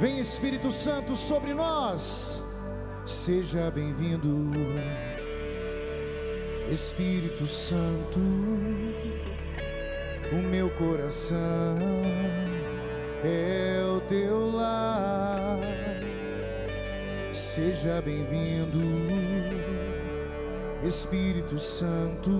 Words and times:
Vem 0.00 0.18
Espírito 0.18 0.72
Santo 0.72 1.14
sobre 1.14 1.52
nós, 1.52 2.42
seja 3.04 3.70
bem-vindo, 3.70 4.34
Espírito 6.70 7.46
Santo, 7.46 8.18
o 10.32 10.36
meu 10.36 10.70
coração 10.70 11.76
é 13.22 13.84
o 13.94 14.00
teu 14.08 14.50
lar, 14.52 15.58
seja 17.30 18.00
bem-vindo, 18.00 19.19
Espírito 20.82 21.58
Santo. 21.58 22.30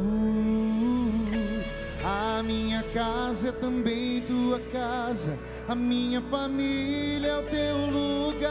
A 2.03 2.43
minha 2.43 2.83
casa 2.95 3.51
é 3.51 3.53
também 3.53 4.23
tua 4.23 4.59
casa, 4.73 5.39
a 5.69 5.75
minha 5.75 6.23
família 6.23 7.29
é 7.29 7.39
o 7.39 7.43
teu 7.43 7.77
lugar. 7.91 8.51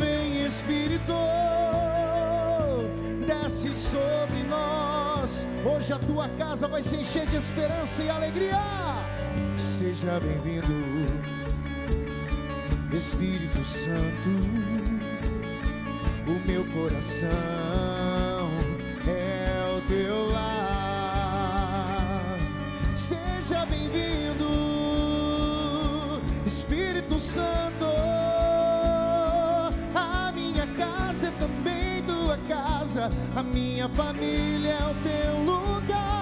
Vem 0.00 0.44
Espírito, 0.44 1.12
desce 3.24 3.72
sobre 3.74 4.42
nós. 4.42 5.46
Hoje 5.64 5.92
a 5.92 5.98
tua 6.00 6.28
casa 6.30 6.66
vai 6.66 6.82
se 6.82 6.96
encher 6.96 7.26
de 7.26 7.36
esperança 7.36 8.02
e 8.02 8.10
alegria. 8.10 8.58
Seja 9.56 10.18
bem-vindo, 10.18 11.06
Espírito 12.92 13.64
Santo. 13.64 14.75
Meu 16.46 16.64
coração 16.66 17.28
é 19.04 19.76
o 19.76 19.80
teu 19.88 20.28
lar. 20.30 21.58
Seja 22.94 23.66
bem-vindo, 23.66 24.46
Espírito 26.46 27.18
Santo. 27.18 27.84
A 29.92 30.30
minha 30.32 30.68
casa 30.68 31.26
é 31.26 31.30
também 31.32 32.02
tua 32.04 32.38
casa, 32.48 33.10
a 33.34 33.42
minha 33.42 33.88
família 33.88 34.70
é 34.70 34.84
o 34.84 34.94
teu 35.02 35.42
lugar. 35.42 36.15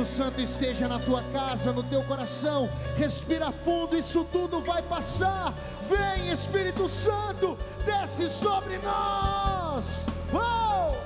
Espírito 0.00 0.06
Santo 0.06 0.40
esteja 0.40 0.88
na 0.88 0.98
tua 0.98 1.22
casa, 1.24 1.72
no 1.72 1.82
teu 1.82 2.02
coração. 2.04 2.68
Respira 2.96 3.52
fundo, 3.52 3.96
isso 3.96 4.24
tudo 4.32 4.62
vai 4.62 4.80
passar. 4.82 5.52
Vem, 5.88 6.32
Espírito 6.32 6.88
Santo, 6.88 7.58
desce 7.84 8.28
sobre 8.28 8.78
nós. 8.78 10.06
Uou! 10.32 10.96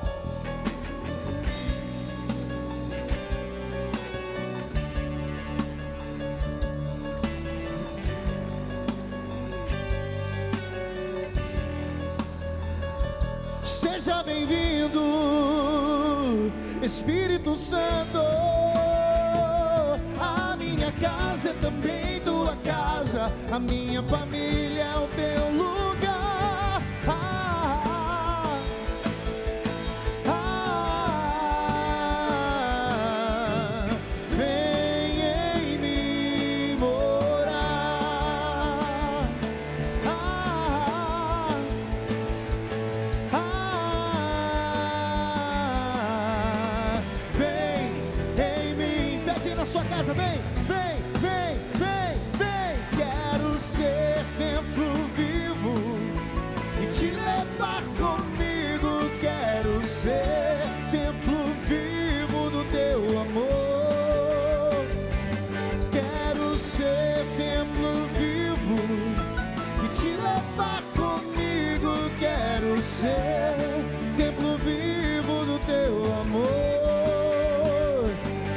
Seja 13.64 14.22
bem-vindo, 14.22 15.02
Espírito 16.80 17.56
Santo. 17.56 18.43
Casa 21.04 21.50
é 21.50 21.52
também 21.60 22.18
tua 22.20 22.56
casa, 22.64 23.30
a 23.52 23.58
minha 23.60 24.02
família 24.04 24.84
é 24.84 24.96
o 24.96 25.06
teu 25.08 25.43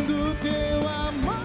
do 0.08 0.34
teu 0.42 0.80
amor. 0.88 1.38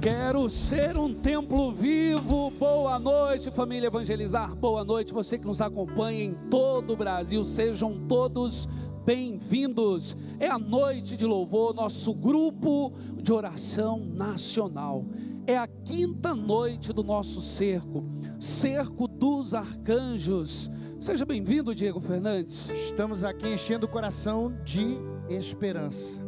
Quero 0.00 0.48
ser 0.48 0.96
um 0.96 1.12
templo 1.12 1.74
vivo. 1.74 2.50
Boa 2.58 2.98
noite, 2.98 3.50
família 3.50 3.88
Evangelizar. 3.88 4.54
Boa 4.56 4.82
noite, 4.82 5.12
você 5.12 5.36
que 5.36 5.44
nos 5.44 5.60
acompanha 5.60 6.24
em 6.24 6.32
todo 6.48 6.94
o 6.94 6.96
Brasil. 6.96 7.44
Sejam 7.44 8.00
todos 8.08 8.66
bem-vindos. 9.06 10.16
É 10.40 10.48
a 10.48 10.58
noite 10.58 11.16
de 11.16 11.24
louvor, 11.24 11.72
nosso 11.72 12.12
grupo 12.12 12.92
de 13.14 13.32
oração 13.32 14.00
nacional. 14.04 15.06
É 15.46 15.56
a 15.56 15.68
quinta 15.68 16.34
noite 16.34 16.92
do 16.92 17.04
nosso 17.04 17.40
cerco, 17.40 18.04
cerco 18.40 19.06
dos 19.06 19.54
arcanjos. 19.54 20.68
Seja 20.98 21.24
bem-vindo, 21.24 21.72
Diego 21.72 22.00
Fernandes. 22.00 22.68
Estamos 22.70 23.22
aqui 23.22 23.46
enchendo 23.46 23.86
o 23.86 23.88
coração 23.88 24.52
de 24.64 24.98
esperança. 25.30 26.20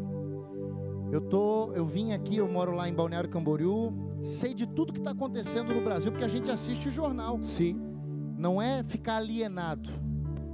Eu 1.10 1.20
tô, 1.20 1.72
eu 1.72 1.84
vim 1.84 2.12
aqui, 2.12 2.36
eu 2.36 2.46
moro 2.46 2.76
lá 2.76 2.88
em 2.88 2.94
Balneário 2.94 3.28
Camboriú, 3.28 3.92
sei 4.22 4.54
de 4.54 4.68
tudo 4.68 4.92
que 4.92 5.00
está 5.00 5.10
acontecendo 5.10 5.74
no 5.74 5.82
Brasil, 5.82 6.12
porque 6.12 6.24
a 6.24 6.28
gente 6.28 6.48
assiste 6.48 6.88
o 6.88 6.92
jornal. 6.92 7.42
Sim, 7.42 7.76
Não 8.36 8.62
é 8.62 8.84
ficar 8.84 9.16
alienado, 9.16 9.90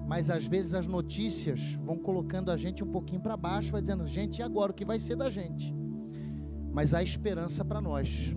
mas 0.07 0.29
às 0.31 0.47
vezes 0.47 0.75
as 0.75 0.87
notícias 0.87 1.61
vão 1.85 1.97
colocando 1.97 2.51
a 2.51 2.57
gente 2.57 2.85
um 2.85 2.91
pouquinho 2.91 3.21
para 3.21 3.37
baixo, 3.37 3.73
vai 3.73 3.81
dizendo, 3.81 4.07
gente, 4.07 4.39
e 4.39 4.43
agora 4.43 4.71
o 4.71 4.75
que 4.75 4.85
vai 4.85 4.99
ser 4.99 5.17
da 5.17 5.31
gente? 5.31 5.75
Mas 6.73 6.93
há 6.93 7.03
esperança 7.03 7.65
para 7.65 7.81
nós. 7.81 8.35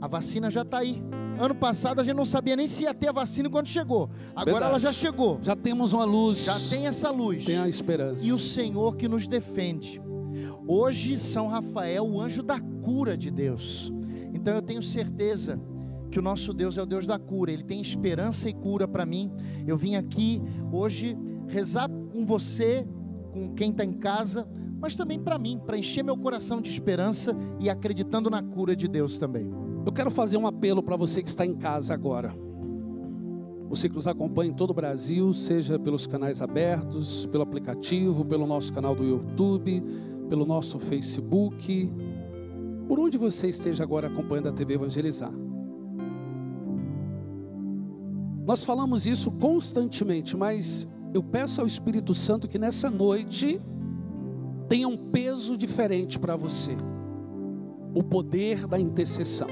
A 0.00 0.08
vacina 0.08 0.50
já 0.50 0.62
está 0.62 0.78
aí. 0.78 1.00
Ano 1.38 1.54
passado 1.54 2.00
a 2.00 2.04
gente 2.04 2.16
não 2.16 2.24
sabia 2.24 2.56
nem 2.56 2.66
se 2.66 2.82
ia 2.82 2.92
ter 2.92 3.08
a 3.08 3.12
vacina 3.12 3.48
quando 3.48 3.68
chegou. 3.68 4.10
Agora 4.30 4.44
Verdade. 4.44 4.70
ela 4.70 4.78
já 4.80 4.92
chegou. 4.92 5.38
Já 5.40 5.54
temos 5.54 5.92
uma 5.92 6.04
luz. 6.04 6.44
Já 6.44 6.58
tem 6.68 6.88
essa 6.88 7.10
luz. 7.10 7.44
Tem 7.44 7.58
a 7.58 7.68
esperança. 7.68 8.24
E 8.24 8.32
o 8.32 8.38
Senhor 8.38 8.96
que 8.96 9.06
nos 9.06 9.28
defende. 9.28 10.02
Hoje, 10.66 11.18
São 11.18 11.46
Rafael, 11.46 12.04
o 12.04 12.20
anjo 12.20 12.42
da 12.42 12.60
cura 12.60 13.16
de 13.16 13.30
Deus. 13.30 13.92
Então 14.34 14.54
eu 14.54 14.62
tenho 14.62 14.82
certeza 14.82 15.60
que 16.12 16.18
o 16.18 16.22
nosso 16.22 16.52
Deus 16.52 16.76
é 16.76 16.82
o 16.82 16.86
Deus 16.86 17.06
da 17.06 17.18
cura. 17.18 17.50
Ele 17.50 17.64
tem 17.64 17.80
esperança 17.80 18.48
e 18.48 18.52
cura 18.52 18.86
para 18.86 19.06
mim. 19.06 19.32
Eu 19.66 19.78
vim 19.78 19.96
aqui 19.96 20.40
hoje 20.70 21.16
rezar 21.48 21.88
com 21.88 22.26
você, 22.26 22.86
com 23.32 23.54
quem 23.54 23.70
está 23.70 23.82
em 23.82 23.94
casa, 23.94 24.46
mas 24.78 24.94
também 24.94 25.18
para 25.18 25.38
mim, 25.38 25.58
para 25.64 25.78
encher 25.78 26.04
meu 26.04 26.16
coração 26.16 26.60
de 26.60 26.68
esperança 26.68 27.34
e 27.58 27.70
acreditando 27.70 28.28
na 28.28 28.42
cura 28.42 28.76
de 28.76 28.86
Deus 28.86 29.16
também. 29.16 29.50
Eu 29.86 29.92
quero 29.92 30.10
fazer 30.10 30.36
um 30.36 30.46
apelo 30.46 30.82
para 30.82 30.96
você 30.96 31.22
que 31.22 31.28
está 31.30 31.46
em 31.46 31.54
casa 31.54 31.94
agora. 31.94 32.34
Você 33.70 33.88
que 33.88 33.94
nos 33.94 34.06
acompanha 34.06 34.50
em 34.50 34.54
todo 34.54 34.70
o 34.70 34.74
Brasil, 34.74 35.32
seja 35.32 35.78
pelos 35.78 36.06
canais 36.06 36.42
abertos, 36.42 37.24
pelo 37.26 37.42
aplicativo, 37.42 38.22
pelo 38.22 38.46
nosso 38.46 38.70
canal 38.70 38.94
do 38.94 39.02
YouTube, 39.02 39.82
pelo 40.28 40.44
nosso 40.44 40.78
Facebook, 40.78 41.90
por 42.86 43.00
onde 43.00 43.16
você 43.16 43.48
esteja 43.48 43.82
agora 43.82 44.08
acompanhando 44.08 44.50
a 44.50 44.52
TV 44.52 44.74
Evangelizar. 44.74 45.32
Nós 48.44 48.64
falamos 48.64 49.06
isso 49.06 49.30
constantemente, 49.30 50.36
mas 50.36 50.88
eu 51.14 51.22
peço 51.22 51.60
ao 51.60 51.66
Espírito 51.66 52.12
Santo 52.12 52.48
que 52.48 52.58
nessa 52.58 52.90
noite 52.90 53.60
tenha 54.68 54.88
um 54.88 54.96
peso 54.96 55.56
diferente 55.56 56.18
para 56.18 56.34
você. 56.34 56.76
O 57.94 58.02
poder 58.02 58.66
da 58.66 58.80
intercessão. 58.80 59.48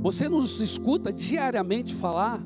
Você 0.00 0.28
nos 0.28 0.60
escuta 0.60 1.12
diariamente 1.12 1.94
falar, 1.94 2.40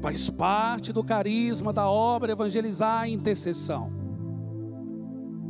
faz 0.00 0.30
parte 0.30 0.92
do 0.92 1.02
carisma 1.02 1.72
da 1.72 1.88
obra 1.88 2.32
evangelizar 2.32 3.02
a 3.02 3.08
intercessão. 3.08 3.90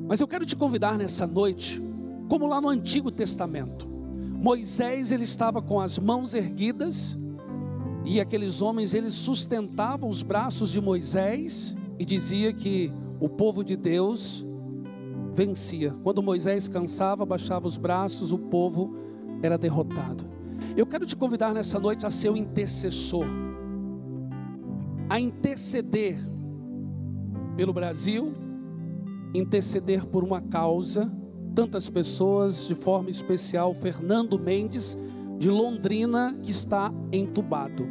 Mas 0.06 0.20
eu 0.20 0.28
quero 0.28 0.46
te 0.46 0.56
convidar 0.56 0.96
nessa 0.96 1.26
noite, 1.26 1.82
como 2.30 2.46
lá 2.46 2.60
no 2.60 2.68
Antigo 2.68 3.10
Testamento. 3.10 3.86
Moisés 4.40 5.12
ele 5.12 5.24
estava 5.24 5.60
com 5.60 5.80
as 5.80 5.98
mãos 5.98 6.32
erguidas 6.32 7.18
e 8.08 8.22
aqueles 8.22 8.62
homens 8.62 8.94
eles 8.94 9.12
sustentavam 9.12 10.08
os 10.08 10.22
braços 10.22 10.70
de 10.70 10.80
Moisés 10.80 11.76
e 11.98 12.06
dizia 12.06 12.54
que 12.54 12.90
o 13.20 13.28
povo 13.28 13.62
de 13.62 13.76
Deus 13.76 14.46
vencia. 15.34 15.94
Quando 16.02 16.22
Moisés 16.22 16.68
cansava, 16.68 17.26
baixava 17.26 17.66
os 17.66 17.76
braços, 17.76 18.32
o 18.32 18.38
povo 18.38 18.94
era 19.42 19.58
derrotado. 19.58 20.24
Eu 20.74 20.86
quero 20.86 21.04
te 21.04 21.14
convidar 21.14 21.52
nessa 21.52 21.78
noite 21.78 22.06
a 22.06 22.10
ser 22.10 22.30
o 22.30 22.36
intercessor, 22.36 23.26
a 25.10 25.20
interceder 25.20 26.18
pelo 27.58 27.74
Brasil, 27.74 28.32
interceder 29.34 30.06
por 30.06 30.24
uma 30.24 30.40
causa, 30.40 31.12
tantas 31.54 31.90
pessoas, 31.90 32.66
de 32.66 32.74
forma 32.74 33.10
especial, 33.10 33.74
Fernando 33.74 34.38
Mendes, 34.38 34.96
de 35.38 35.48
Londrina, 35.48 36.36
que 36.42 36.50
está 36.50 36.92
entubado. 37.12 37.86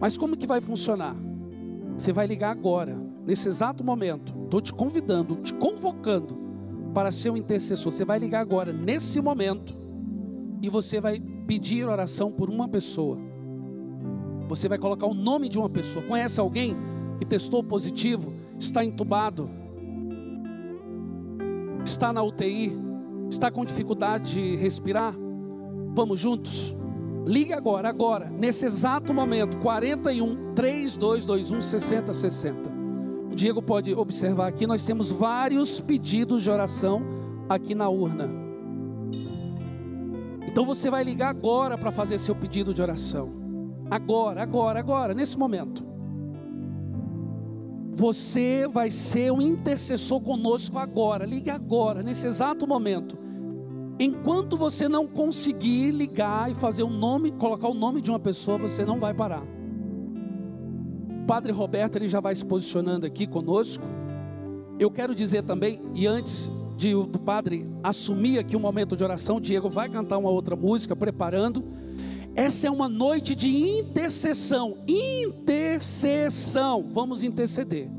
Mas 0.00 0.16
como 0.16 0.36
que 0.36 0.46
vai 0.46 0.60
funcionar? 0.60 1.16
Você 1.96 2.12
vai 2.12 2.26
ligar 2.26 2.50
agora, 2.50 2.96
nesse 3.26 3.48
exato 3.48 3.82
momento. 3.82 4.32
Estou 4.44 4.60
te 4.60 4.72
convidando, 4.72 5.36
te 5.36 5.52
convocando 5.54 6.36
para 6.94 7.10
ser 7.10 7.30
um 7.30 7.36
intercessor. 7.36 7.92
Você 7.92 8.04
vai 8.04 8.18
ligar 8.18 8.40
agora, 8.40 8.72
nesse 8.72 9.20
momento 9.20 9.76
e 10.62 10.68
você 10.68 11.00
vai 11.00 11.20
pedir 11.46 11.86
oração 11.88 12.30
por 12.30 12.50
uma 12.50 12.68
pessoa. 12.68 13.18
Você 14.48 14.68
vai 14.68 14.78
colocar 14.78 15.06
o 15.06 15.14
nome 15.14 15.48
de 15.48 15.58
uma 15.58 15.68
pessoa. 15.68 16.04
Conhece 16.04 16.40
alguém 16.40 16.76
que 17.18 17.24
testou 17.24 17.62
positivo, 17.62 18.32
está 18.58 18.84
entubado, 18.84 19.50
está 21.84 22.12
na 22.12 22.22
UTI, 22.22 22.72
está 23.30 23.50
com 23.50 23.64
dificuldade 23.64 24.32
de 24.32 24.56
respirar? 24.56 25.14
Vamos 25.98 26.20
juntos? 26.20 26.76
Ligue 27.26 27.52
agora, 27.52 27.88
agora, 27.88 28.30
nesse 28.30 28.64
exato 28.64 29.12
momento, 29.12 29.56
41 29.56 30.54
3221 30.54 31.60
6060. 31.60 32.70
O 33.32 33.34
Diego 33.34 33.60
pode 33.60 33.92
observar 33.92 34.46
aqui, 34.46 34.64
nós 34.64 34.86
temos 34.86 35.10
vários 35.10 35.80
pedidos 35.80 36.44
de 36.44 36.50
oração 36.52 37.02
aqui 37.48 37.74
na 37.74 37.88
urna. 37.88 38.30
Então 40.46 40.64
você 40.64 40.88
vai 40.88 41.02
ligar 41.02 41.30
agora 41.30 41.76
para 41.76 41.90
fazer 41.90 42.20
seu 42.20 42.36
pedido 42.36 42.72
de 42.72 42.80
oração. 42.80 43.32
Agora, 43.90 44.40
agora, 44.40 44.78
agora, 44.78 45.12
nesse 45.12 45.36
momento. 45.36 45.84
Você 47.90 48.68
vai 48.72 48.92
ser 48.92 49.32
um 49.32 49.42
intercessor 49.42 50.20
conosco 50.20 50.78
agora. 50.78 51.26
Ligue 51.26 51.50
agora, 51.50 52.04
nesse 52.04 52.24
exato 52.24 52.68
momento. 52.68 53.18
Enquanto 53.98 54.56
você 54.56 54.88
não 54.88 55.08
conseguir 55.08 55.90
ligar 55.90 56.50
e 56.50 56.54
fazer 56.54 56.84
o 56.84 56.86
um 56.86 56.90
nome, 56.90 57.32
colocar 57.32 57.68
o 57.68 57.74
nome 57.74 58.00
de 58.00 58.10
uma 58.10 58.20
pessoa, 58.20 58.56
você 58.56 58.84
não 58.84 59.00
vai 59.00 59.12
parar. 59.12 59.42
O 61.22 61.26
Padre 61.26 61.50
Roberto 61.50 61.96
ele 61.96 62.08
já 62.08 62.20
vai 62.20 62.34
se 62.34 62.44
posicionando 62.44 63.04
aqui 63.04 63.26
conosco. 63.26 63.84
Eu 64.78 64.90
quero 64.90 65.14
dizer 65.14 65.42
também, 65.42 65.80
e 65.94 66.06
antes 66.06 66.50
de, 66.76 66.92
do 66.92 67.18
padre 67.18 67.66
assumir 67.82 68.38
aqui 68.38 68.56
um 68.56 68.60
momento 68.60 68.96
de 68.96 69.02
oração, 69.02 69.40
Diego 69.40 69.68
vai 69.68 69.88
cantar 69.88 70.16
uma 70.16 70.30
outra 70.30 70.54
música, 70.54 70.94
preparando. 70.94 71.64
Essa 72.36 72.68
é 72.68 72.70
uma 72.70 72.88
noite 72.88 73.34
de 73.34 73.48
intercessão. 73.48 74.78
Intercessão. 74.86 76.88
Vamos 76.92 77.24
interceder. 77.24 77.90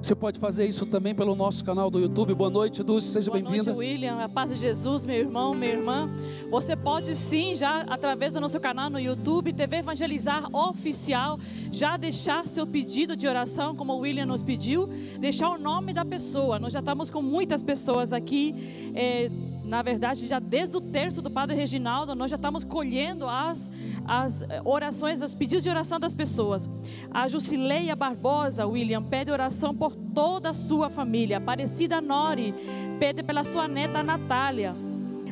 Você 0.00 0.14
pode 0.14 0.38
fazer 0.38 0.64
isso 0.64 0.86
também 0.86 1.12
pelo 1.14 1.34
nosso 1.34 1.64
canal 1.64 1.90
do 1.90 1.98
YouTube. 1.98 2.32
Boa 2.32 2.48
noite, 2.48 2.82
Dulce, 2.84 3.08
seja 3.08 3.30
bem-vinda. 3.32 3.64
Boa 3.64 3.74
noite, 3.74 3.90
William. 3.90 4.22
A 4.22 4.28
paz 4.28 4.52
de 4.52 4.56
Jesus, 4.56 5.04
meu 5.04 5.16
irmão, 5.16 5.54
minha 5.54 5.72
irmã. 5.72 6.08
Você 6.50 6.76
pode 6.76 7.14
sim, 7.16 7.56
já 7.56 7.80
através 7.80 8.32
do 8.32 8.40
nosso 8.40 8.58
canal 8.60 8.88
no 8.88 9.00
YouTube, 9.00 9.52
TV 9.52 9.78
Evangelizar 9.78 10.48
Oficial, 10.54 11.38
já 11.72 11.96
deixar 11.96 12.46
seu 12.46 12.66
pedido 12.66 13.16
de 13.16 13.26
oração, 13.26 13.74
como 13.74 13.92
o 13.92 13.98
William 13.98 14.24
nos 14.24 14.40
pediu, 14.40 14.88
deixar 15.18 15.50
o 15.50 15.58
nome 15.58 15.92
da 15.92 16.04
pessoa. 16.04 16.60
Nós 16.60 16.72
já 16.72 16.78
estamos 16.78 17.10
com 17.10 17.20
muitas 17.20 17.62
pessoas 17.62 18.12
aqui. 18.12 18.54
É, 18.94 19.28
na 19.68 19.82
verdade, 19.82 20.26
já 20.26 20.38
desde 20.38 20.76
o 20.78 20.80
terço 20.80 21.20
do 21.20 21.30
Padre 21.30 21.54
Reginaldo, 21.54 22.14
nós 22.14 22.30
já 22.30 22.36
estamos 22.36 22.64
colhendo 22.64 23.28
as, 23.28 23.70
as 24.06 24.42
eh, 24.42 24.62
orações, 24.64 25.20
os 25.20 25.34
pedidos 25.34 25.62
de 25.62 25.68
oração 25.68 26.00
das 26.00 26.14
pessoas. 26.14 26.68
A 27.10 27.28
Jusileia 27.28 27.94
Barbosa, 27.94 28.66
William, 28.66 29.02
pede 29.02 29.30
oração 29.30 29.74
por 29.74 29.94
toda 29.94 30.50
a 30.50 30.54
sua 30.54 30.88
família. 30.88 31.36
Aparecida 31.36 32.00
Nori 32.00 32.54
pede 32.98 33.22
pela 33.22 33.44
sua 33.44 33.68
neta 33.68 34.02
Natália. 34.02 34.74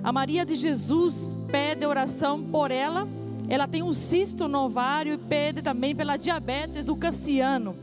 A 0.05 0.13
Maria 0.13 0.45
de 0.45 0.55
Jesus 0.55 1.37
pede 1.51 1.87
oração 1.87 2.43
por 2.43 2.71
ela. 2.71 3.09
Ela 3.49 3.67
tem 3.67 3.83
um 3.83 3.93
cisto 3.93 4.47
no 4.47 4.67
ovário 4.67 5.15
e 5.15 5.19
pede 5.19 5.63
também 5.63 5.97
pela 5.97 6.19
diabetes 6.19 6.85
do 6.85 6.95
Cassiano. 6.95 7.75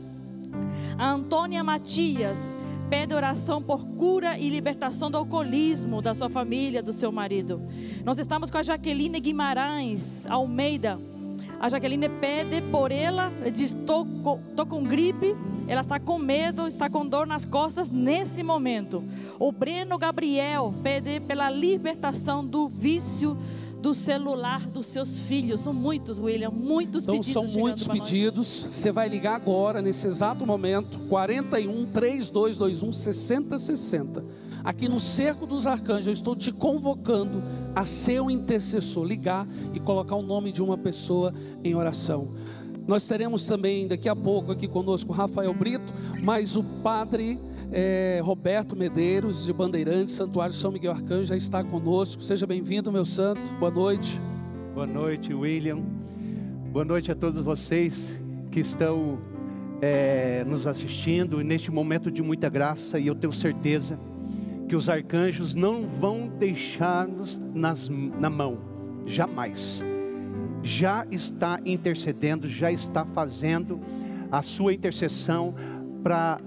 A 0.96 1.10
Antônia 1.10 1.64
Matias 1.64 2.54
pede 2.88 3.14
oração 3.14 3.62
por 3.62 3.86
cura 3.86 4.38
e 4.38 4.48
libertação 4.48 5.10
do 5.10 5.18
alcoolismo 5.18 6.02
da 6.02 6.14
sua 6.14 6.28
família, 6.28 6.82
do 6.82 6.92
seu 6.92 7.10
marido. 7.10 7.60
Nós 8.04 8.18
estamos 8.18 8.50
com 8.50 8.58
a 8.58 8.62
Jaqueline 8.62 9.20
Guimarães 9.20 10.26
Almeida. 10.26 10.98
A 11.60 11.68
Jaqueline 11.68 12.08
pede 12.08 12.60
por 12.70 12.92
ela, 12.92 13.32
diz: 13.54 13.72
estou 13.72 14.06
com 14.68 14.84
gripe, 14.84 15.34
ela 15.66 15.80
está 15.80 15.98
com 15.98 16.18
medo, 16.18 16.68
está 16.68 16.90
com 16.90 17.06
dor 17.06 17.26
nas 17.26 17.44
costas 17.44 17.88
nesse 17.88 18.42
momento. 18.42 19.02
O 19.38 19.50
Breno 19.50 19.96
Gabriel 19.96 20.74
pede 20.82 21.20
pela 21.20 21.48
libertação 21.48 22.44
do 22.44 22.68
vício 22.68 23.36
do 23.84 23.92
celular 23.92 24.66
dos 24.70 24.86
seus 24.86 25.18
filhos. 25.18 25.60
São 25.60 25.74
muitos, 25.74 26.18
William, 26.18 26.50
muitos 26.50 27.02
então, 27.02 27.16
pedidos. 27.16 27.32
São 27.34 27.60
muitos 27.60 27.86
pedidos. 27.86 28.68
Você 28.72 28.90
vai 28.90 29.10
ligar 29.10 29.34
agora, 29.34 29.82
nesse 29.82 30.06
exato 30.06 30.46
momento, 30.46 30.98
41 31.00 31.84
3221 31.92 32.92
6060. 32.92 34.24
Aqui 34.64 34.88
no 34.88 34.98
Cerco 34.98 35.46
dos 35.46 35.66
Arcanjos, 35.66 36.06
eu 36.06 36.14
estou 36.14 36.34
te 36.34 36.50
convocando 36.50 37.42
a 37.76 37.84
ser 37.84 38.22
um 38.22 38.30
intercessor, 38.30 39.04
ligar 39.04 39.46
e 39.74 39.78
colocar 39.78 40.16
o 40.16 40.22
nome 40.22 40.50
de 40.50 40.62
uma 40.62 40.78
pessoa 40.78 41.34
em 41.62 41.74
oração. 41.74 42.28
Nós 42.86 43.06
teremos 43.06 43.46
também 43.46 43.86
daqui 43.86 44.08
a 44.08 44.16
pouco 44.16 44.50
aqui 44.50 44.66
conosco 44.66 45.12
Rafael 45.12 45.52
Brito, 45.52 45.92
mas 46.22 46.56
o 46.56 46.64
padre 46.64 47.38
é, 47.76 48.20
Roberto 48.22 48.76
Medeiros, 48.76 49.44
de 49.44 49.52
Bandeirantes, 49.52 50.14
Santuário 50.14 50.54
São 50.54 50.70
Miguel 50.70 50.92
Arcanjo, 50.92 51.24
já 51.24 51.36
está 51.36 51.64
conosco. 51.64 52.22
Seja 52.22 52.46
bem-vindo, 52.46 52.92
meu 52.92 53.04
santo. 53.04 53.52
Boa 53.54 53.72
noite. 53.72 54.20
Boa 54.72 54.86
noite, 54.86 55.34
William. 55.34 55.82
Boa 56.72 56.84
noite 56.84 57.10
a 57.10 57.16
todos 57.16 57.40
vocês 57.40 58.20
que 58.52 58.60
estão 58.60 59.18
é, 59.82 60.44
nos 60.44 60.68
assistindo 60.68 61.42
neste 61.42 61.72
momento 61.72 62.12
de 62.12 62.22
muita 62.22 62.48
graça. 62.48 62.96
E 63.00 63.08
eu 63.08 63.14
tenho 63.16 63.32
certeza 63.32 63.98
que 64.68 64.76
os 64.76 64.88
arcanjos 64.88 65.52
não 65.52 65.88
vão 65.98 66.28
deixar-nos 66.38 67.42
na 68.20 68.30
mão, 68.30 68.58
jamais. 69.04 69.84
Já 70.62 71.04
está 71.10 71.58
intercedendo, 71.66 72.48
já 72.48 72.70
está 72.70 73.04
fazendo 73.04 73.80
a 74.30 74.42
sua 74.42 74.72
intercessão 74.72 75.52
para 76.04 76.38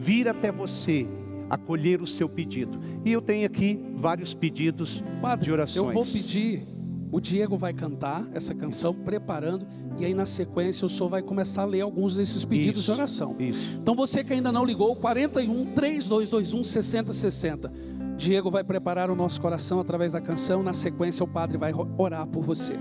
vir 0.00 0.28
até 0.28 0.50
você, 0.50 1.06
acolher 1.48 2.00
o 2.00 2.06
seu 2.06 2.28
pedido. 2.28 2.80
E 3.04 3.12
eu 3.12 3.20
tenho 3.20 3.46
aqui 3.46 3.78
vários 3.96 4.32
pedidos 4.32 5.02
Padre, 5.20 5.46
de 5.46 5.52
orações. 5.52 5.86
Eu 5.86 5.92
vou 5.92 6.04
pedir, 6.04 6.66
o 7.10 7.20
Diego 7.20 7.58
vai 7.58 7.72
cantar 7.72 8.26
essa 8.32 8.54
canção, 8.54 8.94
preparando, 8.94 9.66
e 9.98 10.04
aí 10.04 10.14
na 10.14 10.26
sequência 10.26 10.86
o 10.86 10.88
senhor 10.88 11.08
vai 11.08 11.22
começar 11.22 11.62
a 11.62 11.66
ler 11.66 11.80
alguns 11.80 12.16
desses 12.16 12.44
pedidos 12.44 12.82
isso, 12.82 12.92
de 12.92 12.98
oração. 12.98 13.36
Isso. 13.38 13.78
Então 13.82 13.94
você 13.94 14.22
que 14.22 14.32
ainda 14.32 14.50
não 14.52 14.64
ligou, 14.64 14.94
41 14.96 15.74
3221 15.74 16.64
6060. 16.64 17.72
Diego 18.16 18.50
vai 18.50 18.62
preparar 18.62 19.10
o 19.10 19.16
nosso 19.16 19.40
coração 19.40 19.80
através 19.80 20.12
da 20.12 20.20
canção, 20.20 20.62
na 20.62 20.74
sequência 20.74 21.24
o 21.24 21.28
padre 21.28 21.58
vai 21.58 21.72
orar 21.96 22.26
por 22.26 22.42
você. 22.42 22.74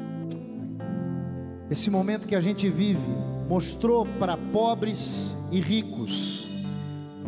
Esse 1.71 1.89
momento 1.89 2.27
que 2.27 2.35
a 2.35 2.41
gente 2.41 2.69
vive 2.69 2.99
mostrou 3.47 4.05
para 4.19 4.35
pobres 4.35 5.33
e 5.51 5.59
ricos, 5.59 6.48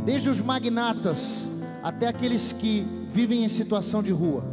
desde 0.05 0.29
os 0.29 0.41
magnatas 0.41 1.47
até 1.83 2.07
aqueles 2.07 2.53
que 2.53 2.85
vivem 3.11 3.43
em 3.43 3.47
situação 3.47 4.01
de 4.01 4.11
rua, 4.11 4.43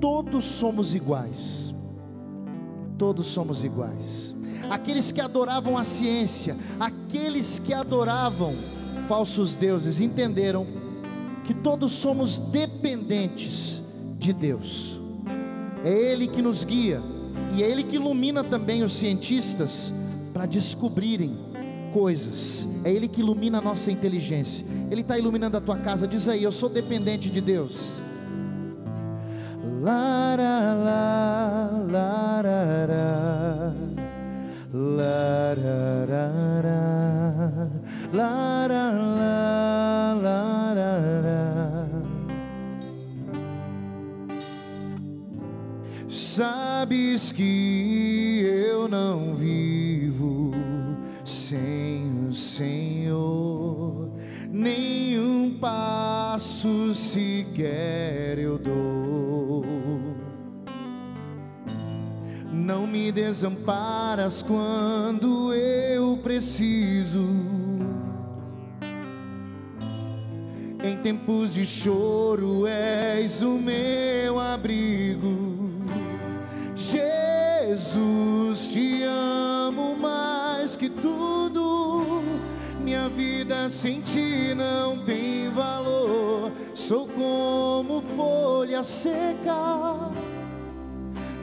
todos 0.00 0.44
somos 0.44 0.94
iguais. 0.94 1.72
Todos 2.98 3.26
somos 3.26 3.64
iguais. 3.64 4.34
Aqueles 4.70 5.10
que 5.10 5.20
adoravam 5.20 5.76
a 5.76 5.84
ciência, 5.84 6.56
aqueles 6.78 7.58
que 7.58 7.72
adoravam 7.72 8.54
falsos 9.08 9.54
deuses, 9.54 10.00
entenderam 10.00 10.66
que 11.44 11.52
todos 11.52 11.92
somos 11.92 12.38
dependentes 12.38 13.82
de 14.18 14.32
Deus. 14.32 15.00
É 15.84 15.90
Ele 15.90 16.28
que 16.28 16.40
nos 16.40 16.64
guia 16.64 17.02
e 17.56 17.62
é 17.62 17.68
Ele 17.68 17.82
que 17.82 17.96
ilumina 17.96 18.44
também 18.44 18.82
os 18.82 18.92
cientistas 18.92 19.92
para 20.32 20.46
descobrirem 20.46 21.51
coisas. 21.92 22.66
É 22.84 22.90
Ele 22.90 23.06
que 23.06 23.20
ilumina 23.20 23.58
a 23.58 23.60
nossa 23.60 23.90
inteligência. 23.90 24.66
Ele 24.90 25.02
está 25.02 25.18
iluminando 25.18 25.56
a 25.56 25.60
tua 25.60 25.76
casa. 25.76 26.08
Diz 26.08 26.28
aí, 26.28 26.42
eu 26.42 26.52
sou 26.52 26.68
dependente 26.68 27.30
de 27.30 27.40
Deus. 27.40 28.02
Lara, 29.80 30.74
la, 30.74 31.70
larara, 31.90 33.74
larara, 34.72 36.32
lara, 38.12 38.92
la, 38.92 40.14
larara. 40.22 41.52
Sabes 46.08 47.32
que 47.32 48.40
eu 48.44 48.88
não 48.88 49.32
o 49.32 49.42
Senhor, 52.62 54.08
nenhum 54.48 55.58
passo 55.60 56.94
sequer 56.94 58.38
eu 58.38 58.56
dou. 58.56 59.64
Não 62.52 62.86
me 62.86 63.10
desamparas 63.10 64.42
quando 64.42 65.52
eu 65.52 66.16
preciso. 66.18 67.26
Em 70.84 70.96
tempos 71.02 71.54
de 71.54 71.66
choro 71.66 72.64
és 72.64 73.42
o 73.42 73.58
meu 73.58 74.38
abrigo. 74.38 75.82
Jesus, 76.76 78.68
te 78.68 79.02
amo 79.02 79.96
mais 79.98 80.76
que 80.76 80.88
tudo. 80.88 81.41
Vida 83.16 83.68
sem 83.68 84.00
ti 84.00 84.54
não 84.54 84.98
tem 84.98 85.50
valor. 85.50 86.50
Sou 86.74 87.06
como 87.06 88.02
folha 88.16 88.82
seca 88.82 90.10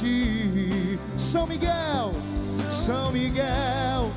Combate. 0.00 0.98
São 1.16 1.46
Miguel, 1.46 2.10
São 2.70 3.12
Miguel, 3.12 4.10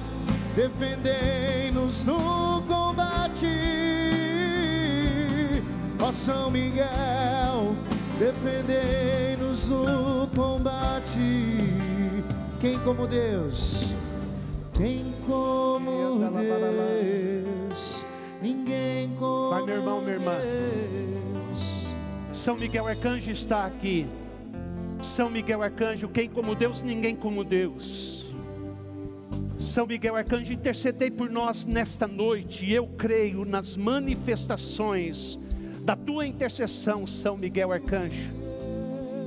defendei-nos 0.55 2.03
no 2.05 2.63
combate. 2.67 3.47
Ó 5.99 6.11
São 6.11 6.49
Miguel, 6.49 7.75
defendei-nos 8.17 9.67
no 9.67 10.27
combate. 10.35 11.57
Quem 12.59 12.79
como 12.79 13.05
Deus? 13.05 13.93
Quem 14.73 15.13
como 15.27 16.17
Deus? 16.41 18.05
Ninguém 18.41 19.13
como 19.19 19.49
Vai, 19.51 19.63
meu 19.63 19.75
irmão, 19.75 20.01
minha 20.01 20.13
irmã. 20.13 20.33
Deus. 20.37 21.87
São 22.31 22.55
Miguel 22.55 22.87
Arcanjo 22.87 23.31
está 23.31 23.65
aqui. 23.65 24.07
São 25.03 25.29
Miguel 25.29 25.61
Arcanjo, 25.61 26.07
quem 26.07 26.29
como 26.29 26.55
Deus, 26.55 26.81
ninguém 26.81 27.13
como 27.13 27.43
Deus. 27.43 28.33
São 29.59 29.85
Miguel 29.85 30.15
Arcanjo, 30.15 30.53
intercedei 30.53 31.11
por 31.11 31.29
nós 31.29 31.65
nesta 31.65 32.07
noite, 32.07 32.65
e 32.65 32.73
eu 32.73 32.87
creio 32.87 33.43
nas 33.43 33.75
manifestações 33.75 35.37
da 35.83 35.95
tua 35.95 36.25
intercessão, 36.25 37.05
São 37.05 37.35
Miguel 37.35 37.73
Arcanjo. 37.73 38.31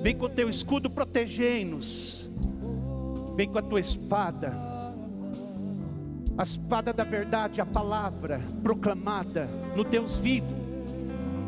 Vem 0.03 0.17
com 0.17 0.25
o 0.25 0.31
teu 0.31 0.49
escudo, 0.49 0.89
protegei-nos. 0.89 2.27
Vem 3.37 3.47
com 3.47 3.59
a 3.59 3.63
tua 3.63 3.81
espada, 3.81 4.57
a 6.39 6.43
espada 6.43 6.91
da 6.91 7.05
verdade, 7.05 7.61
a 7.61 7.67
palavra 7.67 8.41
proclamada 8.63 9.47
no 9.77 9.85
Deus 9.85 10.19
vivo. 10.19 10.66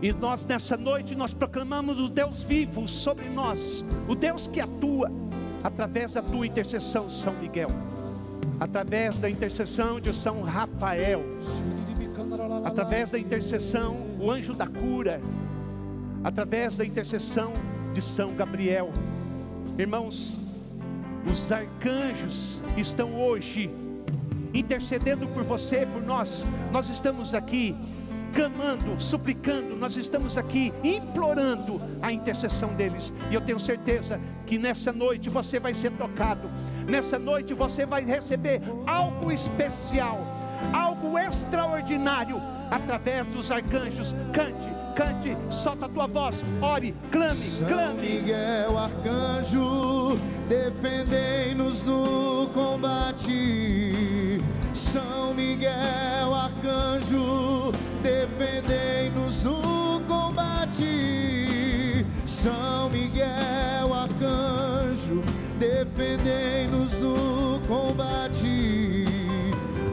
E 0.00 0.12
nós 0.12 0.46
nessa 0.46 0.76
noite 0.76 1.14
nós 1.14 1.34
proclamamos 1.34 1.98
o 1.98 2.08
Deus 2.08 2.44
vivo 2.44 2.86
sobre 2.86 3.28
nós, 3.30 3.84
o 4.08 4.14
Deus 4.14 4.46
que 4.46 4.60
atua 4.60 5.10
através 5.64 6.12
da 6.12 6.22
tua 6.22 6.46
intercessão, 6.46 7.10
São 7.10 7.34
Miguel. 7.34 7.70
através 8.60 9.18
da 9.18 9.30
intercessão 9.30 10.00
de 10.00 10.14
São 10.14 10.42
Rafael, 10.42 11.22
através 12.64 13.10
da 13.10 13.18
intercessão, 13.18 13.96
o 14.20 14.30
anjo 14.30 14.54
da 14.54 14.66
cura, 14.66 15.20
através 16.24 16.76
da 16.76 16.84
intercessão 16.84 17.52
de 17.94 18.02
São 18.02 18.34
Gabriel. 18.34 18.90
Irmãos, 19.78 20.40
os 21.30 21.50
arcanjos 21.52 22.60
estão 22.76 23.14
hoje 23.14 23.70
intercedendo 24.52 25.26
por 25.28 25.44
você, 25.44 25.86
por 25.86 26.02
nós. 26.02 26.46
Nós 26.72 26.88
estamos 26.88 27.34
aqui 27.34 27.76
clamando, 28.34 29.00
suplicando, 29.00 29.76
nós 29.76 29.96
estamos 29.96 30.36
aqui 30.36 30.72
implorando 30.82 31.80
a 32.00 32.12
intercessão 32.12 32.74
deles. 32.74 33.12
E 33.30 33.34
eu 33.34 33.40
tenho 33.40 33.58
certeza 33.58 34.20
que 34.46 34.58
nessa 34.58 34.92
noite 34.92 35.28
você 35.28 35.58
vai 35.58 35.74
ser 35.74 35.90
tocado. 35.92 36.50
Nessa 36.88 37.18
noite 37.18 37.54
você 37.54 37.84
vai 37.84 38.04
receber 38.04 38.60
algo 38.86 39.30
especial, 39.30 40.26
algo 40.72 41.18
extraordinário 41.18 42.40
através 42.70 43.26
dos 43.26 43.50
arcanjos. 43.50 44.14
Cante, 44.32 44.70
cante, 44.94 45.36
solta 45.50 45.86
a 45.86 45.88
tua 45.88 46.06
voz, 46.06 46.44
ore, 46.60 46.94
clame, 47.10 47.40
clame. 47.66 47.98
São 47.98 48.08
Miguel, 48.08 48.78
arcanjo, 48.78 50.18
defendei-nos 50.48 51.82
no 51.82 52.48
combate. 52.54 54.40
São 54.72 55.34
Miguel, 55.34 56.34
arcanjo, 56.34 57.72
defendei-nos 58.02 59.42
no 59.42 60.00
combate. 60.06 60.84
São 62.24 62.90
Miguel, 62.90 63.92
arcanjo, 63.92 65.22
defendei-nos 65.58 66.98
no 66.98 67.60
combate. 67.66 69.04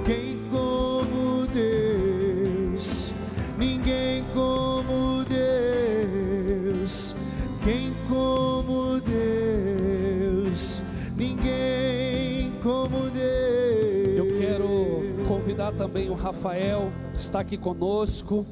Quem 0.06 0.40
como 0.52 1.48
Deus, 1.48 3.14
ninguém 3.58 4.24
como 4.34 5.24
Deus. 5.24 7.16
Quem 7.64 7.94
como 8.08 9.00
Deus, 9.02 10.84
ninguém 11.18 12.54
como 12.62 13.10
Deus. 13.10 14.18
Eu 14.18 14.28
quero 14.38 15.02
convidar 15.28 15.72
também 15.72 16.10
o 16.12 16.14
Rafael, 16.14 16.92
está 17.22 17.40
aqui 17.40 17.58
conosco. 17.58 18.46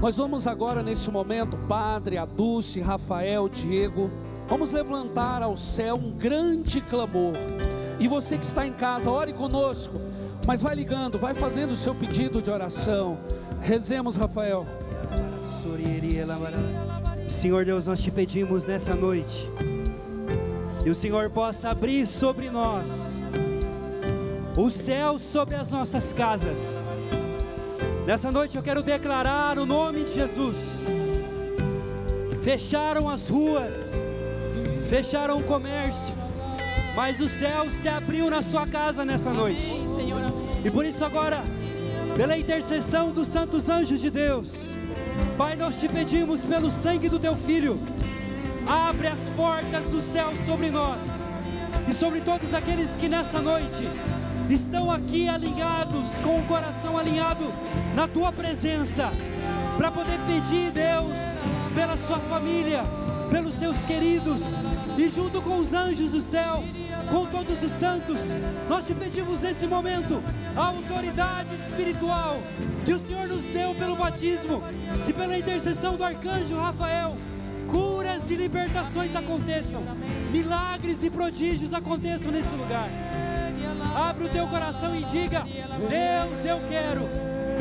Nós 0.00 0.16
vamos 0.16 0.46
agora, 0.46 0.82
nesse 0.82 1.10
momento, 1.10 1.56
Padre, 1.68 2.18
a 2.18 2.24
Dulce, 2.24 2.80
Rafael, 2.80 3.48
Diego, 3.48 4.10
vamos 4.48 4.72
levantar 4.72 5.42
ao 5.42 5.56
céu 5.56 5.96
um 5.96 6.10
grande 6.10 6.80
clamor. 6.80 7.34
E 8.00 8.08
você 8.08 8.36
que 8.36 8.44
está 8.44 8.66
em 8.66 8.72
casa, 8.72 9.10
ore 9.10 9.32
conosco, 9.32 10.00
mas 10.46 10.62
vai 10.62 10.74
ligando, 10.74 11.18
vai 11.18 11.34
fazendo 11.34 11.72
o 11.72 11.76
seu 11.76 11.94
pedido 11.94 12.42
de 12.42 12.50
oração. 12.50 13.18
Rezemos, 13.60 14.16
Rafael. 14.16 14.66
Senhor 17.28 17.64
Deus, 17.64 17.86
nós 17.86 18.02
te 18.02 18.10
pedimos 18.10 18.66
nessa 18.66 18.94
noite, 18.94 19.48
que 20.82 20.90
o 20.90 20.94
Senhor 20.94 21.30
possa 21.30 21.70
abrir 21.70 22.06
sobre 22.06 22.50
nós 22.50 23.22
o 24.56 24.70
céu 24.70 25.18
sobre 25.18 25.54
as 25.54 25.70
nossas 25.70 26.12
casas. 26.12 26.84
Nessa 28.06 28.32
noite 28.32 28.56
eu 28.56 28.62
quero 28.64 28.82
declarar 28.82 29.60
o 29.60 29.64
nome 29.64 30.02
de 30.02 30.14
Jesus. 30.14 30.84
Fecharam 32.42 33.08
as 33.08 33.28
ruas, 33.28 33.92
fecharam 34.88 35.38
o 35.38 35.44
comércio, 35.44 36.12
mas 36.96 37.20
o 37.20 37.28
céu 37.28 37.70
se 37.70 37.88
abriu 37.88 38.28
na 38.28 38.42
sua 38.42 38.66
casa 38.66 39.04
nessa 39.04 39.32
noite. 39.32 39.72
E 40.64 40.70
por 40.70 40.84
isso 40.84 41.04
agora, 41.04 41.44
pela 42.16 42.36
intercessão 42.36 43.12
dos 43.12 43.28
santos 43.28 43.68
anjos 43.68 44.00
de 44.00 44.10
Deus, 44.10 44.76
Pai, 45.38 45.54
nós 45.54 45.78
te 45.78 45.88
pedimos 45.88 46.40
pelo 46.40 46.72
sangue 46.72 47.08
do 47.08 47.20
teu 47.20 47.36
filho, 47.36 47.78
abre 48.66 49.06
as 49.06 49.20
portas 49.36 49.88
do 49.88 50.00
céu 50.00 50.32
sobre 50.44 50.72
nós 50.72 51.02
e 51.88 51.94
sobre 51.94 52.20
todos 52.20 52.52
aqueles 52.52 52.96
que 52.96 53.08
nessa 53.08 53.40
noite 53.40 53.88
estão 54.50 54.90
aqui 54.90 55.28
alinhados, 55.28 56.20
com 56.20 56.36
o 56.36 56.42
coração 56.46 56.98
alinhado 56.98 57.46
na 57.94 58.08
tua 58.08 58.32
presença, 58.32 59.10
para 59.76 59.90
poder 59.90 60.18
pedir, 60.26 60.70
Deus, 60.70 61.18
pela 61.74 61.96
sua 61.96 62.18
família, 62.18 62.82
pelos 63.30 63.54
seus 63.54 63.82
queridos 63.82 64.42
e 64.96 65.10
junto 65.10 65.40
com 65.40 65.58
os 65.58 65.72
anjos 65.72 66.12
do 66.12 66.20
céu, 66.20 66.62
com 67.10 67.26
todos 67.26 67.62
os 67.62 67.72
santos, 67.72 68.20
nós 68.68 68.86
te 68.86 68.94
pedimos 68.94 69.40
nesse 69.40 69.66
momento 69.66 70.22
a 70.56 70.66
autoridade 70.66 71.54
espiritual 71.54 72.38
que 72.84 72.92
o 72.92 72.98
Senhor 72.98 73.26
nos 73.26 73.44
deu 73.44 73.74
pelo 73.74 73.96
batismo, 73.96 74.62
que 75.04 75.12
pela 75.12 75.36
intercessão 75.36 75.96
do 75.96 76.04
arcanjo 76.04 76.56
Rafael, 76.56 77.16
curas 77.68 78.30
e 78.30 78.36
libertações 78.36 79.14
aconteçam, 79.16 79.82
milagres 80.30 81.02
e 81.02 81.10
prodígios 81.10 81.72
aconteçam 81.72 82.30
nesse 82.30 82.54
lugar. 82.54 82.88
Abre 83.94 84.24
o 84.24 84.28
teu 84.28 84.46
coração 84.48 84.94
e 84.94 85.04
diga: 85.04 85.44
Deus, 85.88 86.44
eu 86.44 86.60
quero, 86.68 87.08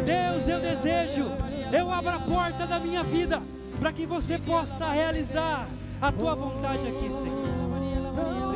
Deus, 0.01 0.47
eu 0.47 0.59
desejo, 0.59 1.25
eu 1.71 1.91
abro 1.91 2.11
a 2.11 2.19
porta 2.19 2.67
da 2.67 2.79
minha 2.79 3.03
vida 3.03 3.41
para 3.79 3.91
que 3.91 4.05
você 4.05 4.37
possa 4.37 4.89
realizar 4.91 5.67
a 6.01 6.11
tua 6.11 6.35
vontade 6.35 6.87
aqui, 6.87 7.11
Senhor. 7.11 8.50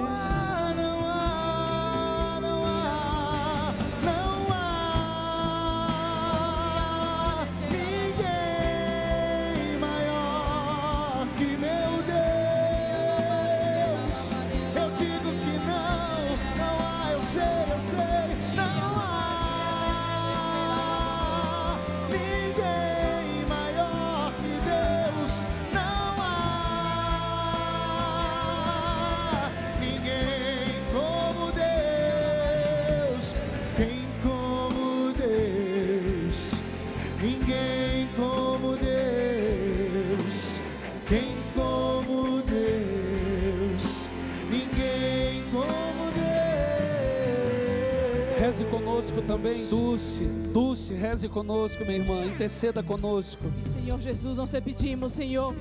Reze 51.15 51.29
conosco, 51.29 51.85
minha 51.85 51.97
irmã. 51.97 52.25
Interceda 52.25 52.83
conosco. 52.83 53.43
Senhor 53.73 53.99
Jesus, 53.99 54.35
nós 54.35 54.49
te 54.49 54.59
pedimos, 54.59 55.13
Senhor, 55.13 55.55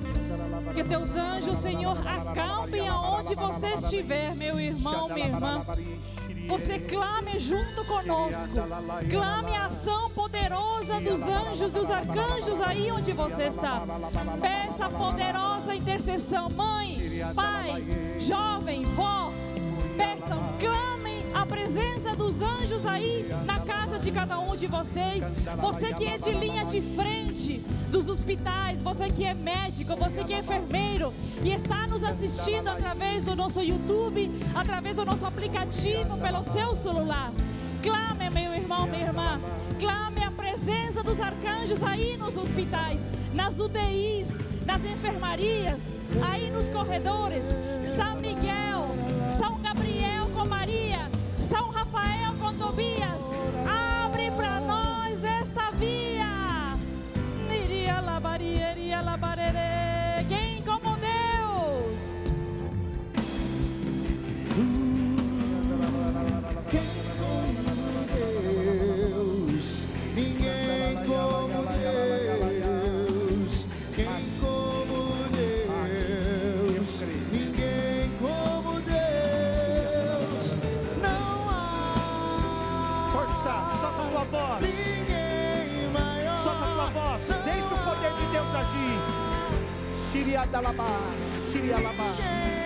que 0.73 0.83
teus 0.83 1.15
anjos, 1.15 1.57
Senhor, 1.57 1.97
acampem 2.05 2.87
aonde 2.89 3.33
você 3.35 3.67
estiver, 3.75 4.35
meu 4.35 4.59
irmão, 4.59 5.07
minha 5.07 5.27
irmã. 5.27 5.65
Você 6.49 6.77
clame 6.79 7.39
junto 7.39 7.85
conosco. 7.85 8.53
Clame 9.09 9.55
a 9.55 9.65
ação 9.67 10.09
poderosa 10.11 10.99
dos 10.99 11.21
anjos, 11.21 11.71
dos 11.71 11.89
arcanjos 11.89 12.59
aí 12.61 12.91
onde 12.91 13.13
você 13.13 13.43
está. 13.43 13.83
Peça 14.41 14.89
poderosa 14.89 15.73
intercessão, 15.73 16.49
mãe, 16.49 17.23
pai, 17.33 17.81
jovem, 18.19 18.83
vó. 18.83 19.31
Peçam, 19.95 20.37
clamem 20.59 20.94
a 21.35 21.45
presença 21.45 22.15
dos 22.15 22.41
anjos 22.41 22.85
aí 22.85 23.27
na 23.45 23.59
casa 23.59 23.99
de 23.99 24.09
cada 24.09 24.39
um 24.39 24.55
de 24.55 24.67
vocês. 24.67 25.21
Você 25.59 25.93
que 25.93 26.05
é 26.05 26.17
de 26.17 26.31
linha 26.31 26.63
de 26.63 26.79
frente 26.79 27.57
dos 27.91 28.07
hospitais, 28.07 28.81
você 28.81 29.09
que 29.09 29.25
é 29.25 29.33
médico, 29.33 29.95
você 29.97 30.23
que 30.23 30.33
é 30.33 30.39
enfermeiro 30.39 31.13
e 31.43 31.51
está 31.51 31.85
nos 31.87 32.03
assistindo 32.03 32.69
através 32.69 33.25
do 33.25 33.35
nosso 33.35 33.61
YouTube, 33.61 34.31
através 34.55 34.95
do 34.95 35.03
nosso 35.03 35.25
aplicativo, 35.25 36.17
pelo 36.17 36.41
seu 36.45 36.73
celular. 36.73 37.33
Clame, 37.83 38.29
meu 38.29 38.53
irmão, 38.53 38.87
minha 38.87 39.05
irmã. 39.05 39.41
Clame 39.77 40.23
a 40.23 40.31
presença 40.31 41.03
dos 41.03 41.19
arcanjos 41.19 41.83
aí 41.83 42.15
nos 42.15 42.37
hospitais, 42.37 43.01
nas 43.33 43.59
UTIs, 43.59 44.29
nas 44.65 44.83
enfermarias, 44.85 45.81
aí 46.25 46.49
nos 46.49 46.69
corredores. 46.69 47.45
São 47.95 48.15
Miguel, 48.15 48.95
Quem 60.27 60.61
como 60.63 60.97
Deus? 60.97 62.01
Quem 66.69 66.81
como 67.17 68.03
Deus? 68.11 69.85
Ninguém 70.13 70.95
como 71.07 71.63
Deus. 71.77 73.67
Quem 73.95 74.25
como 74.41 74.99
Deus? 75.31 76.91
Ninguém 77.31 78.11
como 78.19 78.81
Deus. 78.81 80.45
Não 81.01 81.49
há. 81.49 83.11
Força, 83.13 83.53
solta 83.79 84.01
a 84.01 84.09
tua 84.09 84.25
voz. 84.25 84.61
Ninguém 84.65 85.89
maior. 85.93 86.37
Solta 86.37 86.65
a 86.65 86.67
tua 86.73 86.87
voz. 86.87 87.27
Deixa 87.45 87.73
o 87.73 87.77
poder 87.77 88.13
de 88.13 88.25
Deus 88.33 88.53
agir. 88.53 89.04
Xiriadalabá, 90.35 90.89
xirialabá. 91.49 92.09
Ninguém 92.09 92.27
maior. 92.27 92.64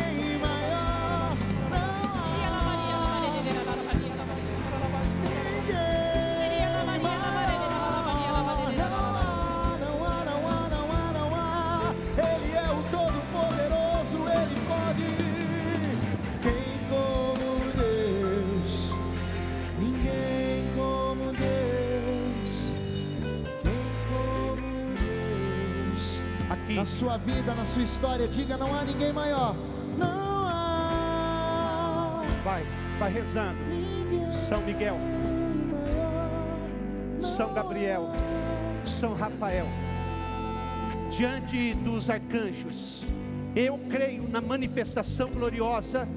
Na 26.80 26.86
sua 26.86 27.18
vida, 27.18 27.54
na 27.54 27.66
sua 27.66 27.84
história, 27.84 28.26
diga: 28.26 28.56
não 28.56 28.74
há 28.74 28.86
ninguém 28.86 29.12
maior. 29.12 29.54
Não 29.98 30.48
há 30.48 32.24
vai, 32.42 32.66
vai 32.98 33.12
rezando. 33.12 33.60
São 34.32 34.62
Miguel, 34.62 34.96
São 37.20 37.54
Gabriel, 37.54 38.08
São 38.86 39.14
Rafael. 39.14 39.68
Diante 41.12 41.74
dos 41.74 42.10
arcanjos, 42.10 43.06
eu 43.58 43.78
creio 43.90 44.30
na 44.30 44.40
manifestação 44.40 45.30
gloriosa 45.32 46.08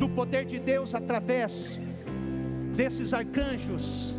do 0.00 0.08
poder 0.08 0.44
de 0.44 0.58
Deus 0.58 0.96
através 0.96 1.78
desses 2.74 3.14
arcanjos. 3.14 4.12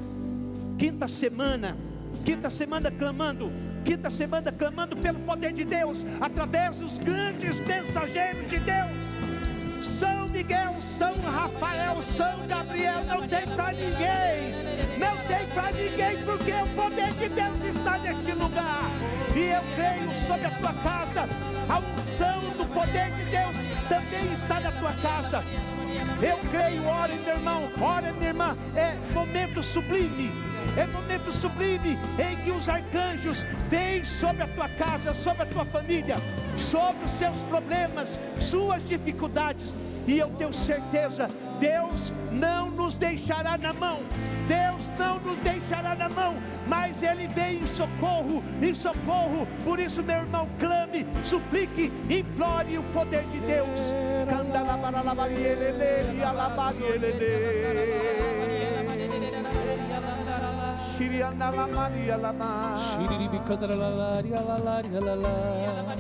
Quinta 0.80 1.10
semana, 1.10 1.76
quinta 2.24 2.50
semana 2.50 2.90
clamando, 2.90 3.52
quinta 3.84 4.10
semana 4.10 4.52
clamando 4.52 4.96
pelo 4.98 5.20
poder 5.20 5.54
de 5.54 5.64
Deus, 5.64 6.06
através 6.20 6.80
dos 6.80 6.98
grandes 6.98 7.60
mensageiros 7.60 8.48
de 8.48 8.60
Deus. 8.60 9.16
São 9.82 10.30
Miguel, 10.30 10.80
São 10.80 11.14
Rafael, 11.18 12.02
São 12.02 12.48
Gabriel, 12.48 13.04
não 13.04 13.28
tem 13.28 13.46
para 13.46 13.74
ninguém, 13.74 14.98
não 14.98 15.18
tem 15.28 15.48
para 15.54 15.72
ninguém, 15.72 16.24
porque 16.24 16.52
o 16.54 16.76
poder 16.76 17.12
de 17.14 17.30
Deus 17.30 17.64
está 17.64 17.98
neste 17.98 18.32
lugar, 18.32 18.90
e 19.36 19.52
eu 19.52 19.62
creio 19.76 20.14
sobre 20.14 20.46
a 20.46 20.52
tua 20.52 20.74
casa, 20.74 21.28
a 21.68 21.80
unção 21.80 22.40
do 22.58 22.66
poder 22.74 23.12
de 23.12 23.26
Deus 23.26 23.68
também 23.90 24.34
está 24.34 24.60
na 24.62 24.72
tua 24.72 24.94
casa. 24.94 25.44
Eu 26.22 26.38
creio, 26.50 26.86
ore 26.86 27.16
meu 27.16 27.36
irmão, 27.36 27.70
ore 27.82 28.12
minha 28.14 28.30
irmã, 28.30 28.58
é 28.76 28.96
momento 29.14 29.62
sublime, 29.62 30.32
é 30.78 30.86
momento 30.88 31.32
sublime 31.32 31.98
em 32.18 32.36
que 32.44 32.52
os 32.52 32.68
arcanjos 32.68 33.46
vêm 33.70 34.04
sobre 34.04 34.44
a 34.44 34.48
tua 34.48 34.68
casa, 34.70 35.14
sobre 35.14 35.44
a 35.44 35.46
tua 35.46 35.66
família, 35.66 36.18
sobre 36.56 37.06
os 37.06 37.12
seus 37.12 37.44
problemas, 37.44 38.20
suas 38.40 38.88
dificuldades, 38.88 39.76
e 40.08 40.20
eu 40.20 40.30
tenho 40.32 40.54
certeza, 40.54 41.30
Deus 41.60 42.14
não 42.32 42.70
nos 42.70 42.98
deixará 42.98 43.58
na 43.58 43.74
mão, 43.74 44.02
Deus 44.48 44.92
não 45.00 45.20
nos 45.20 45.38
deixará 45.38 45.96
na 45.96 46.10
mão, 46.10 46.36
mas 46.68 47.02
Ele 47.02 47.28
vem 47.30 47.60
em 47.60 47.66
socorro, 47.66 48.44
em 48.62 48.74
socorro, 48.74 49.48
por 49.64 49.80
isso, 49.80 50.04
meu 50.04 50.18
irmão, 50.18 50.50
clame, 50.60 51.06
suplique, 51.24 51.92
implore 52.10 52.78
o 52.78 52.84
poder 52.86 53.24
de 53.28 53.40
Deus. 53.40 53.94
Candalabaralabarielele, 54.28 56.24
alabarielele. 56.24 58.73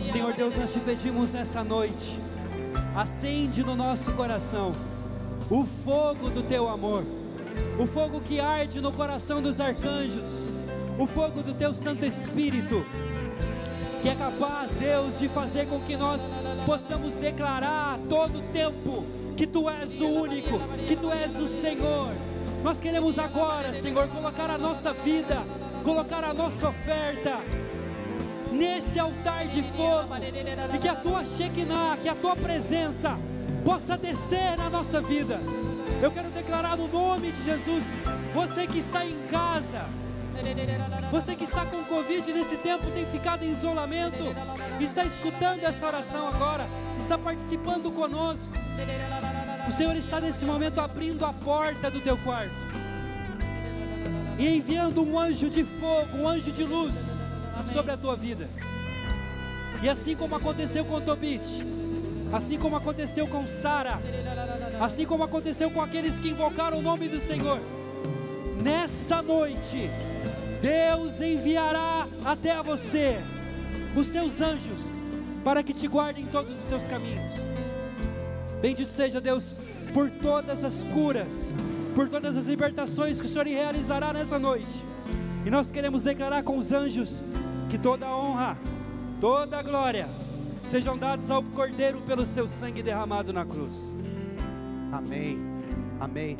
Senhor 0.05 0.33
Deus, 0.33 0.55
nós 0.57 0.71
te 0.71 0.79
pedimos 0.79 1.33
nessa 1.33 1.63
noite, 1.63 2.19
acende 2.95 3.63
no 3.63 3.75
nosso 3.75 4.11
coração 4.13 4.75
o 5.49 5.65
fogo 5.65 6.29
do 6.29 6.43
teu 6.43 6.69
amor, 6.69 7.03
o 7.79 7.87
fogo 7.87 8.21
que 8.21 8.39
arde 8.39 8.81
no 8.81 8.91
coração 8.91 9.41
dos 9.41 9.59
arcanjos, 9.59 10.51
o 10.99 11.07
fogo 11.07 11.41
do 11.41 11.53
teu 11.53 11.73
Santo 11.73 12.05
Espírito, 12.05 12.85
que 14.01 14.09
é 14.09 14.15
capaz, 14.15 14.75
Deus, 14.75 15.17
de 15.17 15.27
fazer 15.29 15.67
com 15.67 15.79
que 15.79 15.95
nós 15.97 16.33
possamos 16.65 17.15
declarar 17.15 17.95
a 17.95 17.99
todo 18.09 18.41
tempo 18.51 19.05
que 19.35 19.47
tu 19.47 19.69
és 19.69 19.99
o 19.99 20.07
único, 20.07 20.59
que 20.87 20.95
tu 20.95 21.11
és 21.11 21.35
o 21.39 21.47
Senhor. 21.47 22.11
Nós 22.63 22.79
queremos 22.79 23.19
agora, 23.19 23.73
Senhor, 23.73 24.07
colocar 24.07 24.49
a 24.49 24.57
nossa 24.57 24.93
vida, 24.93 25.43
colocar 25.83 26.23
a 26.23 26.33
nossa 26.33 26.69
oferta 26.69 27.39
nesse 28.53 28.97
altar 28.97 29.47
de 29.47 29.61
fogo 29.63 30.13
e 30.73 30.77
que 30.77 30.87
a 30.87 30.95
tua 30.95 31.25
Shekinah, 31.25 31.97
que 32.01 32.07
a 32.07 32.15
tua 32.15 32.37
presença 32.37 33.19
possa 33.65 33.97
descer 33.97 34.57
na 34.57 34.69
nossa 34.69 35.01
vida. 35.01 35.41
Eu 36.01 36.09
quero 36.09 36.29
declarar 36.29 36.77
no 36.77 36.87
nome 36.87 37.33
de 37.33 37.43
Jesus, 37.43 37.83
você 38.33 38.65
que 38.65 38.79
está 38.79 39.05
em 39.05 39.27
casa, 39.27 39.85
você 41.11 41.35
que 41.35 41.43
está 41.43 41.65
com 41.65 41.83
Covid 41.83 42.31
nesse 42.31 42.55
tempo, 42.55 42.89
tem 42.91 43.05
ficado 43.05 43.43
em 43.43 43.51
isolamento, 43.51 44.23
está 44.79 45.03
escutando 45.03 45.65
essa 45.65 45.85
oração 45.85 46.29
agora, 46.29 46.65
está 46.97 47.17
participando 47.17 47.91
conosco. 47.91 48.53
O 49.67 49.71
Senhor 49.71 49.95
está 49.95 50.19
nesse 50.19 50.45
momento 50.45 50.79
abrindo 50.79 51.25
a 51.25 51.31
porta 51.31 51.89
do 51.89 52.01
teu 52.01 52.17
quarto 52.17 52.53
e 54.37 54.57
enviando 54.57 55.03
um 55.03 55.17
anjo 55.17 55.49
de 55.49 55.63
fogo, 55.63 56.17
um 56.17 56.27
anjo 56.27 56.51
de 56.51 56.63
luz 56.63 57.17
sobre 57.71 57.91
a 57.91 57.97
tua 57.97 58.15
vida. 58.15 58.49
E 59.81 59.89
assim 59.89 60.15
como 60.15 60.35
aconteceu 60.35 60.83
com 60.85 60.99
Tobit, 60.99 61.65
assim 62.31 62.57
como 62.57 62.75
aconteceu 62.75 63.27
com 63.27 63.45
Sara, 63.47 64.01
assim 64.81 65.05
como 65.05 65.23
aconteceu 65.23 65.69
com 65.71 65.81
aqueles 65.81 66.19
que 66.19 66.29
invocaram 66.29 66.79
o 66.79 66.81
nome 66.81 67.07
do 67.07 67.19
Senhor, 67.19 67.59
nessa 68.61 69.21
noite, 69.21 69.89
Deus 70.61 71.21
enviará 71.21 72.07
até 72.25 72.61
você 72.63 73.19
os 73.95 74.07
seus 74.07 74.41
anjos 74.41 74.95
para 75.43 75.61
que 75.61 75.73
te 75.73 75.87
guardem 75.87 76.23
em 76.23 76.27
todos 76.27 76.53
os 76.53 76.61
seus 76.61 76.87
caminhos. 76.87 77.33
Bendito 78.63 78.91
seja 78.91 79.19
Deus 79.19 79.53
por 79.93 80.09
todas 80.09 80.63
as 80.63 80.85
curas, 80.85 81.53
por 81.93 82.07
todas 82.07 82.37
as 82.37 82.47
libertações 82.47 83.19
que 83.19 83.27
o 83.27 83.29
Senhor 83.29 83.45
realizará 83.45 84.13
nessa 84.13 84.39
noite. 84.39 84.85
E 85.45 85.49
nós 85.49 85.69
queremos 85.69 86.01
declarar 86.01 86.43
com 86.43 86.57
os 86.57 86.71
anjos 86.71 87.21
que 87.69 87.77
toda 87.77 88.07
honra, 88.07 88.57
toda 89.19 89.61
glória 89.61 90.07
sejam 90.63 90.97
dados 90.97 91.29
ao 91.29 91.43
Cordeiro 91.43 91.99
pelo 92.03 92.25
seu 92.25 92.47
sangue 92.47 92.81
derramado 92.81 93.33
na 93.33 93.45
cruz. 93.45 93.93
Amém, 94.93 95.37
amém. 95.99 96.37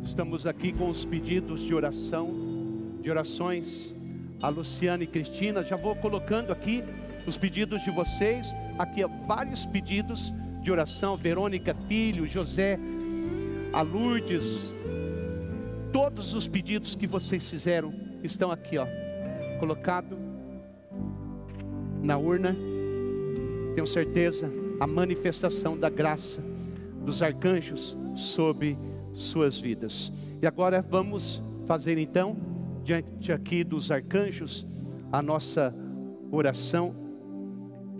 Estamos 0.00 0.46
aqui 0.46 0.72
com 0.72 0.88
os 0.88 1.04
pedidos 1.04 1.60
de 1.62 1.74
oração, 1.74 2.30
de 3.00 3.10
orações. 3.10 3.92
A 4.40 4.48
Luciana 4.48 5.02
e 5.02 5.08
Cristina, 5.08 5.64
já 5.64 5.74
vou 5.74 5.96
colocando 5.96 6.52
aqui 6.52 6.84
os 7.26 7.36
pedidos 7.36 7.82
de 7.82 7.90
vocês. 7.90 8.54
Aqui 8.78 9.02
há 9.02 9.08
vários 9.08 9.66
pedidos 9.66 10.32
de 10.62 10.70
oração. 10.70 11.16
Verônica 11.16 11.74
Filho, 11.74 12.26
José, 12.26 12.78
a 13.72 13.82
Lourdes. 13.82 14.72
Todos 15.92 16.32
os 16.32 16.46
pedidos 16.46 16.94
que 16.94 17.06
vocês 17.06 17.50
fizeram 17.50 17.92
estão 18.22 18.50
aqui, 18.50 18.78
ó, 18.78 18.86
colocado 19.58 20.16
na 22.00 22.16
urna. 22.16 22.56
Tenho 23.74 23.86
certeza 23.86 24.50
a 24.80 24.86
manifestação 24.86 25.76
da 25.76 25.90
graça 25.90 26.42
dos 27.04 27.22
arcanjos 27.22 27.98
sobre 28.14 28.78
suas 29.12 29.60
vidas. 29.60 30.12
E 30.40 30.46
agora 30.46 30.80
vamos 30.80 31.42
fazer 31.66 31.98
então, 31.98 32.36
diante 32.84 33.32
aqui 33.32 33.64
dos 33.64 33.90
arcanjos, 33.90 34.66
a 35.10 35.20
nossa 35.20 35.74
oração. 36.30 37.01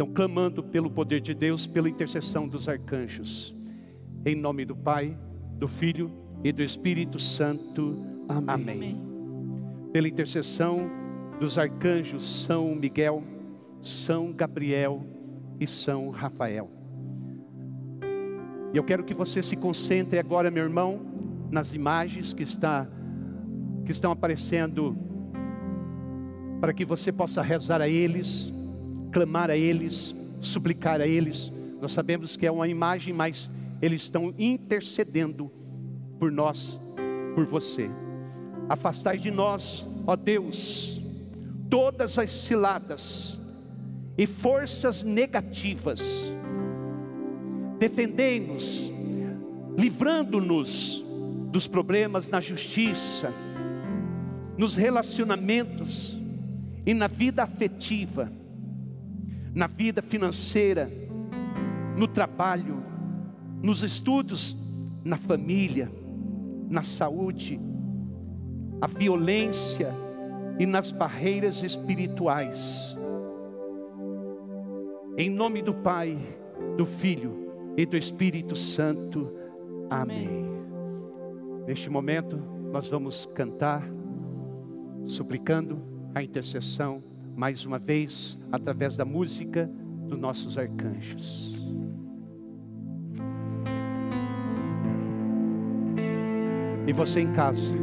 Então, 0.02 0.12
clamando 0.12 0.64
pelo 0.64 0.90
poder 0.90 1.20
de 1.20 1.32
Deus, 1.32 1.64
pela 1.64 1.88
intercessão 1.88 2.48
dos 2.48 2.68
arcanjos. 2.68 3.54
Em 4.26 4.34
nome 4.34 4.64
do 4.64 4.74
Pai, 4.74 5.16
do 5.56 5.68
Filho 5.68 6.10
e 6.42 6.50
do 6.50 6.60
Espírito 6.60 7.20
Santo. 7.20 8.04
Amém. 8.28 8.74
Amém. 8.74 9.00
Pela 9.92 10.08
intercessão 10.08 10.90
dos 11.38 11.56
arcanjos 11.56 12.26
São 12.26 12.74
Miguel, 12.74 13.22
São 13.80 14.32
Gabriel 14.32 15.06
e 15.60 15.68
São 15.68 16.10
Rafael. 16.10 16.68
E 18.74 18.76
eu 18.76 18.82
quero 18.82 19.04
que 19.04 19.14
você 19.14 19.40
se 19.40 19.54
concentre 19.54 20.18
agora, 20.18 20.50
meu 20.50 20.64
irmão, 20.64 21.00
nas 21.48 21.74
imagens 21.74 22.34
que, 22.34 22.42
está, 22.42 22.88
que 23.84 23.92
estão 23.92 24.10
aparecendo, 24.10 24.96
para 26.60 26.72
que 26.72 26.84
você 26.84 27.12
possa 27.12 27.40
rezar 27.40 27.80
a 27.80 27.88
eles, 27.88 28.52
clamar 29.12 29.50
a 29.50 29.56
eles, 29.56 30.14
suplicar 30.40 31.00
a 31.00 31.06
eles. 31.06 31.52
Nós 31.80 31.92
sabemos 31.92 32.36
que 32.36 32.46
é 32.46 32.50
uma 32.50 32.66
imagem, 32.66 33.12
mas 33.12 33.50
eles 33.80 34.02
estão 34.02 34.34
intercedendo 34.38 35.50
por 36.18 36.32
nós, 36.32 36.80
por 37.34 37.44
você. 37.44 37.90
Afastai 38.68 39.18
de 39.18 39.30
nós, 39.30 39.86
ó 40.06 40.16
Deus, 40.16 41.00
todas 41.68 42.18
as 42.18 42.32
ciladas 42.32 43.40
e 44.16 44.26
forças 44.26 45.02
negativas. 45.02 46.30
Defendei-nos, 47.78 48.90
livrando-nos 49.76 51.04
dos 51.50 51.66
problemas 51.66 52.28
na 52.28 52.40
justiça, 52.40 53.32
nos 54.56 54.76
relacionamentos 54.76 56.16
e 56.86 56.94
na 56.94 57.08
vida 57.08 57.42
afetiva, 57.42 58.30
na 59.54 59.66
vida 59.66 60.00
financeira, 60.00 60.90
no 61.96 62.08
trabalho, 62.08 62.82
nos 63.62 63.82
estudos, 63.82 64.58
na 65.04 65.16
família, 65.16 65.90
na 66.68 66.82
saúde, 66.82 67.60
a 68.80 68.86
violência 68.86 69.92
e 70.58 70.66
nas 70.66 70.90
barreiras 70.90 71.62
espirituais. 71.62 72.96
Em 75.16 75.28
nome 75.28 75.60
do 75.60 75.74
Pai, 75.74 76.18
do 76.76 76.86
Filho 76.86 77.74
e 77.76 77.84
do 77.84 77.96
Espírito 77.96 78.56
Santo. 78.56 79.32
Amém. 79.90 80.26
Amém. 80.26 80.52
Neste 81.66 81.88
momento, 81.88 82.36
nós 82.72 82.88
vamos 82.88 83.26
cantar, 83.26 83.86
suplicando 85.06 85.80
a 86.14 86.22
intercessão, 86.22 87.02
mais 87.42 87.64
uma 87.66 87.76
vez, 87.76 88.38
através 88.52 88.96
da 88.96 89.04
música 89.04 89.68
dos 90.06 90.16
nossos 90.16 90.56
arcanjos. 90.56 91.56
E 96.86 96.92
você 96.92 97.22
em 97.22 97.32
casa, 97.32 97.74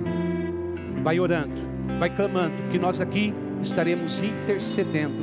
vai 1.04 1.19
orando, 1.19 1.60
vai 2.00 2.10
clamando, 2.10 2.56
que 2.72 2.80
nós 2.80 3.02
aqui 3.02 3.34
estaremos 3.62 4.24
intercedendo 4.24 5.22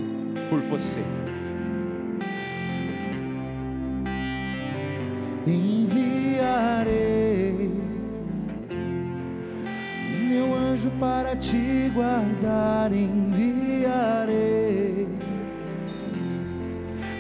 por 0.51 0.61
você. 0.65 1.01
Enviarei 5.47 6.96
para 10.99 11.37
te 11.37 11.91
guardar, 11.95 12.93
enviarei 12.93 14.37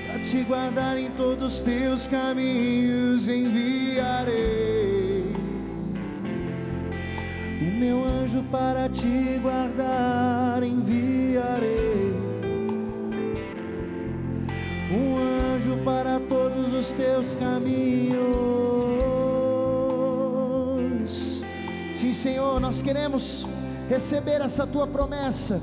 para 0.06 0.18
te 0.20 0.42
guardar 0.42 0.98
em 0.98 1.10
todos 1.10 1.56
os 1.56 1.62
teus 1.62 2.06
caminhos, 2.06 3.28
enviarei 3.28 4.66
meu 7.76 8.04
anjo 8.04 8.42
para 8.50 8.88
te 8.88 9.38
guardar, 9.42 10.62
enviarei. 10.62 12.14
Um 14.90 15.18
anjo 15.18 15.76
para 15.84 16.18
todos 16.20 16.72
os 16.72 16.92
teus 16.92 17.34
caminhos. 17.34 18.16
Sim, 21.94 22.12
Senhor, 22.12 22.58
nós 22.60 22.80
queremos 22.80 23.46
receber 23.88 24.40
essa 24.40 24.66
tua 24.66 24.86
promessa 24.86 25.60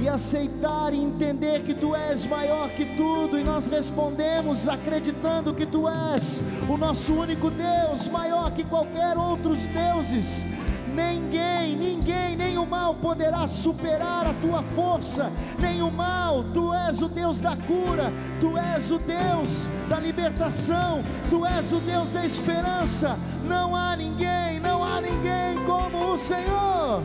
e 0.00 0.08
aceitar 0.08 0.94
e 0.94 0.98
entender 0.98 1.62
que 1.62 1.74
tu 1.74 1.94
és 1.94 2.24
maior 2.24 2.70
que 2.70 2.96
tudo, 2.96 3.38
e 3.38 3.44
nós 3.44 3.66
respondemos 3.66 4.66
acreditando 4.66 5.54
que 5.54 5.66
tu 5.66 5.86
és 5.86 6.40
o 6.68 6.76
nosso 6.78 7.12
único 7.12 7.50
Deus, 7.50 8.08
maior 8.08 8.50
que 8.52 8.64
qualquer 8.64 9.18
outros 9.18 9.66
deuses. 9.66 10.46
Ninguém, 10.94 11.76
ninguém, 11.76 12.34
nem 12.34 12.58
o 12.58 12.66
mal 12.66 12.94
poderá 12.94 13.46
superar 13.46 14.26
a 14.26 14.34
tua 14.34 14.62
força, 14.74 15.30
nem 15.60 15.82
o 15.82 15.90
mal. 15.90 16.44
Tu 16.52 16.74
és 16.74 17.00
o 17.00 17.08
Deus 17.08 17.40
da 17.40 17.54
cura, 17.54 18.12
tu 18.40 18.56
és 18.56 18.90
o 18.90 18.98
Deus 18.98 19.68
da 19.88 20.00
libertação, 20.00 21.02
tu 21.28 21.46
és 21.46 21.70
o 21.72 21.78
Deus 21.78 22.10
da 22.12 22.24
esperança. 22.24 23.16
Não 23.44 23.76
há 23.76 23.94
ninguém, 23.94 24.58
não 24.60 24.82
há 24.82 25.00
ninguém 25.00 25.64
como 25.64 26.12
o 26.12 26.18
Senhor. 26.18 27.02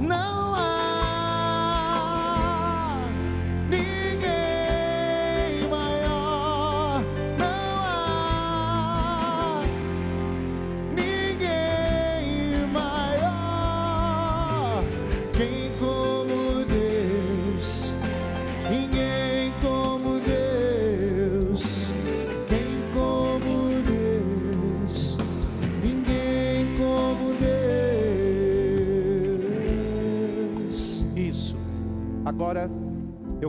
Não 0.00 0.54
há 0.54 0.89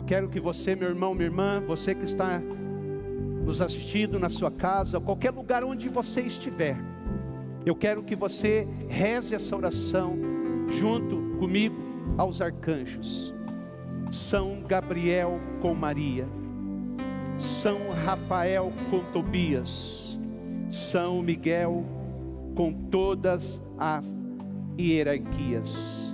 eu 0.02 0.06
quero 0.06 0.28
que 0.28 0.40
você, 0.40 0.74
meu 0.74 0.88
irmão, 0.88 1.14
minha 1.14 1.28
irmã, 1.28 1.62
você 1.64 1.94
que 1.94 2.04
está 2.04 2.40
nos 3.44 3.62
assistindo 3.62 4.18
na 4.18 4.28
sua 4.28 4.50
casa, 4.50 5.00
qualquer 5.00 5.30
lugar 5.30 5.62
onde 5.62 5.88
você 5.88 6.22
estiver, 6.22 6.76
eu 7.64 7.76
quero 7.76 8.02
que 8.02 8.16
você 8.16 8.66
reze 8.88 9.32
essa 9.32 9.56
oração 9.56 10.18
junto 10.68 11.38
comigo 11.38 11.76
aos 12.18 12.40
arcanjos. 12.40 13.32
São 14.10 14.64
Gabriel 14.66 15.40
com 15.60 15.72
Maria, 15.72 16.26
São 17.38 17.78
Rafael 18.04 18.72
com 18.90 19.04
Tobias, 19.12 20.18
São 20.68 21.22
Miguel 21.22 21.84
com 22.56 22.72
todas 22.90 23.62
as 23.78 24.12
hierarquias. 24.76 26.12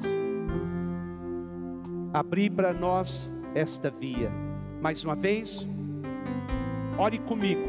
Abrir 2.12 2.50
para 2.50 2.74
nós 2.74 3.32
esta 3.54 3.90
via. 3.90 4.30
Mais 4.80 5.04
uma 5.04 5.16
vez, 5.16 5.66
ore 6.96 7.18
comigo, 7.18 7.62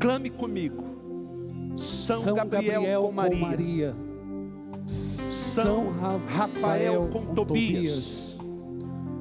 clame 0.00 0.30
comigo. 0.30 0.84
São, 1.76 2.22
São 2.22 2.34
Gabriel, 2.34 2.80
Gabriel, 2.80 3.02
com 3.02 3.12
Maria, 3.12 3.36
com 3.36 3.46
Maria. 3.46 3.96
São 4.86 5.90
Rafael 6.26 7.08
com, 7.12 7.26
com 7.26 7.34
Tobias, 7.34 8.36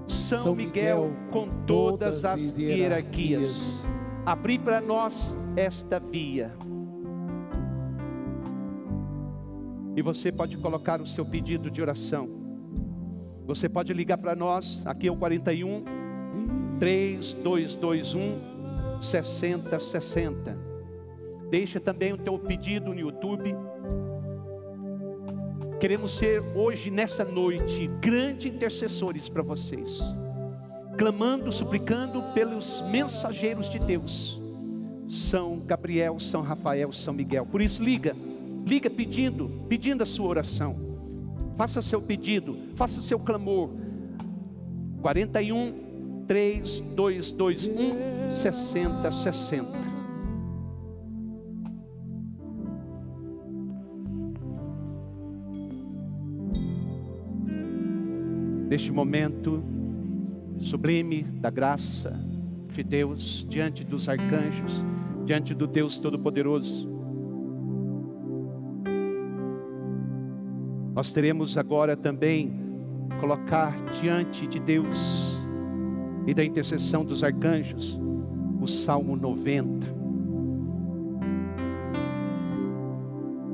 São, 0.07 0.55
Miguel 0.55 1.11
com 1.31 1.49
todas 1.65 2.25
as 2.25 2.57
hierarquias. 2.57 3.85
Abrir 4.25 4.59
para 4.59 4.81
nós 4.81 5.35
esta 5.55 5.99
via. 5.99 6.53
E 9.95 10.01
você 10.01 10.31
pode 10.31 10.57
colocar 10.57 11.01
o 11.01 11.07
seu 11.07 11.25
pedido 11.25 11.71
de 11.71 11.81
oração. 11.81 12.36
Você 13.47 13.69
pode 13.69 13.93
ligar 13.93 14.17
para 14.17 14.35
nós, 14.35 14.85
aqui 14.85 15.07
é 15.07 15.11
o 15.11 15.15
41 15.15 15.85
3221 16.79 18.99
6060. 19.01 20.57
Deixa 21.49 21.79
também 21.79 22.11
o 22.11 22.17
teu 22.17 22.37
pedido 22.37 22.93
no 22.93 22.99
YouTube. 22.99 23.55
Queremos 25.79 26.17
ser 26.17 26.41
hoje, 26.57 26.91
nessa 26.91 27.23
noite, 27.23 27.87
grandes 28.01 28.51
intercessores 28.51 29.29
para 29.29 29.43
vocês, 29.43 30.01
clamando, 30.97 31.49
suplicando 31.49 32.21
pelos 32.33 32.83
mensageiros 32.91 33.69
de 33.69 33.79
Deus, 33.79 34.41
São 35.07 35.65
Gabriel, 35.65 36.19
São 36.19 36.41
Rafael, 36.41 36.91
São 36.91 37.13
Miguel. 37.13 37.45
Por 37.45 37.61
isso, 37.61 37.81
liga, 37.81 38.13
liga 38.65 38.89
pedindo, 38.89 39.63
pedindo 39.69 40.03
a 40.03 40.05
sua 40.05 40.27
oração 40.27 40.86
faça 41.57 41.81
seu 41.81 41.99
pedido, 41.99 42.55
faça 42.75 43.01
seu 43.01 43.19
clamor. 43.19 43.69
41 45.01 46.25
3 46.27 46.81
2 46.95 47.31
2 47.31 47.67
1 47.67 48.31
60 48.31 49.11
60. 49.11 49.87
Neste 58.69 58.91
momento 58.91 59.63
sublime 60.59 61.23
da 61.23 61.49
graça 61.49 62.19
de 62.73 62.83
Deus 62.83 63.45
diante 63.49 63.83
dos 63.83 64.07
arcanjos, 64.07 64.71
diante 65.25 65.55
do 65.55 65.65
Deus 65.65 65.97
Todo-Poderoso, 65.97 66.96
Nós 70.97 71.13
teremos 71.13 71.55
agora 71.59 71.95
também 71.95 72.59
colocar 73.19 73.79
diante 74.01 74.47
de 74.47 74.59
Deus 74.59 75.31
e 76.25 76.33
da 76.33 76.43
intercessão 76.43 77.05
dos 77.05 77.23
arcanjos 77.23 77.99
o 78.59 78.65
Salmo 78.65 79.15
90. 79.15 79.95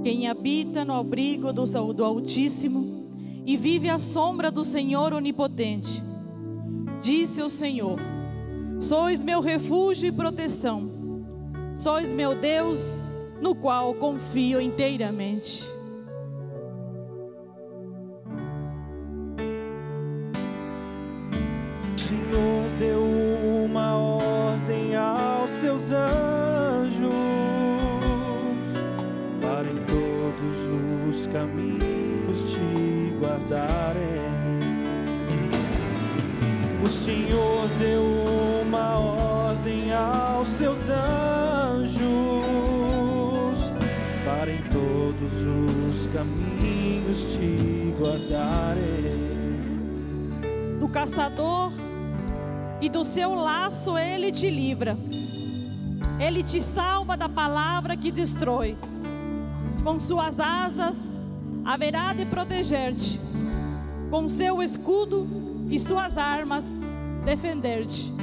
Quem 0.01 0.29
habita 0.29 0.85
no 0.85 0.93
abrigo 0.93 1.51
do, 1.51 2.05
Altíssimo 2.05 3.09
e 3.45 3.57
vive 3.57 3.89
à 3.89 3.99
sombra 3.99 4.49
do 4.49 4.63
Senhor 4.63 5.11
onipotente. 5.11 6.01
Disse 7.01 7.41
o 7.41 7.49
Senhor: 7.49 7.99
Sois 8.79 9.21
meu 9.21 9.41
refúgio 9.41 10.07
e 10.07 10.13
proteção. 10.13 10.89
Sois 11.75 12.13
meu 12.13 12.39
Deus, 12.39 12.79
no 13.41 13.53
qual 13.53 13.93
confio 13.95 14.61
inteiramente. 14.61 15.72
O 36.83 36.89
Senhor 36.89 37.67
deu 37.79 38.03
uma 38.65 38.99
ordem 38.99 39.93
aos 39.93 40.47
seus 40.47 40.89
anjos 40.89 42.01
para 44.25 44.51
em 44.51 44.61
todos 44.63 45.31
os 45.43 46.07
caminhos 46.07 47.19
te 47.33 47.93
guardarem. 47.99 49.23
Do 50.79 50.89
caçador 50.89 51.71
e 52.81 52.89
do 52.89 53.03
seu 53.03 53.33
laço 53.33 53.97
ele 53.97 54.31
te 54.31 54.49
livra. 54.49 54.97
Ele 56.19 56.43
te 56.43 56.61
salva 56.61 57.15
da 57.15 57.29
palavra 57.29 57.95
que 57.95 58.11
destrói. 58.11 58.75
Com 59.83 59.99
suas 59.99 60.39
asas 60.39 61.17
haverá 61.65 62.13
de 62.13 62.25
proteger-te. 62.25 63.32
Com 64.13 64.29
seu 64.29 64.61
escudo 64.61 65.27
e 65.71 65.79
suas 65.79 66.19
armas 66.19 66.67
defender-te. 67.25 68.13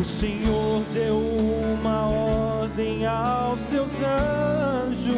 O 0.00 0.04
Senhor 0.04 0.84
deu 0.94 1.18
uma 1.18 2.06
ordem 2.06 3.04
aos 3.04 3.58
seus 3.58 3.90
anjos 4.00 5.16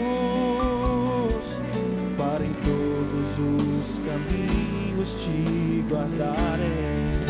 para 2.17 2.43
em 2.43 2.55
todos 2.65 3.39
os 3.39 3.99
caminhos 3.99 5.23
te 5.23 5.85
guardarem. 5.87 7.21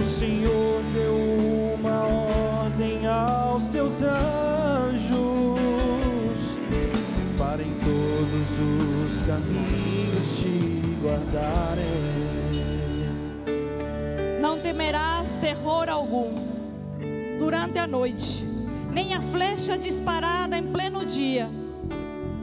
O 0.00 0.04
Senhor 0.04 0.80
deu 0.94 1.16
uma 1.80 2.04
ordem 2.62 3.08
aos 3.08 3.60
seus 3.64 4.02
anjos 4.02 4.43
caminhos 9.26 10.38
te 10.38 11.00
guardarem. 11.02 11.84
Não 14.40 14.58
temerás 14.58 15.32
terror 15.40 15.88
algum 15.88 16.34
durante 17.38 17.78
a 17.78 17.86
noite, 17.86 18.44
nem 18.92 19.14
a 19.14 19.22
flecha 19.22 19.78
disparada 19.78 20.58
em 20.58 20.66
pleno 20.70 21.06
dia, 21.06 21.48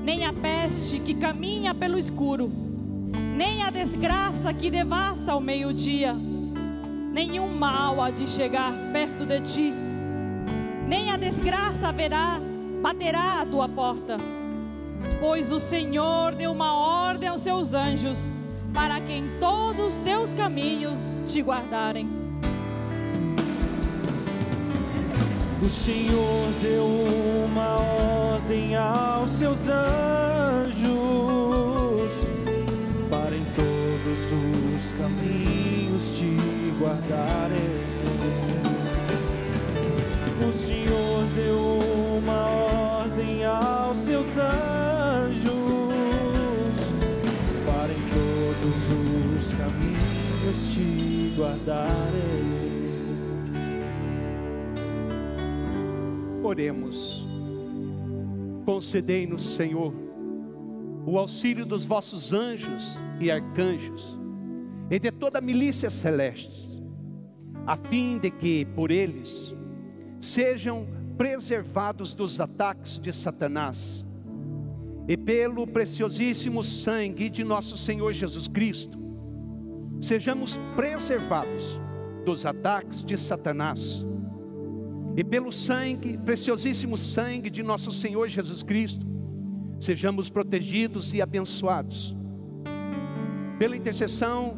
nem 0.03 0.25
a 0.25 0.33
peste 0.33 0.99
que 0.99 1.13
caminha 1.13 1.75
pelo 1.75 1.99
escuro, 1.99 2.51
nem 3.37 3.61
a 3.61 3.69
desgraça 3.69 4.51
que 4.51 4.71
devasta 4.71 5.31
ao 5.31 5.39
meio-dia. 5.39 6.13
Nenhum 6.13 7.53
mal 7.53 8.01
há 8.01 8.09
de 8.09 8.27
chegar 8.27 8.73
perto 8.91 9.25
de 9.25 9.39
ti, 9.41 9.73
nem 10.87 11.11
a 11.11 11.17
desgraça 11.17 11.89
haverá, 11.89 12.39
baterá 12.81 13.41
à 13.41 13.45
tua 13.45 13.69
porta. 13.69 14.40
Pois 15.19 15.51
o 15.51 15.59
Senhor 15.59 16.35
deu 16.35 16.51
uma 16.51 16.73
ordem 16.73 17.29
aos 17.29 17.41
seus 17.41 17.73
anjos 17.73 18.37
para 18.73 18.99
que 19.01 19.11
em 19.11 19.29
todos 19.39 19.97
os 19.97 19.97
teus 19.97 20.33
caminhos 20.33 20.97
te 21.25 21.41
guardarem. 21.41 22.09
O 25.63 25.69
Senhor 25.69 26.49
deu 26.61 26.85
uma 27.45 27.77
ordem 28.33 28.75
aos 28.75 29.29
seus 29.31 29.67
anjos 29.67 30.91
para 33.09 33.35
em 33.35 33.45
todos 33.53 34.31
os 34.75 34.91
caminhos 34.93 36.17
te 36.17 36.35
guardarem. 36.79 37.70
Oremos. 56.43 57.25
Concedei-nos, 58.65 59.43
Senhor, 59.53 59.93
o 61.05 61.17
auxílio 61.17 61.65
dos 61.65 61.85
vossos 61.85 62.33
anjos 62.33 63.01
e 63.19 63.31
arcanjos 63.31 64.17
e 64.89 64.99
de 64.99 65.11
toda 65.11 65.39
a 65.39 65.41
milícia 65.41 65.89
celeste, 65.89 66.69
a 67.65 67.77
fim 67.77 68.17
de 68.19 68.29
que 68.29 68.65
por 68.75 68.91
eles 68.91 69.55
sejam 70.19 70.87
preservados 71.17 72.13
dos 72.13 72.39
ataques 72.39 72.99
de 72.99 73.13
Satanás 73.13 74.05
e 75.07 75.17
pelo 75.17 75.65
preciosíssimo 75.65 76.63
sangue 76.63 77.29
de 77.29 77.43
nosso 77.43 77.75
Senhor 77.77 78.13
Jesus 78.13 78.47
Cristo, 78.47 78.99
sejamos 79.99 80.59
preservados 80.75 81.79
dos 82.25 82.45
ataques 82.45 83.03
de 83.03 83.17
Satanás 83.17 84.05
e 85.15 85.23
pelo 85.23 85.51
sangue, 85.51 86.17
preciosíssimo 86.17 86.97
sangue 86.97 87.49
de 87.49 87.61
nosso 87.61 87.91
Senhor 87.91 88.27
Jesus 88.29 88.63
Cristo, 88.63 89.05
sejamos 89.79 90.29
protegidos 90.29 91.13
e 91.13 91.21
abençoados. 91.21 92.15
Pela 93.59 93.75
intercessão 93.75 94.57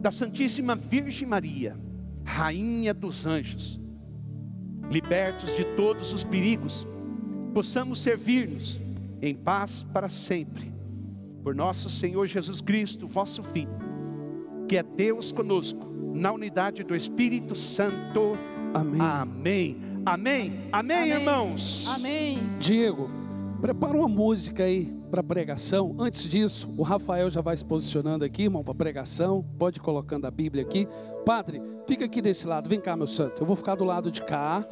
da 0.00 0.10
Santíssima 0.10 0.76
Virgem 0.76 1.26
Maria, 1.26 1.76
Rainha 2.24 2.92
dos 2.92 3.26
anjos, 3.26 3.80
libertos 4.90 5.56
de 5.56 5.64
todos 5.76 6.12
os 6.12 6.22
perigos, 6.22 6.86
possamos 7.54 8.00
servir-nos 8.00 8.80
em 9.22 9.34
paz 9.34 9.82
para 9.82 10.08
sempre. 10.08 10.72
Por 11.42 11.54
nosso 11.54 11.88
Senhor 11.88 12.26
Jesus 12.26 12.60
Cristo, 12.60 13.06
vosso 13.08 13.42
Filho, 13.44 13.76
que 14.68 14.76
é 14.76 14.82
Deus 14.82 15.32
conosco, 15.32 15.84
na 16.14 16.32
unidade 16.32 16.82
do 16.82 16.94
Espírito 16.94 17.54
Santo. 17.54 18.36
Amém. 18.72 19.00
Amém. 19.00 19.93
Amém. 20.06 20.68
Amém, 20.72 20.96
Amém. 20.96 21.12
irmãos. 21.12 21.86
Amém. 21.94 22.38
Diego, 22.58 23.10
prepara 23.60 23.96
uma 23.96 24.08
música 24.08 24.64
aí 24.64 24.94
para 25.10 25.22
pregação. 25.22 25.94
Antes 25.98 26.28
disso, 26.28 26.72
o 26.76 26.82
Rafael 26.82 27.30
já 27.30 27.40
vai 27.40 27.56
se 27.56 27.64
posicionando 27.64 28.24
aqui, 28.24 28.44
irmão, 28.44 28.62
para 28.62 28.74
pregação. 28.74 29.44
Pode 29.58 29.78
ir 29.78 29.82
colocando 29.82 30.26
a 30.26 30.30
Bíblia 30.30 30.62
aqui. 30.62 30.86
Padre, 31.24 31.62
fica 31.86 32.04
aqui 32.04 32.20
desse 32.20 32.46
lado. 32.46 32.68
Vem 32.68 32.80
cá, 32.80 32.96
meu 32.96 33.06
santo. 33.06 33.42
Eu 33.42 33.46
vou 33.46 33.56
ficar 33.56 33.74
do 33.76 33.84
lado 33.84 34.10
de 34.10 34.22
cá. 34.22 34.66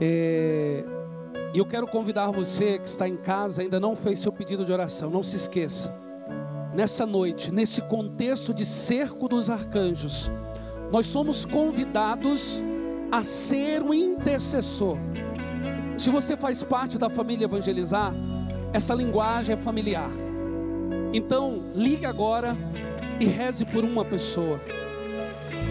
É, 0.00 0.84
E 1.54 1.58
eu 1.58 1.64
quero 1.64 1.86
convidar 1.86 2.30
você 2.30 2.78
que 2.78 2.86
está 2.88 3.08
em 3.08 3.16
casa, 3.16 3.62
ainda 3.62 3.80
não 3.80 3.96
fez 3.96 4.18
seu 4.18 4.30
pedido 4.30 4.64
de 4.64 4.72
oração. 4.72 5.10
Não 5.10 5.22
se 5.22 5.36
esqueça. 5.36 5.92
Nessa 6.74 7.06
noite, 7.06 7.50
nesse 7.50 7.80
contexto 7.80 8.52
de 8.52 8.66
cerco 8.66 9.26
dos 9.28 9.48
arcanjos, 9.48 10.30
nós 10.92 11.06
somos 11.06 11.46
convidados 11.46 12.62
a 13.10 13.22
ser 13.22 13.82
um 13.82 13.94
intercessor. 13.94 14.96
Se 15.96 16.10
você 16.10 16.36
faz 16.36 16.62
parte 16.62 16.98
da 16.98 17.08
família 17.08 17.44
Evangelizar, 17.44 18.12
essa 18.72 18.94
linguagem 18.94 19.54
é 19.54 19.56
familiar. 19.56 20.10
Então, 21.12 21.64
ligue 21.74 22.04
agora 22.04 22.56
e 23.18 23.24
reze 23.24 23.64
por 23.64 23.84
uma 23.84 24.04
pessoa. 24.04 24.60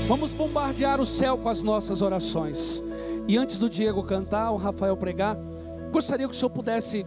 Vamos 0.08 0.32
bombardear 0.32 1.00
o 1.00 1.06
céu 1.06 1.38
com 1.38 1.50
as 1.50 1.62
nossas 1.62 2.02
orações. 2.02 2.82
E 3.28 3.38
antes 3.38 3.58
do 3.58 3.70
Diego 3.70 4.04
cantar, 4.04 4.52
o 4.52 4.56
Rafael 4.56 4.96
pregar, 4.98 5.38
gostaria 5.92 6.28
que 6.28 6.34
o 6.34 6.38
senhor 6.38 6.50
pudesse 6.50 7.06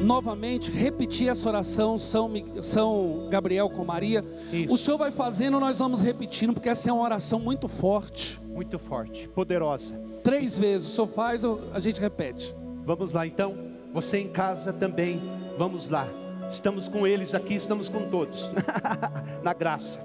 novamente 0.00 0.70
repetir 0.70 1.28
essa 1.28 1.48
oração, 1.48 1.98
São, 1.98 2.30
São 2.62 3.26
Gabriel 3.30 3.68
com 3.70 3.84
Maria. 3.84 4.24
Isso. 4.52 4.72
O 4.72 4.76
senhor 4.76 4.98
vai 4.98 5.10
fazendo, 5.10 5.58
nós 5.60 5.78
vamos 5.78 6.00
repetindo, 6.00 6.52
porque 6.52 6.68
essa 6.68 6.90
é 6.90 6.92
uma 6.92 7.02
oração 7.02 7.38
muito 7.38 7.68
forte. 7.68 8.40
Muito 8.46 8.78
forte, 8.78 9.28
poderosa. 9.28 9.94
Três 10.22 10.58
vezes, 10.58 10.88
o 10.88 10.92
senhor 10.92 11.08
faz, 11.08 11.42
a 11.72 11.78
gente 11.78 12.00
repete. 12.00 12.54
Vamos 12.84 13.12
lá 13.12 13.26
então. 13.26 13.54
Você 13.92 14.18
em 14.18 14.28
casa 14.28 14.72
também. 14.72 15.20
Vamos 15.56 15.88
lá. 15.88 16.08
Estamos 16.50 16.88
com 16.88 17.06
eles 17.06 17.34
aqui, 17.34 17.54
estamos 17.54 17.88
com 17.88 18.08
todos. 18.10 18.50
Na 19.42 19.54
graça. 19.54 20.00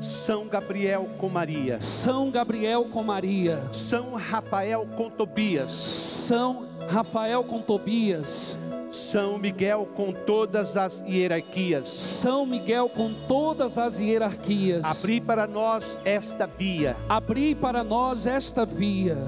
São 0.00 0.46
Gabriel 0.46 1.08
com 1.18 1.28
Maria. 1.28 1.80
São 1.80 2.30
Gabriel 2.30 2.84
com 2.84 3.02
Maria. 3.02 3.62
São 3.72 4.14
Rafael 4.14 4.86
com 4.96 5.10
Tobias. 5.10 5.72
São 5.72 6.68
Rafael 6.88 7.42
com 7.44 7.60
Tobias. 7.60 8.58
São 8.92 9.36
Miguel 9.36 9.86
com 9.94 10.12
todas 10.12 10.76
as 10.76 11.02
hierarquias, 11.06 11.88
São 11.88 12.46
Miguel 12.46 12.88
com 12.88 13.12
todas 13.28 13.76
as 13.76 13.98
hierarquias, 13.98 14.84
abri 14.84 15.20
para 15.20 15.46
nós 15.46 15.98
esta 16.04 16.46
via. 16.46 16.96
abri 17.08 17.54
para 17.54 17.82
nós 17.84 18.26
esta 18.26 18.64
via. 18.64 19.18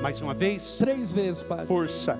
Mais 0.00 0.22
uma 0.22 0.32
vez, 0.32 0.76
Três 0.78 1.10
vezes, 1.12 1.42
Pai. 1.42 1.66
força. 1.66 2.18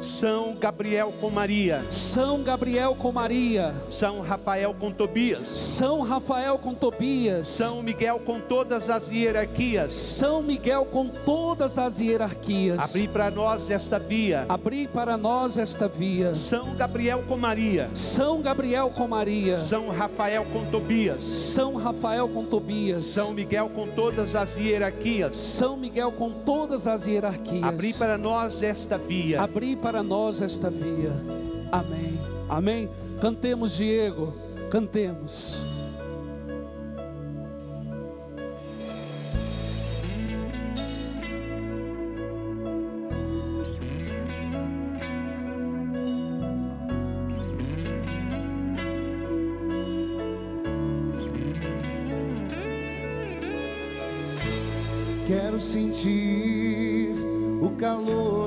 São 0.00 0.54
Gabriel 0.54 1.12
com 1.20 1.28
Maria, 1.28 1.84
São 1.90 2.42
Gabriel 2.42 2.94
com 2.94 3.12
Maria, 3.12 3.74
São 3.90 4.22
Rafael 4.22 4.72
com 4.72 4.90
Tobias, 4.90 5.46
São 5.46 6.00
Rafael 6.00 6.56
com 6.56 6.74
Tobias, 6.74 7.46
São 7.48 7.82
Miguel 7.82 8.18
com 8.20 8.40
todas 8.40 8.88
as 8.88 9.10
hierarquias. 9.10 9.92
São 9.92 10.42
Miguel 10.42 10.86
com 10.86 11.06
todas 11.06 11.76
as 11.76 12.00
hierarquias. 12.00 12.82
Abri 12.82 13.08
para 13.08 13.30
nós 13.30 13.68
esta 13.68 13.98
via. 13.98 14.46
Abri 14.48 14.88
para 14.88 15.18
nós 15.18 15.58
esta 15.58 15.86
via. 15.86 16.34
São 16.34 16.74
Gabriel 16.76 17.22
com 17.28 17.36
Maria, 17.36 17.90
São 17.92 18.40
Gabriel 18.40 18.88
com 18.88 19.06
Maria, 19.06 19.58
São 19.58 19.90
Rafael 19.90 20.46
com 20.46 20.64
Tobias, 20.70 21.22
São 21.22 21.74
Rafael 21.74 22.26
com 22.26 22.46
Tobias, 22.46 23.04
São 23.04 23.34
Miguel 23.34 23.68
com 23.68 23.86
todas 23.88 24.34
as 24.34 24.56
hierarquias. 24.56 25.36
São 25.36 25.76
Miguel 25.76 26.10
com 26.12 26.30
todas 26.30 26.86
as 26.86 27.06
hierarquias. 27.06 27.64
Abri 27.64 27.92
para 27.92 28.16
nós 28.16 28.62
esta 28.62 28.96
via. 28.96 29.42
Abri 29.42 29.76
para 29.76 29.89
nós 30.02 30.40
esta 30.40 30.70
via. 30.70 31.12
Amém. 31.70 32.18
Amém. 32.48 32.88
Cantemos, 33.20 33.76
Diego. 33.76 34.32
Cantemos. 34.70 35.66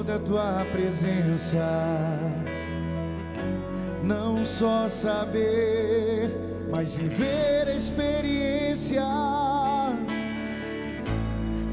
Da 0.03 0.19
tua 0.19 0.65
presença. 0.71 2.19
Não 4.03 4.43
só 4.43 4.87
saber, 4.89 6.29
mas 6.69 6.95
viver 6.95 7.67
a 7.67 7.73
experiência. 7.73 9.03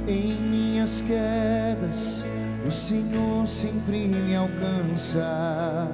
Em 0.07 0.35
minhas 0.35 1.03
quedas, 1.03 2.25
o 2.67 2.71
Senhor 2.71 3.47
sempre 3.47 4.09
me 4.09 4.35
alcança. 4.35 5.89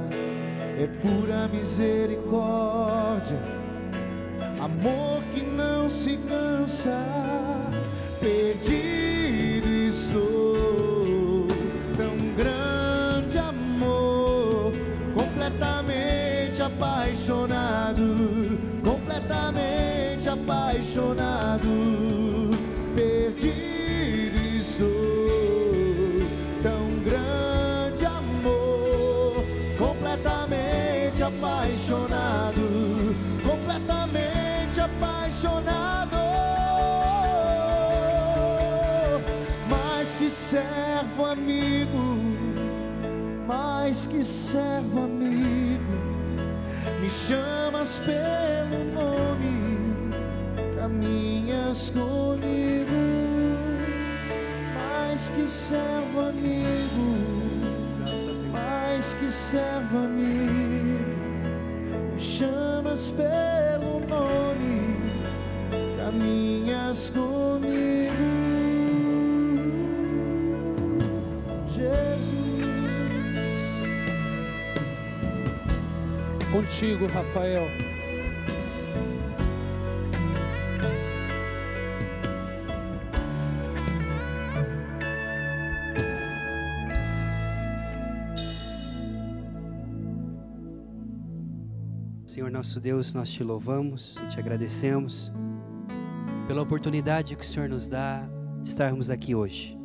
É 0.79 0.87
pura 1.03 1.49
misericórdia 1.49 3.39
amor 4.67 5.23
que 5.33 5.43
não 5.43 5.89
se 5.89 6.17
cansa. 6.29 7.03
Perdido 8.21 9.16
grande 12.37 12.76
mais 43.87 44.05
que 44.05 44.25
servo 44.25 45.05
amigo, 45.05 45.95
me 47.01 47.09
chamas 47.09 48.01
pelo 48.01 48.83
nome, 48.93 50.11
caminhas 50.75 51.91
comigo. 51.91 52.91
Mais 54.75 55.29
que 55.29 55.49
servo 55.49 56.21
amigo, 56.31 57.15
mais 58.51 59.15
que 59.15 59.31
servo 59.31 59.99
amigo, 59.99 61.05
me 62.13 62.21
chamas 62.21 63.13
pelo 63.13 64.01
nome, 64.01 64.97
caminhas 65.97 67.11
comigo. 67.11 67.56
Contigo, 76.67 77.07
Rafael. 77.07 77.69
Senhor 92.27 92.51
nosso 92.51 92.81
Deus, 92.81 93.15
nós 93.15 93.31
te 93.31 93.45
louvamos 93.45 94.17
e 94.17 94.27
te 94.27 94.41
agradecemos 94.41 95.33
pela 96.49 96.63
oportunidade 96.63 97.37
que 97.37 97.45
o 97.45 97.47
Senhor 97.47 97.69
nos 97.69 97.87
dá 97.87 98.29
de 98.61 98.69
estarmos 98.69 99.09
aqui 99.09 99.37
hoje. 99.37 99.79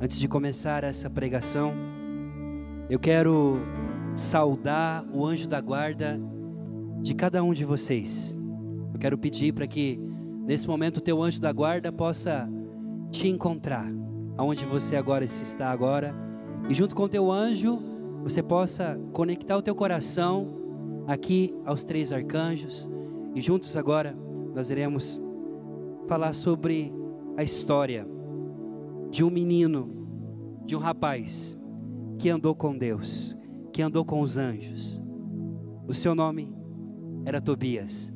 Antes 0.00 0.18
de 0.18 0.26
começar 0.26 0.82
essa 0.82 1.08
pregação, 1.08 1.72
eu 2.90 2.98
quero 2.98 3.60
saudar 4.16 5.04
o 5.12 5.24
anjo 5.24 5.46
da 5.46 5.60
guarda 5.60 6.18
de 7.02 7.14
cada 7.14 7.44
um 7.44 7.52
de 7.52 7.64
vocês. 7.64 8.36
Eu 8.92 8.98
quero 8.98 9.18
pedir 9.18 9.52
para 9.52 9.66
que 9.66 10.00
nesse 10.46 10.66
momento 10.66 10.96
o 10.96 11.00
teu 11.02 11.22
anjo 11.22 11.38
da 11.40 11.52
guarda 11.52 11.92
possa 11.92 12.48
te 13.10 13.28
encontrar 13.28 13.86
aonde 14.38 14.64
você 14.64 14.96
agora 14.96 15.28
se 15.28 15.44
está 15.44 15.70
agora. 15.70 16.14
E 16.68 16.74
junto 16.74 16.94
com 16.94 17.02
o 17.02 17.08
teu 17.08 17.30
anjo 17.30 17.78
você 18.22 18.42
possa 18.42 18.98
conectar 19.12 19.56
o 19.56 19.62
teu 19.62 19.74
coração 19.74 20.48
aqui 21.06 21.54
aos 21.66 21.84
três 21.84 22.10
arcanjos. 22.10 22.88
E 23.34 23.42
juntos 23.42 23.76
agora 23.76 24.16
nós 24.54 24.70
iremos 24.70 25.22
falar 26.08 26.32
sobre 26.32 26.90
a 27.36 27.42
história 27.42 28.08
de 29.10 29.22
um 29.22 29.28
menino, 29.28 29.90
de 30.64 30.74
um 30.74 30.78
rapaz 30.78 31.56
que 32.18 32.30
andou 32.30 32.54
com 32.54 32.76
Deus, 32.76 33.35
que 33.76 33.82
andou 33.82 34.06
com 34.06 34.22
os 34.22 34.38
anjos. 34.38 35.02
O 35.86 35.92
seu 35.92 36.14
nome 36.14 36.50
era 37.26 37.42
Tobias. 37.42 38.10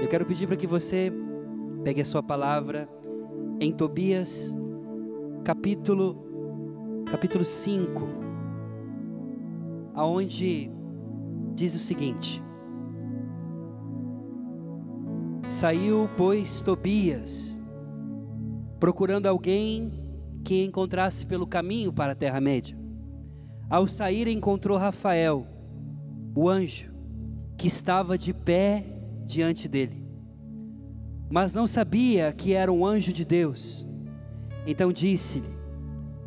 Eu 0.00 0.06
quero 0.06 0.24
pedir 0.24 0.46
para 0.46 0.54
que 0.54 0.64
você 0.64 1.12
pegue 1.82 2.00
a 2.00 2.04
sua 2.04 2.22
palavra 2.22 2.88
em 3.58 3.72
Tobias, 3.72 4.56
capítulo 5.42 7.02
capítulo 7.10 7.44
5, 7.44 8.00
aonde 9.92 10.70
diz 11.52 11.74
o 11.74 11.80
seguinte: 11.80 12.40
Saiu, 15.48 16.08
pois, 16.16 16.60
Tobias, 16.60 17.60
procurando 18.78 19.26
alguém 19.26 19.90
que 20.44 20.64
encontrasse 20.64 21.26
pelo 21.26 21.44
caminho 21.44 21.92
para 21.92 22.12
a 22.12 22.14
Terra-média. 22.16 22.85
Ao 23.68 23.88
sair, 23.88 24.28
encontrou 24.28 24.78
Rafael, 24.78 25.44
o 26.36 26.48
anjo, 26.48 26.92
que 27.56 27.66
estava 27.66 28.16
de 28.16 28.32
pé 28.32 28.84
diante 29.24 29.66
dele. 29.66 30.06
Mas 31.28 31.54
não 31.54 31.66
sabia 31.66 32.32
que 32.32 32.52
era 32.52 32.72
um 32.72 32.86
anjo 32.86 33.12
de 33.12 33.24
Deus. 33.24 33.84
Então 34.64 34.92
disse-lhe: 34.92 35.48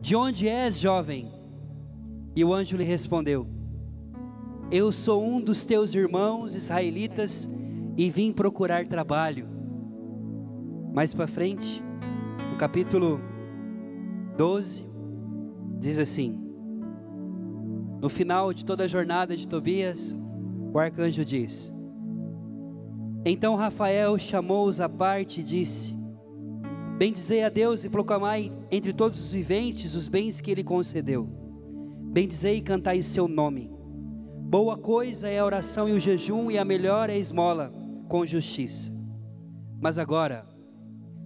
De 0.01 0.15
onde 0.15 0.49
és, 0.49 0.77
jovem? 0.77 1.31
E 2.35 2.43
o 2.43 2.53
anjo 2.53 2.75
lhe 2.75 2.83
respondeu: 2.83 3.47
Eu 4.69 4.91
sou 4.91 5.23
um 5.23 5.39
dos 5.39 5.63
teus 5.63 5.93
irmãos 5.93 6.55
israelitas 6.55 7.47
e 7.95 8.09
vim 8.09 8.33
procurar 8.33 8.85
trabalho. 8.85 9.47
Mais 10.93 11.13
para 11.13 11.27
frente, 11.27 11.81
no 12.51 12.57
capítulo 12.57 13.21
12, 14.35 14.85
diz 15.79 15.97
assim: 15.97 16.48
No 18.01 18.07
final 18.07 18.53
de 18.53 18.63
toda 18.63 18.85
a 18.85 18.87
jornada 18.87 19.35
de 19.35 19.47
Tobias, 19.47 20.15
o 20.73 20.79
arcanjo 20.79 21.25
diz: 21.25 21.73
Então 23.25 23.55
Rafael 23.55 24.17
chamou-os 24.17 24.79
à 24.79 24.87
parte 24.87 25.41
e 25.41 25.43
disse: 25.43 25.97
Bendizei 26.97 27.43
a 27.43 27.49
Deus 27.49 27.83
e 27.83 27.89
proclamai 27.89 28.53
entre 28.71 28.93
todos 28.93 29.21
os 29.21 29.31
viventes 29.31 29.95
os 29.95 30.07
bens 30.07 30.39
que 30.39 30.49
ele 30.49 30.63
concedeu. 30.63 31.27
Bendizei 32.11 32.57
e 32.57 32.61
cantai 32.61 33.01
seu 33.01 33.27
nome. 33.27 33.69
Boa 34.49 34.77
coisa 34.77 35.27
é 35.27 35.39
a 35.39 35.45
oração 35.45 35.87
e 35.87 35.91
o 35.91 35.99
jejum, 35.99 36.49
e 36.49 36.57
a 36.57 36.65
melhor 36.65 37.09
é 37.09 37.13
a 37.13 37.17
esmola 37.17 37.71
com 38.07 38.25
justiça. 38.25 38.91
Mas 39.79 39.97
agora, 39.97 40.47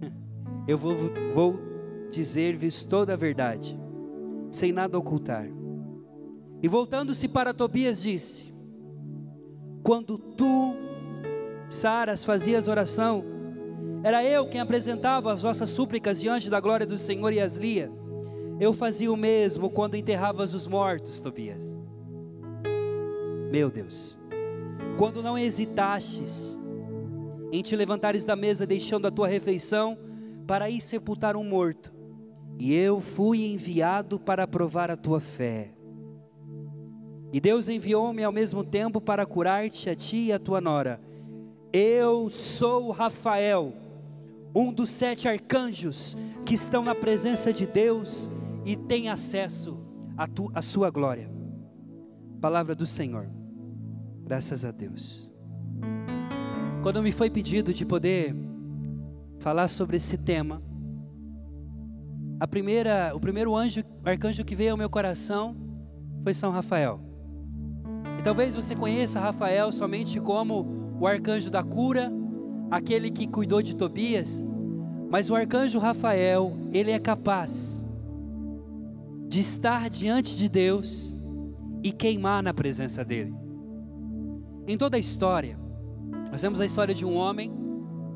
eu 0.68 0.76
vou, 0.76 0.94
vou 1.34 1.58
dizer-vos 2.10 2.82
toda 2.82 3.14
a 3.14 3.16
verdade, 3.16 3.78
sem 4.50 4.72
nada 4.72 4.98
ocultar. 4.98 5.48
E 6.64 6.68
voltando-se 6.68 7.28
para 7.28 7.52
Tobias, 7.52 8.00
disse: 8.00 8.50
Quando 9.82 10.16
tu, 10.16 10.74
Saras, 11.68 12.24
fazias 12.24 12.68
oração, 12.68 13.22
era 14.02 14.24
eu 14.24 14.48
quem 14.48 14.62
apresentava 14.62 15.30
as 15.30 15.42
vossas 15.42 15.68
súplicas 15.68 16.18
diante 16.18 16.48
da 16.48 16.58
glória 16.60 16.86
do 16.86 16.96
Senhor 16.96 17.34
e 17.34 17.38
as 17.38 17.58
lia. 17.58 17.92
Eu 18.58 18.72
fazia 18.72 19.12
o 19.12 19.16
mesmo 19.16 19.68
quando 19.68 19.94
enterravas 19.94 20.54
os 20.54 20.66
mortos, 20.66 21.20
Tobias. 21.20 21.76
Meu 23.50 23.68
Deus, 23.68 24.18
quando 24.96 25.22
não 25.22 25.36
hesitastes 25.36 26.58
em 27.52 27.60
te 27.60 27.76
levantares 27.76 28.24
da 28.24 28.34
mesa, 28.34 28.66
deixando 28.66 29.06
a 29.06 29.10
tua 29.10 29.28
refeição, 29.28 29.98
para 30.46 30.70
ir 30.70 30.80
sepultar 30.80 31.36
um 31.36 31.44
morto, 31.44 31.92
e 32.58 32.74
eu 32.74 33.02
fui 33.02 33.44
enviado 33.44 34.18
para 34.18 34.46
provar 34.46 34.90
a 34.90 34.96
tua 34.96 35.20
fé. 35.20 35.73
E 37.34 37.40
Deus 37.40 37.68
enviou-me 37.68 38.22
ao 38.22 38.30
mesmo 38.30 38.62
tempo 38.62 39.00
para 39.00 39.26
curar-te 39.26 39.90
a 39.90 39.96
ti 39.96 40.26
e 40.26 40.32
a 40.32 40.38
tua 40.38 40.60
nora. 40.60 41.00
Eu 41.72 42.30
sou 42.30 42.92
Rafael, 42.92 43.74
um 44.54 44.72
dos 44.72 44.88
sete 44.88 45.26
arcanjos 45.26 46.16
que 46.46 46.54
estão 46.54 46.84
na 46.84 46.94
presença 46.94 47.52
de 47.52 47.66
Deus 47.66 48.30
e 48.64 48.76
têm 48.76 49.08
acesso 49.08 49.76
à 50.54 50.62
sua 50.62 50.90
glória. 50.90 51.28
Palavra 52.40 52.72
do 52.72 52.86
Senhor. 52.86 53.28
Graças 54.22 54.64
a 54.64 54.70
Deus. 54.70 55.28
Quando 56.84 57.02
me 57.02 57.10
foi 57.10 57.28
pedido 57.30 57.74
de 57.74 57.84
poder 57.84 58.32
falar 59.40 59.66
sobre 59.66 59.96
esse 59.96 60.16
tema, 60.16 60.62
a 62.38 62.46
primeira, 62.46 63.10
o 63.12 63.18
primeiro 63.18 63.56
anjo, 63.56 63.82
arcanjo 64.04 64.44
que 64.44 64.54
veio 64.54 64.70
ao 64.70 64.78
meu 64.78 64.88
coração 64.88 65.56
foi 66.22 66.32
São 66.32 66.52
Rafael. 66.52 67.13
Talvez 68.24 68.54
você 68.54 68.74
conheça 68.74 69.20
Rafael 69.20 69.70
somente 69.70 70.18
como 70.18 70.96
o 70.98 71.06
arcanjo 71.06 71.50
da 71.50 71.62
cura, 71.62 72.10
aquele 72.70 73.10
que 73.10 73.26
cuidou 73.26 73.60
de 73.60 73.76
Tobias, 73.76 74.42
mas 75.10 75.28
o 75.28 75.34
arcanjo 75.36 75.78
Rafael, 75.78 76.56
ele 76.72 76.90
é 76.90 76.98
capaz 76.98 77.84
de 79.28 79.40
estar 79.40 79.90
diante 79.90 80.38
de 80.38 80.48
Deus 80.48 81.18
e 81.82 81.92
queimar 81.92 82.42
na 82.42 82.54
presença 82.54 83.04
dele. 83.04 83.34
Em 84.66 84.78
toda 84.78 84.96
a 84.96 85.00
história, 85.00 85.58
nós 86.32 86.40
vemos 86.40 86.62
a 86.62 86.64
história 86.64 86.94
de 86.94 87.04
um 87.04 87.14
homem, 87.14 87.52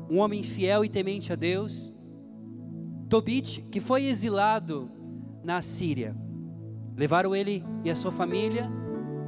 um 0.09 0.17
homem 0.17 0.41
fiel 0.41 0.83
e 0.83 0.89
temente 0.89 1.31
a 1.31 1.35
Deus, 1.35 1.93
Tobit, 3.07 3.61
que 3.69 3.79
foi 3.79 4.05
exilado 4.05 4.89
na 5.43 5.61
Síria. 5.61 6.15
Levaram 6.97 7.35
ele 7.35 7.63
e 7.83 7.91
a 7.91 7.95
sua 7.95 8.11
família 8.11 8.78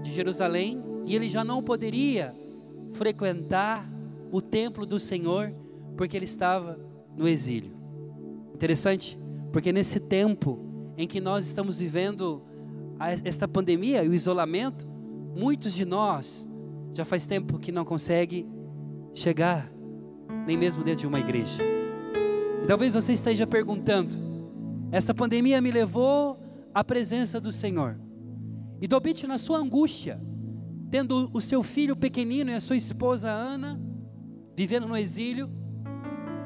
de 0.01 0.11
Jerusalém 0.11 0.81
e 1.05 1.15
ele 1.15 1.29
já 1.29 1.43
não 1.43 1.63
poderia 1.63 2.33
frequentar 2.93 3.89
o 4.31 4.41
templo 4.41 4.85
do 4.85 4.99
Senhor 4.99 5.53
porque 5.97 6.15
ele 6.15 6.25
estava 6.25 6.79
no 7.15 7.27
exílio. 7.27 7.73
Interessante, 8.53 9.19
porque 9.51 9.71
nesse 9.71 9.99
tempo 9.99 10.59
em 10.97 11.07
que 11.07 11.19
nós 11.19 11.45
estamos 11.45 11.79
vivendo 11.79 12.43
esta 13.23 13.47
pandemia 13.47 14.03
e 14.03 14.09
o 14.09 14.13
isolamento, 14.13 14.87
muitos 15.35 15.73
de 15.73 15.85
nós 15.85 16.47
já 16.93 17.03
faz 17.03 17.25
tempo 17.25 17.57
que 17.57 17.71
não 17.71 17.83
consegue 17.83 18.47
chegar 19.13 19.71
nem 20.45 20.57
mesmo 20.57 20.83
dentro 20.83 21.01
de 21.01 21.07
uma 21.07 21.19
igreja. 21.19 21.57
E 22.63 22.67
talvez 22.67 22.93
você 22.93 23.13
esteja 23.13 23.47
perguntando: 23.47 24.15
essa 24.91 25.13
pandemia 25.13 25.61
me 25.61 25.71
levou 25.71 26.39
à 26.73 26.83
presença 26.83 27.39
do 27.39 27.51
Senhor. 27.51 27.97
E 28.81 28.87
Dobit, 28.87 29.27
na 29.27 29.37
sua 29.37 29.59
angústia, 29.59 30.19
tendo 30.89 31.29
o 31.31 31.39
seu 31.39 31.61
filho 31.61 31.95
pequenino 31.95 32.49
e 32.49 32.55
a 32.55 32.59
sua 32.59 32.75
esposa 32.75 33.29
Ana, 33.29 33.79
vivendo 34.57 34.87
no 34.87 34.97
exílio, 34.97 35.47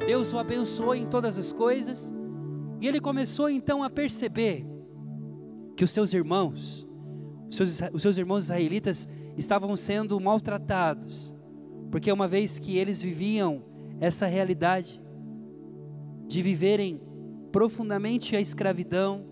Deus 0.06 0.34
o 0.34 0.38
abençoou 0.38 0.94
em 0.94 1.08
todas 1.08 1.38
as 1.38 1.54
coisas, 1.54 2.14
e 2.82 2.88
ele 2.88 3.00
começou 3.00 3.50
então 3.50 3.82
a 3.82 3.90
perceber 3.90 4.68
que 5.78 5.86
os 5.86 5.92
seus 5.92 6.14
irmãos, 6.14 6.86
os 7.50 7.56
seus, 7.56 7.82
os 7.94 8.02
seus 8.02 8.18
irmãos 8.18 8.44
israelitas, 8.44 9.08
estavam 9.38 9.76
sendo 9.78 10.20
maltratados, 10.20 11.34
porque 11.90 12.12
uma 12.12 12.28
vez 12.28 12.60
que 12.60 12.78
eles 12.78 13.02
viviam 13.02 13.64
essa 14.02 14.26
realidade 14.26 15.02
de 16.28 16.42
viverem 16.42 17.00
profundamente 17.54 18.36
a 18.36 18.42
escravidão, 18.42 19.26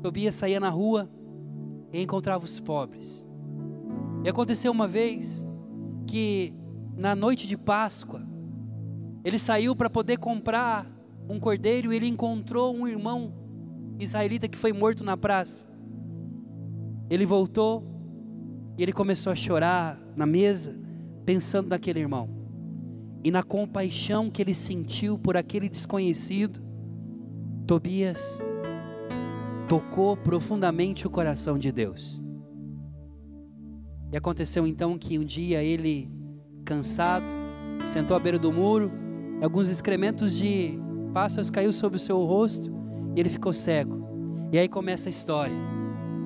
Tobias 0.00 0.36
saía 0.36 0.60
na 0.60 0.68
rua 0.68 1.10
e 1.92 2.02
encontrava 2.02 2.44
os 2.44 2.60
pobres. 2.60 3.26
E 4.24 4.28
aconteceu 4.28 4.70
uma 4.70 4.86
vez 4.86 5.46
que 6.06 6.54
na 6.96 7.16
noite 7.16 7.46
de 7.46 7.56
Páscoa, 7.56 8.22
ele 9.24 9.38
saiu 9.38 9.74
para 9.74 9.88
poder 9.88 10.18
comprar 10.18 10.86
um 11.28 11.38
cordeiro 11.38 11.92
e 11.92 11.96
ele 11.96 12.06
encontrou 12.06 12.74
um 12.74 12.86
irmão 12.86 13.32
israelita 13.98 14.48
que 14.48 14.58
foi 14.58 14.72
morto 14.72 15.04
na 15.04 15.16
praça. 15.16 15.66
Ele 17.08 17.24
voltou 17.24 17.84
e 18.76 18.82
ele 18.82 18.92
começou 18.92 19.32
a 19.32 19.36
chorar 19.36 19.98
na 20.14 20.26
mesa, 20.26 20.78
pensando 21.24 21.68
naquele 21.68 22.00
irmão 22.00 22.28
e 23.22 23.30
na 23.30 23.42
compaixão 23.42 24.30
que 24.30 24.40
ele 24.42 24.54
sentiu 24.54 25.18
por 25.18 25.36
aquele 25.36 25.68
desconhecido. 25.68 26.60
Tobias 27.66 28.42
tocou 29.70 30.16
profundamente 30.16 31.06
o 31.06 31.10
coração 31.10 31.56
de 31.56 31.70
Deus. 31.70 32.20
E 34.12 34.16
aconteceu 34.16 34.66
então 34.66 34.98
que 34.98 35.16
um 35.16 35.24
dia 35.24 35.62
ele, 35.62 36.10
cansado, 36.64 37.32
sentou 37.86 38.16
à 38.16 38.18
beira 38.18 38.36
do 38.36 38.50
muro, 38.50 38.90
alguns 39.40 39.68
excrementos 39.68 40.36
de 40.36 40.76
pássaros 41.14 41.50
caiu 41.50 41.72
sobre 41.72 41.98
o 41.98 42.00
seu 42.00 42.18
rosto 42.24 42.68
e 43.14 43.20
ele 43.20 43.28
ficou 43.28 43.52
cego. 43.52 44.48
E 44.50 44.58
aí 44.58 44.68
começa 44.68 45.08
a 45.08 45.10
história 45.10 45.54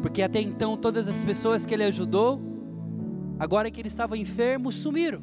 porque 0.01 0.22
até 0.22 0.40
então 0.40 0.74
todas 0.74 1.07
as 1.07 1.22
pessoas 1.22 1.66
que 1.66 1.74
ele 1.74 1.84
ajudou, 1.84 2.40
agora 3.38 3.70
que 3.70 3.78
ele 3.78 3.88
estava 3.88 4.16
enfermo, 4.16 4.72
sumiram. 4.72 5.22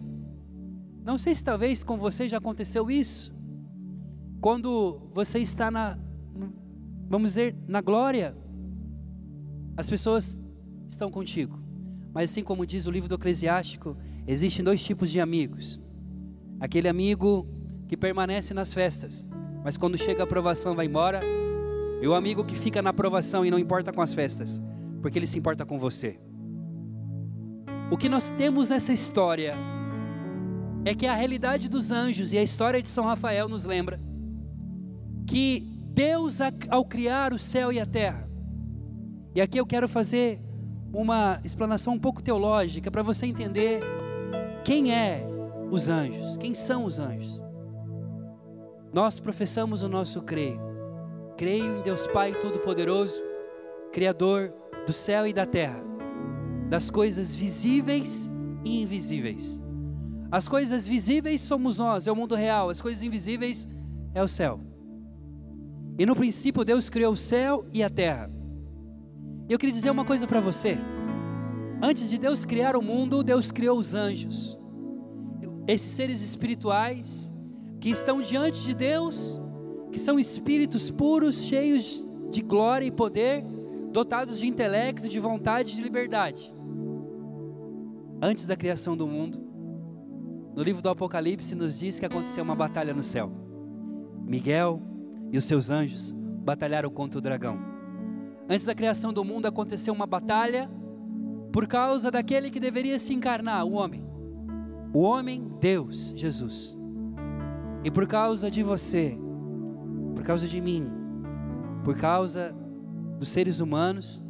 Não 1.03 1.17
sei 1.17 1.33
se 1.33 1.43
talvez 1.43 1.83
com 1.83 1.97
você 1.97 2.29
já 2.29 2.37
aconteceu 2.37 2.91
isso. 2.91 3.33
Quando 4.39 5.09
você 5.11 5.39
está 5.39 5.71
na, 5.71 5.97
vamos 7.11 7.31
dizer, 7.31 7.53
na 7.67 7.81
glória, 7.81 8.33
as 9.75 9.89
pessoas 9.89 10.39
estão 10.89 11.11
contigo. 11.11 11.59
Mas 12.13 12.31
assim 12.31 12.41
como 12.41 12.65
diz 12.65 12.87
o 12.87 12.91
livro 12.91 13.09
do 13.09 13.15
Eclesiástico, 13.15 13.97
existem 14.25 14.63
dois 14.63 14.81
tipos 14.81 15.11
de 15.11 15.19
amigos. 15.19 15.81
Aquele 16.57 16.87
amigo 16.87 17.45
que 17.89 17.97
permanece 17.97 18.53
nas 18.53 18.73
festas, 18.73 19.27
mas 19.61 19.75
quando 19.75 19.97
chega 19.97 20.21
a 20.21 20.23
aprovação 20.23 20.73
vai 20.73 20.85
embora 20.85 21.19
e 22.01 22.07
o 22.07 22.15
amigo 22.15 22.45
que 22.45 22.55
fica 22.55 22.81
na 22.81 22.91
aprovação 22.91 23.45
e 23.45 23.51
não 23.51 23.59
importa 23.59 23.91
com 23.91 24.01
as 24.01 24.13
festas, 24.13 24.61
porque 25.01 25.19
ele 25.19 25.27
se 25.27 25.37
importa 25.37 25.65
com 25.65 25.77
você. 25.77 26.17
O 27.91 27.97
que 27.97 28.07
nós 28.07 28.29
temos 28.29 28.69
nessa 28.69 28.93
história 28.93 29.55
é 30.85 30.95
que 30.95 31.05
a 31.05 31.13
realidade 31.13 31.67
dos 31.67 31.91
anjos 31.91 32.31
e 32.31 32.37
a 32.37 32.43
história 32.43 32.81
de 32.81 32.89
São 32.89 33.03
Rafael 33.03 33.49
nos 33.49 33.65
lembra 33.65 33.99
que 35.27 35.80
Deus, 35.93 36.39
ao 36.69 36.85
criar 36.85 37.33
o 37.33 37.39
céu 37.39 37.71
e 37.71 37.79
a 37.79 37.85
terra, 37.85 38.29
e 39.35 39.41
aqui 39.41 39.57
eu 39.59 39.65
quero 39.65 39.87
fazer 39.87 40.39
uma 40.93 41.39
explanação 41.43 41.93
um 41.93 41.99
pouco 41.99 42.21
teológica 42.21 42.89
para 42.91 43.03
você 43.03 43.25
entender 43.25 43.79
quem 44.63 44.93
é 44.93 45.25
os 45.69 45.87
anjos, 45.87 46.37
quem 46.37 46.53
são 46.53 46.85
os 46.85 46.99
anjos. 46.99 47.41
Nós 48.93 49.19
professamos 49.19 49.83
o 49.83 49.87
nosso 49.87 50.21
creio 50.21 50.71
Creio 51.41 51.79
em 51.79 51.81
Deus 51.81 52.05
Pai 52.05 52.33
Todo-Poderoso, 52.33 53.19
Criador 53.91 54.53
do 54.85 54.93
céu 54.93 55.25
e 55.25 55.33
da 55.33 55.43
terra, 55.43 55.81
das 56.69 56.91
coisas 56.91 57.33
visíveis 57.33 58.29
e 58.63 58.83
invisíveis. 58.83 59.59
As 60.31 60.47
coisas 60.47 60.87
visíveis 60.87 61.41
somos 61.41 61.79
nós, 61.79 62.05
é 62.05 62.11
o 62.11 62.15
mundo 62.15 62.35
real, 62.35 62.69
as 62.69 62.79
coisas 62.79 63.01
invisíveis 63.01 63.67
é 64.13 64.21
o 64.21 64.27
céu. 64.27 64.59
E 65.97 66.05
no 66.05 66.15
princípio 66.15 66.65
Deus 66.65 66.89
criou 66.89 67.13
o 67.13 67.17
céu 67.17 67.65
e 67.71 67.83
a 67.83 67.89
terra. 67.89 68.29
Eu 69.49 69.59
queria 69.59 69.73
dizer 69.73 69.91
uma 69.91 70.05
coisa 70.05 70.25
para 70.25 70.39
você. 70.39 70.77
Antes 71.81 72.09
de 72.09 72.17
Deus 72.17 72.45
criar 72.45 72.75
o 72.75 72.81
mundo, 72.81 73.23
Deus 73.23 73.51
criou 73.51 73.77
os 73.77 73.93
anjos. 73.93 74.57
Esses 75.67 75.91
seres 75.91 76.21
espirituais 76.21 77.33
que 77.79 77.89
estão 77.89 78.21
diante 78.21 78.61
de 78.63 78.73
Deus 78.73 79.41
que 79.91 79.99
são 79.99 80.17
espíritos 80.17 80.89
puros, 80.89 81.43
cheios 81.43 82.07
de 82.29 82.41
glória 82.41 82.85
e 82.85 82.91
poder, 82.91 83.43
dotados 83.91 84.39
de 84.39 84.47
intelecto, 84.47 85.09
de 85.09 85.19
vontade 85.19 85.73
e 85.73 85.75
de 85.75 85.81
liberdade. 85.81 86.53
antes 88.23 88.45
da 88.45 88.55
criação 88.55 88.95
do 88.95 89.07
mundo, 89.07 89.43
no 90.55 90.61
livro 90.61 90.81
do 90.81 90.89
Apocalipse 90.89 91.55
nos 91.55 91.79
diz 91.79 91.99
que 91.99 92.05
aconteceu 92.05 92.43
uma 92.43 92.55
batalha 92.55 92.93
no 92.93 93.01
céu. 93.01 93.31
Miguel 94.23 94.81
e 95.31 95.37
os 95.37 95.45
seus 95.45 95.69
anjos 95.69 96.13
batalharam 96.43 96.89
contra 96.89 97.17
o 97.17 97.21
dragão. 97.21 97.57
Antes 98.49 98.65
da 98.65 98.75
criação 98.75 99.13
do 99.13 99.23
mundo 99.23 99.45
aconteceu 99.45 99.93
uma 99.93 100.05
batalha 100.05 100.69
por 101.51 101.67
causa 101.67 102.09
daquele 102.11 102.49
que 102.49 102.59
deveria 102.59 102.99
se 102.99 103.13
encarnar, 103.13 103.65
o 103.65 103.73
homem. 103.73 104.03
O 104.93 105.01
homem, 105.01 105.51
Deus, 105.59 106.13
Jesus. 106.15 106.77
E 107.83 107.89
por 107.89 108.07
causa 108.07 108.51
de 108.51 108.61
você, 108.61 109.17
por 110.15 110.23
causa 110.23 110.47
de 110.47 110.59
mim, 110.59 110.89
por 111.83 111.95
causa 111.95 112.53
dos 113.17 113.29
seres 113.29 113.59
humanos, 113.59 114.23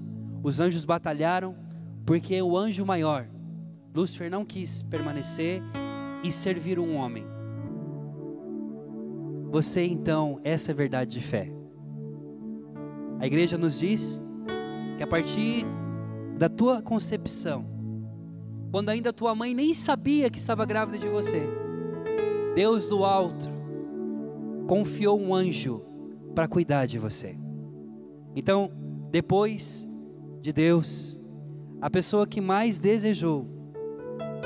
os 0.43 0.59
anjos 0.59 0.85
batalharam, 0.85 1.55
porque 2.05 2.41
o 2.41 2.57
anjo 2.57 2.85
maior, 2.85 3.27
Lúcifer, 3.93 4.29
não 4.29 4.45
quis 4.45 4.81
permanecer 4.83 5.61
e 6.23 6.31
servir 6.31 6.79
um 6.79 6.95
homem. 6.95 7.25
Você 9.51 9.83
então, 9.83 10.39
essa 10.45 10.71
é 10.71 10.73
verdade 10.73 11.11
de 11.11 11.21
fé. 11.21 11.51
A 13.19 13.27
igreja 13.27 13.57
nos 13.57 13.77
diz 13.77 14.23
que 14.95 15.03
a 15.03 15.07
partir 15.07 15.65
da 16.37 16.47
tua 16.47 16.81
concepção, 16.81 17.65
quando 18.71 18.89
ainda 18.89 19.11
tua 19.11 19.35
mãe 19.35 19.53
nem 19.53 19.73
sabia 19.73 20.29
que 20.29 20.39
estava 20.39 20.65
grávida 20.65 20.97
de 20.97 21.09
você, 21.09 21.43
Deus 22.55 22.87
do 22.87 23.03
alto 23.03 23.49
confiou 24.67 25.19
um 25.19 25.35
anjo 25.35 25.81
para 26.33 26.47
cuidar 26.47 26.85
de 26.85 26.97
você. 26.97 27.37
Então, 28.33 28.71
depois 29.11 29.85
de 30.41 30.53
Deus, 30.53 31.19
a 31.81 31.89
pessoa 31.89 32.25
que 32.25 32.39
mais 32.39 32.79
desejou, 32.79 33.45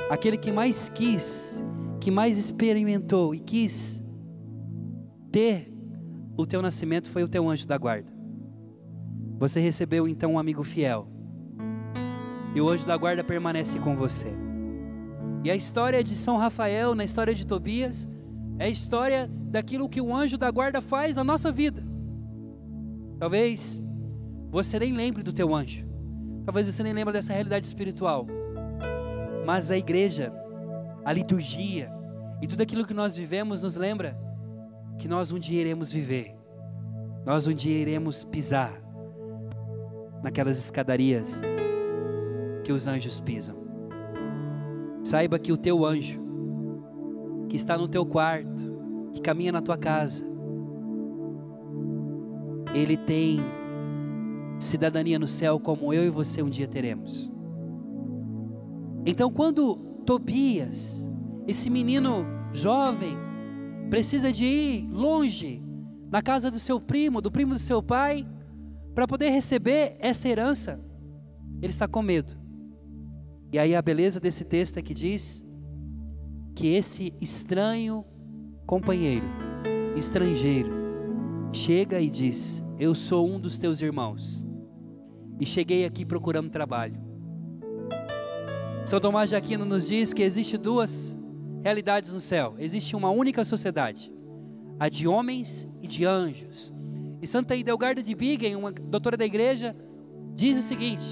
aquele 0.09 0.35
que 0.35 0.51
mais 0.51 0.89
quis, 0.89 1.63
que 2.01 2.09
mais 2.09 2.39
experimentou 2.39 3.35
e 3.35 3.39
quis 3.39 4.03
ter 5.35 5.69
o 6.37 6.45
teu 6.45 6.61
nascimento 6.61 7.09
foi 7.09 7.21
o 7.21 7.27
teu 7.27 7.49
anjo 7.49 7.67
da 7.67 7.77
guarda. 7.77 8.09
Você 9.37 9.59
recebeu 9.59 10.07
então 10.07 10.31
um 10.31 10.39
amigo 10.39 10.63
fiel. 10.63 11.09
E 12.55 12.61
o 12.61 12.69
anjo 12.69 12.87
da 12.87 12.95
guarda 12.95 13.21
permanece 13.21 13.77
com 13.79 13.97
você. 13.97 14.29
E 15.43 15.51
a 15.51 15.55
história 15.55 16.01
de 16.01 16.15
São 16.15 16.37
Rafael, 16.37 16.95
na 16.95 17.03
história 17.03 17.35
de 17.35 17.45
Tobias, 17.45 18.07
é 18.57 18.67
a 18.67 18.69
história 18.69 19.29
daquilo 19.29 19.89
que 19.89 19.99
o 19.99 20.15
anjo 20.15 20.37
da 20.37 20.49
guarda 20.49 20.81
faz 20.81 21.17
na 21.17 21.23
nossa 21.25 21.51
vida. 21.51 21.83
Talvez 23.19 23.85
você 24.49 24.79
nem 24.79 24.93
lembre 24.93 25.21
do 25.21 25.33
teu 25.33 25.53
anjo. 25.53 25.85
Talvez 26.45 26.73
você 26.73 26.81
nem 26.81 26.93
lembre 26.93 27.11
dessa 27.11 27.33
realidade 27.33 27.65
espiritual. 27.65 28.25
Mas 29.45 29.69
a 29.69 29.77
igreja, 29.77 30.31
a 31.03 31.11
liturgia 31.11 31.91
e 32.41 32.47
tudo 32.47 32.61
aquilo 32.61 32.85
que 32.85 32.93
nós 32.93 33.17
vivemos 33.17 33.61
nos 33.61 33.75
lembra 33.75 34.23
que 34.97 35.07
nós 35.07 35.31
um 35.31 35.39
dia 35.39 35.61
iremos 35.61 35.91
viver. 35.91 36.35
Nós 37.25 37.47
um 37.47 37.53
dia 37.53 37.77
iremos 37.77 38.23
pisar 38.23 38.81
naquelas 40.23 40.57
escadarias 40.57 41.41
que 42.63 42.71
os 42.71 42.87
anjos 42.87 43.19
pisam. 43.19 43.55
Saiba 45.03 45.37
que 45.37 45.51
o 45.51 45.57
teu 45.57 45.85
anjo, 45.85 46.19
que 47.47 47.55
está 47.55 47.77
no 47.77 47.87
teu 47.87 48.05
quarto, 48.05 48.73
que 49.13 49.21
caminha 49.21 49.51
na 49.51 49.61
tua 49.61 49.77
casa, 49.77 50.25
ele 52.73 52.97
tem 52.97 53.39
cidadania 54.59 55.19
no 55.19 55.27
céu 55.27 55.59
como 55.59 55.93
eu 55.93 56.03
e 56.03 56.09
você 56.09 56.41
um 56.41 56.49
dia 56.49 56.67
teremos. 56.67 57.31
Então, 59.05 59.31
quando 59.31 59.75
Tobias, 60.05 61.09
esse 61.47 61.69
menino 61.69 62.25
jovem, 62.51 63.15
precisa 63.89 64.31
de 64.31 64.45
ir 64.45 64.89
longe, 64.89 65.61
na 66.11 66.21
casa 66.21 66.49
do 66.49 66.59
seu 66.59 66.79
primo, 66.79 67.21
do 67.21 67.31
primo 67.31 67.53
do 67.53 67.59
seu 67.59 67.81
pai, 67.81 68.25
para 68.93 69.07
poder 69.07 69.29
receber 69.29 69.97
essa 69.99 70.27
herança, 70.29 70.79
ele 71.61 71.71
está 71.71 71.87
com 71.87 72.01
medo. 72.01 72.35
E 73.51 73.59
aí 73.59 73.75
a 73.75 73.81
beleza 73.81 74.19
desse 74.19 74.43
texto 74.43 74.77
é 74.77 74.81
que 74.81 74.93
diz 74.93 75.45
que 76.55 76.67
esse 76.67 77.13
estranho 77.19 78.05
companheiro, 78.65 79.25
estrangeiro, 79.95 80.71
chega 81.51 81.99
e 81.99 82.09
diz: 82.09 82.63
Eu 82.79 82.95
sou 82.95 83.27
um 83.29 83.39
dos 83.39 83.57
teus 83.57 83.81
irmãos 83.81 84.45
e 85.39 85.45
cheguei 85.45 85.85
aqui 85.85 86.05
procurando 86.05 86.49
trabalho. 86.49 86.99
São 88.85 88.99
Tomás 88.99 89.29
de 89.29 89.35
Aquino 89.35 89.65
nos 89.65 89.87
diz 89.87 90.13
que 90.13 90.21
existe 90.21 90.57
duas 90.57 91.17
realidades 91.65 92.13
no 92.13 92.19
céu. 92.19 92.53
Existe 92.59 92.95
uma 92.95 93.09
única 93.09 93.43
sociedade, 93.43 94.13
a 94.79 94.87
de 94.87 95.07
homens 95.07 95.67
e 95.81 95.87
de 95.87 96.05
anjos. 96.05 96.71
E 97.19 97.25
Santa 97.25 97.55
Idelgarda 97.55 98.03
de 98.03 98.13
Bingen, 98.13 98.55
uma 98.55 98.71
doutora 98.71 99.17
da 99.17 99.25
igreja, 99.25 99.75
diz 100.35 100.59
o 100.59 100.61
seguinte: 100.61 101.09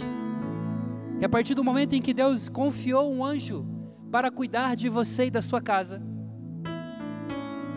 que 1.18 1.26
a 1.26 1.30
partir 1.30 1.56
do 1.56 1.64
momento 1.64 1.94
em 1.94 2.02
que 2.04 2.14
Deus 2.14 2.50
confiou 2.50 3.12
um 3.12 3.26
anjo 3.26 3.66
para 4.12 4.30
cuidar 4.30 4.76
de 4.76 4.90
você 4.90 5.26
e 5.26 5.32
da 5.32 5.42
sua 5.42 5.60
casa, 5.60 6.00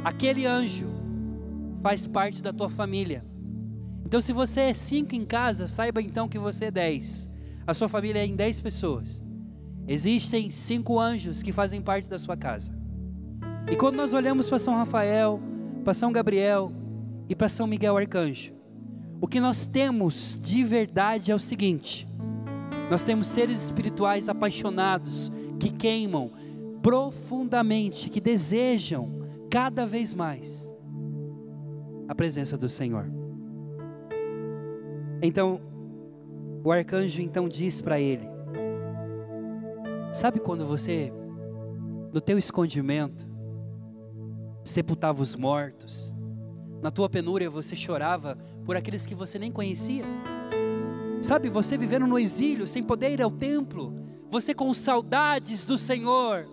aquele 0.04 0.44
anjo 0.44 0.86
faz 1.82 2.06
parte 2.06 2.42
da 2.42 2.52
tua 2.52 2.68
família. 2.68 3.24
Então, 4.04 4.20
se 4.20 4.34
você 4.34 4.60
é 4.60 4.74
cinco 4.74 5.14
em 5.14 5.24
casa, 5.24 5.66
saiba 5.66 6.02
então 6.02 6.28
que 6.28 6.38
você 6.38 6.66
é 6.66 6.70
dez. 6.70 7.30
A 7.66 7.72
sua 7.72 7.88
família 7.88 8.20
é 8.20 8.26
em 8.26 8.36
dez 8.36 8.60
pessoas. 8.60 9.24
Existem 9.88 10.50
cinco 10.50 10.98
anjos 10.98 11.42
que 11.42 11.52
fazem 11.52 11.80
parte 11.80 12.08
da 12.08 12.18
sua 12.18 12.36
casa. 12.36 12.74
E 13.70 13.76
quando 13.76 13.96
nós 13.96 14.12
olhamos 14.12 14.48
para 14.48 14.58
São 14.58 14.74
Rafael, 14.74 15.40
para 15.84 15.94
São 15.94 16.10
Gabriel 16.10 16.72
e 17.28 17.34
para 17.34 17.48
São 17.48 17.66
Miguel 17.66 17.96
Arcanjo, 17.96 18.52
o 19.20 19.26
que 19.26 19.40
nós 19.40 19.66
temos 19.66 20.38
de 20.42 20.64
verdade 20.64 21.30
é 21.30 21.34
o 21.34 21.38
seguinte: 21.38 22.06
nós 22.90 23.02
temos 23.02 23.28
seres 23.28 23.62
espirituais 23.64 24.28
apaixonados, 24.28 25.30
que 25.58 25.70
queimam 25.70 26.30
profundamente, 26.82 28.10
que 28.10 28.20
desejam 28.20 29.10
cada 29.50 29.86
vez 29.86 30.14
mais 30.14 30.70
a 32.08 32.14
presença 32.14 32.56
do 32.56 32.68
Senhor. 32.68 33.10
Então, 35.22 35.60
o 36.62 36.70
arcanjo 36.70 37.22
então 37.22 37.48
diz 37.48 37.80
para 37.80 38.00
ele: 38.00 38.35
Sabe 40.12 40.40
quando 40.40 40.66
você, 40.66 41.12
no 42.12 42.20
teu 42.20 42.38
escondimento, 42.38 43.26
sepultava 44.64 45.22
os 45.22 45.36
mortos, 45.36 46.14
na 46.82 46.90
tua 46.90 47.08
penúria 47.08 47.50
você 47.50 47.76
chorava 47.76 48.36
por 48.64 48.76
aqueles 48.76 49.06
que 49.06 49.14
você 49.14 49.38
nem 49.38 49.50
conhecia? 49.50 50.04
Sabe, 51.22 51.48
você 51.48 51.76
vivendo 51.76 52.06
no 52.06 52.18
exílio, 52.18 52.66
sem 52.66 52.82
poder 52.82 53.12
ir 53.12 53.22
ao 53.22 53.30
templo, 53.30 53.92
você 54.30 54.54
com 54.54 54.72
saudades 54.72 55.64
do 55.64 55.78
Senhor, 55.78 56.46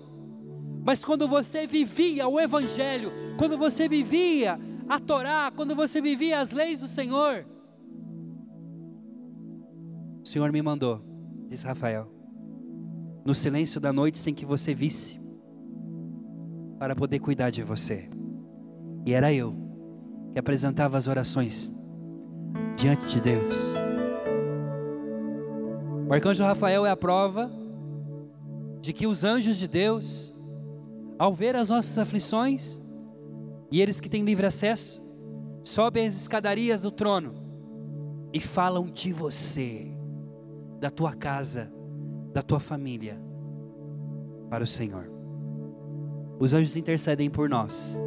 mas 0.86 1.04
quando 1.04 1.28
você 1.28 1.66
vivia 1.66 2.28
o 2.28 2.40
Evangelho, 2.40 3.12
quando 3.38 3.58
você 3.58 3.88
vivia 3.88 4.60
a 4.88 5.00
Torá, 5.00 5.52
quando 5.56 5.76
você 5.76 6.02
vivia 6.02 6.40
as 6.40 6.52
leis 6.52 6.82
do 6.82 6.88
Senhor, 6.88 7.46
o 10.22 10.28
Senhor 10.28 10.52
me 10.52 10.62
mandou, 10.62 11.02
diz 11.48 11.64
Rafael, 11.64 12.10
no 13.26 13.34
silêncio 13.34 13.80
da 13.80 13.94
noite 13.94 14.20
sem 14.20 14.34
que 14.34 14.46
você 14.46 14.74
visse, 14.74 15.22
para 16.78 16.96
poder 16.96 17.20
cuidar 17.20 17.50
de 17.50 17.64
você. 17.64 18.10
E 19.06 19.14
era 19.14 19.34
eu 19.34 19.56
que 20.34 20.40
apresentava 20.40 20.98
as 20.98 21.08
orações 21.08 21.72
diante 22.76 23.16
de 23.16 23.22
Deus. 23.22 23.76
O 26.08 26.14
arcanjo 26.14 26.44
Rafael 26.44 26.86
é 26.86 26.92
a 26.92 26.98
prova 26.98 27.50
de 28.82 28.92
que 28.92 29.08
os 29.08 29.24
anjos 29.24 29.58
de 29.58 29.68
Deus, 29.68 30.36
ao 31.18 31.34
ver 31.34 31.56
as 31.56 31.70
nossas 31.70 31.98
aflições, 31.98 32.82
e 33.72 33.82
eles 33.82 34.02
que 34.02 34.10
têm 34.10 34.26
livre 34.26 34.46
acesso, 34.46 35.02
sobem 35.64 36.06
as 36.08 36.16
escadarias 36.16 36.82
do 36.82 36.92
trono 36.92 37.34
e 38.34 38.40
falam 38.40 38.86
de 38.86 39.14
você 39.14 39.88
da 40.80 40.90
tua 40.90 41.14
casa, 41.14 41.72
da 42.34 42.42
tua 42.42 42.60
família, 42.60 43.22
para 44.50 44.64
o 44.64 44.68
Senhor. 44.68 45.10
Os 46.40 46.54
anjos 46.54 46.76
intercedem 46.76 47.30
por 47.30 47.48
nós, 47.48 48.02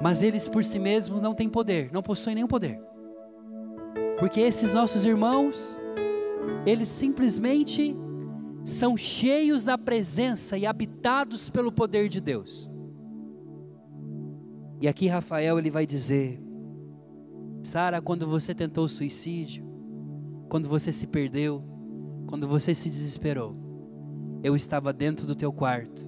mas 0.00 0.22
eles 0.22 0.46
por 0.46 0.64
si 0.64 0.78
mesmos 0.78 1.20
não 1.20 1.34
têm 1.34 1.48
poder, 1.48 1.90
não 1.92 2.02
possuem 2.02 2.34
nenhum 2.34 2.46
poder, 2.46 2.80
porque 4.18 4.40
esses 4.40 4.72
nossos 4.72 5.04
irmãos, 5.04 5.78
eles 6.66 6.88
simplesmente 6.88 7.96
são 8.62 8.96
cheios 8.96 9.64
da 9.64 9.78
presença 9.78 10.58
e 10.58 10.66
habitados 10.66 11.48
pelo 11.48 11.72
poder 11.72 12.08
de 12.08 12.20
Deus. 12.20 12.68
E 14.80 14.86
aqui 14.86 15.06
Rafael 15.08 15.58
ele 15.58 15.70
vai 15.70 15.86
dizer: 15.86 16.40
Sara, 17.62 18.00
quando 18.00 18.26
você 18.26 18.54
tentou 18.54 18.88
suicídio, 18.88 19.64
quando 20.48 20.68
você 20.68 20.92
se 20.92 21.06
perdeu, 21.06 21.64
quando 22.28 22.46
você 22.46 22.74
se 22.74 22.90
desesperou, 22.90 23.56
eu 24.42 24.54
estava 24.54 24.92
dentro 24.92 25.26
do 25.26 25.34
teu 25.34 25.50
quarto. 25.50 26.06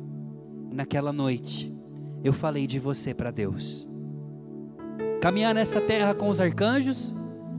Naquela 0.70 1.14
noite, 1.14 1.74
eu 2.22 2.32
falei 2.32 2.66
de 2.66 2.78
você 2.78 3.14
para 3.14 3.30
Deus. 3.30 3.88
Caminhar 5.22 5.54
nessa 5.54 5.80
terra 5.80 6.14
com 6.14 6.28
os 6.28 6.38
arcanjos, 6.38 7.14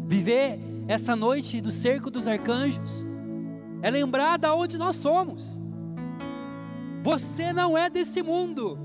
viver 0.06 0.60
essa 0.88 1.16
noite 1.16 1.60
do 1.60 1.72
cerco 1.72 2.12
dos 2.12 2.28
arcanjos, 2.28 3.04
é 3.82 3.90
lembrar 3.90 4.38
da 4.38 4.54
onde 4.54 4.78
nós 4.78 4.96
somos. 4.96 5.60
Você 7.04 7.52
não 7.52 7.76
é 7.76 7.90
desse 7.90 8.22
mundo. 8.22 8.78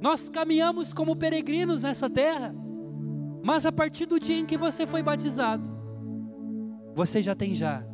Nós 0.00 0.30
caminhamos 0.30 0.94
como 0.94 1.14
peregrinos 1.14 1.82
nessa 1.82 2.08
terra, 2.08 2.54
mas 3.42 3.66
a 3.66 3.72
partir 3.72 4.06
do 4.06 4.18
dia 4.18 4.38
em 4.38 4.46
que 4.46 4.56
você 4.56 4.86
foi 4.86 5.02
batizado, 5.02 5.70
você 6.94 7.20
já 7.20 7.34
tem 7.34 7.54
já 7.54 7.89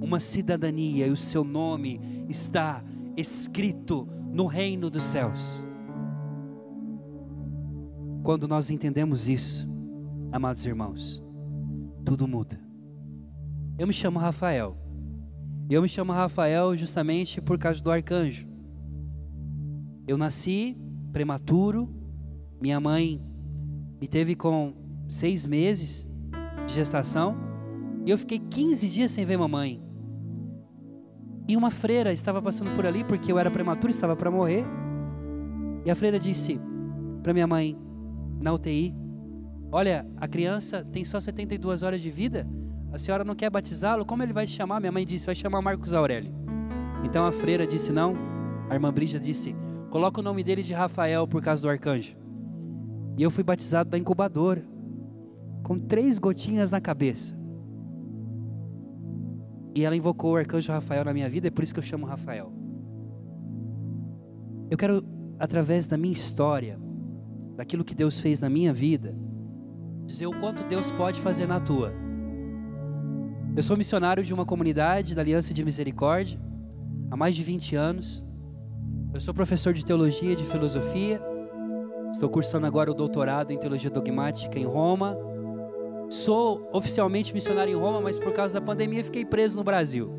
uma 0.00 0.20
cidadania 0.20 1.06
e 1.06 1.10
o 1.10 1.16
seu 1.16 1.44
nome 1.44 2.00
está 2.28 2.82
escrito 3.16 4.08
no 4.32 4.46
reino 4.46 4.88
dos 4.90 5.04
céus. 5.04 5.64
Quando 8.22 8.46
nós 8.46 8.70
entendemos 8.70 9.28
isso, 9.28 9.68
amados 10.30 10.64
irmãos, 10.66 11.22
tudo 12.04 12.28
muda. 12.28 12.60
Eu 13.78 13.86
me 13.86 13.92
chamo 13.92 14.18
Rafael. 14.18 14.76
Eu 15.70 15.82
me 15.82 15.88
chamo 15.88 16.12
Rafael 16.12 16.76
justamente 16.76 17.40
por 17.40 17.58
causa 17.58 17.82
do 17.82 17.90
arcanjo. 17.90 18.46
Eu 20.06 20.16
nasci 20.16 20.76
prematuro, 21.12 21.88
minha 22.60 22.80
mãe 22.80 23.22
me 24.00 24.06
teve 24.06 24.34
com 24.34 24.74
seis 25.08 25.44
meses 25.44 26.08
de 26.66 26.74
gestação, 26.74 27.36
e 28.06 28.10
eu 28.10 28.18
fiquei 28.18 28.38
15 28.38 28.88
dias 28.88 29.10
sem 29.10 29.24
ver 29.24 29.36
mamãe. 29.36 29.82
E 31.48 31.56
uma 31.56 31.70
freira 31.70 32.12
estava 32.12 32.42
passando 32.42 32.76
por 32.76 32.84
ali, 32.84 33.02
porque 33.02 33.32
eu 33.32 33.38
era 33.38 33.50
prematuro, 33.50 33.90
estava 33.90 34.14
para 34.14 34.30
morrer. 34.30 34.66
E 35.84 35.90
a 35.90 35.94
freira 35.94 36.18
disse 36.18 36.60
para 37.22 37.32
minha 37.32 37.46
mãe, 37.46 37.76
na 38.38 38.52
UTI: 38.52 38.94
Olha, 39.72 40.06
a 40.18 40.28
criança 40.28 40.84
tem 40.92 41.06
só 41.06 41.18
72 41.18 41.82
horas 41.82 42.02
de 42.02 42.10
vida, 42.10 42.46
a 42.92 42.98
senhora 42.98 43.24
não 43.24 43.34
quer 43.34 43.50
batizá-lo? 43.50 44.04
Como 44.04 44.22
ele 44.22 44.32
vai 44.32 44.46
te 44.46 44.52
chamar? 44.52 44.80
Minha 44.80 44.92
mãe 44.92 45.06
disse: 45.06 45.24
Vai 45.24 45.34
chamar 45.34 45.62
Marcos 45.62 45.94
Aurélio. 45.94 46.32
Então 47.02 47.26
a 47.26 47.32
freira 47.32 47.66
disse: 47.66 47.92
Não. 47.92 48.14
A 48.68 48.74
irmã 48.74 48.92
Brígida 48.92 49.18
disse: 49.22 49.54
Coloca 49.90 50.20
o 50.20 50.22
nome 50.22 50.44
dele 50.44 50.62
de 50.62 50.74
Rafael 50.74 51.26
por 51.26 51.42
causa 51.42 51.62
do 51.62 51.68
arcanjo. 51.70 52.14
E 53.16 53.22
eu 53.22 53.30
fui 53.30 53.42
batizado 53.42 53.90
da 53.90 53.98
incubadora, 53.98 54.62
com 55.62 55.78
três 55.78 56.18
gotinhas 56.18 56.70
na 56.70 56.80
cabeça. 56.80 57.37
E 59.78 59.84
ela 59.84 59.94
invocou 59.94 60.32
o 60.32 60.36
arcanjo 60.36 60.72
Rafael 60.72 61.04
na 61.04 61.14
minha 61.14 61.30
vida, 61.30 61.46
é 61.46 61.50
por 61.52 61.62
isso 61.62 61.72
que 61.72 61.78
eu 61.78 61.84
chamo 61.84 62.04
Rafael. 62.04 62.52
Eu 64.68 64.76
quero, 64.76 65.04
através 65.38 65.86
da 65.86 65.96
minha 65.96 66.12
história, 66.12 66.76
daquilo 67.54 67.84
que 67.84 67.94
Deus 67.94 68.18
fez 68.18 68.40
na 68.40 68.50
minha 68.50 68.72
vida, 68.72 69.14
dizer 70.04 70.26
o 70.26 70.32
quanto 70.40 70.64
Deus 70.64 70.90
pode 70.90 71.20
fazer 71.20 71.46
na 71.46 71.60
tua. 71.60 71.92
Eu 73.56 73.62
sou 73.62 73.76
missionário 73.76 74.24
de 74.24 74.34
uma 74.34 74.44
comunidade 74.44 75.14
da 75.14 75.22
Aliança 75.22 75.54
de 75.54 75.64
Misericórdia 75.64 76.40
há 77.08 77.16
mais 77.16 77.36
de 77.36 77.44
20 77.44 77.76
anos. 77.76 78.26
Eu 79.14 79.20
sou 79.20 79.32
professor 79.32 79.72
de 79.72 79.86
teologia 79.86 80.32
e 80.32 80.36
de 80.36 80.44
filosofia. 80.44 81.22
Estou 82.10 82.28
cursando 82.28 82.66
agora 82.66 82.90
o 82.90 82.94
doutorado 82.94 83.52
em 83.52 83.58
teologia 83.60 83.90
dogmática 83.90 84.58
em 84.58 84.66
Roma. 84.66 85.16
Sou 86.08 86.68
oficialmente 86.72 87.34
missionário 87.34 87.72
em 87.72 87.76
Roma, 87.76 88.00
mas 88.00 88.18
por 88.18 88.32
causa 88.32 88.54
da 88.54 88.64
pandemia 88.64 89.04
fiquei 89.04 89.24
preso 89.24 89.56
no 89.56 89.64
Brasil. 89.64 90.10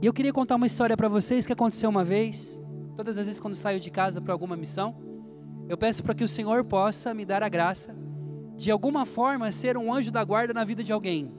E 0.00 0.06
eu 0.06 0.12
queria 0.12 0.32
contar 0.32 0.54
uma 0.56 0.66
história 0.66 0.96
para 0.96 1.08
vocês 1.08 1.44
que 1.44 1.52
aconteceu 1.52 1.90
uma 1.90 2.04
vez. 2.04 2.60
Todas 2.96 3.18
as 3.18 3.26
vezes 3.26 3.40
quando 3.40 3.54
saio 3.54 3.80
de 3.80 3.90
casa 3.90 4.20
para 4.20 4.32
alguma 4.32 4.56
missão, 4.56 4.96
eu 5.68 5.76
peço 5.76 6.02
para 6.02 6.14
que 6.14 6.22
o 6.22 6.28
Senhor 6.28 6.64
possa 6.64 7.12
me 7.12 7.24
dar 7.24 7.42
a 7.42 7.48
graça 7.48 7.94
de 8.56 8.70
alguma 8.70 9.04
forma 9.04 9.50
ser 9.52 9.76
um 9.76 9.92
anjo 9.92 10.10
da 10.10 10.22
guarda 10.24 10.54
na 10.54 10.64
vida 10.64 10.82
de 10.82 10.92
alguém. 10.92 11.32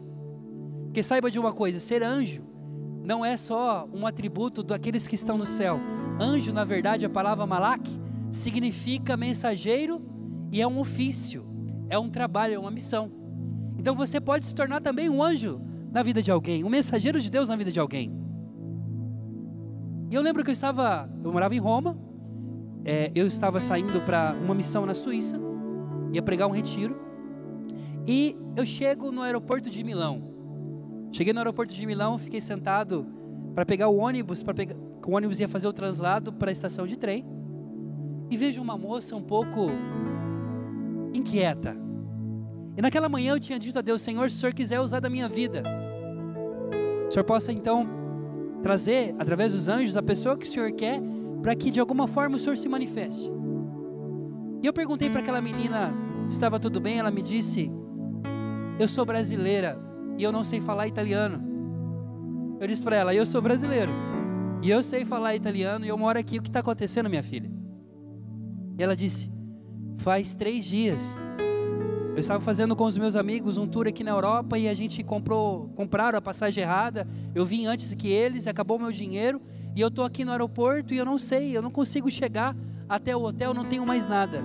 Porque 0.86 1.04
saiba 1.04 1.32
de 1.32 1.40
uma 1.40 1.54
coisa, 1.54 1.80
ser 1.80 2.04
anjo 2.04 2.44
não 3.04 3.26
é 3.26 3.38
só 3.38 3.88
um 3.94 4.06
atributo 4.06 4.62
daqueles 4.62 5.08
que 5.08 5.16
estão 5.16 5.38
no 5.38 5.46
céu. 5.46 5.80
Anjo, 6.20 6.54
na 6.54 6.64
verdade, 6.64 7.06
a 7.06 7.10
palavra 7.10 7.46
malak 7.46 7.90
significa 8.32 9.18
mensageiro 9.18 10.02
e 10.52 10.62
é 10.62 10.68
um 10.68 10.80
ofício, 10.80 11.46
é 11.90 11.98
um 11.98 12.10
trabalho, 12.10 12.54
é 12.54 12.60
uma 12.60 12.72
missão. 12.72 13.12
Então 13.78 13.96
você 13.96 14.20
pode 14.20 14.46
se 14.46 14.54
tornar 14.54 14.82
também 14.82 15.10
um 15.10 15.24
anjo 15.24 15.62
na 15.92 16.04
vida 16.04 16.22
de 16.22 16.30
alguém, 16.30 16.64
um 16.64 16.70
mensageiro 16.70 17.20
de 17.20 17.30
Deus 17.30 17.50
na 17.50 17.56
vida 17.56 17.72
de 17.72 17.80
alguém. 17.80 18.14
E 20.10 20.16
eu 20.16 20.22
lembro 20.22 20.44
que 20.44 20.50
eu 20.50 20.54
estava, 20.54 21.10
eu 21.24 21.32
morava 21.32 21.56
em 21.56 21.60
Roma, 21.60 21.98
é, 22.84 23.12
eu 23.14 23.28
estava 23.28 23.60
saindo 23.60 24.02
para 24.02 24.36
uma 24.42 24.56
missão 24.56 24.86
na 24.86 24.94
Suíça, 24.94 25.40
ia 26.12 26.22
pregar 26.22 26.48
um 26.48 26.52
retiro, 26.52 26.96
e 28.08 28.36
eu 28.56 28.66
chego 28.66 29.12
no 29.12 29.22
aeroporto 29.22 29.70
de 29.70 29.84
Milão. 29.84 30.24
Cheguei 31.12 31.34
no 31.34 31.40
aeroporto 31.40 31.74
de 31.74 31.86
Milão, 31.86 32.18
fiquei 32.18 32.42
sentado 32.42 33.06
para 33.54 33.66
pegar 33.66 33.88
o 33.88 33.98
ônibus, 33.98 34.42
para 34.44 34.54
pegar, 34.54 34.76
o 34.76 35.12
ônibus 35.12 35.40
ia 35.40 35.48
fazer 35.48 35.68
o 35.68 35.74
translado 35.74 36.34
para 36.34 36.50
a 36.50 36.54
estação 36.54 36.86
de 36.86 36.98
trem, 36.98 37.26
e 38.30 38.38
vejo 38.38 38.62
uma 38.62 38.78
moça 38.78 39.16
um 39.16 39.24
pouco 39.24 39.70
inquieta. 41.14 41.76
E 42.78 42.82
naquela 42.82 43.10
manhã 43.10 43.34
eu 43.34 43.40
tinha 43.40 43.60
dito 43.60 43.78
a 43.80 43.82
Deus, 43.82 44.02
Senhor, 44.02 44.30
se 44.30 44.38
o 44.38 44.40
Senhor 44.40 44.54
quiser 44.54 44.80
usar 44.80 45.00
da 45.00 45.10
minha 45.10 45.28
vida, 45.28 45.64
o 47.08 47.12
Senhor 47.12 47.24
possa 47.24 47.52
então 47.52 47.88
trazer, 48.62 49.16
através 49.18 49.54
dos 49.54 49.68
anjos, 49.68 49.98
a 49.98 50.04
pessoa 50.04 50.38
que 50.38 50.46
o 50.46 50.50
Senhor 50.50 50.72
quer, 50.72 51.02
para 51.42 51.56
que 51.56 51.72
de 51.72 51.80
alguma 51.80 52.08
forma 52.08 52.38
o 52.38 52.40
Senhor 52.40 52.58
se 52.58 52.70
manifeste. 52.70 53.30
E 54.62 54.68
eu 54.68 54.74
perguntei 54.74 55.10
para 55.10 55.22
aquela 55.22 55.42
menina 55.42 55.94
se 56.28 56.36
estava 56.36 56.60
tudo 56.60 56.80
bem, 56.80 57.00
ela 57.00 57.10
me 57.10 57.22
disse: 57.22 57.72
Eu 58.78 58.88
sou 58.88 59.06
brasileira 59.06 59.80
e 60.18 60.24
eu 60.24 60.32
não 60.32 60.44
sei 60.44 60.62
falar 60.62 60.88
italiano. 60.88 61.42
Eu 62.60 62.68
disse 62.68 62.84
para 62.84 62.96
ela: 62.98 63.16
Eu 63.16 63.26
sou 63.26 63.42
brasileiro 63.42 63.92
e 64.62 64.70
eu 64.70 64.84
sei 64.84 65.06
falar 65.06 65.36
italiano 65.36 65.86
e 65.86 65.88
eu 65.88 65.98
moro 65.98 66.20
aqui. 66.20 66.38
O 66.38 66.42
que 66.42 66.50
está 66.50 66.60
acontecendo, 66.60 67.10
minha 67.10 67.24
filha? 67.24 67.50
E 68.78 68.84
ela 68.84 68.96
disse: 68.96 69.32
Faz 70.00 70.34
três 70.34 70.66
dias. 70.66 71.20
Eu 72.14 72.20
estava 72.20 72.40
fazendo 72.40 72.76
com 72.76 72.86
os 72.86 72.98
meus 72.98 73.16
amigos 73.16 73.58
um 73.58 73.68
tour 73.68 73.86
aqui 73.86 74.04
na 74.04 74.12
Europa 74.12 74.58
e 74.58 74.68
a 74.68 74.74
gente 74.74 75.04
comprou, 75.04 75.70
compraram 75.76 76.18
a 76.18 76.22
passagem 76.22 76.64
errada. 76.64 77.06
Eu 77.36 77.46
vim 77.46 77.66
antes 77.66 77.94
que 77.94 78.08
eles, 78.08 78.48
acabou 78.48 78.80
meu 78.80 78.92
dinheiro 78.92 79.42
e 79.76 79.82
eu 79.82 79.90
estou 79.90 80.06
aqui 80.06 80.24
no 80.24 80.32
aeroporto 80.32 80.94
e 80.94 80.98
eu 80.98 81.06
não 81.06 81.18
sei, 81.18 81.56
eu 81.56 81.62
não 81.62 81.70
consigo 81.70 82.10
chegar 82.10 82.56
até 82.88 83.16
o 83.16 83.22
hotel, 83.22 83.54
não 83.54 83.66
tenho 83.66 83.86
mais 83.86 84.08
nada. 84.08 84.42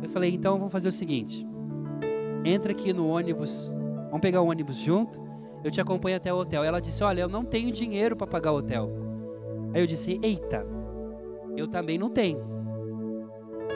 Eu 0.00 0.08
falei, 0.08 0.32
então 0.32 0.58
vamos 0.58 0.72
fazer 0.72 0.88
o 0.88 0.92
seguinte: 0.92 1.44
entra 2.44 2.70
aqui 2.70 2.92
no 2.92 3.08
ônibus, 3.08 3.72
vamos 4.06 4.20
pegar 4.20 4.42
o 4.42 4.48
ônibus 4.48 4.76
junto, 4.76 5.20
eu 5.64 5.72
te 5.72 5.80
acompanho 5.80 6.16
até 6.16 6.32
o 6.32 6.36
hotel. 6.36 6.62
Ela 6.62 6.80
disse, 6.80 7.02
olha, 7.02 7.22
eu 7.22 7.28
não 7.28 7.44
tenho 7.44 7.72
dinheiro 7.72 8.16
para 8.16 8.28
pagar 8.28 8.52
o 8.52 8.58
hotel. 8.58 8.88
Aí 9.74 9.80
eu 9.80 9.86
disse, 9.86 10.20
eita, 10.22 10.64
eu 11.56 11.66
também 11.66 11.98
não 11.98 12.08
tenho. 12.08 12.55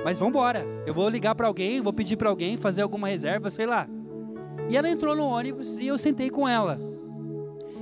Mas 0.05 0.19
vamos 0.19 0.33
embora. 0.33 0.65
Eu 0.87 0.95
vou 0.95 1.09
ligar 1.09 1.35
para 1.35 1.47
alguém, 1.47 1.81
vou 1.81 1.93
pedir 1.93 2.17
para 2.17 2.29
alguém 2.29 2.57
fazer 2.57 2.83
alguma 2.83 3.09
reserva, 3.09 3.51
sei 3.51 3.67
lá. 3.67 3.87
E 4.69 4.77
ela 4.77 4.89
entrou 4.89 5.15
no 5.15 5.25
ônibus 5.25 5.77
e 5.77 5.87
eu 5.87 5.99
sentei 5.99 6.31
com 6.31 6.49
ela. 6.49 6.79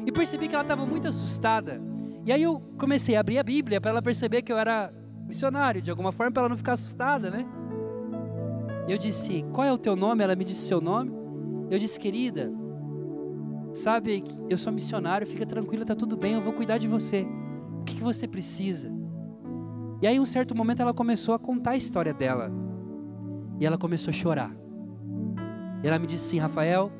E 0.07 0.11
percebi 0.11 0.49
que 0.49 0.55
ela 0.55 0.63
estava 0.63 0.87
muito 0.87 1.07
assustada. 1.07 1.81
E 2.25 2.33
aí 2.33 2.43
eu 2.43 2.61
comecei 2.79 3.17
a 3.17 3.21
abrir 3.21 3.39
a 3.39 3.43
Bíblia 3.43 3.81
para 3.81 3.91
ela 3.91 4.03
perceber 4.03 4.43
que 4.43 4.53
eu 4.53 4.59
era 4.59 4.93
missionário, 5.27 5.83
de 5.83 5.91
alguma 5.91 6.11
forma, 6.11 6.33
para 6.33 6.43
ela 6.43 6.49
não 6.49 6.57
ficar 6.57 6.73
assustada, 6.73 7.31
né? 7.31 7.47
Eu 8.89 8.97
disse: 8.97 9.45
Qual 9.53 9.67
é 9.67 9.73
o 9.73 9.79
teu 9.79 9.95
nome? 9.95 10.25
Ela 10.25 10.35
me 10.35 10.45
disse 10.45 10.63
seu 10.63 10.81
nome. 10.81 11.13
Eu 11.71 11.79
disse: 11.79 11.99
Querida, 11.99 12.51
sabe, 13.73 14.25
eu 14.49 14.57
sou 14.57 14.73
missionário, 14.73 15.27
fica 15.27 15.45
tranquila, 15.45 15.83
está 15.83 15.95
tudo 15.95 16.17
bem, 16.17 16.35
eu 16.35 16.41
vou 16.41 16.53
cuidar 16.53 16.79
de 16.79 16.89
você. 16.89 17.27
O 17.81 17.85
que, 17.85 17.97
que 17.97 18.03
você 18.03 18.27
precisa? 18.27 18.91
E 20.01 20.07
aí, 20.07 20.21
um 20.21 20.27
certo 20.27 20.55
momento, 20.55 20.81
ela 20.81 20.95
começou 20.95 21.35
a 21.35 21.39
contar 21.39 21.73
a 21.73 21.77
história 21.77 22.15
dela. 22.15 22.51
E 23.59 23.67
ela 23.67 23.77
começou 23.77 24.11
a 24.11 24.15
chorar. 24.15 24.55
E 25.83 25.87
ela 25.87 25.99
me 25.99 26.07
disse 26.07 26.27
assim: 26.27 26.39
Rafael, 26.39 26.93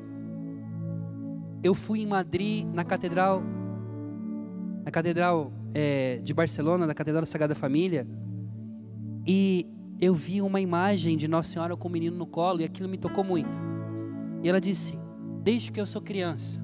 eu 1.63 1.73
fui 1.73 2.01
em 2.01 2.07
Madrid, 2.07 2.65
na 2.65 2.83
catedral, 2.83 3.41
na 4.83 4.91
catedral 4.91 5.51
é, 5.73 6.17
de 6.17 6.33
Barcelona, 6.33 6.85
na 6.85 6.93
catedral 6.93 7.21
da 7.21 7.25
Sagrada 7.25 7.55
Família, 7.55 8.05
e 9.25 9.65
eu 10.01 10.13
vi 10.13 10.41
uma 10.41 10.59
imagem 10.59 11.17
de 11.17 11.27
Nossa 11.27 11.53
Senhora 11.53 11.77
com 11.77 11.87
o 11.87 11.91
menino 11.91 12.17
no 12.17 12.25
colo, 12.25 12.61
e 12.61 12.63
aquilo 12.65 12.89
me 12.89 12.97
tocou 12.97 13.23
muito. 13.23 13.57
E 14.43 14.49
ela 14.49 14.59
disse: 14.59 14.99
Desde 15.41 15.71
que 15.71 15.79
eu 15.79 15.85
sou 15.85 16.01
criança, 16.01 16.61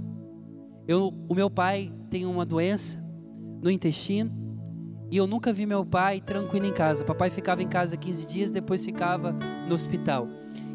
eu, 0.86 1.13
o 1.29 1.33
meu 1.33 1.49
pai 1.49 1.93
tem 2.09 2.25
uma 2.25 2.45
doença 2.45 3.01
no 3.61 3.71
intestino 3.71 4.44
e 5.12 5.18
eu 5.18 5.28
nunca 5.28 5.53
vi 5.53 5.66
meu 5.66 5.86
pai 5.86 6.20
tranquilo 6.20 6.66
em 6.66 6.74
casa. 6.74 7.03
Papai 7.06 7.30
ficava 7.30 7.62
em 7.62 7.68
casa 7.68 7.95
15 7.95 8.26
dias, 8.26 8.51
depois 8.51 8.84
ficava 8.84 9.36
no 9.68 9.76
hospital. 9.76 10.28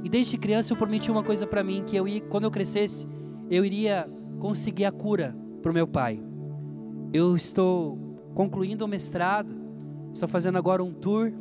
E 0.05 0.09
desde 0.09 0.39
criança 0.39 0.73
eu 0.73 0.77
prometi 0.77 1.11
uma 1.11 1.23
coisa 1.23 1.47
para 1.47 1.63
mim, 1.63 1.83
que 1.85 1.97
eu 1.97 2.07
ia, 2.07 2.21
quando 2.21 2.45
eu 2.45 2.51
crescesse, 2.51 3.07
eu 3.51 3.65
iria 3.65 4.09
conseguir 4.39 4.85
a 4.85 4.93
cura 4.93 5.37
para 5.61 5.71
o 5.71 5.75
meu 5.75 5.87
pai. 5.87 6.23
Eu 7.13 7.37
estou 7.37 7.99
concluindo 8.35 8.85
o 8.85 8.89
mestrado, 8.89 9.55
estou 10.13 10.29
fazendo 10.29 10.57
agora 10.57 10.83
um 10.83 10.93
tour 10.93 11.33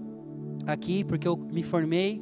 aqui, 0.66 1.04
porque 1.04 1.28
eu 1.28 1.38
me 1.38 1.64
formei 1.64 2.22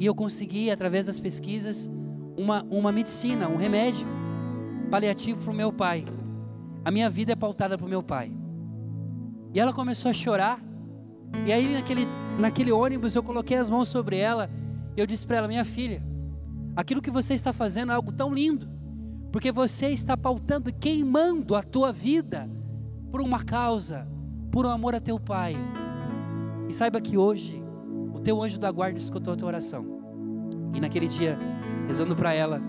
e 0.00 0.06
eu 0.06 0.14
consegui, 0.14 0.70
através 0.70 1.06
das 1.06 1.18
pesquisas, 1.18 1.90
uma, 2.36 2.64
uma 2.70 2.92
medicina, 2.92 3.48
um 3.48 3.56
remédio 3.56 4.06
paliativo 4.90 5.42
para 5.42 5.52
o 5.52 5.56
meu 5.56 5.72
pai. 5.72 6.04
A 6.84 6.90
minha 6.90 7.10
vida 7.10 7.32
é 7.32 7.36
pautada 7.36 7.76
para 7.76 7.86
o 7.86 7.88
meu 7.88 8.02
pai. 8.02 8.32
E 9.52 9.60
ela 9.60 9.72
começou 9.72 10.10
a 10.10 10.14
chorar. 10.14 10.62
E 11.46 11.52
aí, 11.52 11.74
naquele, 11.74 12.06
naquele 12.38 12.72
ônibus, 12.72 13.14
eu 13.14 13.22
coloquei 13.22 13.56
as 13.56 13.70
mãos 13.70 13.88
sobre 13.88 14.16
ela. 14.16 14.50
E 14.96 15.00
eu 15.00 15.06
disse 15.06 15.26
para 15.26 15.36
ela: 15.36 15.48
Minha 15.48 15.64
filha, 15.64 16.02
aquilo 16.76 17.02
que 17.02 17.10
você 17.10 17.34
está 17.34 17.52
fazendo 17.52 17.92
é 17.92 17.94
algo 17.94 18.12
tão 18.12 18.32
lindo. 18.32 18.68
Porque 19.32 19.52
você 19.52 19.88
está 19.88 20.16
pautando 20.16 20.70
e 20.70 20.72
queimando 20.72 21.54
a 21.54 21.62
tua 21.62 21.92
vida 21.92 22.48
por 23.10 23.20
uma 23.20 23.44
causa, 23.44 24.08
por 24.50 24.66
um 24.66 24.70
amor 24.70 24.94
a 24.94 25.00
teu 25.00 25.18
pai. 25.18 25.56
E 26.68 26.74
saiba 26.74 27.00
que 27.00 27.16
hoje 27.16 27.62
o 28.14 28.20
teu 28.20 28.42
anjo 28.42 28.58
da 28.58 28.70
guarda 28.70 28.98
escutou 28.98 29.34
a 29.34 29.36
tua 29.36 29.48
oração. 29.48 29.84
E 30.74 30.80
naquele 30.80 31.06
dia, 31.06 31.38
rezando 31.86 32.14
para 32.14 32.32
ela, 32.32 32.60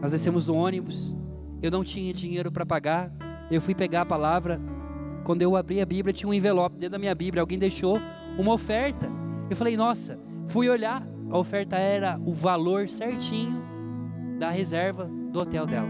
nós 0.00 0.12
descemos 0.12 0.44
do 0.44 0.54
ônibus. 0.54 1.16
Eu 1.62 1.70
não 1.70 1.82
tinha 1.82 2.12
dinheiro 2.12 2.50
para 2.50 2.66
pagar. 2.66 3.12
Eu 3.50 3.60
fui 3.60 3.74
pegar 3.74 4.02
a 4.02 4.06
palavra. 4.06 4.60
Quando 5.26 5.42
eu 5.42 5.56
abri 5.56 5.80
a 5.80 5.84
Bíblia, 5.84 6.12
tinha 6.12 6.30
um 6.30 6.32
envelope 6.32 6.76
dentro 6.76 6.92
da 6.92 7.00
minha 7.00 7.12
Bíblia. 7.12 7.40
Alguém 7.40 7.58
deixou 7.58 7.98
uma 8.38 8.52
oferta. 8.52 9.08
Eu 9.50 9.56
falei, 9.56 9.76
nossa, 9.76 10.16
fui 10.46 10.68
olhar. 10.68 11.04
A 11.28 11.36
oferta 11.36 11.74
era 11.74 12.16
o 12.24 12.32
valor 12.32 12.88
certinho 12.88 13.60
da 14.38 14.50
reserva 14.50 15.10
do 15.32 15.40
hotel 15.40 15.66
dela. 15.66 15.88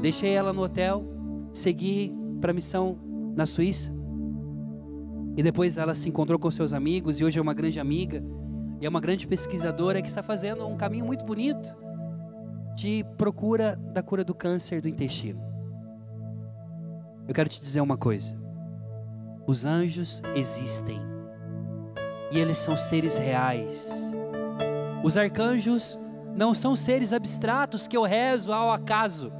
Deixei 0.00 0.30
ela 0.30 0.50
no 0.50 0.62
hotel, 0.62 1.04
segui 1.52 2.10
para 2.40 2.52
a 2.52 2.54
missão 2.54 2.98
na 3.36 3.44
Suíça. 3.44 3.92
E 5.36 5.42
depois 5.42 5.76
ela 5.76 5.94
se 5.94 6.08
encontrou 6.08 6.38
com 6.38 6.50
seus 6.50 6.72
amigos 6.72 7.20
e 7.20 7.24
hoje 7.24 7.38
é 7.38 7.42
uma 7.42 7.52
grande 7.52 7.78
amiga 7.78 8.24
e 8.80 8.86
é 8.86 8.88
uma 8.88 9.00
grande 9.00 9.26
pesquisadora 9.26 10.00
que 10.00 10.08
está 10.08 10.22
fazendo 10.22 10.66
um 10.66 10.76
caminho 10.78 11.04
muito 11.04 11.22
bonito 11.22 11.76
de 12.74 13.04
procura 13.18 13.76
da 13.92 14.02
cura 14.02 14.24
do 14.24 14.34
câncer 14.34 14.80
do 14.80 14.88
intestino. 14.88 15.47
Eu 17.28 17.34
quero 17.34 17.48
te 17.50 17.60
dizer 17.60 17.82
uma 17.82 17.98
coisa. 17.98 18.40
Os 19.46 19.66
anjos 19.66 20.22
existem. 20.34 20.98
E 22.32 22.38
eles 22.38 22.56
são 22.56 22.78
seres 22.78 23.18
reais. 23.18 24.16
Os 25.04 25.18
arcanjos 25.18 26.00
não 26.34 26.54
são 26.54 26.74
seres 26.74 27.12
abstratos 27.12 27.86
que 27.86 27.96
eu 27.96 28.02
rezo 28.02 28.50
ao 28.50 28.72
acaso. 28.72 29.30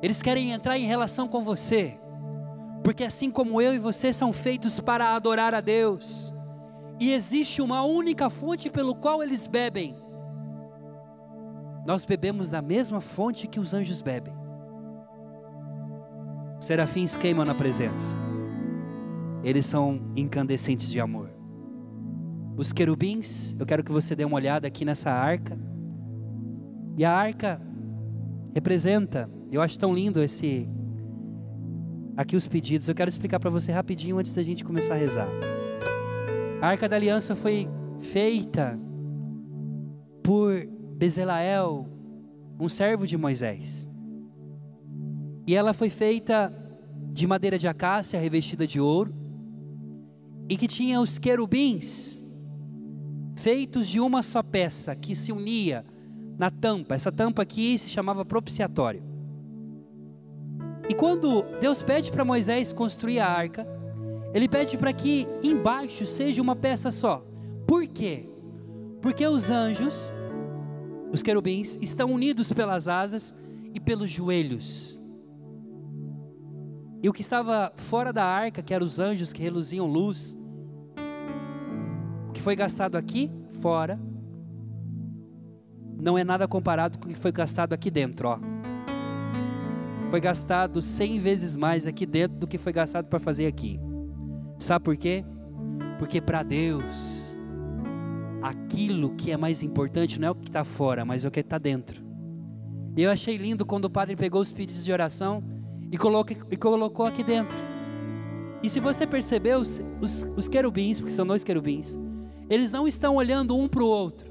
Eles 0.00 0.22
querem 0.22 0.52
entrar 0.52 0.78
em 0.78 0.86
relação 0.86 1.26
com 1.26 1.42
você. 1.42 1.98
Porque 2.84 3.02
assim 3.02 3.28
como 3.28 3.60
eu 3.60 3.74
e 3.74 3.78
você 3.80 4.12
são 4.12 4.32
feitos 4.32 4.78
para 4.78 5.16
adorar 5.16 5.52
a 5.54 5.60
Deus, 5.60 6.32
e 7.00 7.12
existe 7.12 7.60
uma 7.60 7.82
única 7.82 8.30
fonte 8.30 8.70
pelo 8.70 8.94
qual 8.94 9.20
eles 9.20 9.48
bebem, 9.48 9.96
nós 11.84 12.04
bebemos 12.04 12.48
da 12.48 12.62
mesma 12.62 13.00
fonte 13.00 13.48
que 13.48 13.58
os 13.58 13.74
anjos 13.74 14.00
bebem. 14.00 14.37
Serafins 16.68 17.16
queimam 17.16 17.46
na 17.46 17.54
presença, 17.54 18.14
eles 19.42 19.64
são 19.64 20.02
incandescentes 20.14 20.90
de 20.90 21.00
amor. 21.00 21.30
Os 22.58 22.74
querubins, 22.74 23.56
eu 23.58 23.64
quero 23.64 23.82
que 23.82 23.90
você 23.90 24.14
dê 24.14 24.22
uma 24.22 24.36
olhada 24.36 24.68
aqui 24.68 24.84
nessa 24.84 25.10
arca, 25.10 25.58
e 26.94 27.06
a 27.06 27.10
arca 27.10 27.58
representa, 28.54 29.30
eu 29.50 29.62
acho 29.62 29.78
tão 29.78 29.94
lindo 29.94 30.22
esse 30.22 30.68
aqui 32.14 32.36
os 32.36 32.46
pedidos. 32.46 32.86
Eu 32.86 32.94
quero 32.94 33.08
explicar 33.08 33.40
para 33.40 33.48
você 33.48 33.72
rapidinho 33.72 34.18
antes 34.18 34.34
da 34.34 34.42
gente 34.42 34.62
começar 34.62 34.92
a 34.92 34.98
rezar. 34.98 35.28
A 36.60 36.66
Arca 36.66 36.86
da 36.86 36.96
Aliança 36.96 37.34
foi 37.34 37.66
feita 37.98 38.78
por 40.22 40.66
Bezelael, 40.98 41.88
um 42.60 42.68
servo 42.68 43.06
de 43.06 43.16
Moisés. 43.16 43.87
E 45.48 45.54
ela 45.54 45.72
foi 45.72 45.88
feita 45.88 46.52
de 47.10 47.26
madeira 47.26 47.58
de 47.58 47.66
acácia 47.66 48.20
revestida 48.20 48.66
de 48.66 48.78
ouro, 48.78 49.14
e 50.46 50.58
que 50.58 50.68
tinha 50.68 51.00
os 51.00 51.18
querubins 51.18 52.22
feitos 53.34 53.88
de 53.88 53.98
uma 53.98 54.22
só 54.22 54.42
peça 54.42 54.94
que 54.94 55.16
se 55.16 55.32
unia 55.32 55.86
na 56.36 56.50
tampa. 56.50 56.94
Essa 56.94 57.10
tampa 57.10 57.40
aqui 57.40 57.78
se 57.78 57.88
chamava 57.88 58.26
propiciatório. 58.26 59.02
E 60.86 60.92
quando 60.92 61.42
Deus 61.62 61.80
pede 61.82 62.12
para 62.12 62.26
Moisés 62.26 62.74
construir 62.74 63.20
a 63.20 63.26
arca, 63.26 63.66
ele 64.34 64.50
pede 64.50 64.76
para 64.76 64.92
que 64.92 65.26
embaixo 65.42 66.04
seja 66.04 66.42
uma 66.42 66.54
peça 66.54 66.90
só. 66.90 67.24
Por 67.66 67.86
quê? 67.86 68.28
Porque 69.00 69.26
os 69.26 69.48
anjos, 69.48 70.12
os 71.10 71.22
querubins, 71.22 71.78
estão 71.80 72.12
unidos 72.12 72.52
pelas 72.52 72.86
asas 72.86 73.34
e 73.72 73.80
pelos 73.80 74.10
joelhos. 74.10 74.97
E 77.02 77.08
o 77.08 77.12
que 77.12 77.20
estava 77.20 77.72
fora 77.76 78.12
da 78.12 78.24
arca, 78.24 78.62
que 78.62 78.74
eram 78.74 78.84
os 78.84 78.98
anjos 78.98 79.32
que 79.32 79.42
reluziam 79.42 79.86
luz, 79.86 80.36
o 82.28 82.32
que 82.32 82.40
foi 82.40 82.56
gastado 82.56 82.96
aqui 82.96 83.30
fora, 83.60 83.98
não 86.00 86.16
é 86.16 86.24
nada 86.24 86.46
comparado 86.46 86.98
com 86.98 87.06
o 87.06 87.08
que 87.08 87.18
foi 87.18 87.32
gastado 87.32 87.72
aqui 87.72 87.90
dentro, 87.90 88.28
ó 88.28 88.38
foi 90.10 90.20
gastado 90.20 90.80
cem 90.80 91.20
vezes 91.20 91.54
mais 91.54 91.86
aqui 91.86 92.06
dentro 92.06 92.38
do 92.38 92.46
que 92.46 92.56
foi 92.56 92.72
gastado 92.72 93.06
para 93.06 93.18
fazer 93.18 93.46
aqui. 93.46 93.78
Sabe 94.58 94.84
por 94.84 94.96
quê? 94.96 95.24
Porque 95.98 96.20
para 96.20 96.42
Deus, 96.42 97.38
aquilo 98.42 99.14
que 99.14 99.30
é 99.30 99.36
mais 99.36 99.62
importante 99.62 100.18
não 100.18 100.28
é 100.28 100.30
o 100.30 100.34
que 100.34 100.48
está 100.48 100.64
fora, 100.64 101.04
mas 101.04 101.24
é 101.24 101.28
o 101.28 101.30
que 101.30 101.40
está 101.40 101.58
dentro. 101.58 102.02
E 102.96 103.02
eu 103.02 103.10
achei 103.10 103.36
lindo 103.36 103.66
quando 103.66 103.84
o 103.84 103.90
padre 103.90 104.16
pegou 104.16 104.40
os 104.40 104.50
pedidos 104.50 104.84
de 104.84 104.92
oração 104.92 105.42
e 105.90 105.98
colocou, 105.98 106.36
e 106.50 106.56
colocou 106.56 107.06
aqui 107.06 107.22
dentro. 107.22 107.56
E 108.62 108.68
se 108.68 108.80
você 108.80 109.06
percebeu, 109.06 109.60
os, 109.60 109.80
os, 110.00 110.26
os 110.36 110.48
querubins, 110.48 110.98
porque 110.98 111.12
são 111.12 111.26
dois 111.26 111.44
querubins, 111.44 111.96
eles 112.50 112.72
não 112.72 112.88
estão 112.88 113.16
olhando 113.16 113.56
um 113.56 113.68
para 113.68 113.82
o 113.82 113.86
outro, 113.86 114.28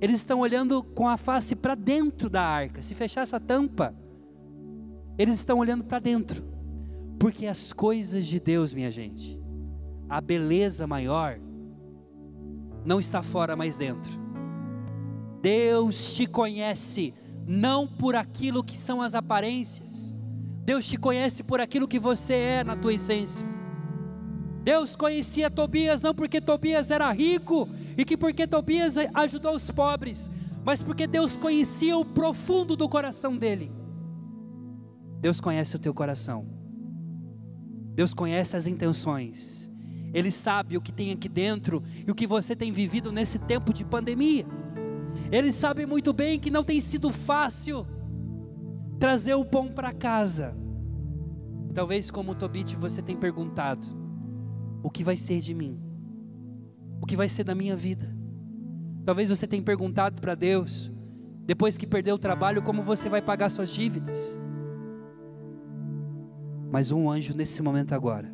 eles 0.00 0.16
estão 0.16 0.40
olhando 0.40 0.82
com 0.82 1.08
a 1.08 1.16
face 1.16 1.54
para 1.54 1.74
dentro 1.74 2.28
da 2.28 2.42
arca. 2.42 2.82
Se 2.82 2.94
fechar 2.94 3.22
essa 3.22 3.38
tampa, 3.38 3.94
eles 5.18 5.34
estão 5.34 5.58
olhando 5.58 5.84
para 5.84 5.98
dentro, 5.98 6.42
porque 7.18 7.46
as 7.46 7.72
coisas 7.72 8.26
de 8.26 8.40
Deus, 8.40 8.72
minha 8.72 8.90
gente, 8.90 9.40
a 10.08 10.20
beleza 10.20 10.86
maior, 10.86 11.38
não 12.84 12.98
está 12.98 13.22
fora, 13.22 13.54
mas 13.54 13.76
dentro. 13.76 14.10
Deus 15.40 16.14
te 16.14 16.26
conhece, 16.26 17.12
não 17.46 17.86
por 17.86 18.14
aquilo 18.14 18.64
que 18.64 18.76
são 18.76 19.02
as 19.02 19.14
aparências, 19.14 20.11
Deus 20.64 20.86
te 20.86 20.96
conhece 20.96 21.42
por 21.42 21.60
aquilo 21.60 21.88
que 21.88 21.98
você 21.98 22.34
é 22.34 22.64
na 22.64 22.76
tua 22.76 22.94
essência. 22.94 23.46
Deus 24.62 24.94
conhecia 24.94 25.50
Tobias 25.50 26.02
não 26.02 26.14
porque 26.14 26.40
Tobias 26.40 26.90
era 26.90 27.10
rico 27.10 27.68
e 27.96 28.04
que 28.04 28.16
porque 28.16 28.46
Tobias 28.46 28.94
ajudou 29.12 29.56
os 29.56 29.68
pobres, 29.70 30.30
mas 30.64 30.80
porque 30.80 31.06
Deus 31.06 31.36
conhecia 31.36 31.96
o 31.96 32.04
profundo 32.04 32.76
do 32.76 32.88
coração 32.88 33.36
dele. 33.36 33.72
Deus 35.20 35.40
conhece 35.40 35.74
o 35.74 35.78
teu 35.80 35.92
coração. 35.92 36.46
Deus 37.94 38.14
conhece 38.14 38.56
as 38.56 38.68
intenções. 38.68 39.68
Ele 40.14 40.30
sabe 40.30 40.76
o 40.76 40.80
que 40.80 40.92
tem 40.92 41.10
aqui 41.10 41.28
dentro 41.28 41.82
e 42.06 42.10
o 42.10 42.14
que 42.14 42.26
você 42.26 42.54
tem 42.54 42.70
vivido 42.70 43.10
nesse 43.10 43.38
tempo 43.38 43.72
de 43.72 43.84
pandemia. 43.84 44.46
Ele 45.30 45.52
sabe 45.52 45.86
muito 45.86 46.12
bem 46.12 46.38
que 46.38 46.50
não 46.50 46.62
tem 46.62 46.80
sido 46.80 47.10
fácil 47.10 47.86
trazer 49.02 49.34
o 49.34 49.44
pão 49.44 49.66
para 49.66 49.92
casa. 49.92 50.54
Talvez 51.74 52.08
como 52.08 52.36
Tobit 52.36 52.76
você 52.76 53.02
tem 53.02 53.16
perguntado: 53.16 53.84
o 54.80 54.88
que 54.88 55.02
vai 55.02 55.16
ser 55.16 55.40
de 55.40 55.52
mim? 55.52 55.76
O 57.00 57.06
que 57.06 57.16
vai 57.16 57.28
ser 57.28 57.42
da 57.42 57.52
minha 57.52 57.76
vida? 57.76 58.14
Talvez 59.04 59.28
você 59.28 59.44
tenha 59.44 59.60
perguntado 59.60 60.20
para 60.20 60.36
Deus, 60.36 60.88
depois 61.44 61.76
que 61.76 61.84
perdeu 61.84 62.14
o 62.14 62.18
trabalho, 62.18 62.62
como 62.62 62.80
você 62.84 63.08
vai 63.08 63.20
pagar 63.20 63.50
suas 63.50 63.70
dívidas? 63.70 64.40
mas 66.70 66.90
um 66.90 67.10
anjo 67.10 67.36
nesse 67.36 67.60
momento 67.60 67.92
agora. 67.92 68.32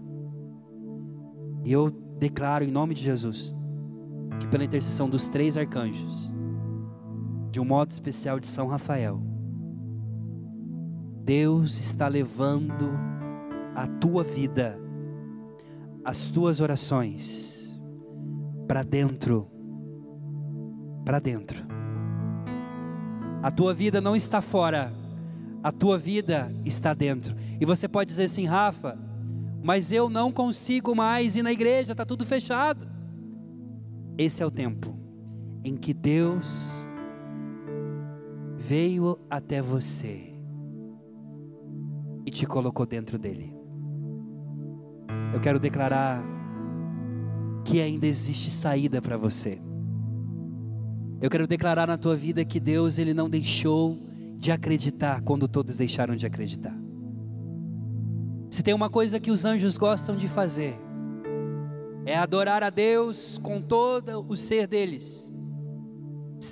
E 1.65 1.73
eu 1.73 1.91
declaro 1.91 2.63
em 2.63 2.71
nome 2.71 2.95
de 2.95 3.03
Jesus 3.03 3.53
que 4.39 4.47
pela 4.47 4.63
intercessão 4.63 5.11
dos 5.11 5.29
três 5.29 5.57
arcanjos, 5.57 6.33
de 7.51 7.59
um 7.59 7.65
modo 7.65 7.91
especial 7.91 8.39
de 8.39 8.47
São 8.47 8.69
Rafael, 8.69 9.21
Deus 11.29 11.79
está 11.79 12.09
levando 12.09 12.89
a 13.75 13.87
tua 13.87 14.25
vida, 14.25 14.81
as 16.03 16.31
tuas 16.31 16.59
orações 16.59 17.79
para 18.67 18.83
dentro, 18.83 19.47
para 21.05 21.19
dentro. 21.19 21.67
A 23.43 23.51
tua 23.51 23.75
vida 23.75 24.01
não 24.01 24.17
está 24.17 24.41
fora, 24.41 24.91
a 25.63 25.71
tua 25.71 25.99
vida 25.99 26.51
está 26.65 26.95
dentro. 26.95 27.37
E 27.61 27.67
você 27.67 27.87
pode 27.87 28.09
dizer 28.09 28.25
assim, 28.25 28.47
Rafa, 28.47 28.99
mas 29.63 29.93
eu 29.93 30.09
não 30.09 30.33
consigo 30.33 30.95
mais 30.95 31.37
ir 31.37 31.43
na 31.43 31.53
igreja, 31.53 31.93
está 31.93 32.07
tudo 32.07 32.25
fechado. 32.25 32.89
Esse 34.17 34.43
é 34.43 34.47
o 34.47 34.51
tempo 34.51 34.99
em 35.63 35.77
que 35.77 35.93
Deus 35.93 36.89
veio 38.57 39.19
até 39.29 39.61
você 39.61 40.38
e 42.29 42.31
te 42.31 42.47
colocou 42.47 42.85
dentro 42.85 43.19
dele. 43.19 43.57
Eu 45.33 45.41
quero 45.41 45.59
declarar 45.59 46.23
que 47.65 47.81
ainda 47.81 48.07
existe 48.07 48.51
saída 48.51 49.01
para 49.01 49.17
você. 49.17 49.59
Eu 51.23 51.31
quero 51.31 51.47
declarar 51.47 51.89
na 51.89 51.97
tua 51.97 52.15
vida 52.15 52.45
que 52.45 52.61
Deus 52.61 52.99
ele 52.99 53.15
não 53.15 53.31
deixou 53.31 53.99
de 54.39 54.53
acreditar 54.53 55.23
quando 55.23 55.49
todos 55.49 55.79
deixaram 55.79 56.15
de 56.15 56.27
acreditar. 56.27 56.79
Se 58.51 58.63
tem 58.63 58.75
uma 58.75 58.91
coisa 58.91 59.19
que 59.19 59.31
os 59.31 59.47
anjos 59.47 59.79
gostam 59.79 60.15
de 60.15 60.29
fazer, 60.29 60.79
é 62.05 62.15
adorar 62.15 62.63
a 62.63 62.69
Deus 62.69 63.39
com 63.39 63.61
todo 63.63 64.25
o 64.29 64.37
ser 64.37 64.67
deles 64.67 65.33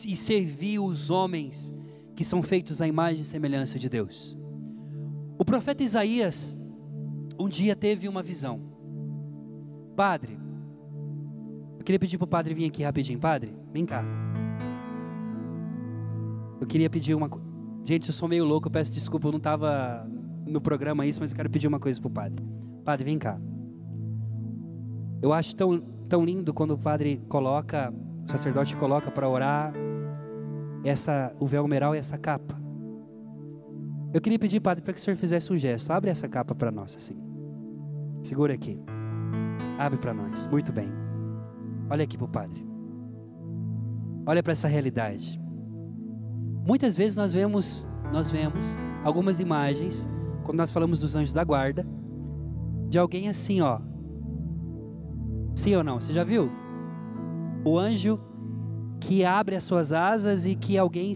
e 0.06 0.16
servir 0.16 0.78
os 0.78 1.10
homens 1.10 1.72
que 2.14 2.24
são 2.24 2.42
feitos 2.42 2.80
à 2.80 2.88
imagem 2.88 3.20
e 3.20 3.26
semelhança 3.26 3.78
de 3.78 3.90
Deus. 3.90 4.36
O 5.39 5.45
profeta 5.45 5.82
Isaías 5.82 6.59
um 7.39 7.49
dia 7.49 7.76
teve 7.76 8.09
uma 8.09 8.22
visão. 8.22 8.61
Padre, 9.95 10.39
eu 11.78 11.84
queria 11.84 11.99
pedir 11.99 12.18
para 12.18 12.24
o 12.24 12.28
padre 12.28 12.55
vir 12.55 12.66
aqui 12.66 12.82
rapidinho. 12.82 13.18
Padre, 13.18 13.55
vem 13.72 13.84
cá. 13.84 14.03
Eu 16.61 16.66
queria 16.66 16.89
pedir 16.89 17.14
uma 17.14 17.28
coisa. 17.28 17.47
Gente, 17.84 18.09
eu 18.09 18.14
sou 18.14 18.28
meio 18.28 18.45
louco, 18.45 18.68
eu 18.68 18.70
peço 18.72 18.93
desculpa, 18.93 19.28
eu 19.28 19.32
não 19.32 19.39
estava 19.39 20.09
no 20.47 20.61
programa 20.61 21.07
isso, 21.07 21.20
mas 21.20 21.30
eu 21.30 21.37
quero 21.37 21.51
pedir 21.51 21.68
uma 21.68 21.78
coisa 21.78 22.01
para 22.01 22.09
o 22.09 22.11
padre. 22.11 22.45
Padre, 22.84 23.05
vem 23.05 23.18
cá. 23.18 23.39
Eu 25.22 25.32
acho 25.32 25.55
tão, 25.55 25.78
tão 26.09 26.24
lindo 26.24 26.53
quando 26.53 26.72
o 26.72 26.78
padre 26.78 27.22
coloca, 27.28 27.93
o 28.26 28.30
sacerdote 28.30 28.74
coloca 28.76 29.11
para 29.11 29.28
orar 29.28 29.72
essa, 30.84 31.32
o 31.39 31.47
véu 31.47 31.66
meral 31.68 31.95
e 31.95 31.99
essa 31.99 32.16
capa. 32.16 32.65
Eu 34.12 34.20
queria 34.20 34.38
pedir, 34.38 34.61
padre, 34.61 34.82
para 34.82 34.92
que 34.92 35.00
o 35.00 35.02
senhor 35.02 35.16
fizesse 35.16 35.52
um 35.52 35.57
gesto. 35.57 35.90
Abre 35.90 36.11
essa 36.11 36.28
capa 36.28 36.54
para 36.54 36.70
nós, 36.70 36.94
assim. 36.96 37.16
Segura 38.22 38.54
aqui. 38.54 38.80
Abre 39.78 39.98
para 39.98 40.14
nós. 40.14 40.46
Muito 40.46 40.72
bem. 40.72 40.88
Olha 41.90 42.04
aqui 42.04 42.16
para 42.16 42.24
o 42.24 42.28
padre. 42.28 42.66
Olha 44.26 44.42
para 44.42 44.52
essa 44.52 44.68
realidade. 44.68 45.40
Muitas 46.66 46.96
vezes 46.96 47.16
nós 47.16 47.32
vemos, 47.32 47.86
nós 48.12 48.30
vemos 48.30 48.76
algumas 49.04 49.38
imagens 49.38 50.09
quando 50.42 50.59
nós 50.59 50.72
falamos 50.72 50.98
dos 50.98 51.14
anjos 51.14 51.32
da 51.32 51.44
guarda 51.44 51.86
de 52.88 52.98
alguém 52.98 53.28
assim, 53.28 53.61
ó. 53.61 53.80
Sim 55.54 55.74
ou 55.76 55.84
não? 55.84 56.00
Você 56.00 56.12
já 56.12 56.24
viu? 56.24 56.50
O 57.64 57.78
anjo 57.78 58.20
que 59.00 59.24
abre 59.24 59.57
as 59.57 59.64
suas 59.64 59.92
asas 59.92 60.46
e 60.46 60.54
que 60.54 60.78
alguém 60.78 61.12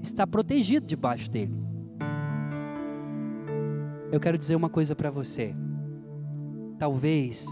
está 0.00 0.26
protegido 0.26 0.86
debaixo 0.86 1.30
dele. 1.30 1.59
Eu 4.12 4.18
quero 4.18 4.36
dizer 4.36 4.56
uma 4.56 4.68
coisa 4.68 4.94
para 4.94 5.10
você. 5.10 5.54
Talvez 6.78 7.46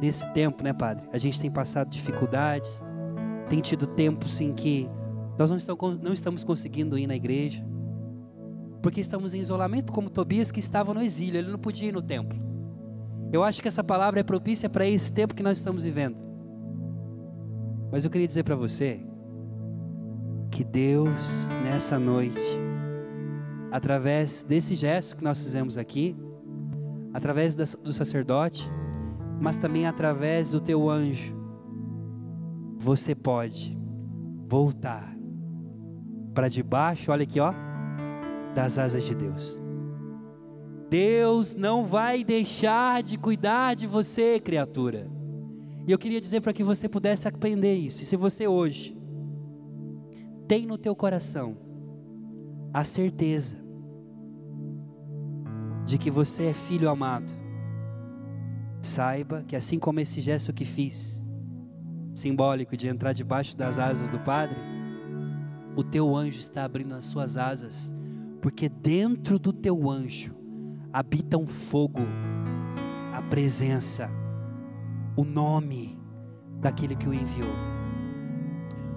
nesse 0.00 0.26
tempo, 0.32 0.62
né, 0.62 0.72
padre? 0.72 1.06
A 1.12 1.18
gente 1.18 1.40
tem 1.40 1.50
passado 1.50 1.90
dificuldades, 1.90 2.82
tem 3.48 3.60
tido 3.60 3.86
tempos 3.86 4.40
em 4.40 4.52
que 4.52 4.88
nós 5.38 5.50
não 5.50 6.12
estamos, 6.12 6.44
conseguindo 6.44 6.98
ir 6.98 7.06
na 7.06 7.16
igreja, 7.16 7.64
porque 8.82 9.00
estamos 9.00 9.34
em 9.34 9.40
isolamento, 9.40 9.92
como 9.92 10.10
Tobias 10.10 10.50
que 10.50 10.60
estava 10.60 10.92
no 10.92 11.02
exílio, 11.02 11.38
ele 11.38 11.50
não 11.50 11.58
podia 11.58 11.88
ir 11.88 11.92
no 11.92 12.02
templo. 12.02 12.38
Eu 13.32 13.42
acho 13.44 13.62
que 13.62 13.68
essa 13.68 13.84
palavra 13.84 14.20
é 14.20 14.22
propícia 14.22 14.68
para 14.68 14.86
esse 14.86 15.12
tempo 15.12 15.34
que 15.34 15.42
nós 15.42 15.58
estamos 15.58 15.84
vivendo. 15.84 16.22
Mas 17.90 18.04
eu 18.04 18.10
queria 18.10 18.26
dizer 18.26 18.42
para 18.42 18.56
você 18.56 19.00
que 20.50 20.64
Deus, 20.64 21.48
nessa 21.62 21.98
noite, 21.98 22.58
através 23.70 24.42
desse 24.42 24.74
gesto 24.74 25.16
que 25.16 25.24
nós 25.24 25.42
fizemos 25.42 25.78
aqui, 25.78 26.16
através 27.12 27.54
do 27.54 27.92
sacerdote, 27.92 28.68
mas 29.40 29.56
também 29.56 29.86
através 29.86 30.50
do 30.50 30.60
teu 30.60 30.88
anjo, 30.88 31.34
você 32.78 33.14
pode 33.14 33.78
voltar 34.48 35.14
para 36.34 36.48
debaixo, 36.48 37.12
olha 37.12 37.22
aqui, 37.22 37.40
ó, 37.40 37.52
das 38.54 38.78
asas 38.78 39.04
de 39.04 39.14
Deus. 39.14 39.60
Deus 40.88 41.54
não 41.54 41.86
vai 41.86 42.24
deixar 42.24 43.02
de 43.02 43.16
cuidar 43.16 43.74
de 43.74 43.86
você, 43.86 44.40
criatura. 44.40 45.08
E 45.86 45.92
eu 45.92 45.98
queria 45.98 46.20
dizer 46.20 46.40
para 46.40 46.52
que 46.52 46.64
você 46.64 46.88
pudesse 46.88 47.28
aprender 47.28 47.74
isso. 47.74 48.02
E 48.02 48.06
se 48.06 48.16
você 48.16 48.48
hoje 48.48 48.96
tem 50.48 50.66
no 50.66 50.76
teu 50.76 50.96
coração 50.96 51.56
a 52.72 52.82
certeza 52.82 53.59
de 55.84 55.98
que 55.98 56.10
você 56.10 56.46
é 56.46 56.54
filho 56.54 56.88
amado, 56.88 57.32
saiba 58.80 59.44
que 59.46 59.56
assim 59.56 59.78
como 59.78 60.00
esse 60.00 60.20
gesto 60.20 60.52
que 60.52 60.64
fiz, 60.64 61.26
simbólico 62.14 62.76
de 62.76 62.88
entrar 62.88 63.12
debaixo 63.12 63.56
das 63.56 63.78
asas 63.78 64.08
do 64.08 64.18
Padre, 64.20 64.56
o 65.76 65.84
teu 65.84 66.16
anjo 66.16 66.40
está 66.40 66.64
abrindo 66.64 66.94
as 66.94 67.04
suas 67.04 67.36
asas, 67.36 67.94
porque 68.40 68.68
dentro 68.68 69.38
do 69.38 69.52
teu 69.52 69.88
anjo 69.88 70.34
habita 70.92 71.38
um 71.38 71.46
fogo, 71.46 72.00
a 73.14 73.22
presença, 73.22 74.10
o 75.16 75.24
nome 75.24 75.98
daquele 76.60 76.96
que 76.96 77.08
o 77.08 77.14
enviou. 77.14 77.54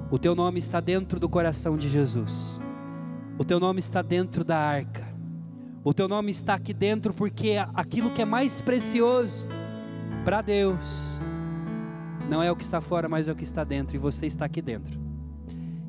O 0.10 0.20
teu 0.20 0.36
nome 0.36 0.60
está 0.60 0.80
dentro 0.80 1.20
do 1.20 1.28
coração 1.28 1.78
de 1.78 1.90
Jesus. 1.90 2.60
O 3.38 3.44
teu 3.44 3.60
nome 3.60 3.80
está 3.80 4.02
dentro 4.02 4.44
da 4.44 4.58
arca. 4.58 5.13
O 5.86 5.94
teu 5.94 6.08
nome 6.08 6.32
está 6.32 6.54
aqui 6.54 6.74
dentro 6.74 7.14
porque 7.14 7.56
aquilo 7.74 8.10
que 8.12 8.22
é 8.22 8.26
mais 8.26 8.62
precioso 8.62 9.46
para 10.24 10.42
Deus 10.42 11.20
não 12.30 12.42
é 12.42 12.50
o 12.50 12.56
que 12.56 12.64
está 12.64 12.80
fora, 12.80 13.10
mas 13.10 13.28
é 13.28 13.34
o 13.34 13.36
que 13.36 13.44
está 13.44 13.66
dentro, 13.66 13.96
e 13.98 14.00
você 14.00 14.26
está 14.26 14.46
aqui 14.46 14.62
dentro. 14.62 14.98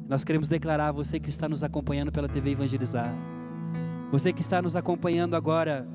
Nós 0.09 0.25
queremos 0.25 0.49
declarar 0.49 0.89
a 0.89 0.93
você 0.93 1.21
que 1.21 1.31
está 1.31 1.49
nos 1.49 1.63
acompanhando 1.63 2.11
pela 2.11 2.29
TV 2.29 2.51
Evangelizar, 2.51 3.15
você 4.11 4.33
que 4.33 4.41
está 4.41 4.61
nos 4.61 4.75
acompanhando 4.75 5.37
agora 5.37 5.87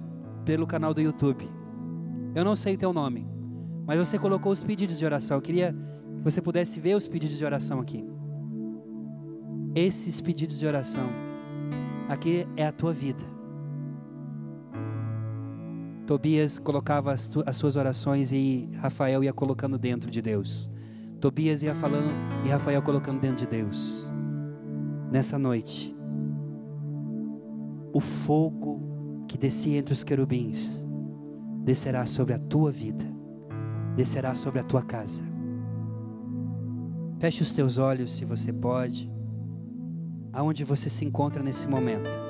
pelo 0.46 0.66
canal 0.66 0.94
do 0.94 1.02
YouTube. 1.02 1.48
Eu 2.34 2.46
não 2.46 2.56
sei 2.56 2.76
o 2.76 2.78
teu 2.78 2.94
nome, 2.94 3.28
mas 3.86 4.00
você 4.00 4.18
colocou 4.18 4.52
os 4.54 4.64
pedidos 4.64 4.98
de 4.98 5.06
oração. 5.06 5.36
Eu 5.36 5.42
queria 5.42 5.74
que 5.74 6.24
você 6.24 6.42
pudesse 6.42 6.80
ver 6.80 6.96
os 6.96 7.08
pedidos 7.08 7.38
de 7.38 7.44
oração 7.44 7.82
aqui. 7.82 8.08
Esses 9.76 10.22
pedidos 10.22 10.58
de 10.58 10.66
oração, 10.66 11.10
aqui 12.08 12.48
é 12.56 12.66
a 12.66 12.72
tua 12.72 12.94
vida. 12.94 13.39
Tobias 16.10 16.58
colocava 16.58 17.12
as, 17.12 17.30
as, 17.46 17.56
suas 17.56 17.76
orações 17.76 18.32
e 18.32 18.68
Rafael 18.78 19.24
ia 19.24 19.32
colocando 19.32 19.78
dentro 19.78 20.10
de 20.10 20.24
Deus. 20.24 20.68
Tobias 21.22 21.62
ia 21.62 21.76
falando 21.76 22.10
e 22.44 22.50
Rafael 22.50 22.82
colocando 22.82 23.20
dentro 23.20 23.38
de 23.38 23.46
Deus. 23.46 24.10
Nessa 25.12 25.38
noite, 25.38 25.96
o 27.94 28.02
fogo 28.02 29.24
que 29.28 29.38
descia 29.38 29.78
entre 29.78 29.94
os 29.94 30.04
querubins 30.04 30.84
descerá 31.64 32.08
sobre 32.08 32.34
a 32.34 32.40
tua 32.40 32.72
vida, 32.72 33.06
descerá 33.96 34.34
sobre 34.34 34.62
a 34.62 34.64
tua 34.64 34.82
casa. 34.82 35.24
Feche 37.20 37.44
os 37.44 37.54
teus 37.54 37.78
olhos 37.78 38.14
se 38.14 38.26
você 38.26 38.52
pode, 38.52 39.14
aonde 40.34 40.64
você 40.64 40.90
se 40.90 41.06
encontra 41.06 41.44
nesse 41.44 41.68
momento. 41.68 42.29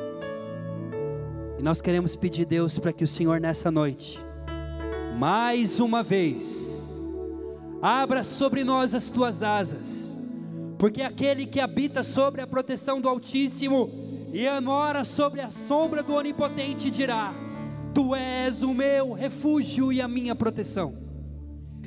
E 1.60 1.62
nós 1.62 1.82
queremos 1.82 2.16
pedir 2.16 2.46
Deus 2.46 2.80
para 2.80 2.94
que 2.94 3.04
o 3.04 3.08
Senhor 3.08 3.40
nessa 3.40 3.70
noite, 3.70 4.20
mais 5.18 5.80
uma 5.80 6.02
vez, 6.02 6.80
Abra 7.82 8.26
sobre 8.26 8.66
nós 8.66 8.94
as 8.94 9.10
tuas 9.10 9.42
asas, 9.42 10.20
porque 10.78 11.02
aquele 11.02 11.46
que 11.46 11.62
habita 11.62 12.04
sobre 12.04 12.42
a 12.42 12.48
proteção 12.48 13.00
do 13.00 13.08
Altíssimo 13.08 13.90
e 14.34 14.48
mora 14.60 15.06
sobre 15.06 15.40
a 15.40 15.50
sombra 15.50 16.04
do 16.04 16.14
Onipotente 16.14 16.92
dirá: 16.92 17.34
Tu 17.94 18.14
és 18.14 18.64
o 18.64 18.74
meu 18.74 19.14
refúgio 19.14 19.94
e 19.94 20.02
a 20.02 20.10
minha 20.10 20.36
proteção. 20.36 20.94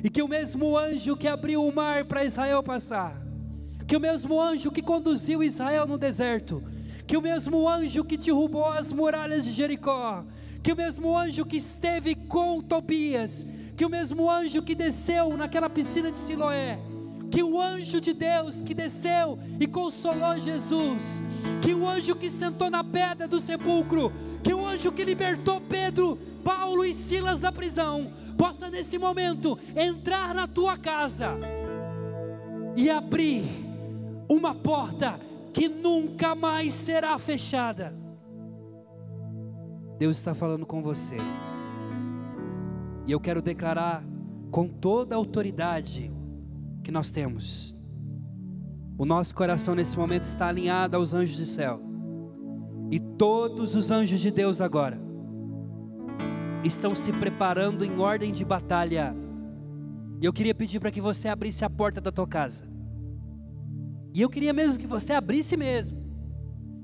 E 0.03 0.09
que 0.09 0.21
o 0.21 0.27
mesmo 0.27 0.75
anjo 0.75 1.15
que 1.15 1.27
abriu 1.27 1.63
o 1.63 1.73
mar 1.73 2.05
para 2.05 2.25
Israel 2.25 2.63
passar, 2.63 3.21
que 3.87 3.95
o 3.95 3.99
mesmo 3.99 4.41
anjo 4.41 4.71
que 4.71 4.81
conduziu 4.81 5.43
Israel 5.43 5.85
no 5.85 5.97
deserto, 5.97 6.63
que 7.05 7.17
o 7.17 7.21
mesmo 7.21 7.67
anjo 7.67 8.03
que 8.03 8.17
derrubou 8.17 8.65
as 8.65 8.91
muralhas 8.93 9.45
de 9.45 9.51
Jericó, 9.51 10.23
que 10.61 10.71
o 10.71 10.75
mesmo 10.75 11.17
anjo 11.17 11.45
que 11.45 11.57
esteve 11.57 12.15
com 12.15 12.61
Tobias, 12.61 13.45
que 13.75 13.85
o 13.85 13.89
mesmo 13.89 14.29
anjo 14.29 14.61
que 14.61 14.73
desceu 14.73 15.35
naquela 15.35 15.69
piscina 15.69 16.11
de 16.11 16.19
Siloé, 16.19 16.79
que 17.29 17.41
o 17.41 17.59
anjo 17.59 17.99
de 17.99 18.13
Deus 18.13 18.61
que 18.61 18.73
desceu 18.73 19.39
e 19.59 19.67
consolou 19.67 20.39
Jesus, 20.39 21.21
que 21.61 21.73
o 21.73 21.87
anjo 21.87 22.15
que 22.15 22.29
sentou 22.29 22.69
na 22.69 22.83
pedra 22.83 23.27
do 23.27 23.39
sepulcro, 23.39 24.13
que 24.43 24.53
o 24.53 24.65
anjo 24.65 24.91
que 24.91 25.03
libertou 25.03 25.59
Pedro, 25.59 26.17
Paulo 26.43 26.85
e 26.85 26.93
Silas 26.93 27.39
da 27.39 27.51
prisão, 27.51 28.13
possa 28.37 28.69
nesse 28.69 28.97
momento 28.97 29.57
entrar 29.75 30.33
na 30.35 30.47
tua 30.47 30.77
casa 30.77 31.31
e 32.75 32.89
abrir 32.89 33.43
uma 34.29 34.53
porta 34.53 35.19
que 35.53 35.69
nunca 35.69 36.33
mais 36.33 36.73
será 36.73 37.17
fechada. 37.19 37.95
Deus 39.99 40.17
está 40.17 40.33
falando 40.33 40.65
com 40.65 40.81
você. 40.81 41.17
E 43.05 43.11
eu 43.11 43.19
quero 43.19 43.41
declarar 43.41 44.03
com 44.49 44.67
toda 44.67 45.15
a 45.15 45.17
autoridade 45.17 46.11
que 46.83 46.91
nós 46.91 47.11
temos. 47.11 47.77
O 48.97 49.05
nosso 49.05 49.33
coração 49.33 49.75
nesse 49.75 49.97
momento 49.97 50.23
está 50.23 50.47
alinhado 50.47 50.97
aos 50.97 51.13
anjos 51.13 51.37
do 51.37 51.45
céu. 51.45 51.79
E 52.91 52.99
todos 52.99 53.75
os 53.75 53.91
anjos 53.91 54.19
de 54.21 54.31
Deus 54.31 54.61
agora 54.61 54.99
estão 56.63 56.95
se 56.95 57.11
preparando 57.11 57.83
em 57.83 57.99
ordem 57.99 58.31
de 58.31 58.45
batalha. 58.45 59.15
E 60.21 60.25
eu 60.25 60.33
queria 60.33 60.55
pedir 60.55 60.79
para 60.79 60.91
que 60.91 61.01
você 61.01 61.27
abrisse 61.27 61.65
a 61.65 61.69
porta 61.69 61.99
da 61.99 62.11
tua 62.11 62.27
casa. 62.27 62.72
E 64.13 64.21
eu 64.21 64.29
queria 64.29 64.53
mesmo 64.53 64.79
que 64.79 64.85
você 64.85 65.11
abrisse 65.13 65.57
mesmo. 65.57 65.97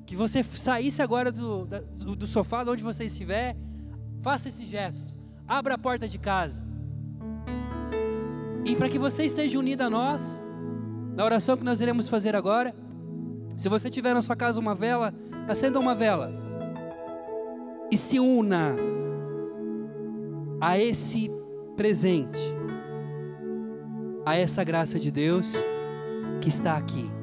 Que 0.06 0.16
você 0.16 0.44
saísse 0.44 1.02
agora 1.02 1.32
do, 1.32 1.66
do, 1.66 2.16
do 2.16 2.28
sofá, 2.28 2.64
de 2.64 2.72
onde 2.72 2.84
você 2.84 3.06
estiver. 3.06 3.56
Faça 4.22 4.50
esse 4.50 4.66
gesto. 4.66 5.14
Abra 5.48 5.76
a 5.76 5.78
porta 5.78 6.08
de 6.08 6.18
casa. 6.18 6.64
E 8.66 8.76
para 8.76 8.90
que 8.90 8.98
você 8.98 9.24
esteja 9.24 9.58
unido 9.60 9.82
a 9.82 9.90
nós, 9.90 10.44
na 11.16 11.24
oração 11.24 11.56
que 11.56 11.64
nós 11.64 11.80
iremos 11.82 12.10
fazer 12.10 12.36
agora, 12.36 12.74
se 13.56 13.70
você 13.70 13.90
tiver 13.90 14.14
na 14.14 14.22
sua 14.22 14.36
casa 14.36 14.60
uma 14.60 14.74
vela, 14.74 15.14
acenda 15.48 15.80
uma 15.80 15.94
vela 15.94 16.34
e 17.92 17.98
se 17.98 18.20
una 18.20 18.76
a 20.62 20.78
esse 20.78 21.32
presente, 21.76 22.40
a 24.26 24.36
essa 24.36 24.64
graça 24.64 25.00
de 25.00 25.10
Deus 25.10 25.56
que 26.42 26.50
está 26.50 26.78
aqui. 26.78 27.19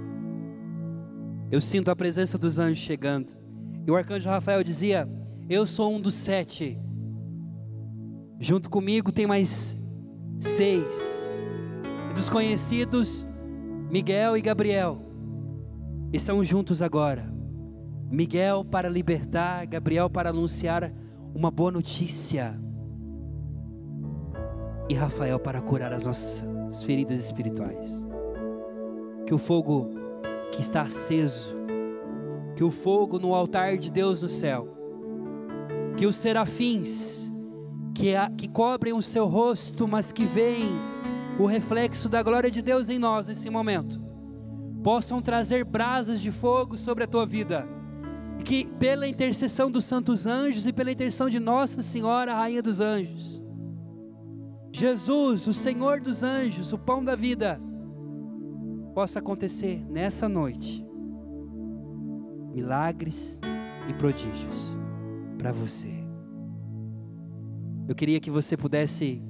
Eu 1.51 1.61
sinto 1.61 1.91
a 1.91 1.97
presença 1.97 2.37
dos 2.37 2.59
anjos 2.59 2.79
chegando. 2.79 3.33
E 3.87 3.91
o 3.91 3.97
arcanjo 3.97 4.29
Rafael 4.29 4.65
dizia: 4.65 5.09
Eu 5.49 5.67
sou 5.67 5.93
um 5.93 6.01
dos 6.01 6.15
sete. 6.15 6.79
Junto 8.39 8.69
comigo 8.69 9.13
tem 9.13 9.27
mais 9.27 9.77
seis. 10.39 11.45
E 12.11 12.15
dos 12.15 12.29
conhecidos, 12.29 13.27
Miguel 13.91 14.37
e 14.37 14.43
Gabriel 14.43 15.01
estão 16.13 16.45
juntos 16.45 16.83
agora. 16.83 17.33
Miguel 18.11 18.65
para 18.65 18.89
libertar, 18.89 19.67
Gabriel 19.67 20.11
para 20.11 20.31
anunciar 20.31 20.93
uma 21.35 21.51
boa 21.51 21.71
notícia. 21.71 22.59
E 24.89 24.95
Rafael 24.95 25.39
para 25.39 25.61
curar 25.61 25.93
as 25.93 26.07
nossas 26.07 26.83
feridas 26.85 27.25
espirituais. 27.25 28.05
Que 29.27 29.35
o 29.35 29.39
fogo 29.39 29.91
que 30.53 30.61
está 30.61 30.83
aceso, 30.83 31.55
que 32.55 32.65
o 32.65 32.71
fogo 32.71 33.19
no 33.19 33.35
altar 33.35 33.77
de 33.77 33.91
Deus 33.91 34.23
no 34.23 34.29
céu, 34.29 34.69
que 35.97 36.07
os 36.07 36.17
serafins 36.17 37.33
que, 37.95 38.15
a, 38.15 38.31
que 38.31 38.47
cobrem 38.47 38.93
o 38.93 39.03
seu 39.03 39.27
rosto, 39.27 39.89
mas 39.89 40.13
que 40.13 40.27
veem 40.27 40.71
o 41.39 41.47
reflexo 41.47 42.09
da 42.09 42.23
glória 42.23 42.51
de 42.51 42.63
Deus 42.63 42.89
em 42.89 42.99
nós 42.99 43.29
nesse 43.29 43.49
momento, 43.51 44.01
possam 44.83 45.21
trazer 45.21 45.65
brasas 45.65 46.21
de 46.21 46.31
fogo 46.31 46.79
sobre 46.79 47.05
a 47.05 47.07
tua 47.07 47.27
vida, 47.27 47.67
e 48.39 48.43
que 48.43 48.67
pela 48.79 49.09
intercessão 49.09 49.71
dos 49.71 49.85
santos 49.85 50.27
anjos 50.27 50.67
e 50.67 50.73
pela 50.73 50.93
intercessão 50.93 51.29
de 51.29 51.41
Nossa 51.41 51.81
Senhora, 51.81 52.35
Rainha 52.35 52.63
dos 52.63 52.81
Anjos, 52.81 53.43
Jesus, 54.73 55.47
o 55.47 55.55
Senhor 55.55 56.03
dos 56.03 56.23
anjos, 56.23 56.71
o 56.71 56.77
pão 56.77 57.03
da 57.03 57.17
vida, 57.17 57.59
possa 58.97 59.19
acontecer 59.19 59.85
nessa 59.91 60.27
noite 60.27 60.83
milagres 62.55 63.39
e 63.91 63.93
prodígios 63.93 64.75
para 65.37 65.53
você. 65.53 65.93
Eu 67.87 67.95
queria 67.95 68.19
que 68.19 68.31
você 68.31 68.57
pudesse 68.57 69.23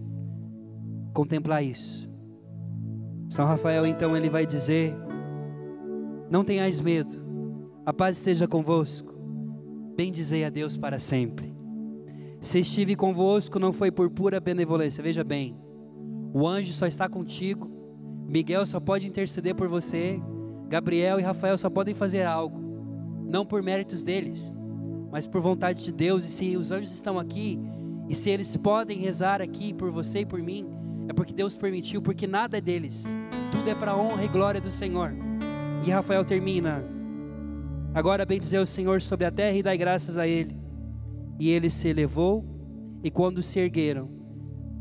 contemplar 1.12 1.64
isso. 1.64 2.08
São 3.28 3.44
Rafael 3.44 3.84
então 3.84 4.16
ele 4.16 4.30
vai 4.30 4.46
dizer: 4.46 4.94
Não 6.30 6.44
tenhais 6.44 6.80
medo. 6.80 7.20
A 7.84 7.92
paz 7.92 8.18
esteja 8.18 8.46
convosco. 8.46 9.12
Bendizei 9.96 10.44
a 10.44 10.48
Deus 10.48 10.76
para 10.76 11.00
sempre. 11.00 11.52
Se 12.40 12.60
estive 12.60 12.94
convosco 12.94 13.58
não 13.58 13.72
foi 13.72 13.90
por 13.90 14.10
pura 14.10 14.38
benevolência. 14.38 15.02
Veja 15.02 15.24
bem, 15.24 15.58
o 16.32 16.46
anjo 16.46 16.72
só 16.72 16.86
está 16.86 17.08
contigo 17.08 17.75
Miguel 18.28 18.66
só 18.66 18.80
pode 18.80 19.06
interceder 19.06 19.54
por 19.54 19.68
você. 19.68 20.20
Gabriel 20.68 21.20
e 21.20 21.22
Rafael 21.22 21.56
só 21.56 21.70
podem 21.70 21.94
fazer 21.94 22.24
algo, 22.24 22.60
não 23.24 23.46
por 23.46 23.62
méritos 23.62 24.02
deles, 24.02 24.52
mas 25.12 25.26
por 25.26 25.40
vontade 25.40 25.84
de 25.84 25.92
Deus. 25.92 26.24
E 26.24 26.28
se 26.28 26.56
os 26.56 26.72
anjos 26.72 26.92
estão 26.92 27.18
aqui, 27.18 27.58
e 28.08 28.14
se 28.14 28.30
eles 28.30 28.56
podem 28.56 28.98
rezar 28.98 29.40
aqui 29.40 29.72
por 29.72 29.92
você 29.92 30.20
e 30.20 30.26
por 30.26 30.42
mim, 30.42 30.66
é 31.08 31.12
porque 31.12 31.32
Deus 31.32 31.56
permitiu, 31.56 32.02
porque 32.02 32.26
nada 32.26 32.58
é 32.58 32.60
deles, 32.60 33.16
tudo 33.52 33.70
é 33.70 33.74
para 33.76 33.92
a 33.92 33.96
honra 33.96 34.24
e 34.24 34.28
glória 34.28 34.60
do 34.60 34.72
Senhor. 34.72 35.14
E 35.86 35.90
Rafael 35.90 36.24
termina: 36.24 36.84
Agora 37.94 38.26
bendizer 38.26 38.60
o 38.60 38.66
Senhor 38.66 39.00
sobre 39.00 39.24
a 39.24 39.30
terra 39.30 39.56
e 39.56 39.62
dai 39.62 39.78
graças 39.78 40.18
a 40.18 40.26
Ele. 40.26 40.58
E 41.38 41.50
ele 41.50 41.70
se 41.70 41.86
elevou, 41.86 42.44
e 43.04 43.10
quando 43.10 43.42
se 43.42 43.60
ergueram, 43.60 44.10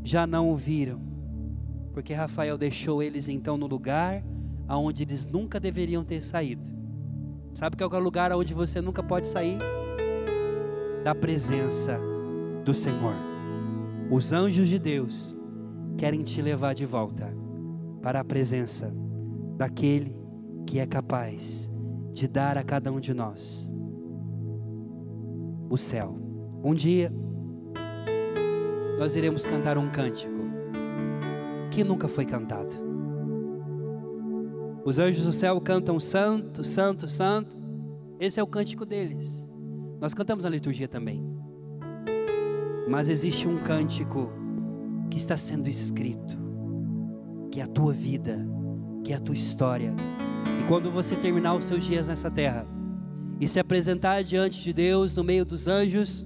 já 0.02 0.26
não 0.26 0.50
o 0.50 0.56
viram 0.56 1.05
porque 1.96 2.12
Rafael 2.12 2.58
deixou 2.58 3.02
eles 3.02 3.26
então 3.26 3.56
no 3.56 3.66
lugar 3.66 4.22
aonde 4.68 5.02
eles 5.02 5.24
nunca 5.24 5.58
deveriam 5.58 6.04
ter 6.04 6.22
saído. 6.22 6.68
Sabe 7.54 7.74
qual 7.74 7.90
é 7.90 7.96
o 7.96 8.04
lugar 8.04 8.30
aonde 8.30 8.52
você 8.52 8.82
nunca 8.82 9.02
pode 9.02 9.26
sair? 9.26 9.56
Da 11.02 11.14
presença 11.14 11.98
do 12.62 12.74
Senhor. 12.74 13.14
Os 14.10 14.30
anjos 14.30 14.68
de 14.68 14.78
Deus 14.78 15.38
querem 15.96 16.22
te 16.22 16.42
levar 16.42 16.74
de 16.74 16.84
volta 16.84 17.34
para 18.02 18.20
a 18.20 18.24
presença 18.24 18.92
daquele 19.56 20.14
que 20.66 20.78
é 20.78 20.86
capaz 20.86 21.70
de 22.12 22.28
dar 22.28 22.58
a 22.58 22.62
cada 22.62 22.92
um 22.92 23.00
de 23.00 23.14
nós 23.14 23.72
o 25.70 25.78
céu. 25.78 26.14
Um 26.62 26.74
dia 26.74 27.10
nós 28.98 29.16
iremos 29.16 29.46
cantar 29.46 29.78
um 29.78 29.90
cântico 29.90 30.45
que 31.76 31.84
nunca 31.84 32.08
foi 32.08 32.24
cantado. 32.24 32.74
Os 34.82 34.98
anjos 34.98 35.26
do 35.26 35.32
céu 35.32 35.60
cantam 35.60 36.00
santo, 36.00 36.64
santo, 36.64 37.06
santo. 37.06 37.58
Esse 38.18 38.40
é 38.40 38.42
o 38.42 38.46
cântico 38.46 38.86
deles. 38.86 39.46
Nós 40.00 40.14
cantamos 40.14 40.44
na 40.44 40.48
liturgia 40.50 40.88
também. 40.88 41.22
Mas 42.88 43.10
existe 43.10 43.46
um 43.46 43.62
cântico 43.62 44.32
que 45.10 45.18
está 45.18 45.36
sendo 45.36 45.68
escrito, 45.68 46.38
que 47.50 47.60
é 47.60 47.64
a 47.64 47.68
tua 47.68 47.92
vida, 47.92 48.38
que 49.04 49.12
é 49.12 49.16
a 49.16 49.20
tua 49.20 49.34
história. 49.34 49.94
E 50.58 50.66
quando 50.68 50.90
você 50.90 51.14
terminar 51.14 51.54
os 51.56 51.66
seus 51.66 51.84
dias 51.84 52.08
nessa 52.08 52.30
terra 52.30 52.66
e 53.38 53.46
se 53.46 53.60
apresentar 53.60 54.24
diante 54.24 54.62
de 54.62 54.72
Deus 54.72 55.14
no 55.14 55.22
meio 55.22 55.44
dos 55.44 55.68
anjos, 55.68 56.24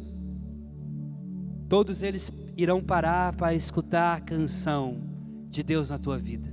todos 1.69 2.03
eles 2.03 2.31
irão 2.57 2.81
parar 2.81 3.35
para 3.35 3.53
escutar 3.53 4.19
a 4.19 4.21
canção 4.21 5.10
de 5.51 5.63
Deus 5.63 5.91
na 5.91 5.99
tua 5.99 6.17
vida. 6.17 6.49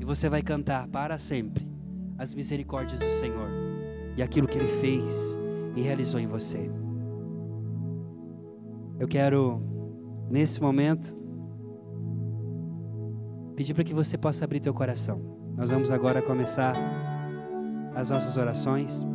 E 0.00 0.04
você 0.04 0.28
vai 0.28 0.42
cantar 0.42 0.88
para 0.88 1.18
sempre 1.18 1.70
as 2.18 2.34
misericórdias 2.34 3.00
do 3.00 3.10
Senhor 3.10 3.50
e 4.16 4.22
aquilo 4.22 4.48
que 4.48 4.58
Ele 4.58 4.68
fez 4.80 5.38
e 5.76 5.82
realizou 5.82 6.18
em 6.18 6.26
você. 6.26 6.70
Eu 8.98 9.06
quero, 9.06 9.62
nesse 10.30 10.60
momento, 10.60 11.14
pedir 13.54 13.74
para 13.74 13.84
que 13.84 13.92
você 13.92 14.16
possa 14.16 14.44
abrir 14.44 14.60
teu 14.60 14.72
coração. 14.72 15.20
Nós 15.54 15.70
vamos 15.70 15.90
agora 15.90 16.22
começar 16.22 16.74
as 17.94 18.10
nossas 18.10 18.38
orações. 18.38 19.06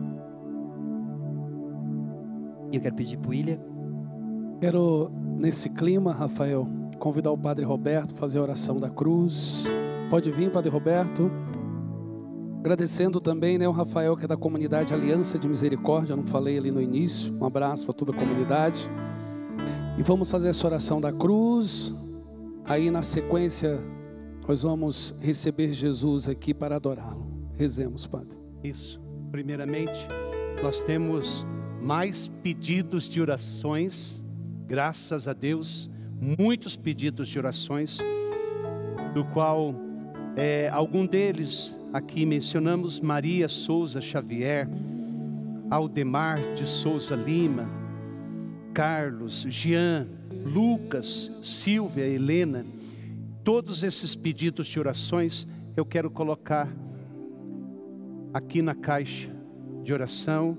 E 2.71 2.75
eu 2.75 2.81
quero 2.81 2.95
pedir 2.95 3.17
para 3.17 3.27
o 3.27 3.31
William. 3.31 3.59
Quero, 4.59 5.11
nesse 5.37 5.69
clima, 5.69 6.13
Rafael, 6.13 6.67
convidar 7.01 7.31
o 7.31 7.37
Padre 7.37 7.65
Roberto 7.65 8.13
a 8.13 8.17
fazer 8.17 8.37
a 8.37 8.43
oração 8.43 8.77
da 8.77 8.87
cruz. 8.87 9.65
Pode 10.07 10.29
vir, 10.29 10.51
Padre 10.51 10.69
Roberto. 10.69 11.31
Agradecendo 12.59 13.19
também 13.19 13.57
né, 13.57 13.67
o 13.67 13.71
Rafael, 13.71 14.15
que 14.15 14.25
é 14.25 14.27
da 14.27 14.37
comunidade 14.37 14.93
Aliança 14.93 15.39
de 15.39 15.47
Misericórdia, 15.47 16.15
não 16.15 16.27
falei 16.27 16.59
ali 16.59 16.69
no 16.69 16.79
início. 16.79 17.35
Um 17.41 17.45
abraço 17.45 17.85
para 17.85 17.95
toda 17.95 18.11
a 18.11 18.15
comunidade. 18.15 18.87
E 19.97 20.03
vamos 20.03 20.29
fazer 20.29 20.49
essa 20.49 20.67
oração 20.67 21.01
da 21.01 21.11
cruz. 21.11 21.91
Aí 22.65 22.91
na 22.91 23.01
sequência, 23.01 23.79
Nós 24.47 24.63
vamos 24.63 25.15
receber 25.19 25.71
Jesus 25.71 26.27
aqui 26.27 26.53
para 26.53 26.75
adorá-lo. 26.75 27.25
Rezemos, 27.55 28.05
Padre. 28.05 28.37
Isso. 28.63 28.99
Primeiramente, 29.31 30.07
nós 30.61 30.83
temos 30.83 31.47
mais 31.81 32.27
pedidos 32.27 33.05
de 33.05 33.21
orações, 33.21 34.25
graças 34.67 35.27
a 35.27 35.33
Deus, 35.33 35.90
muitos 36.21 36.75
pedidos 36.75 37.27
de 37.27 37.39
orações, 37.39 37.97
do 39.15 39.25
qual 39.25 39.73
é, 40.35 40.69
algum 40.69 41.03
deles 41.05 41.75
aqui 41.91 42.27
mencionamos 42.27 42.99
Maria 42.99 43.49
Souza 43.49 43.99
Xavier, 43.99 44.69
Aldemar 45.71 46.37
de 46.55 46.65
Souza 46.67 47.15
Lima, 47.15 47.67
Carlos, 48.71 49.47
Jean, 49.49 50.07
Lucas, 50.45 51.31
Silvia, 51.41 52.05
Helena, 52.05 52.63
todos 53.43 53.81
esses 53.81 54.15
pedidos 54.15 54.67
de 54.67 54.79
orações 54.79 55.47
eu 55.75 55.85
quero 55.85 56.11
colocar 56.11 56.69
aqui 58.31 58.61
na 58.61 58.75
caixa 58.75 59.29
de 59.83 59.91
oração, 59.91 60.55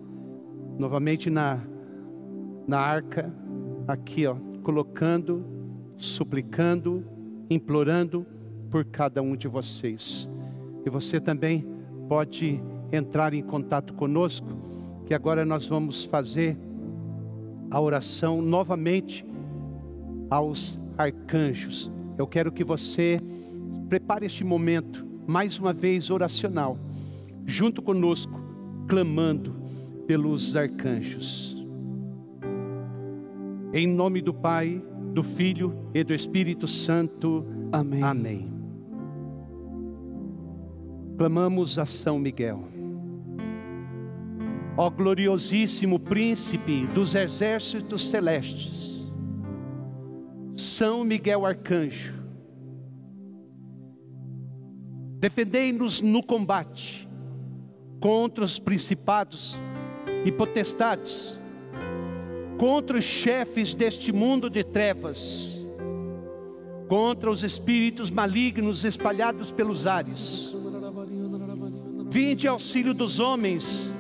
novamente 0.77 1.31
na, 1.31 1.61
na 2.67 2.79
arca, 2.79 3.33
aqui 3.87 4.27
ó, 4.27 4.37
colocando, 4.63 5.45
suplicando, 5.97 7.05
implorando 7.51 8.27
por 8.71 8.85
cada 8.85 9.21
um 9.21 9.37
de 9.37 9.49
vocês. 9.49 10.29
E 10.87 10.91
você 10.91 11.21
também 11.21 11.67
pode 12.09 12.63
entrar 12.91 13.35
em 13.35 13.43
contato 13.43 13.95
conosco, 13.95 14.49
que 15.07 15.15
agora 15.15 15.45
nós 15.45 15.67
vamos 15.67 16.05
fazer 16.05 16.57
a 17.71 17.81
oração 17.81 18.41
novamente 18.41 19.25
aos 20.31 20.79
arcanjos. 20.97 21.91
Eu 22.19 22.27
quero 22.27 22.53
que 22.53 22.65
você 22.65 23.19
prepare 23.89 24.27
este 24.27 24.45
momento, 24.45 25.07
mais 25.27 25.59
uma 25.59 25.73
vez 25.73 26.11
oracional, 26.11 26.79
junto 27.45 27.83
conosco, 27.83 28.41
clamando 28.87 29.55
pelos 30.07 30.57
arcanjos. 30.57 31.62
Em 33.73 33.86
nome 33.86 34.20
do 34.20 34.35
Pai, 34.35 34.82
do 35.15 35.23
Filho 35.23 35.74
e 35.94 36.05
do 36.05 36.12
Espírito 36.12 36.69
Santo. 36.69 37.47
Amém. 37.73 38.03
Amém. 38.03 38.53
Clamamos 41.16 41.78
a 41.78 41.86
São 41.86 42.19
Miguel. 42.19 42.65
Ó 44.77 44.90
gloriosíssimo 44.90 45.99
príncipe 45.99 46.86
dos 46.89 47.15
exércitos 47.15 48.09
celestes, 48.09 49.07
São 50.57 51.05
Miguel 51.05 51.44
Arcanjo, 51.44 52.15
defendei-nos 55.19 56.01
no 56.01 56.23
combate 56.23 57.07
contra 58.01 58.44
os 58.44 58.59
principados 58.59 59.59
e 60.24 60.32
potestades, 60.32 61.39
contra 62.63 62.97
os 62.97 63.05
chefes 63.05 63.75
deste 63.75 64.13
mundo 64.13 64.49
de 64.49 64.63
trevas, 64.63 65.61
contra 66.87 67.29
os 67.29 67.43
espíritos 67.43 68.09
malignos 68.09 68.85
espalhados 68.85 69.51
pelos 69.51 69.85
ares. 69.85 70.55
Vinde 72.09 72.47
auxílio 72.47 72.95
dos 72.95 73.19
homens, 73.19 73.93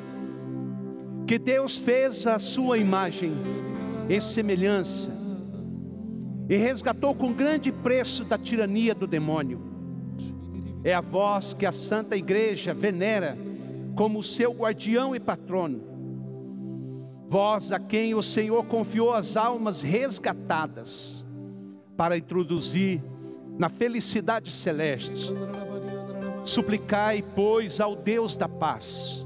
que 1.26 1.40
Deus 1.40 1.76
fez 1.76 2.24
a 2.24 2.38
sua 2.38 2.78
imagem 2.78 3.32
e 4.08 4.20
semelhança, 4.20 5.10
e 6.48 6.56
resgatou 6.56 7.16
com 7.16 7.32
grande 7.32 7.72
preço 7.72 8.22
da 8.22 8.38
tirania 8.38 8.94
do 8.94 9.08
demônio. 9.08 9.60
É 10.84 10.94
a 10.94 11.00
vós 11.00 11.52
que 11.52 11.66
a 11.66 11.72
Santa 11.72 12.16
Igreja 12.16 12.72
venera 12.72 13.36
como 13.96 14.22
seu 14.22 14.52
guardião 14.52 15.16
e 15.16 15.18
patrono. 15.18 15.91
Vós 17.32 17.72
a 17.72 17.78
quem 17.78 18.14
o 18.14 18.22
Senhor 18.22 18.62
confiou 18.66 19.14
as 19.14 19.38
almas 19.38 19.80
resgatadas 19.80 21.24
para 21.96 22.18
introduzir 22.18 23.02
na 23.58 23.70
felicidade 23.70 24.52
celeste. 24.52 25.32
Suplicai, 26.44 27.24
pois, 27.34 27.80
ao 27.80 27.96
Deus 27.96 28.36
da 28.36 28.46
paz, 28.46 29.24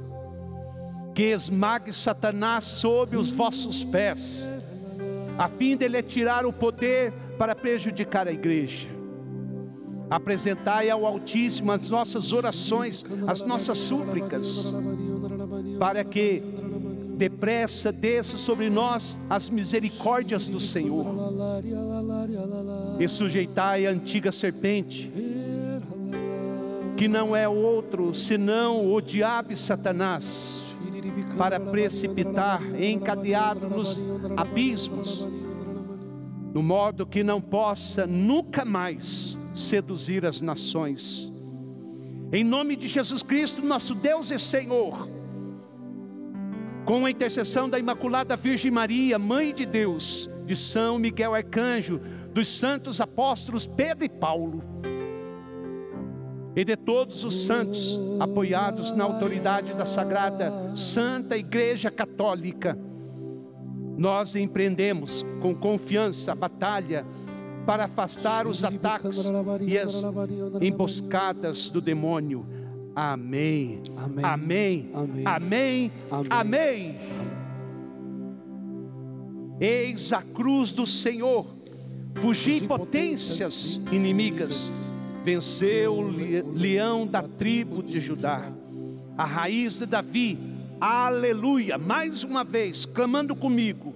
que 1.17 1.33
esmague 1.33 1.93
Satanás 1.93 2.65
sob 2.67 3.17
os 3.17 3.33
vossos 3.33 3.83
pés, 3.83 4.47
a 5.37 5.49
fim 5.49 5.77
de 5.77 5.89
lhe 5.89 6.01
tirar 6.01 6.47
o 6.47 6.53
poder 6.53 7.13
para 7.37 7.57
prejudicar 7.57 8.29
a 8.29 8.33
igreja. 8.33 8.87
Apresentai 10.09 10.89
ao 10.91 11.05
Altíssimo 11.05 11.73
as 11.73 11.91
nossas 11.91 12.33
orações, 12.33 13.05
as 13.27 13.43
nossas 13.43 13.79
súplicas, 13.79 14.73
para 15.81 16.05
que 16.05 16.55
depressa 17.17 17.91
desça 17.91 18.37
sobre 18.37 18.69
nós 18.69 19.19
as 19.29 19.49
misericórdias 19.49 20.49
do 20.49 20.61
Senhor. 20.61 21.07
E 23.01 23.09
sujeitai 23.09 23.87
a 23.87 23.91
antiga 23.91 24.31
serpente, 24.31 25.11
que 26.97 27.09
não 27.09 27.35
é 27.35 27.49
outro 27.49 28.15
senão 28.15 28.93
o 28.93 29.01
diabo 29.01 29.53
e 29.53 29.57
Satanás, 29.57 30.77
para 31.39 31.59
precipitar 31.59 32.63
encadeado 32.81 33.69
nos 33.69 34.05
abismos, 34.37 35.27
no 36.53 36.63
modo 36.63 37.07
que 37.07 37.23
não 37.23 37.41
possa 37.41 38.07
nunca 38.07 38.65
mais 38.65 39.39
seduzir 39.55 40.25
as 40.25 40.41
nações. 40.41 41.33
Em 42.33 42.43
nome 42.43 42.77
de 42.77 42.89
Jesus 42.89 43.23
Cristo, 43.23 43.65
nosso 43.65 43.95
Deus 43.95 44.31
e 44.31 44.39
Senhor, 44.39 45.09
com 46.87 47.05
a 47.05 47.11
intercessão 47.11 47.69
da 47.69 47.81
Imaculada 47.81 48.37
Virgem 48.37 48.71
Maria, 48.71 49.19
Mãe 49.19 49.53
de 49.53 49.67
Deus, 49.67 50.31
de 50.47 50.55
São 50.55 51.01
Miguel 51.01 51.35
Arcanjo, 51.35 52.01
dos 52.33 52.49
santos 52.49 53.01
apóstolos 53.01 53.67
Pedro 53.67 54.05
e 54.05 54.09
Paulo, 54.09 54.63
e 56.55 56.65
de 56.65 56.77
todos 56.77 57.25
os 57.25 57.45
santos 57.45 57.99
apoiados 58.21 58.93
na 58.93 59.03
autoridade 59.03 59.75
da 59.75 59.85
Sagrada 59.85 60.53
Santa 60.77 61.37
Igreja 61.37 61.91
Católica, 61.91 62.79
nós 63.99 64.37
empreendemos 64.37 65.27
com 65.43 65.55
confiança 65.57 66.33
a 66.33 66.35
batalha 66.37 67.05
para 67.67 67.87
afastar 67.87 68.47
os 68.47 68.63
ataques 68.63 69.25
e 69.67 69.77
as 69.77 69.93
emboscadas 70.61 71.69
do 71.69 71.81
demônio. 71.81 72.47
Amém. 72.97 73.83
Amém. 74.23 74.91
Amém. 75.27 75.93
Amém. 76.31 76.97
Eis 79.61 80.13
a 80.13 80.23
cruz 80.23 80.73
do 80.73 80.87
Senhor. 80.87 81.47
Fugi 82.23 82.67
potências 82.67 83.79
inimigas. 83.93 84.91
Venceu 85.23 85.95
o 85.99 86.11
le- 86.11 86.41
leão 86.43 87.07
da 87.07 87.23
tribo 87.23 87.83
de 87.83 88.01
Judá. 88.01 88.51
A 89.19 89.25
raiz 89.25 89.79
de 89.79 89.85
Davi. 89.87 90.39
Aleluia. 90.81 91.77
Mais 91.77 92.25
uma 92.25 92.45
vez, 92.45 92.87
clamando 92.87 93.35
comigo. 93.37 93.95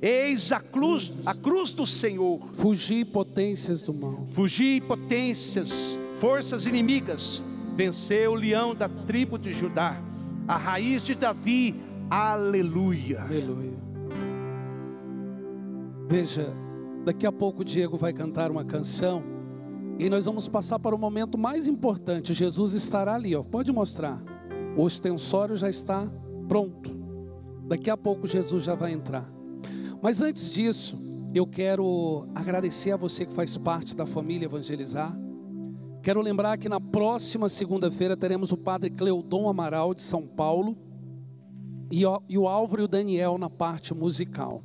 Eis 0.00 0.50
a 0.50 0.60
cruz, 0.60 1.12
a 1.26 1.34
cruz 1.34 1.74
do 1.74 1.86
Senhor. 1.86 2.40
Fugir 2.54 3.04
potências 3.06 3.82
do 3.82 3.92
mal. 3.92 4.26
Fugi 4.32 4.80
potências, 4.80 5.98
forças 6.18 6.64
inimigas. 6.64 7.42
Venceu 7.80 8.32
o 8.32 8.34
leão 8.34 8.74
da 8.74 8.90
tribo 8.90 9.38
de 9.38 9.54
Judá. 9.54 9.98
A 10.46 10.58
raiz 10.58 11.02
de 11.02 11.14
Davi. 11.14 11.74
Aleluia. 12.10 13.22
Aleluia. 13.22 13.72
Veja, 16.06 16.52
daqui 17.06 17.26
a 17.26 17.32
pouco 17.32 17.62
o 17.62 17.64
Diego 17.64 17.96
vai 17.96 18.12
cantar 18.12 18.50
uma 18.50 18.66
canção 18.66 19.22
e 19.98 20.10
nós 20.10 20.26
vamos 20.26 20.46
passar 20.46 20.78
para 20.78 20.94
o 20.94 20.98
momento 20.98 21.38
mais 21.38 21.66
importante. 21.66 22.34
Jesus 22.34 22.74
estará 22.74 23.14
ali, 23.14 23.34
ó. 23.34 23.42
Pode 23.42 23.72
mostrar. 23.72 24.22
O 24.76 24.82
ostensório 24.82 25.56
já 25.56 25.70
está 25.70 26.06
pronto. 26.48 26.90
Daqui 27.66 27.88
a 27.88 27.96
pouco 27.96 28.26
Jesus 28.26 28.62
já 28.62 28.74
vai 28.74 28.92
entrar. 28.92 29.26
Mas 30.02 30.20
antes 30.20 30.52
disso, 30.52 30.98
eu 31.34 31.46
quero 31.46 32.28
agradecer 32.34 32.90
a 32.90 32.96
você 32.98 33.24
que 33.24 33.32
faz 33.32 33.56
parte 33.56 33.96
da 33.96 34.04
família 34.04 34.44
Evangelizar. 34.44 35.29
Quero 36.02 36.22
lembrar 36.22 36.56
que 36.56 36.68
na 36.68 36.80
próxima 36.80 37.46
segunda-feira 37.48 38.16
teremos 38.16 38.52
o 38.52 38.56
padre 38.56 38.88
Cleudon 38.88 39.50
Amaral 39.50 39.92
de 39.92 40.02
São 40.02 40.26
Paulo 40.26 40.76
e 41.90 42.06
o, 42.38 42.48
Álvaro 42.48 42.82
e 42.82 42.84
o 42.84 42.88
Daniel 42.88 43.36
na 43.36 43.50
parte 43.50 43.92
musical. 43.92 44.64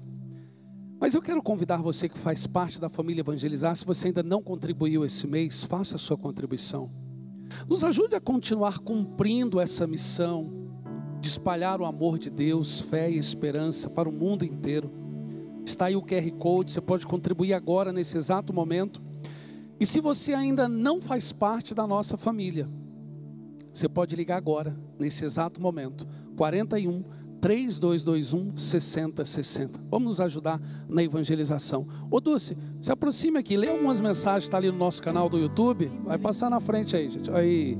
Mas 0.97 1.13
eu 1.13 1.21
quero 1.21 1.43
convidar 1.43 1.81
você 1.81 2.07
que 2.07 2.17
faz 2.17 2.47
parte 2.47 2.79
da 2.79 2.87
família 2.87 3.19
Evangelizar, 3.19 3.75
se 3.75 3.83
você 3.83 4.07
ainda 4.07 4.23
não 4.23 4.41
contribuiu 4.41 5.03
esse 5.03 5.27
mês, 5.27 5.65
faça 5.65 5.95
a 5.95 5.99
sua 5.99 6.17
contribuição. 6.17 6.89
Nos 7.67 7.83
ajude 7.83 8.15
a 8.15 8.21
continuar 8.21 8.79
cumprindo 8.79 9.59
essa 9.59 9.85
missão 9.85 10.49
de 11.19 11.27
espalhar 11.27 11.81
o 11.81 11.85
amor 11.85 12.17
de 12.17 12.29
Deus, 12.29 12.79
fé 12.79 13.11
e 13.11 13.17
esperança 13.17 13.89
para 13.89 14.07
o 14.07 14.11
mundo 14.11 14.45
inteiro. 14.45 14.89
Está 15.65 15.87
aí 15.87 15.97
o 15.97 16.01
QR 16.01 16.31
Code, 16.39 16.71
você 16.71 16.79
pode 16.79 17.05
contribuir 17.05 17.53
agora 17.53 17.91
nesse 17.91 18.17
exato 18.17 18.53
momento. 18.53 19.01
E 19.79 19.85
se 19.85 19.99
você 19.99 20.33
ainda 20.33 20.67
não 20.67 21.01
faz 21.01 21.31
parte 21.31 21.73
da 21.73 21.85
nossa 21.85 22.15
família, 22.15 22.69
você 23.73 23.89
pode 23.89 24.15
ligar 24.15 24.37
agora, 24.37 24.75
nesse 24.97 25.25
exato 25.25 25.61
momento, 25.61 26.07
41 26.37 27.03
3221 27.41 28.57
6060. 28.57 29.79
Vamos 29.91 30.07
nos 30.07 30.21
ajudar 30.21 30.59
na 30.87 31.03
evangelização. 31.03 31.85
Ô 32.09 32.19
Dulce, 32.19 32.57
se 32.81 32.91
aproxime 32.91 33.37
aqui, 33.37 33.57
lê 33.57 33.69
algumas 33.69 33.99
mensagens, 33.99 34.45
está 34.45 34.57
ali 34.57 34.71
no 34.71 34.77
nosso 34.77 35.01
canal 35.01 35.29
do 35.29 35.37
YouTube. 35.37 35.91
Vai 36.03 36.17
passar 36.17 36.49
na 36.49 36.59
frente 36.59 36.95
aí, 36.95 37.09
gente. 37.09 37.29
Aí. 37.31 37.77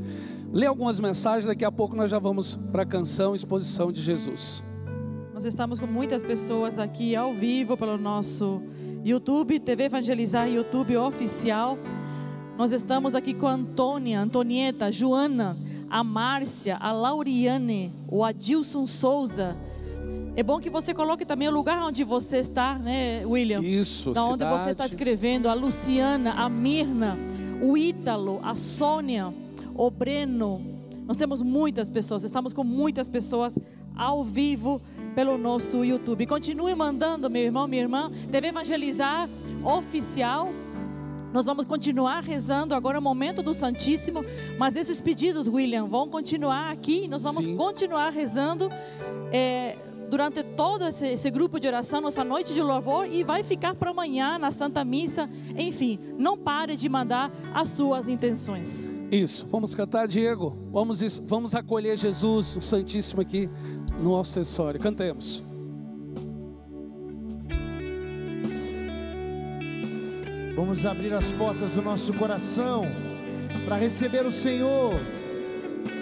Lê 0.51 0.67
algumas 0.67 0.99
mensagens, 0.99 1.45
daqui 1.45 1.65
a 1.65 1.71
pouco 1.71 1.95
nós 1.95 2.11
já 2.11 2.19
vamos 2.19 2.55
para 2.71 2.83
a 2.83 2.85
canção 2.85 3.33
Exposição 3.33 3.91
de 3.91 4.01
Jesus. 4.01 4.61
Nós 5.33 5.43
estamos 5.43 5.79
com 5.79 5.87
muitas 5.87 6.23
pessoas 6.23 6.77
aqui 6.77 7.15
ao 7.15 7.33
vivo 7.33 7.75
pelo 7.75 7.97
nosso 7.97 8.61
YouTube, 9.05 9.59
TV 9.59 9.83
Evangelizar 9.83 10.49
YouTube 10.49 10.97
oficial. 10.97 11.77
Nós 12.57 12.71
estamos 12.71 13.13
aqui 13.13 13.35
com 13.35 13.45
a 13.45 13.51
Antônia, 13.51 14.19
Antonieta, 14.19 14.91
Joana, 14.91 15.55
a 15.87 16.03
Márcia, 16.03 16.75
a 16.77 16.91
Lauriane, 16.91 17.93
o 18.07 18.23
Adilson 18.23 18.87
Souza. 18.87 19.55
É 20.35 20.41
bom 20.41 20.59
que 20.59 20.71
você 20.71 20.91
coloque 20.91 21.23
também 21.23 21.47
o 21.47 21.51
lugar 21.51 21.77
onde 21.85 22.03
você 22.03 22.37
está, 22.37 22.79
né, 22.79 23.23
William? 23.27 23.61
Isso, 23.61 24.11
Da 24.11 24.23
onde 24.25 24.39
cidade. 24.39 24.63
você 24.63 24.69
está 24.71 24.87
escrevendo, 24.87 25.49
a 25.49 25.53
Luciana, 25.53 26.31
a 26.31 26.49
Mirna, 26.49 27.15
o 27.61 27.77
Ítalo, 27.77 28.39
a 28.41 28.55
Sônia, 28.55 29.31
o 29.75 29.91
Breno. 29.91 30.59
Nós 31.05 31.15
temos 31.15 31.43
muitas 31.43 31.91
pessoas, 31.91 32.23
estamos 32.23 32.53
com 32.53 32.63
muitas 32.63 33.07
pessoas 33.07 33.55
ao 33.95 34.23
vivo 34.23 34.81
pelo 35.15 35.37
nosso 35.37 35.83
YouTube. 35.83 36.27
Continue 36.27 36.75
mandando, 36.75 37.29
meu 37.29 37.41
irmão, 37.41 37.67
minha 37.67 37.81
irmã, 37.81 38.11
TV 38.29 38.49
Evangelizar 38.49 39.29
Oficial. 39.63 40.49
Nós 41.31 41.45
vamos 41.45 41.65
continuar 41.65 42.21
rezando 42.21 42.75
agora 42.75 42.97
é 42.97 42.99
o 42.99 43.01
momento 43.01 43.41
do 43.41 43.53
Santíssimo, 43.53 44.23
mas 44.57 44.75
esses 44.75 45.01
pedidos, 45.01 45.47
William, 45.47 45.85
vão 45.85 46.09
continuar 46.09 46.69
aqui. 46.69 47.07
Nós 47.07 47.23
vamos 47.23 47.45
Sim. 47.45 47.55
continuar 47.55 48.09
rezando 48.09 48.69
é, 49.31 49.77
durante 50.09 50.43
todo 50.43 50.85
esse, 50.85 51.07
esse 51.07 51.29
grupo 51.31 51.59
de 51.59 51.67
oração, 51.67 52.01
nossa 52.01 52.23
noite 52.23 52.53
de 52.53 52.61
louvor, 52.61 53.07
e 53.07 53.23
vai 53.23 53.41
ficar 53.43 53.73
para 53.75 53.91
amanhã 53.91 54.37
na 54.37 54.51
Santa 54.51 54.83
Missa. 54.83 55.29
Enfim, 55.57 55.99
não 56.17 56.37
pare 56.37 56.75
de 56.75 56.87
mandar 56.87 57.31
as 57.53 57.69
suas 57.69 58.07
intenções. 58.07 58.93
Isso, 59.15 59.47
vamos 59.47 59.73
cantar, 59.73 60.09
Diego. 60.09 60.57
Vamos, 60.73 61.21
vamos 61.25 61.55
acolher 61.55 61.95
Jesus, 61.95 62.57
o 62.57 62.61
Santíssimo, 62.61 63.21
aqui 63.21 63.49
no 63.97 64.19
acessório. 64.19 64.77
Cantemos. 64.77 65.41
Vamos 70.53 70.85
abrir 70.85 71.13
as 71.13 71.31
portas 71.31 71.71
do 71.71 71.81
nosso 71.81 72.13
coração 72.13 72.83
para 73.63 73.77
receber 73.77 74.25
o 74.25 74.31
Senhor. 74.33 74.93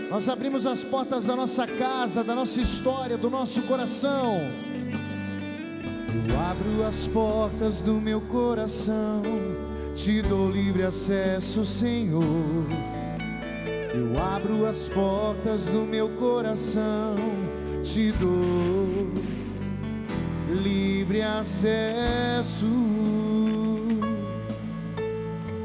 Nós 0.09 0.27
abrimos 0.27 0.65
as 0.65 0.83
portas 0.83 1.27
da 1.27 1.35
nossa 1.35 1.67
casa, 1.67 2.23
da 2.23 2.33
nossa 2.33 2.61
história, 2.61 3.15
do 3.15 3.29
nosso 3.29 3.61
coração. 3.63 4.39
Eu 6.27 6.39
abro 6.39 6.83
as 6.87 7.05
portas 7.07 7.79
do 7.79 7.93
meu 7.93 8.21
coração, 8.21 9.21
te 9.95 10.19
dou 10.23 10.49
livre 10.49 10.81
acesso, 10.81 11.63
Senhor. 11.63 12.92
Eu 13.93 14.19
abro 14.19 14.65
as 14.65 14.89
portas 14.89 15.65
do 15.67 15.81
meu 15.81 16.09
coração, 16.09 17.15
te 17.83 18.11
dou 18.11 19.07
livre 20.49 21.21
acesso. 21.21 22.65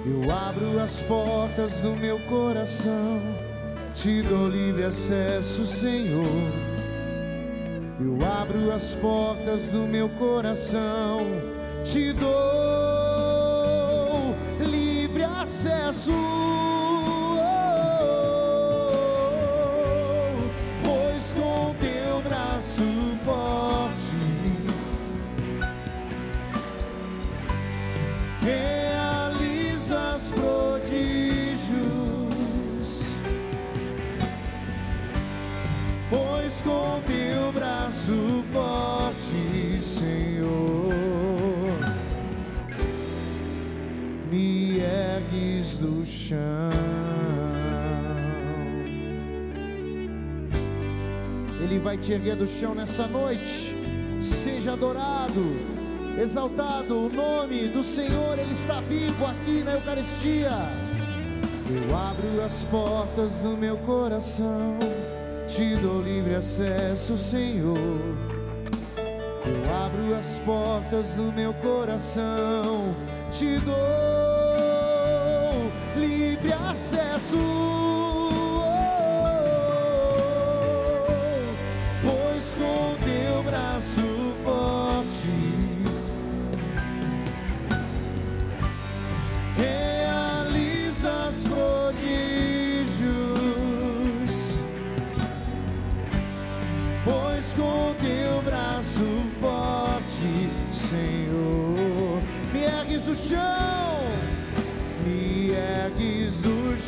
Eu 0.05 0.31
abro 0.31 0.79
as 0.79 1.01
portas 1.01 1.81
do 1.81 1.97
meu 1.97 2.19
coração, 2.21 3.19
te 3.95 4.21
dou 4.21 4.47
livre 4.47 4.85
acesso, 4.85 5.65
Senhor. 5.65 6.53
Eu 7.99 8.19
abro 8.31 8.71
as 8.71 8.95
portas 8.97 9.69
do 9.69 9.87
meu 9.87 10.11
coração, 10.11 11.21
te 11.83 12.13
dou 12.13 12.29
livre 14.61 15.25
acesso. 15.25 16.58
Chão. 46.29 46.71
Ele 51.63 51.79
vai 51.79 51.97
te 51.97 52.13
erguer 52.13 52.37
do 52.37 52.47
chão 52.47 52.75
nessa 52.75 53.07
noite. 53.07 53.75
Seja 54.21 54.73
adorado, 54.73 55.57
exaltado 56.21 57.07
o 57.07 57.09
nome 57.09 57.69
do 57.69 57.83
Senhor, 57.83 58.39
Ele 58.39 58.53
está 58.53 58.81
vivo 58.81 59.25
aqui 59.25 59.63
na 59.63 59.75
Eucaristia. 59.75 60.51
Eu 61.71 61.97
abro 61.97 62.45
as 62.45 62.65
portas 62.65 63.41
do 63.41 63.57
meu 63.57 63.77
coração, 63.79 64.79
te 65.47 65.77
dou 65.77 66.03
livre 66.03 66.35
acesso, 66.35 67.17
Senhor. 67.17 67.77
Eu 69.47 69.75
abro 69.85 70.15
as 70.15 70.39
portas 70.41 71.15
do 71.15 71.33
meu 71.33 71.55
coração, 71.55 72.95
te 73.31 73.59
dou 73.59 74.18
livre 76.43 76.53
acesso. 76.53 77.78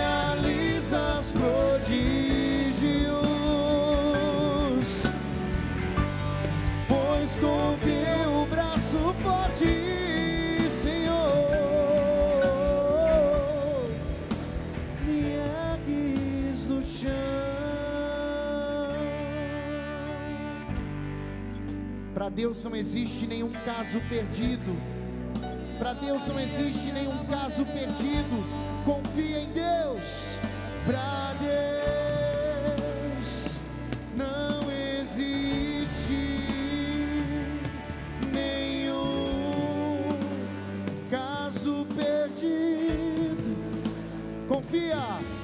Para 22.27 22.35
Deus 22.35 22.61
não 22.61 22.75
existe 22.75 23.25
nenhum 23.25 23.53
caso 23.63 24.01
perdido. 24.09 24.75
Para 25.79 25.93
Deus 25.93 26.27
não 26.27 26.37
existe 26.37 26.91
nenhum 26.91 27.23
caso 27.25 27.65
perdido. 27.65 28.43
Confia 28.83 29.39
em 29.43 29.53
Deus. 29.53 30.37
Para 30.85 31.35
Deus 33.15 33.57
não 34.13 34.69
existe 34.99 36.41
nenhum 38.29 40.19
caso 41.09 41.87
perdido. 41.95 43.55
Confia. 44.49 45.36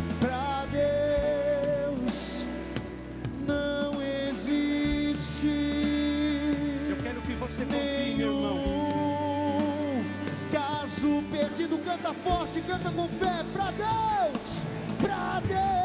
Canta 12.04 12.14
forte, 12.16 12.62
canta 12.68 12.92
com 12.92 13.08
fé. 13.08 13.46
Pra 13.54 13.72
Deus 13.72 14.66
Pra 15.00 15.40
Deus 15.48 15.83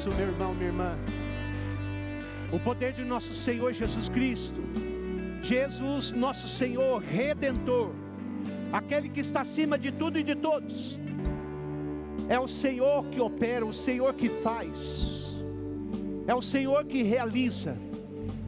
Isso, 0.00 0.08
meu 0.16 0.28
irmão, 0.28 0.54
minha 0.54 0.68
irmã. 0.68 0.98
O 2.50 2.58
poder 2.58 2.94
de 2.94 3.04
nosso 3.04 3.34
Senhor 3.34 3.70
Jesus 3.70 4.08
Cristo, 4.08 4.62
Jesus, 5.42 6.12
nosso 6.12 6.48
Senhor 6.48 7.02
Redentor, 7.02 7.90
aquele 8.72 9.10
que 9.10 9.20
está 9.20 9.42
acima 9.42 9.76
de 9.76 9.92
tudo 9.92 10.18
e 10.18 10.22
de 10.22 10.34
todos, 10.34 10.98
é 12.30 12.40
o 12.40 12.48
Senhor 12.48 13.08
que 13.08 13.20
opera, 13.20 13.66
o 13.66 13.74
Senhor 13.74 14.14
que 14.14 14.30
faz, 14.30 15.36
é 16.26 16.34
o 16.34 16.40
Senhor 16.40 16.86
que 16.86 17.02
realiza, 17.02 17.76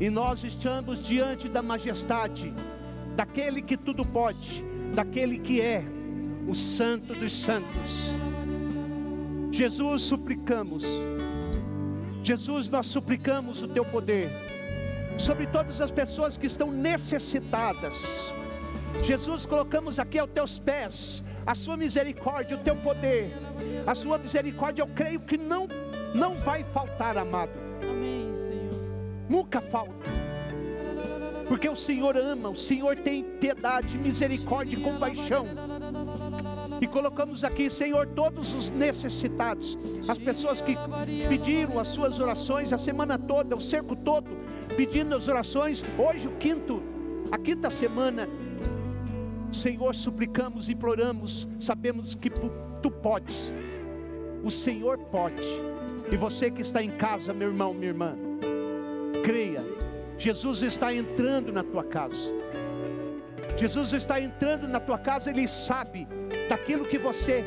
e 0.00 0.08
nós 0.08 0.42
estamos 0.44 1.06
diante 1.06 1.50
da 1.50 1.60
majestade, 1.60 2.50
daquele 3.14 3.60
que 3.60 3.76
tudo 3.76 4.08
pode, 4.08 4.64
daquele 4.94 5.38
que 5.38 5.60
é 5.60 5.84
o 6.48 6.54
Santo 6.54 7.14
dos 7.14 7.34
Santos. 7.34 8.10
Jesus, 9.50 10.00
suplicamos. 10.00 10.82
Jesus, 12.22 12.68
nós 12.68 12.86
suplicamos 12.86 13.62
o 13.62 13.68
teu 13.68 13.84
poder 13.84 14.30
sobre 15.18 15.46
todas 15.46 15.80
as 15.80 15.90
pessoas 15.90 16.36
que 16.36 16.46
estão 16.46 16.70
necessitadas. 16.70 18.32
Jesus, 19.02 19.44
colocamos 19.46 19.98
aqui 19.98 20.18
aos 20.18 20.30
teus 20.30 20.58
pés 20.58 21.24
a 21.46 21.54
sua 21.54 21.76
misericórdia, 21.76 22.56
o 22.56 22.60
teu 22.60 22.76
poder. 22.76 23.32
A 23.86 23.94
sua 23.94 24.18
misericórdia, 24.18 24.82
eu 24.82 24.86
creio 24.88 25.20
que 25.20 25.36
não 25.36 25.66
não 26.14 26.36
vai 26.38 26.62
faltar, 26.72 27.16
amado. 27.16 27.52
Amém, 27.90 28.30
Senhor. 28.36 28.80
Nunca 29.28 29.60
falta. 29.60 30.10
Porque 31.48 31.68
o 31.68 31.76
Senhor 31.76 32.16
ama, 32.16 32.50
o 32.50 32.56
Senhor 32.56 32.96
tem 32.96 33.24
piedade, 33.24 33.98
misericórdia 33.98 34.78
e 34.78 34.82
compaixão. 34.82 35.46
E 36.82 36.86
colocamos 36.88 37.44
aqui, 37.44 37.70
Senhor, 37.70 38.08
todos 38.08 38.54
os 38.54 38.72
necessitados, 38.72 39.78
as 40.08 40.18
pessoas 40.18 40.60
que 40.60 40.74
pediram 41.28 41.78
as 41.78 41.86
suas 41.86 42.18
orações 42.18 42.72
a 42.72 42.76
semana 42.76 43.16
toda, 43.16 43.54
o 43.54 43.60
cerco 43.60 43.94
todo, 43.94 44.28
pedindo 44.76 45.14
as 45.14 45.28
orações. 45.28 45.84
Hoje, 45.96 46.26
o 46.26 46.32
quinto, 46.38 46.82
a 47.30 47.38
quinta 47.38 47.70
semana, 47.70 48.28
Senhor, 49.52 49.94
suplicamos, 49.94 50.68
imploramos, 50.68 51.48
sabemos 51.60 52.16
que 52.16 52.28
tu 52.28 52.90
podes, 52.90 53.54
o 54.42 54.50
Senhor 54.50 54.98
pode. 54.98 55.46
E 56.10 56.16
você 56.16 56.50
que 56.50 56.62
está 56.62 56.82
em 56.82 56.90
casa, 56.90 57.32
meu 57.32 57.50
irmão, 57.50 57.72
minha 57.72 57.90
irmã, 57.90 58.16
creia, 59.22 59.64
Jesus 60.18 60.62
está 60.62 60.92
entrando 60.92 61.52
na 61.52 61.62
tua 61.62 61.84
casa. 61.84 62.32
Jesus 63.56 63.92
está 63.92 64.20
entrando 64.20 64.66
na 64.66 64.80
tua 64.80 64.98
casa, 64.98 65.30
Ele 65.30 65.46
sabe 65.46 66.06
daquilo 66.48 66.86
que 66.86 66.98
você 66.98 67.44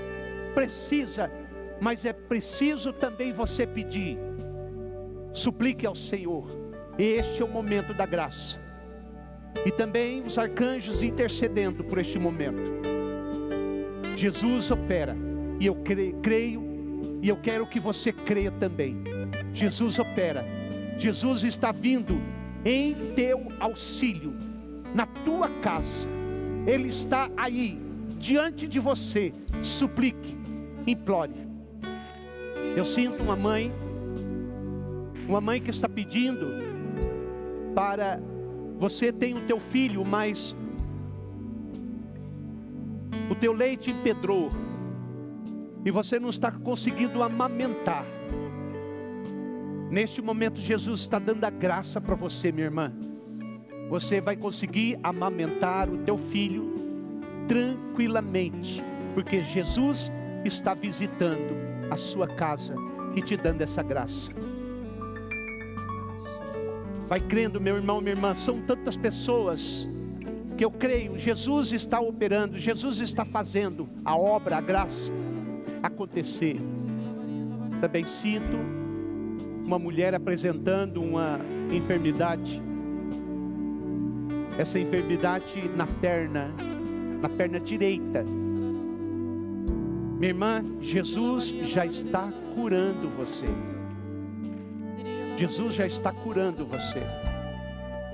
precisa, 0.53 1.29
mas 1.81 2.05
é 2.05 2.13
preciso 2.13 2.93
também 2.93 3.33
você 3.33 3.67
pedir. 3.67 4.17
Suplique 5.33 5.85
ao 5.85 5.95
Senhor, 5.95 6.47
este 6.97 7.41
é 7.41 7.45
o 7.45 7.47
momento 7.49 7.93
da 7.93 8.05
graça, 8.05 8.57
e 9.65 9.71
também 9.71 10.23
os 10.23 10.37
arcanjos 10.37 11.01
intercedendo 11.03 11.83
por 11.83 11.97
este 11.97 12.17
momento. 12.17 12.81
Jesus 14.15 14.71
opera, 14.71 15.15
e 15.59 15.65
eu 15.65 15.75
cre- 15.75 16.15
creio, 16.21 16.63
e 17.21 17.27
eu 17.27 17.35
quero 17.35 17.65
que 17.65 17.79
você 17.79 18.13
creia 18.13 18.51
também. 18.51 19.03
Jesus 19.53 19.99
opera, 19.99 20.45
Jesus 20.97 21.43
está 21.43 21.73
vindo 21.73 22.21
em 22.63 23.13
teu 23.13 23.47
auxílio, 23.59 24.33
na 24.95 25.05
tua 25.05 25.49
casa, 25.61 26.07
Ele 26.65 26.87
está 26.87 27.29
aí, 27.35 27.77
diante 28.17 28.65
de 28.65 28.79
você. 28.79 29.33
Suplique, 29.61 30.37
implore. 30.87 31.33
Eu 32.77 32.85
sinto 32.85 33.21
uma 33.21 33.35
mãe, 33.35 33.73
uma 35.27 35.41
mãe 35.41 35.61
que 35.61 35.69
está 35.69 35.89
pedindo 35.89 36.47
para 37.75 38.21
você 38.79 39.11
tem 39.11 39.35
o 39.35 39.41
teu 39.41 39.59
filho, 39.59 40.05
mas 40.05 40.55
o 43.29 43.35
teu 43.35 43.51
leite 43.51 43.91
empedrou 43.91 44.49
e 45.83 45.91
você 45.91 46.19
não 46.19 46.29
está 46.29 46.51
conseguindo 46.51 47.21
amamentar. 47.21 48.05
Neste 49.91 50.21
momento, 50.21 50.59
Jesus 50.59 51.01
está 51.01 51.19
dando 51.19 51.43
a 51.43 51.49
graça 51.49 51.99
para 51.99 52.15
você, 52.15 52.49
minha 52.51 52.65
irmã. 52.65 52.93
Você 53.89 54.19
vai 54.19 54.35
conseguir 54.35 54.97
amamentar 55.03 55.89
o 55.89 55.97
teu 55.99 56.17
filho 56.17 56.73
tranquilamente, 57.47 58.83
porque 59.13 59.43
Jesus 59.43 60.11
está 60.43 60.73
visitando 60.73 61.55
a 61.91 61.97
sua 61.97 62.27
casa 62.27 62.75
e 63.15 63.21
te 63.21 63.37
dando 63.37 63.61
essa 63.61 63.83
graça. 63.83 64.31
Vai 67.07 67.19
crendo, 67.19 67.61
meu 67.61 67.75
irmão, 67.75 68.01
minha 68.01 68.13
irmã, 68.13 68.33
são 68.33 68.59
tantas 68.61 68.97
pessoas 68.97 69.87
que 70.57 70.65
eu 70.65 70.71
creio, 70.71 71.19
Jesus 71.19 71.71
está 71.71 71.99
operando, 71.99 72.57
Jesus 72.57 72.99
está 72.99 73.23
fazendo 73.25 73.87
a 74.03 74.17
obra, 74.17 74.57
a 74.57 74.61
graça 74.61 75.11
acontecer. 75.83 76.59
Também 77.81 78.05
sinto 78.05 78.57
uma 79.63 79.77
mulher 79.77 80.15
apresentando 80.15 81.01
uma 81.01 81.39
enfermidade. 81.71 82.61
Essa 84.57 84.79
enfermidade 84.79 85.69
na 85.75 85.85
perna, 85.85 86.49
na 87.21 87.29
perna 87.29 87.59
direita. 87.59 88.23
Minha 90.17 90.29
irmã, 90.29 90.63
Jesus 90.79 91.49
já 91.49 91.85
está 91.85 92.31
curando 92.53 93.09
você. 93.09 93.47
Jesus 95.37 95.73
já 95.73 95.85
está 95.85 96.13
curando 96.13 96.65
você. 96.65 97.01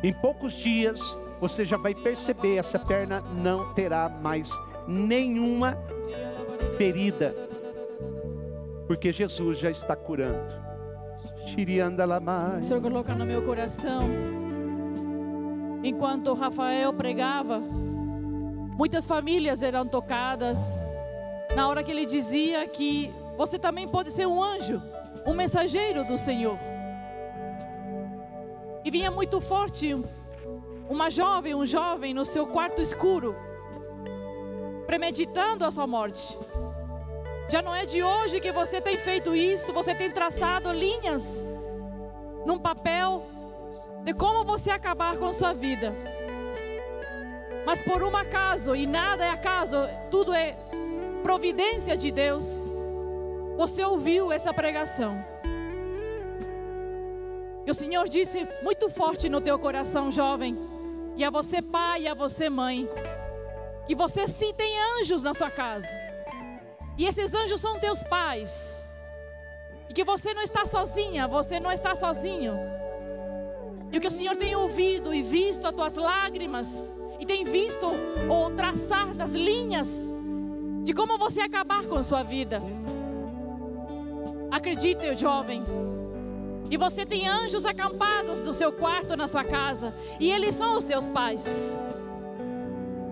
Em 0.02 0.12
poucos 0.12 0.54
dias, 0.54 1.22
você 1.40 1.64
já 1.64 1.78
vai 1.78 1.94
perceber: 1.94 2.58
essa 2.58 2.80
perna 2.80 3.22
não 3.22 3.74
terá 3.74 4.10
mais 4.10 4.52
nenhuma 4.88 5.78
ferida, 6.78 7.36
porque 8.88 9.12
Jesus 9.12 9.60
já 9.60 9.70
está 9.70 9.96
curando. 9.96 10.60
O. 11.44 12.68
Senhor 12.68 12.82
coloca 12.82 13.14
no 13.14 13.26
meu 13.26 13.42
coração. 13.44 14.41
Enquanto 15.84 16.34
Rafael 16.34 16.94
pregava, 16.94 17.60
muitas 17.60 19.08
famílias 19.08 19.64
eram 19.64 19.88
tocadas. 19.88 20.60
Na 21.56 21.68
hora 21.68 21.84
que 21.84 21.90
ele 21.90 22.06
dizia 22.06 22.68
que 22.68 23.12
você 23.36 23.58
também 23.58 23.88
pode 23.88 24.12
ser 24.12 24.28
um 24.28 24.42
anjo, 24.44 24.82
um 25.26 25.34
mensageiro 25.34 26.04
do 26.06 26.18
Senhor. 26.18 26.58
E 28.86 28.92
vinha 28.92 29.10
muito 29.10 29.42
forte 29.42 29.96
uma 30.90 31.10
jovem, 31.10 31.56
um 31.56 31.66
jovem 31.66 32.14
no 32.14 32.26
seu 32.26 32.46
quarto 32.46 32.82
escuro, 32.82 33.36
premeditando 34.86 35.66
a 35.66 35.72
sua 35.72 35.88
morte. 35.88 36.38
Já 37.50 37.62
não 37.62 37.74
é 37.74 37.86
de 37.86 38.04
hoje 38.04 38.40
que 38.40 38.52
você 38.52 38.80
tem 38.80 38.98
feito 39.00 39.34
isso, 39.34 39.74
você 39.74 39.96
tem 39.96 40.12
traçado 40.12 40.72
linhas 40.72 41.46
num 42.46 42.60
papel 42.60 43.26
de 44.04 44.14
como 44.14 44.44
você 44.44 44.72
acabar 44.72 45.18
com 45.18 45.32
sua 45.32 45.54
vida. 45.54 45.94
Mas 47.66 47.82
por 47.82 48.02
um 48.04 48.16
acaso, 48.16 48.76
e 48.76 48.88
nada 48.88 49.26
é 49.26 49.30
acaso, 49.30 49.78
tudo 50.10 50.34
é 50.34 50.58
providência 51.22 51.96
de 51.96 52.12
Deus. 52.12 52.46
Você 53.58 53.84
ouviu 53.84 54.32
essa 54.32 54.54
pregação. 54.54 55.24
E 57.66 57.70
o 57.70 57.74
Senhor 57.76 58.10
disse 58.10 58.48
muito 58.64 58.90
forte 58.90 59.30
no 59.30 59.40
teu 59.40 59.60
coração, 59.60 60.12
jovem, 60.12 60.58
e 61.16 61.24
a 61.24 61.30
você, 61.30 61.62
pai, 61.62 62.04
e 62.04 62.08
a 62.08 62.16
você, 62.16 62.50
mãe, 62.50 62.90
que 63.86 63.94
você 63.94 64.28
sim 64.28 64.54
tem 64.54 64.74
anjos 65.00 65.22
na 65.22 65.34
sua 65.34 65.52
casa. 65.52 65.88
E 66.98 67.06
esses 67.06 67.34
anjos 67.34 67.62
são 67.62 67.80
teus 67.80 68.04
pais. 68.04 68.90
E 69.88 69.94
que 69.94 70.04
você 70.04 70.34
não 70.34 70.42
está 70.42 70.66
sozinha, 70.66 71.28
você 71.28 71.60
não 71.60 71.72
está 71.72 71.96
sozinho. 71.96 72.81
E 73.92 73.98
o 73.98 74.02
que 74.02 74.08
o 74.08 74.12
Senhor 74.12 74.36
tem 74.36 74.56
ouvido 74.56 75.14
e 75.14 75.22
visto 75.22 75.68
as 75.68 75.74
tuas 75.74 75.96
lágrimas, 75.96 76.90
e 77.20 77.26
tem 77.26 77.44
visto 77.44 77.88
o 78.30 78.50
traçar 78.52 79.14
das 79.14 79.34
linhas 79.34 79.90
de 80.84 80.94
como 80.94 81.18
você 81.18 81.42
acabar 81.42 81.84
com 81.84 81.96
a 81.96 82.04
sua 82.04 82.24
vida. 82.24 82.62
Acredite, 84.50 85.16
jovem. 85.18 85.64
E 86.70 86.78
você 86.78 87.06
tem 87.06 87.28
anjos 87.28 87.66
acampados 87.66 88.42
no 88.42 88.54
seu 88.54 88.72
quarto, 88.72 89.18
na 89.18 89.28
sua 89.28 89.44
casa, 89.44 89.94
e 90.20 90.32
eles 90.32 90.56
são 90.56 90.78
os 90.78 90.84
teus 90.84 91.10
pais. 91.10 91.44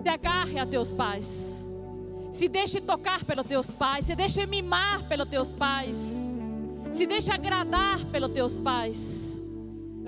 Se 0.02 0.08
agarre 0.08 0.58
a 0.58 0.66
teus 0.66 0.92
pais. 0.92 1.62
Se 2.32 2.48
deixe 2.48 2.80
tocar 2.80 3.24
pelos 3.24 3.46
teus 3.46 3.70
pais, 3.70 4.06
se 4.06 4.14
deixe 4.14 4.46
mimar 4.46 5.06
pelos 5.08 5.28
teus 5.28 5.52
pais. 5.52 5.98
Se 6.92 7.06
deixe 7.06 7.30
agradar 7.30 8.04
pelos 8.06 8.30
teus 8.30 8.56
pais. 8.58 9.29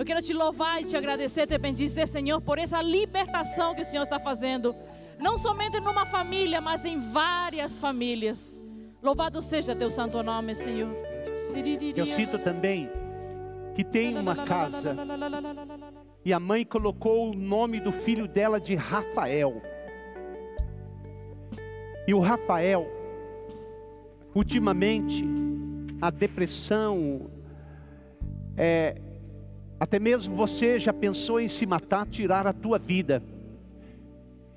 Eu 0.03 0.07
quero 0.07 0.21
te 0.21 0.33
louvar 0.33 0.83
e 0.83 0.85
te 0.85 0.97
agradecer, 0.97 1.47
te 1.47 1.57
bendizer, 1.57 2.09
Senhor, 2.09 2.41
por 2.41 2.59
essa 2.59 2.83
libertação 2.83 3.73
que 3.73 3.83
o 3.83 3.85
Senhor 3.85 4.03
está 4.03 4.19
fazendo. 4.19 4.75
Não 5.17 5.39
somente 5.39 5.79
numa 5.79 6.05
família, 6.05 6.61
mas 6.61 6.85
em 6.85 6.99
várias 6.99 7.79
famílias. 7.79 8.61
Louvado 9.01 9.41
seja 9.41 9.77
teu 9.77 9.93
santo 9.93 10.21
nome, 10.21 10.57
Senhor. 10.57 10.91
Eu 11.95 12.05
sinto 12.05 12.37
também 12.37 12.91
que 13.77 13.85
tem 13.85 14.19
uma 14.19 14.35
casa 14.45 14.97
e 16.25 16.33
a 16.33 16.41
mãe 16.41 16.65
colocou 16.65 17.31
o 17.31 17.33
nome 17.33 17.79
do 17.79 17.93
filho 17.93 18.27
dela 18.27 18.59
de 18.59 18.75
Rafael. 18.75 19.63
E 22.09 22.13
o 22.13 22.19
Rafael, 22.19 22.91
ultimamente, 24.35 25.25
a 26.01 26.11
depressão, 26.11 27.31
é, 28.57 29.01
até 29.83 29.99
mesmo 29.99 30.37
você 30.37 30.79
já 30.79 30.93
pensou 30.93 31.41
em 31.41 31.49
se 31.49 31.67
matar, 31.67 32.07
tirar 32.07 32.47
a 32.47 32.53
tua 32.53 32.79
vida. 32.79 33.21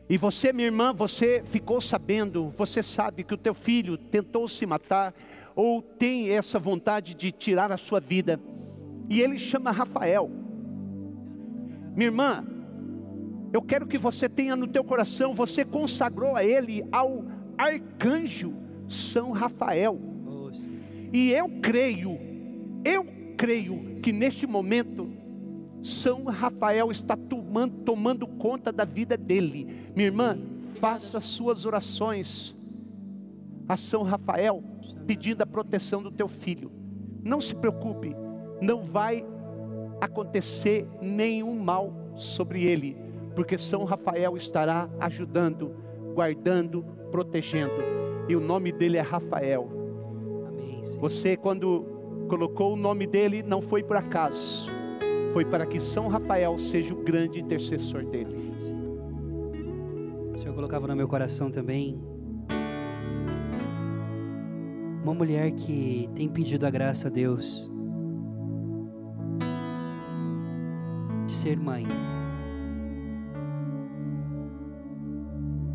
E 0.07 0.19
você, 0.19 0.53
minha 0.53 0.67
irmã, 0.67 0.93
você 0.93 1.43
ficou 1.49 1.81
sabendo, 1.81 2.53
você 2.55 2.83
sabe 2.83 3.23
que 3.23 3.33
o 3.33 3.37
teu 3.37 3.55
filho 3.55 3.97
tentou 3.97 4.47
se 4.47 4.67
matar 4.67 5.15
ou 5.55 5.81
tem 5.81 6.29
essa 6.29 6.59
vontade 6.59 7.15
de 7.15 7.31
tirar 7.31 7.71
a 7.71 7.77
sua 7.77 7.99
vida. 7.99 8.39
E 9.09 9.19
ele 9.19 9.39
chama 9.39 9.71
Rafael. 9.71 10.29
Minha 11.95 12.09
irmã, 12.09 12.45
eu 13.51 13.63
quero 13.63 13.87
que 13.87 13.97
você 13.97 14.29
tenha 14.29 14.55
no 14.55 14.67
teu 14.67 14.83
coração, 14.83 15.33
você 15.33 15.65
consagrou 15.65 16.35
a 16.35 16.43
ele 16.43 16.85
ao 16.91 17.25
arcanjo 17.57 18.53
São 18.87 19.31
Rafael. 19.31 19.99
E 21.11 21.31
eu 21.31 21.49
creio, 21.63 22.19
eu 22.83 23.14
creio 23.35 23.95
que 24.01 24.11
neste 24.11 24.47
momento 24.47 25.09
São 25.81 26.25
Rafael 26.25 26.91
está 26.91 27.15
tomando, 27.15 27.83
tomando 27.83 28.27
conta 28.27 28.71
da 28.71 28.85
vida 28.85 29.15
dele. 29.15 29.89
Minha 29.95 30.07
irmã, 30.07 30.37
faça 30.79 31.21
suas 31.21 31.65
orações 31.65 32.55
a 33.67 33.77
São 33.77 34.03
Rafael, 34.03 34.63
pedindo 35.07 35.41
a 35.41 35.45
proteção 35.45 36.01
do 36.01 36.11
teu 36.11 36.27
filho. 36.27 36.71
Não 37.23 37.41
se 37.41 37.55
preocupe, 37.55 38.15
não 38.61 38.83
vai 38.83 39.25
acontecer 39.99 40.87
nenhum 41.01 41.55
mal 41.55 41.93
sobre 42.15 42.63
ele, 42.63 42.95
porque 43.35 43.57
São 43.57 43.83
Rafael 43.83 44.37
estará 44.37 44.89
ajudando, 44.99 45.75
guardando, 46.13 46.83
protegendo. 47.11 47.73
E 48.27 48.35
o 48.35 48.39
nome 48.39 48.71
dele 48.71 48.97
é 48.97 49.01
Rafael. 49.01 49.69
Amém. 50.47 50.81
Você, 50.99 51.35
quando 51.35 51.94
colocou 52.25 52.73
o 52.73 52.75
nome 52.75 53.07
dele, 53.07 53.43
não 53.43 53.61
foi 53.61 53.83
por 53.83 53.97
acaso, 53.97 54.69
foi 55.33 55.45
para 55.45 55.65
que 55.65 55.79
São 55.79 56.07
Rafael 56.07 56.57
seja 56.57 56.93
o 56.93 57.03
grande 57.03 57.39
intercessor 57.39 58.05
dele. 58.05 58.53
O 60.33 60.37
Senhor 60.37 60.53
colocava 60.53 60.87
no 60.87 60.95
meu 60.95 61.07
coração 61.07 61.49
também 61.49 61.97
uma 65.01 65.13
mulher 65.13 65.51
que 65.51 66.09
tem 66.15 66.27
pedido 66.27 66.65
a 66.65 66.69
graça 66.69 67.07
a 67.07 67.11
Deus 67.11 67.69
de 71.25 71.31
ser 71.31 71.57
mãe. 71.57 71.85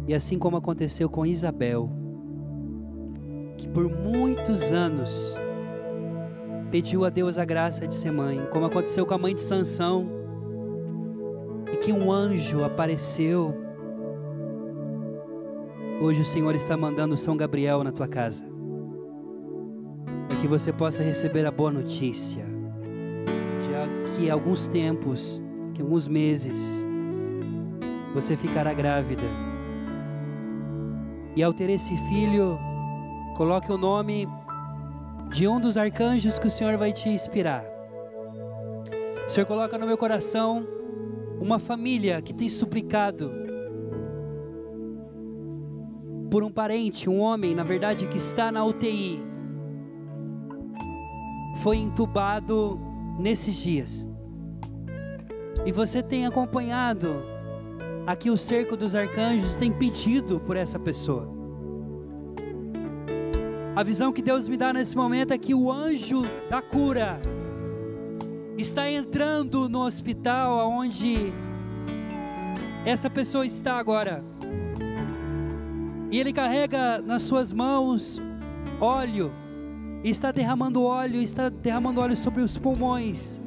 E 0.09 0.15
assim 0.15 0.39
como 0.39 0.57
aconteceu 0.57 1.09
com 1.09 1.25
Isabel, 1.25 1.89
que 3.57 3.69
por 3.69 3.89
muitos 3.89 4.73
anos 4.73 5.33
pediu 6.71 7.05
a 7.05 7.11
Deus 7.11 7.37
a 7.37 7.45
graça 7.45 7.87
de 7.87 7.95
ser 7.95 8.13
mãe, 8.13 8.41
como 8.53 8.67
aconteceu 8.67 9.05
com 9.05 9.15
a 9.15 9.19
mãe 9.19 9.35
de 9.35 9.43
Sansão, 9.43 10.09
e 11.73 11.77
que 11.77 11.93
um 11.93 12.13
anjo 12.13 12.65
apareceu. 12.65 13.55
Hoje 16.01 16.23
o 16.23 16.25
Senhor 16.25 16.55
está 16.55 16.77
mandando 16.77 17.17
São 17.17 17.37
Gabriel 17.37 17.83
na 17.83 17.93
tua 17.93 18.07
casa, 18.07 18.45
para 20.29 20.39
que 20.39 20.47
você 20.47 20.73
possa 20.73 21.03
receber 21.03 21.45
a 21.45 21.51
boa 21.51 21.73
notícia 21.73 22.45
de 23.59 24.17
que 24.17 24.31
alguns 24.31 24.69
tempos, 24.69 25.43
que 25.75 25.83
alguns 25.83 26.07
meses, 26.07 26.87
você 28.15 28.37
ficará 28.37 28.73
grávida. 28.73 29.23
E 31.37 31.43
ao 31.43 31.53
ter 31.53 31.71
esse 31.71 31.97
filho, 32.09 32.59
coloque 33.37 33.73
o 33.73 33.79
nome 33.79 34.29
de 35.33 35.47
um 35.47 35.61
dos 35.61 35.77
arcanjos 35.77 36.39
que 36.39 36.49
o 36.49 36.51
Senhor 36.51 36.77
vai 36.77 36.93
te 36.93 37.09
inspirar. 37.09 37.65
O 39.27 39.31
Senhor 39.31 39.47
coloca 39.47 39.79
no 39.79 39.87
meu 39.87 39.97
coração 39.97 40.67
uma 41.41 41.59
família 41.59 42.21
que 42.21 42.35
tem 42.35 42.49
suplicado 42.49 43.31
por 46.31 46.43
um 46.43 46.51
parente, 46.51 47.09
um 47.09 47.21
homem, 47.21 47.55
na 47.55 47.63
verdade, 47.63 48.07
que 48.07 48.17
está 48.17 48.51
na 48.51 48.65
UTI. 48.65 49.23
Foi 51.63 51.77
entubado 51.77 52.81
nesses 53.19 53.57
dias. 53.57 54.09
E 55.65 55.73
você 55.73 56.03
tem 56.03 56.27
acompanhado 56.27 57.15
aqui 58.07 58.31
o 58.31 58.37
cerco 58.37 58.77
dos 58.77 58.95
arcanjos, 58.95 59.57
tem 59.57 59.73
pedido 59.73 60.41
por 60.41 60.57
essa 60.57 60.79
pessoa. 60.79 61.40
A 63.81 63.83
visão 63.83 64.13
que 64.13 64.21
Deus 64.21 64.47
me 64.47 64.59
dá 64.59 64.75
nesse 64.75 64.95
momento 64.95 65.33
é 65.33 65.39
que 65.39 65.55
o 65.55 65.73
anjo 65.73 66.21
da 66.51 66.61
cura 66.61 67.19
está 68.59 68.91
entrando 68.91 69.71
no 69.71 69.81
hospital 69.87 70.69
onde 70.69 71.33
essa 72.85 73.09
pessoa 73.09 73.47
está 73.47 73.79
agora. 73.79 74.23
E 76.11 76.21
ele 76.21 76.31
carrega 76.31 76.99
nas 76.99 77.23
suas 77.23 77.55
mãos 77.55 78.21
óleo, 78.79 79.33
está 80.05 80.31
derramando 80.31 80.83
óleo, 80.83 81.23
está 81.23 81.49
derramando 81.49 82.03
óleo 82.03 82.19
sobre 82.19 82.43
os 82.43 82.59
pulmões. 82.59 83.41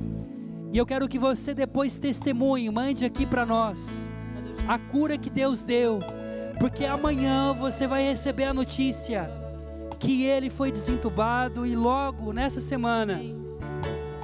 E 0.74 0.80
eu 0.80 0.86
quero 0.88 1.08
que 1.08 1.20
você 1.20 1.54
depois 1.54 2.00
testemunhe, 2.00 2.72
mande 2.72 3.06
aqui 3.06 3.28
para 3.28 3.46
nós 3.46 4.10
a 4.68 4.80
cura 4.80 5.16
que 5.16 5.30
Deus 5.30 5.64
deu, 5.64 6.00
porque 6.60 6.88
amanhã 6.88 7.54
você 7.54 7.88
vai 7.88 8.02
receber 8.02 8.46
a 8.46 8.54
notícia 8.56 9.43
que 10.04 10.26
ele 10.26 10.50
foi 10.50 10.70
desentubado 10.70 11.66
e 11.66 11.78
logo 11.78 12.34
nessa 12.34 12.60
semana 12.60 13.22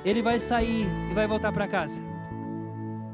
ele 0.03 0.21
vai 0.21 0.37
sair 0.37 0.85
e 1.09 1.13
vai 1.13 1.25
voltar 1.25 1.53
para 1.53 1.67
casa. 1.67 2.01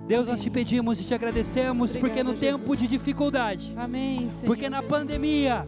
Deus, 0.07 0.27
nós 0.27 0.41
te 0.41 0.49
pedimos 0.49 0.99
e 0.99 1.03
te 1.03 1.13
agradecemos 1.13 1.95
porque 1.95 2.23
no 2.23 2.33
tempo 2.33 2.75
de 2.75 2.87
dificuldade, 2.87 3.73
Amém, 3.77 4.29
Senhor. 4.29 4.47
porque 4.47 4.67
na 4.67 4.81
pandemia, 4.81 5.67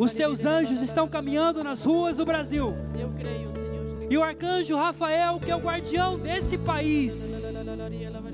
os 0.00 0.12
teus 0.12 0.44
anjos 0.44 0.82
estão 0.82 1.08
caminhando 1.08 1.62
nas 1.62 1.84
ruas 1.84 2.16
do 2.16 2.24
Brasil. 2.24 2.74
Eu 2.98 3.10
creio, 3.10 3.52
Senhor 3.52 3.72
Jesus. 3.72 4.06
E 4.10 4.18
o 4.18 4.22
arcanjo 4.22 4.76
Rafael, 4.76 5.38
que 5.38 5.50
é 5.50 5.56
o 5.56 5.60
guardião 5.60 6.18
desse 6.18 6.58
país, 6.58 7.62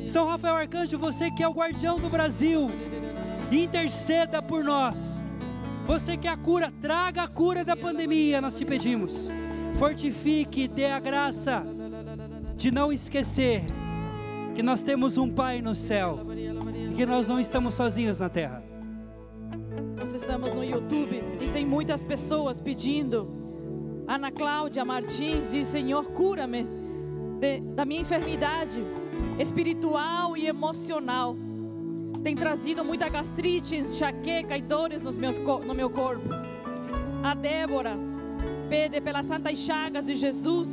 São 0.07 0.27
Rafael 0.27 0.57
Arcanjo, 0.57 0.99
você 0.99 1.31
que 1.31 1.43
é 1.43 1.49
o 1.49 1.53
guardião 1.53 1.99
do 2.01 2.09
Brasil, 2.09 2.71
interceda 3.53 4.43
por 4.43 4.65
nós. 4.65 5.25
Você 5.91 6.17
que 6.17 6.29
é 6.29 6.31
a 6.31 6.37
cura, 6.37 6.73
traga 6.81 7.25
a 7.25 7.27
cura 7.27 7.65
da 7.65 7.77
pandemia, 7.77 8.41
nós 8.41 8.57
te 8.57 8.65
pedimos. 8.65 9.29
Fortifique, 9.77 10.69
dê 10.69 10.87
a 10.87 11.01
graça 11.01 11.67
de 12.55 12.71
não 12.71 12.93
esquecer 12.93 13.65
que 14.55 14.63
nós 14.63 14.85
temos 14.85 15.19
um 15.19 15.29
Pai 15.29 15.61
no 15.61 15.75
céu 15.75 16.21
e 16.93 16.95
que 16.95 17.05
nós 17.05 17.27
não 17.27 17.41
estamos 17.41 17.75
sozinhos 17.75 18.21
na 18.21 18.29
terra. 18.29 18.63
Nós 19.97 20.15
estamos 20.15 20.55
no 20.55 20.63
YouTube 20.63 21.25
e 21.41 21.51
tem 21.51 21.67
muitas 21.67 22.05
pessoas 22.05 22.61
pedindo. 22.61 23.29
Ana 24.07 24.31
Cláudia 24.31 24.85
Martins 24.85 25.51
diz: 25.51 25.67
Senhor, 25.67 26.05
cura-me 26.13 26.69
da 27.75 27.85
minha 27.85 28.03
enfermidade 28.03 28.81
espiritual 29.41 30.37
e 30.37 30.47
emocional. 30.47 31.37
Tem 32.23 32.35
trazido 32.35 32.85
muita 32.85 33.09
gastrite, 33.09 33.77
enxaqueca 33.77 34.57
e 34.57 34.61
dores 34.61 35.03
nos 35.03 35.17
meus, 35.17 35.39
no 35.39 35.75
meu 35.75 35.89
corpo. 35.89 36.29
A 37.23 37.35
Débora 37.35 37.97
pede 38.69 39.01
pelas 39.01 39.27
santas 39.27 39.59
chagas 39.59 40.05
de 40.05 40.15
Jesus, 40.15 40.69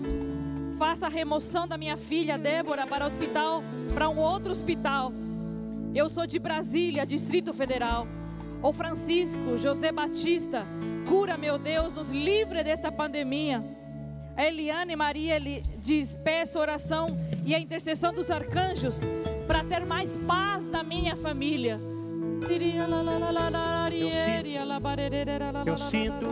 faça 0.78 1.06
a 1.06 1.10
remoção 1.10 1.68
da 1.68 1.78
minha 1.78 1.96
filha 1.96 2.38
Débora 2.38 2.86
para 2.86 3.06
o 3.06 3.08
hospital, 3.08 3.64
para 3.94 4.10
um 4.10 4.20
outro 4.20 4.52
hospital. 4.52 5.14
Eu 5.96 6.10
sou 6.10 6.28
de 6.28 6.38
Brasília, 6.38 7.06
Distrito 7.06 7.54
Federal. 7.54 8.06
O 8.62 8.74
Francisco 8.74 9.58
José 9.58 9.92
Batista, 9.92 10.68
cura, 11.08 11.38
meu 11.38 11.58
Deus, 11.58 11.94
nos 11.94 12.10
livre 12.10 12.64
desta 12.64 12.92
pandemia. 12.92 13.64
A 14.36 14.46
Eliane 14.46 14.96
Maria 14.96 15.40
diz: 15.78 16.16
peço 16.24 16.60
oração 16.60 17.18
e 17.46 17.56
a 17.56 17.60
intercessão 17.60 18.14
dos 18.14 18.30
arcanjos 18.30 19.00
para 19.48 19.64
ter 19.64 19.86
mais 19.86 20.18
paz 20.18 20.68
na 20.68 20.84
minha 20.84 21.16
família. 21.16 21.80
Eu 25.66 25.78
sinto 25.78 26.28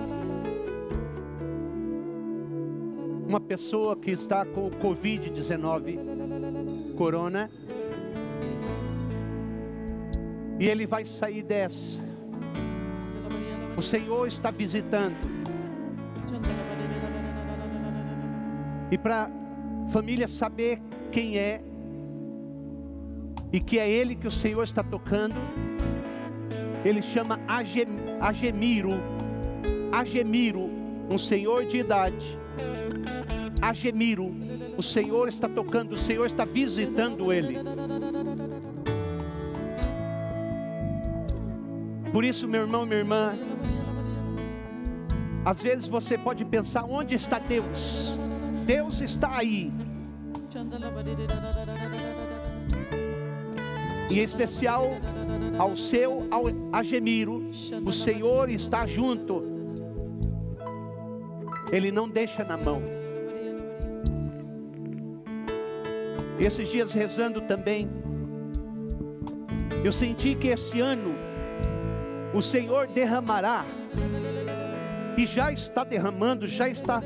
uma 3.28 3.40
pessoa 3.40 3.96
que 3.96 4.12
está 4.12 4.46
com 4.46 4.68
o 4.68 4.72
Covid-19, 4.72 5.98
corona, 6.96 7.50
e 10.60 10.68
ele 10.68 10.86
vai 10.86 11.06
sair 11.06 11.42
dessa. 11.42 12.00
O 13.76 13.82
Senhor 13.82 14.28
está 14.28 14.52
visitando. 14.52 15.36
E 18.92 18.98
para 18.98 19.26
a 19.26 19.92
família 19.92 20.28
saber 20.28 20.80
quem 21.12 21.38
é, 21.38 21.62
e 23.56 23.60
que 23.62 23.80
é 23.80 23.90
Ele 23.90 24.16
que 24.16 24.28
o 24.28 24.32
Senhor 24.32 24.64
está 24.64 24.84
tocando, 24.84 25.36
Ele 26.84 27.02
chama 27.02 27.40
Agem, 27.48 27.88
Agemiro, 28.20 28.92
Agemiro, 29.94 30.70
um 31.10 31.18
senhor 31.18 31.66
de 31.66 31.78
idade. 31.78 32.38
Agemiro, 33.62 34.30
o 34.78 34.84
Senhor 34.84 35.30
está 35.30 35.48
tocando, 35.48 35.94
o 35.94 35.98
Senhor 35.98 36.26
está 36.26 36.44
visitando 36.44 37.32
ele. 37.32 37.58
Por 42.12 42.26
isso, 42.26 42.50
meu 42.50 42.64
irmão, 42.64 42.86
minha 42.86 43.00
irmã, 43.00 43.40
às 45.46 45.64
vezes 45.64 45.88
você 45.88 46.18
pode 46.18 46.44
pensar: 46.44 46.84
onde 46.84 47.16
está 47.16 47.40
Deus? 47.40 48.18
Deus 48.66 49.00
está 49.00 49.38
aí. 49.38 49.72
Em 54.10 54.20
especial 54.20 54.92
ao 55.58 55.76
seu 55.76 56.28
ao 56.30 56.44
Agemiro, 56.72 57.50
o 57.86 57.92
Senhor 57.92 58.50
está 58.50 58.86
junto. 58.86 59.44
Ele 61.72 61.92
não 61.92 62.08
deixa 62.08 62.44
na 62.44 62.58
mão. 62.58 62.82
Esses 66.40 66.68
dias 66.68 66.92
rezando 66.94 67.42
também, 67.42 67.90
eu 69.84 69.92
senti 69.92 70.36
que 70.36 70.50
esse 70.50 70.82
ano 70.82 71.16
o 72.34 72.42
Senhor 72.42 72.88
derramará, 72.88 73.66
e 75.18 75.26
já 75.26 75.52
está 75.52 75.84
derramando, 75.84 76.48
já 76.48 76.68
está 76.68 77.02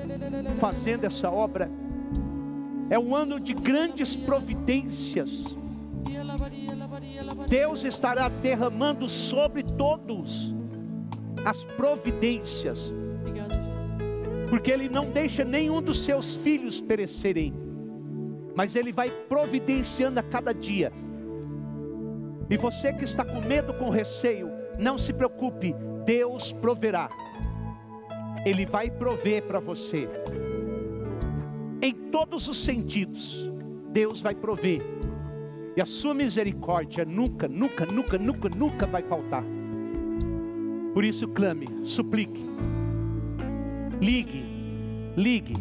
fazendo 0.60 1.06
essa 1.06 1.30
obra. 1.30 1.70
É 2.90 2.98
um 2.98 3.16
ano 3.16 3.40
de 3.40 3.54
grandes 3.54 4.16
providências. 4.16 5.56
Deus 7.50 7.84
estará 7.84 8.30
derramando 8.30 9.10
sobre 9.10 9.64
todos 9.64 10.54
as 11.44 11.64
providências, 11.64 12.94
porque 14.52 14.72
Ele 14.72 14.88
não 14.88 15.10
deixa 15.10 15.44
nenhum 15.44 15.82
dos 15.82 16.06
seus 16.06 16.38
filhos 16.38 16.80
perecerem, 16.80 17.52
mas 18.56 18.76
Ele 18.76 18.92
vai 18.92 19.10
providenciando 19.10 20.20
a 20.20 20.24
cada 20.24 20.54
dia. 20.54 20.94
E 22.52 22.56
você 22.56 22.94
que 22.94 23.04
está 23.04 23.26
com 23.26 23.42
medo, 23.42 23.74
com 23.74 23.90
receio, 23.90 24.52
não 24.78 24.98
se 24.98 25.12
preocupe, 25.12 25.76
Deus 26.06 26.52
proverá. 26.52 27.10
Ele 28.46 28.66
vai 28.66 28.92
prover 28.92 29.44
para 29.44 29.60
você. 29.60 30.08
Em 31.82 31.94
todos 32.12 32.48
os 32.48 32.58
sentidos, 32.58 33.50
Deus 33.92 34.22
vai 34.22 34.36
prover. 34.36 34.82
E 35.76 35.82
a 35.82 35.86
sua 35.86 36.14
misericórdia 36.14 37.06
nunca, 37.06 37.48
nunca, 37.48 37.86
nunca, 37.86 38.18
nunca, 38.18 38.50
nunca 38.50 38.88
vai 38.88 39.04
faltar. 39.04 39.44
Por 40.94 41.04
isso 41.06 41.28
clame, 41.28 41.68
suplique. 41.84 42.46
Ligue, 44.02 44.46
ligue 45.16 45.56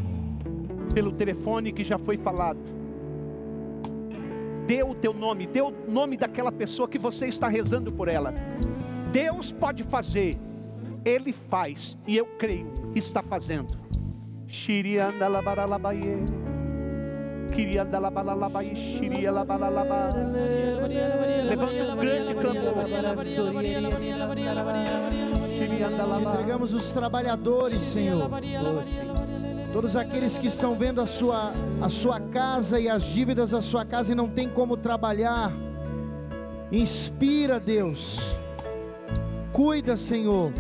pelo 0.95 1.13
telefone 1.13 1.73
que 1.73 1.85
já 1.85 1.99
foi 1.99 2.17
falado. 2.17 2.59
Dê 4.67 4.83
o 4.83 4.95
teu 4.95 5.15
nome, 5.15 5.47
dê 5.47 5.61
o 5.61 5.73
nome 5.89 6.17
daquela 6.17 6.53
pessoa 6.53 6.89
que 6.89 6.99
você 6.99 7.27
está 7.27 7.49
rezando 7.49 7.93
por 7.93 8.09
ela. 8.09 8.35
Deus 9.13 9.51
pode 9.51 9.83
fazer, 9.83 10.37
Ele 11.05 11.33
faz, 11.33 11.97
e 12.07 12.17
eu 12.17 12.27
creio 12.39 12.71
está 12.95 13.23
fazendo. 13.23 13.79
Levanta 21.45 21.73
um 21.73 21.97
grande 21.97 22.35
Te 25.59 26.31
entregamos 26.31 26.75
os 26.75 26.93
trabalhadores, 26.93 27.81
Senhor. 27.83 28.31
Todos 29.73 29.97
aqueles 29.97 30.39
que 30.39 30.47
estão 30.47 30.75
vendo 30.75 31.01
a 31.01 31.07
sua, 31.07 31.53
a 31.81 31.89
sua 31.89 32.21
casa 32.21 32.81
e 32.81 32.89
as 32.89 33.05
dívidas 33.05 33.51
da 33.51 33.61
sua 33.61 33.85
casa 33.85 34.13
e 34.13 34.15
não 34.15 34.29
tem 34.29 34.49
como 34.49 34.77
trabalhar. 34.77 35.53
Inspira, 36.71 37.59
Deus 37.59 38.39
Cuida, 39.59 39.97
Senhor. 39.97 40.53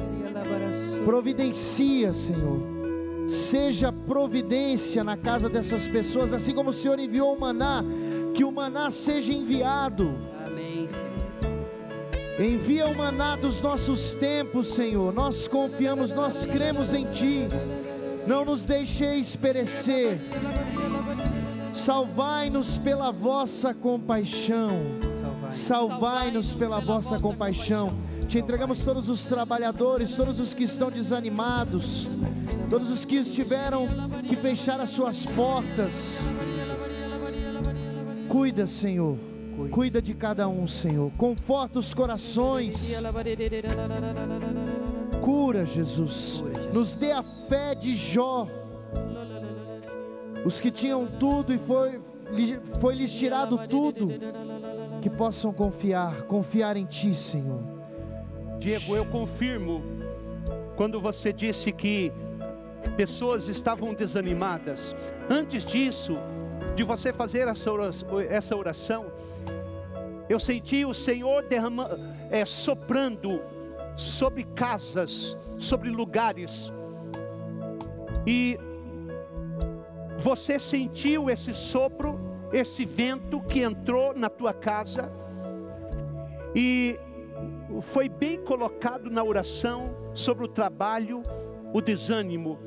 Providencia, 1.04 2.12
Senhor. 2.12 2.77
Seja 3.28 3.92
providência 3.92 5.04
na 5.04 5.16
casa 5.16 5.48
dessas 5.50 5.86
pessoas, 5.86 6.32
assim 6.32 6.54
como 6.54 6.70
o 6.70 6.72
Senhor 6.72 6.98
enviou 6.98 7.36
o 7.36 7.38
maná, 7.38 7.84
que 8.34 8.42
o 8.42 8.50
maná 8.50 8.90
seja 8.90 9.32
enviado. 9.32 10.18
Amém, 10.46 10.88
Senhor. 10.88 11.18
Envia 12.40 12.86
o 12.86 12.96
maná 12.96 13.36
dos 13.36 13.60
nossos 13.60 14.14
tempos, 14.14 14.68
Senhor. 14.68 15.12
Nós 15.12 15.46
confiamos, 15.46 16.14
nós 16.14 16.46
cremos 16.46 16.94
em 16.94 17.04
Ti. 17.06 17.48
Não 18.26 18.44
nos 18.44 18.64
deixeis 18.64 19.36
perecer. 19.36 20.20
Salvai-nos 21.72 22.78
pela 22.78 23.10
vossa 23.10 23.74
compaixão. 23.74 24.70
Salvai-nos 25.50 26.54
pela 26.54 26.80
vossa 26.80 27.18
compaixão. 27.18 27.92
Te 28.28 28.38
entregamos 28.38 28.84
todos 28.84 29.08
os 29.08 29.24
trabalhadores, 29.24 30.14
todos 30.14 30.38
os 30.38 30.52
que 30.52 30.64
estão 30.64 30.90
desanimados, 30.90 32.06
todos 32.68 32.90
os 32.90 33.02
que 33.02 33.16
estiveram 33.16 33.86
que 34.28 34.36
fechar 34.36 34.78
as 34.80 34.90
suas 34.90 35.24
portas. 35.24 36.20
Cuida, 38.28 38.66
Senhor. 38.66 39.16
Cuida 39.70 40.02
de 40.02 40.12
cada 40.12 40.46
um, 40.46 40.68
Senhor. 40.68 41.10
Conforta 41.16 41.78
os 41.78 41.94
corações. 41.94 42.94
Cura, 45.22 45.64
Jesus. 45.64 46.44
Nos 46.70 46.96
dê 46.96 47.12
a 47.12 47.22
fé 47.48 47.74
de 47.74 47.96
Jó. 47.96 48.46
Os 50.44 50.60
que 50.60 50.70
tinham 50.70 51.06
tudo 51.06 51.54
e 51.54 51.58
foi, 51.58 51.98
foi 52.78 52.94
lhes 52.94 53.10
tirado 53.10 53.58
tudo, 53.66 54.10
que 55.00 55.08
possam 55.08 55.50
confiar, 55.50 56.24
confiar 56.24 56.76
em 56.76 56.84
Ti, 56.84 57.14
Senhor. 57.14 57.77
Diego, 58.58 58.96
eu 58.96 59.06
confirmo 59.06 59.82
quando 60.76 61.00
você 61.00 61.32
disse 61.32 61.70
que 61.70 62.12
pessoas 62.96 63.46
estavam 63.46 63.94
desanimadas. 63.94 64.94
Antes 65.30 65.64
disso, 65.64 66.18
de 66.74 66.82
você 66.82 67.12
fazer 67.12 67.46
essa 67.48 68.56
oração, 68.56 69.06
eu 70.28 70.40
senti 70.40 70.84
o 70.84 70.92
Senhor 70.92 71.44
derrama, 71.44 71.84
é, 72.30 72.44
soprando 72.44 73.40
sobre 73.96 74.42
casas, 74.44 75.38
sobre 75.56 75.88
lugares, 75.88 76.72
e 78.26 78.58
você 80.20 80.58
sentiu 80.58 81.30
esse 81.30 81.54
sopro, 81.54 82.18
esse 82.52 82.84
vento 82.84 83.40
que 83.42 83.60
entrou 83.60 84.14
na 84.14 84.28
tua 84.28 84.52
casa, 84.52 85.10
e 86.54 86.98
foi 87.90 88.08
bem 88.08 88.38
colocado 88.44 89.10
na 89.10 89.22
oração 89.22 89.94
sobre 90.14 90.44
o 90.44 90.48
trabalho, 90.48 91.22
o 91.72 91.80
desânimo. 91.80 92.58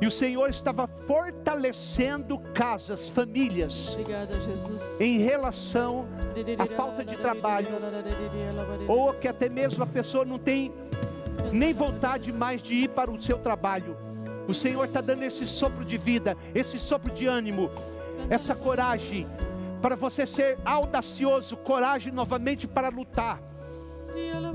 E 0.00 0.06
o 0.06 0.10
Senhor 0.10 0.48
estava 0.48 0.86
fortalecendo 1.06 2.38
casas, 2.54 3.10
famílias, 3.10 3.92
Obrigada, 3.92 4.32
em 4.98 5.18
relação 5.18 6.08
à 6.58 6.66
falta 6.66 7.04
de 7.04 7.16
trabalho, 7.16 7.68
ou 8.88 9.12
que 9.12 9.28
até 9.28 9.48
mesmo 9.48 9.84
a 9.84 9.86
pessoa 9.86 10.24
não 10.24 10.38
tem 10.38 10.72
nem 11.52 11.74
vontade 11.74 12.32
mais 12.32 12.62
de 12.62 12.74
ir 12.74 12.88
para 12.88 13.10
o 13.10 13.20
seu 13.20 13.38
trabalho. 13.38 13.94
O 14.48 14.54
Senhor 14.54 14.84
está 14.84 15.02
dando 15.02 15.22
esse 15.22 15.46
sopro 15.46 15.84
de 15.84 15.98
vida, 15.98 16.34
esse 16.54 16.78
sopro 16.78 17.12
de 17.12 17.26
ânimo, 17.26 17.70
essa 18.30 18.54
coragem 18.54 19.28
para 19.82 19.96
você 19.96 20.26
ser 20.26 20.58
audacioso, 20.64 21.56
coragem 21.58 22.12
novamente 22.12 22.66
para 22.66 22.88
lutar, 22.88 23.40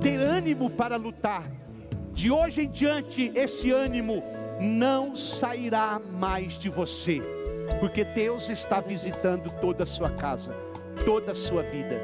ter 0.02 0.20
ânimo 0.20 0.70
para 0.70 0.98
lutar. 0.98 1.50
De 2.14 2.32
hoje 2.32 2.62
em 2.64 2.70
diante, 2.70 3.32
esse 3.36 3.72
ânimo 3.72 4.24
não 4.60 5.16
sairá 5.16 6.00
mais 6.00 6.58
de 6.58 6.70
você, 6.70 7.22
porque 7.80 8.06
Deus 8.06 8.50
está 8.50 8.80
visitando 8.80 9.50
toda 9.60 9.84
a 9.84 9.86
sua 9.86 10.10
casa, 10.10 10.56
toda 11.04 11.34
a 11.34 11.36
sua 11.36 11.64
vida. 11.64 12.00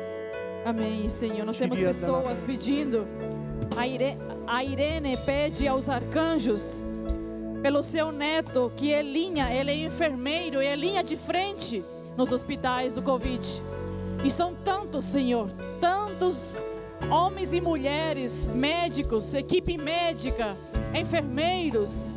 Amém, 0.66 1.08
Senhor. 1.08 1.46
Nós 1.46 1.56
temos 1.56 1.80
pessoas 1.80 2.44
pedindo. 2.44 3.08
A, 3.76 3.88
Ire... 3.88 4.18
a 4.46 4.64
Irene 4.64 5.18
pede 5.18 5.68
aos 5.68 5.88
arcanjos 5.88 6.84
pelo 7.62 7.82
seu 7.84 8.12
neto, 8.12 8.72
que 8.76 8.92
é 8.92 9.02
linha, 9.02 9.54
ele 9.54 9.72
é 9.72 9.76
enfermeiro, 9.76 10.60
é 10.60 10.76
linha 10.76 11.04
de 11.04 11.16
frente 11.16 11.84
nos 12.18 12.32
hospitais 12.32 12.96
do 12.96 13.02
Covid. 13.02 13.64
E 14.24 14.30
são 14.30 14.54
tantos, 14.54 15.06
Senhor, 15.06 15.50
tantos 15.80 16.62
homens 17.10 17.54
e 17.54 17.62
mulheres, 17.62 18.48
médicos, 18.48 19.34
equipe 19.34 19.78
médica, 19.78 20.58
enfermeiros, 20.94 22.14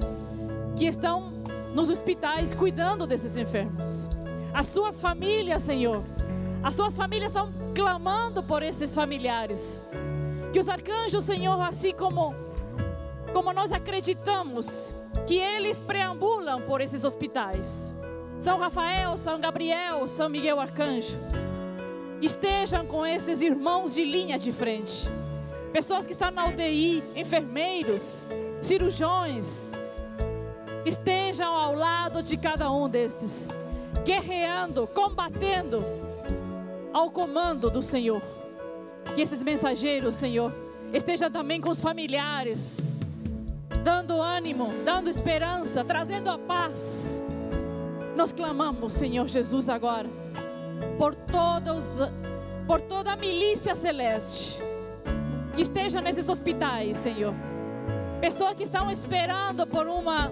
que 0.77 0.87
estão 0.87 1.33
nos 1.75 1.91
hospitais 1.91 2.55
cuidando 2.55 3.07
desses 3.07 3.37
enfermos. 3.37 4.09
As 4.53 4.67
suas 4.69 5.01
famílias, 5.01 5.63
Senhor, 5.63 6.05
as 6.63 6.75
suas 6.75 6.97
famílias 6.97 7.31
estão 7.31 7.53
clamando 7.75 8.43
por 8.43 8.63
esses 8.63 8.95
familiares. 8.95 9.83
Que 10.53 10.61
os 10.61 10.69
arcanjos, 10.69 11.25
Senhor, 11.25 11.61
assim 11.61 11.93
como 11.93 12.35
como 13.33 13.53
nós 13.53 13.73
acreditamos 13.73 14.95
que 15.27 15.37
eles 15.37 15.81
preambulam 15.81 16.63
por 16.63 16.81
esses 16.81 17.05
hospitais. 17.05 17.99
São 18.39 18.59
Rafael, 18.61 19.17
São 19.19 19.41
Gabriel, 19.41 20.07
São 20.07 20.29
Miguel 20.29 20.61
Arcanjo. 20.61 21.19
Estejam 22.25 22.87
com 22.87 23.05
esses 23.05 23.43
irmãos 23.43 23.95
de 23.95 24.03
linha 24.03 24.39
de 24.39 24.51
frente. 24.51 25.07
Pessoas 25.75 26.07
que 26.07 26.13
estão 26.13 26.31
na 26.31 26.47
UTI, 26.47 27.05
enfermeiros, 27.15 28.27
cirurgiões. 28.63 29.73
Estejam 30.87 31.55
ao 31.55 31.75
lado 31.75 32.23
de 32.23 32.39
cada 32.39 32.73
um 32.73 32.89
desses, 32.89 33.51
guerreando, 34.07 34.87
combatendo 34.87 35.85
ao 36.95 37.11
comando 37.11 37.69
do 37.69 37.83
Senhor. 37.83 38.23
Que 39.15 39.21
esses 39.21 39.43
mensageiros, 39.43 40.15
Senhor, 40.15 40.51
estejam 40.95 41.31
também 41.31 41.61
com 41.61 41.69
os 41.69 41.83
familiares, 41.83 42.79
dando 43.83 44.15
ânimo, 44.15 44.73
dando 44.83 45.11
esperança, 45.11 45.85
trazendo 45.85 46.31
a 46.31 46.39
paz. 46.39 47.23
Nós 48.17 48.33
clamamos, 48.33 48.95
Senhor 48.95 49.29
Jesus, 49.29 49.69
agora, 49.69 50.09
por 50.99 51.15
todos, 51.15 51.85
por 52.67 52.81
toda 52.81 53.13
a 53.13 53.17
milícia 53.17 53.75
celeste 53.75 54.61
que 55.55 55.63
esteja 55.63 56.01
nesses 56.01 56.29
hospitais, 56.29 56.97
Senhor. 56.99 57.35
Pessoas 58.21 58.55
que 58.55 58.63
estão 58.63 58.91
esperando 58.91 59.67
por 59.67 59.87
uma 59.87 60.31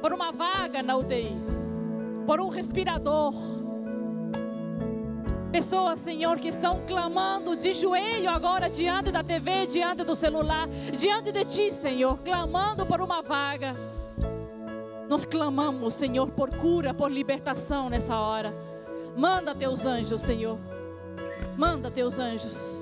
por 0.00 0.12
uma 0.12 0.30
vaga 0.30 0.82
na 0.82 0.96
UTI, 0.96 1.36
por 2.26 2.40
um 2.40 2.48
respirador. 2.48 3.34
Pessoas, 5.50 5.98
Senhor, 5.98 6.38
que 6.38 6.48
estão 6.48 6.82
clamando 6.86 7.56
de 7.56 7.72
joelho 7.72 8.30
agora 8.30 8.68
diante 8.68 9.10
da 9.10 9.24
TV, 9.24 9.66
diante 9.66 10.04
do 10.04 10.14
celular, 10.14 10.68
diante 10.96 11.32
de 11.32 11.44
Ti, 11.44 11.72
Senhor, 11.72 12.18
clamando 12.18 12.86
por 12.86 13.00
uma 13.00 13.22
vaga. 13.22 13.74
Nós 15.08 15.24
clamamos, 15.24 15.94
Senhor, 15.94 16.30
por 16.30 16.54
cura, 16.54 16.92
por 16.92 17.10
libertação 17.10 17.88
nessa 17.88 18.14
hora. 18.14 18.67
Manda 19.18 19.54
teus 19.54 19.84
anjos, 19.84 20.20
Senhor. 20.20 20.58
Manda 21.56 21.90
teus 21.90 22.18
anjos. 22.18 22.80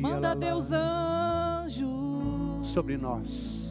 Manda 0.00 0.34
teus 0.36 0.72
anjos 0.72 2.66
sobre 2.66 2.96
nós. 2.96 3.68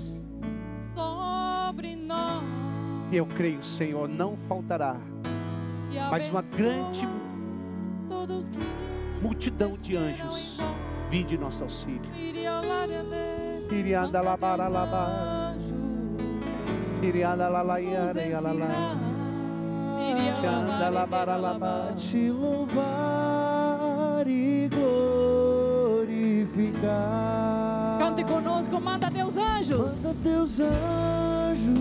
Sobre 0.96 1.96
nós. 1.96 2.44
Eu 3.12 3.26
creio, 3.26 3.64
Senhor, 3.64 4.08
não 4.08 4.38
faltará 4.48 4.98
mas 6.10 6.30
uma 6.30 6.42
grande 6.42 7.08
multidão 9.22 9.72
de 9.72 9.96
anjos 9.96 10.58
vinde 11.10 11.36
em 11.36 11.38
nosso 11.38 11.64
auxílio. 11.64 12.12
Irianda 13.70 14.22
la 14.22 14.38
bara 14.38 14.68
la 14.68 14.86
ba. 14.86 15.56
Irianda 17.02 17.50
la 17.50 17.62
la 17.62 17.80
la 17.80 18.54
la. 18.54 19.17
Irianda 19.98 20.90
la 20.90 21.06
bara 21.06 21.38
la 21.38 21.54
ba. 21.54 21.94
Te 21.96 22.30
louvar 22.30 24.28
e 24.28 24.70
glorificar. 24.70 25.58
Cante 28.00 28.24
conosco, 28.24 28.80
manda 28.80 29.10
teus 29.10 29.36
anjos. 29.38 30.02
Manda 30.04 30.14
teus 30.24 30.60
anjos 30.60 31.78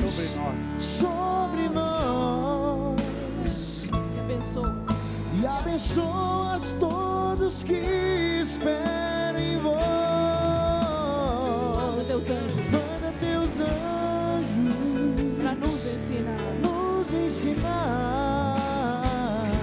sobre 0.00 0.28
nós. 0.36 0.84
Sobre 0.84 1.68
nós 1.68 2.14
e 5.44 5.46
abençoas 5.46 6.62
todos 6.78 7.64
que 7.64 7.74
esperam 8.42 9.38
em 9.38 9.58
vós. 9.58 9.84
Manda 11.76 12.04
teus 12.04 12.24
anjos, 12.30 12.70
manda 12.70 13.12
teus 13.20 13.50
anjos 13.60 14.74
para 15.42 15.54
nos 15.54 15.94
ensinar, 15.94 16.73
ensinar 17.34 18.56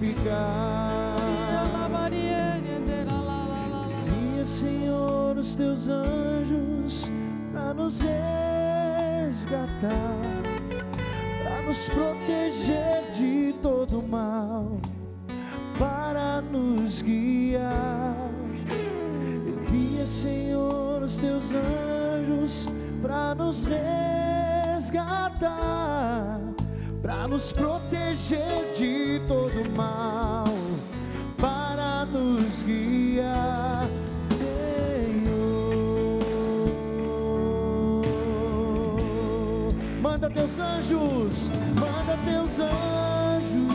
Envia, 4.08 4.46
Senhor, 4.46 5.38
os 5.38 5.56
teus 5.56 5.90
anjos 5.90 7.12
para 7.52 7.74
nos 7.74 8.00
resgatar, 8.00 8.22
para 11.44 11.62
nos 11.64 11.90
proteger 11.90 13.12
de 13.12 13.54
todo 13.62 14.02
mal, 14.02 14.80
para 15.78 16.42
nos 16.42 17.02
guiar. 17.02 18.16
Senhor, 20.06 21.02
os 21.02 21.18
teus 21.18 21.52
anjos 21.52 22.05
para 23.02 23.34
nos 23.34 23.66
resgatar, 23.66 24.80
para 27.02 27.28
nos 27.28 27.52
proteger 27.52 28.72
de 28.76 29.20
todo 29.28 29.56
mal, 29.76 30.46
para 31.38 32.06
nos 32.06 32.62
guiar. 32.64 33.90
manda 40.02 40.30
teus 40.30 40.60
anjos, 40.60 41.50
manda 41.76 42.18
teus 42.26 42.60
anjos 42.60 43.74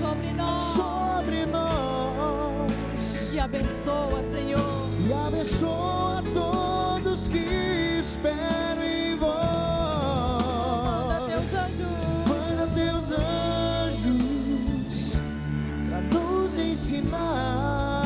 sobre 0.00 0.32
nós, 0.32 0.62
sobre 0.62 1.44
nós. 1.46 3.34
E 3.34 3.38
abençoa, 3.38 4.22
Senhor, 4.32 4.88
e 5.06 5.12
abençoa 5.12 6.22
todos 6.32 6.77
que 7.30 8.00
esperam 8.00 8.82
em 8.82 9.14
vós. 9.16 9.38
Manda 12.26 12.66
teus 12.74 13.12
anjos, 13.12 13.20
manda 13.46 13.46
teus 13.48 13.90
anjos 13.90 15.20
para 15.88 16.00
nos 16.00 16.58
ensinar 16.58 18.02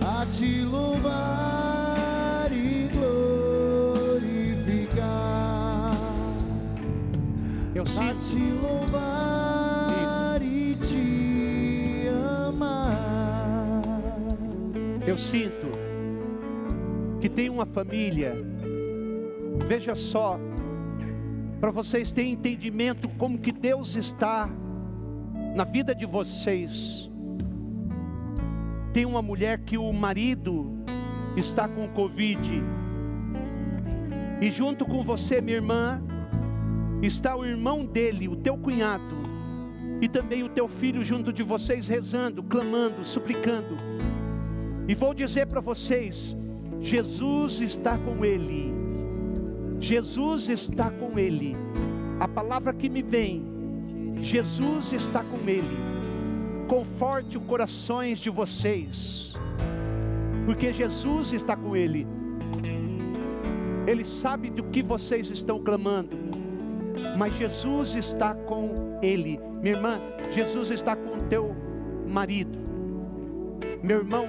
a 0.00 0.24
te 0.26 0.64
louvar. 0.64 1.34
Eu 7.74 7.84
sinto 7.84 8.14
te 8.14 8.38
louvar 8.38 10.40
e 10.40 10.74
te 10.76 12.08
amar. 12.48 12.86
Eu 15.06 15.18
sinto 15.18 15.66
que 17.24 17.28
tem 17.30 17.48
uma 17.48 17.64
família. 17.64 18.36
Veja 19.66 19.94
só, 19.94 20.38
para 21.58 21.70
vocês 21.70 22.12
terem 22.12 22.32
entendimento 22.32 23.08
como 23.16 23.38
que 23.38 23.50
Deus 23.50 23.96
está 23.96 24.46
na 25.56 25.64
vida 25.64 25.94
de 25.94 26.04
vocês. 26.04 27.10
Tem 28.92 29.06
uma 29.06 29.22
mulher 29.22 29.56
que 29.60 29.78
o 29.78 29.90
marido 29.90 30.70
está 31.34 31.66
com 31.66 31.88
Covid. 31.88 32.62
E 34.42 34.50
junto 34.50 34.84
com 34.84 35.02
você, 35.02 35.40
minha 35.40 35.56
irmã, 35.56 36.02
está 37.00 37.34
o 37.34 37.46
irmão 37.46 37.86
dele, 37.86 38.28
o 38.28 38.36
teu 38.36 38.58
cunhado, 38.58 39.16
e 39.98 40.08
também 40.08 40.42
o 40.42 40.50
teu 40.50 40.68
filho 40.68 41.02
junto 41.02 41.32
de 41.32 41.42
vocês, 41.42 41.88
rezando, 41.88 42.42
clamando, 42.42 43.02
suplicando. 43.02 43.78
E 44.86 44.94
vou 44.94 45.14
dizer 45.14 45.46
para 45.46 45.62
vocês: 45.62 46.36
Jesus 46.84 47.62
está 47.62 47.96
com 47.96 48.22
ele. 48.22 48.74
Jesus 49.80 50.50
está 50.50 50.90
com 50.90 51.18
ele. 51.18 51.56
A 52.20 52.28
palavra 52.28 52.74
que 52.74 52.90
me 52.90 53.02
vem, 53.02 53.42
Jesus 54.20 54.92
está 54.92 55.24
com 55.24 55.38
ele. 55.48 55.78
Conforte 56.68 57.38
os 57.38 57.44
corações 57.44 58.18
de 58.18 58.28
vocês, 58.28 59.34
porque 60.44 60.74
Jesus 60.74 61.32
está 61.32 61.56
com 61.56 61.74
ele. 61.74 62.06
Ele 63.86 64.04
sabe 64.04 64.50
do 64.50 64.64
que 64.64 64.82
vocês 64.82 65.30
estão 65.30 65.64
clamando, 65.64 66.18
mas 67.16 67.34
Jesus 67.34 67.96
está 67.96 68.34
com 68.34 68.98
ele. 69.00 69.40
Minha 69.62 69.76
irmã, 69.76 69.98
Jesus 70.30 70.70
está 70.70 70.94
com 70.94 71.18
teu 71.30 71.56
marido. 72.06 72.58
Meu 73.82 73.98
irmão, 74.00 74.26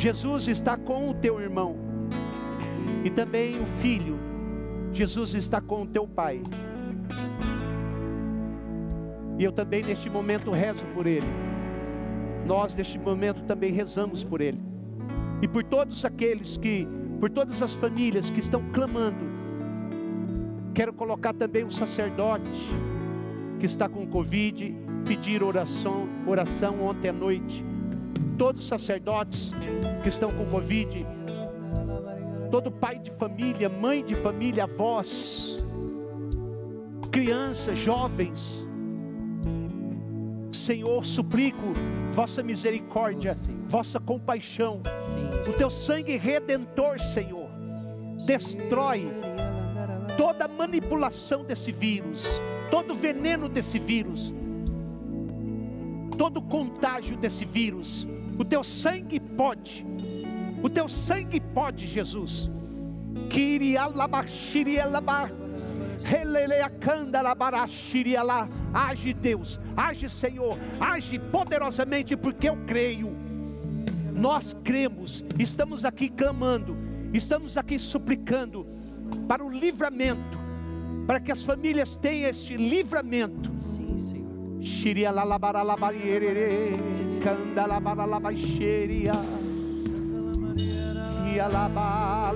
Jesus 0.00 0.48
está 0.48 0.78
com 0.78 1.10
o 1.10 1.14
teu 1.14 1.38
irmão. 1.38 1.76
E 3.04 3.10
também 3.10 3.60
o 3.60 3.66
filho, 3.82 4.18
Jesus 4.94 5.34
está 5.34 5.60
com 5.60 5.82
o 5.82 5.86
teu 5.86 6.08
pai. 6.08 6.42
E 9.38 9.44
eu 9.44 9.52
também 9.52 9.82
neste 9.82 10.08
momento 10.08 10.50
rezo 10.52 10.86
por 10.94 11.06
ele. 11.06 11.26
Nós 12.46 12.74
neste 12.74 12.98
momento 12.98 13.42
também 13.42 13.72
rezamos 13.72 14.24
por 14.24 14.40
ele. 14.40 14.58
E 15.42 15.46
por 15.46 15.62
todos 15.64 16.02
aqueles 16.02 16.56
que 16.56 16.88
por 17.20 17.28
todas 17.28 17.60
as 17.60 17.74
famílias 17.74 18.30
que 18.30 18.40
estão 18.40 18.62
clamando. 18.72 19.28
Quero 20.72 20.94
colocar 20.94 21.34
também 21.34 21.62
o 21.62 21.70
sacerdote 21.70 22.70
que 23.58 23.66
está 23.66 23.86
com 23.86 24.06
Covid, 24.06 24.74
pedir 25.04 25.42
oração, 25.42 26.08
oração 26.26 26.80
ontem 26.80 27.10
à 27.10 27.12
noite. 27.12 27.69
Todos 28.40 28.62
os 28.62 28.68
sacerdotes 28.68 29.52
que 30.02 30.08
estão 30.08 30.30
com 30.30 30.46
Covid, 30.46 31.06
todo 32.50 32.70
pai 32.70 32.98
de 32.98 33.10
família, 33.10 33.68
mãe 33.68 34.02
de 34.02 34.14
família, 34.14 34.64
avós, 34.64 35.62
crianças, 37.10 37.76
jovens, 37.76 38.66
Senhor, 40.50 41.04
suplico 41.04 41.74
vossa 42.14 42.42
misericórdia, 42.42 43.32
vossa 43.68 44.00
compaixão, 44.00 44.80
o 45.46 45.52
teu 45.52 45.68
sangue 45.68 46.16
redentor, 46.16 46.98
Senhor, 46.98 47.50
destrói 48.24 49.06
toda 50.16 50.48
manipulação 50.48 51.44
desse 51.44 51.72
vírus, 51.72 52.40
todo 52.70 52.94
veneno 52.94 53.50
desse 53.50 53.78
vírus, 53.78 54.32
todo 56.16 56.40
contágio 56.40 57.18
desse 57.18 57.44
vírus. 57.44 58.08
O 58.40 58.44
teu 58.44 58.64
sangue 58.64 59.20
pode, 59.20 59.86
o 60.62 60.70
teu 60.70 60.88
sangue 60.88 61.38
pode, 61.38 61.86
Jesus. 61.86 62.50
Age 68.72 69.12
Deus, 69.12 69.60
age 69.76 70.08
Senhor, 70.08 70.56
age 70.80 71.18
poderosamente, 71.18 72.16
porque 72.16 72.48
eu 72.48 72.56
creio. 72.66 73.14
Nós 74.14 74.56
cremos, 74.64 75.22
estamos 75.38 75.84
aqui 75.84 76.08
clamando, 76.08 76.74
estamos 77.12 77.58
aqui 77.58 77.78
suplicando 77.78 78.66
para 79.28 79.44
o 79.44 79.50
livramento, 79.50 80.38
para 81.06 81.20
que 81.20 81.30
as 81.30 81.44
famílias 81.44 81.98
tenham 81.98 82.30
este 82.30 82.56
livramento. 82.56 83.52
Sim, 83.60 83.98
Senhor. 83.98 84.62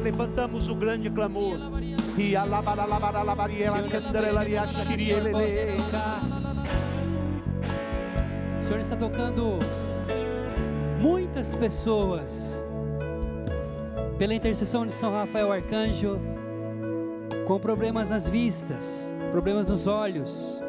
Levantamos 0.02 0.69
o 0.69 0.74
grande 0.74 1.11
clamor. 1.11 1.59
E 2.16 2.36
a 2.36 2.44
O 8.61 8.65
Senhor 8.65 8.81
está 8.81 8.97
tocando 8.97 9.59
muitas 11.01 11.55
pessoas 11.55 12.65
pela 14.19 14.32
intercessão 14.32 14.86
de 14.86 14.93
São 14.93 15.11
Rafael 15.11 15.51
Arcanjo 15.51 16.19
com 17.47 17.59
problemas 17.59 18.11
nas 18.11 18.28
vistas, 18.28 19.12
problemas 19.32 19.69
nos 19.69 19.86
olhos. 19.86 20.62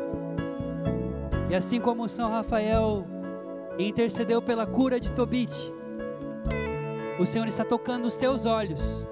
E 1.50 1.56
assim 1.56 1.80
como 1.80 2.10
São 2.10 2.30
Rafael 2.30 3.06
intercedeu 3.78 4.42
pela 4.42 4.66
cura 4.66 5.00
de 5.00 5.12
Tobit, 5.12 5.74
o 7.20 7.26
Senhor 7.26 7.48
está 7.48 7.64
tocando 7.64 8.06
os 8.06 8.18
teus 8.18 8.46
olhos 8.46 9.06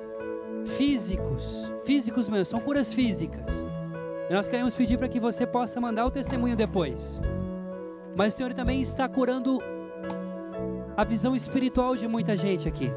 físicos, 0.65 1.71
físicos 1.85 2.29
mesmo, 2.29 2.45
são 2.45 2.59
curas 2.59 2.93
físicas. 2.93 3.65
E 4.29 4.33
nós 4.33 4.47
queremos 4.47 4.73
pedir 4.75 4.97
para 4.97 5.09
que 5.09 5.19
você 5.19 5.45
possa 5.45 5.79
mandar 5.79 6.05
o 6.05 6.11
testemunho 6.11 6.55
depois. 6.55 7.19
Mas 8.15 8.33
o 8.33 8.37
Senhor 8.37 8.53
também 8.53 8.81
está 8.81 9.07
curando 9.07 9.59
a 10.95 11.03
visão 11.03 11.35
espiritual 11.35 11.95
de 11.95 12.07
muita 12.07 12.37
gente 12.37 12.67
aqui. 12.67 12.91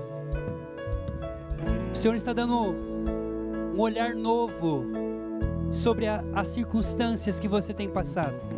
O 1.92 1.96
Senhor 1.96 2.14
está 2.14 2.32
dando 2.32 2.54
um 3.74 3.80
olhar 3.80 4.14
novo 4.14 4.84
sobre 5.70 6.06
a, 6.06 6.22
as 6.34 6.48
circunstâncias 6.48 7.40
que 7.40 7.48
você 7.48 7.72
tem 7.72 7.88
passado. 7.88 8.55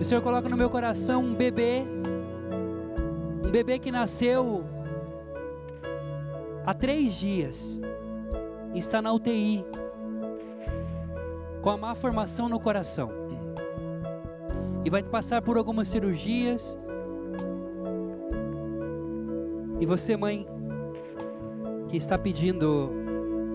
O 0.00 0.04
Senhor 0.04 0.22
coloca 0.22 0.48
no 0.48 0.56
meu 0.56 0.70
coração 0.70 1.24
um 1.24 1.34
bebê, 1.34 1.82
um 3.44 3.50
bebê 3.50 3.80
que 3.80 3.90
nasceu 3.90 4.64
há 6.64 6.72
três 6.72 7.18
dias, 7.18 7.80
está 8.74 9.02
na 9.02 9.12
UTI, 9.12 9.64
com 11.60 11.70
a 11.70 11.76
má 11.76 11.94
formação 11.96 12.48
no 12.48 12.60
coração, 12.60 13.10
e 14.84 14.90
vai 14.90 15.02
passar 15.02 15.42
por 15.42 15.58
algumas 15.58 15.88
cirurgias. 15.88 16.78
E 19.80 19.86
você, 19.86 20.16
mãe, 20.16 20.46
que 21.88 21.96
está 21.96 22.16
pedindo 22.16 22.90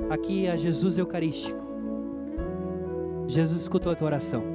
aqui 0.10 0.50
a 0.50 0.58
Jesus 0.58 0.98
Eucarístico, 0.98 1.62
Jesus 3.28 3.62
escutou 3.62 3.94
a 3.94 3.96
tua 3.96 4.08
oração. 4.08 4.53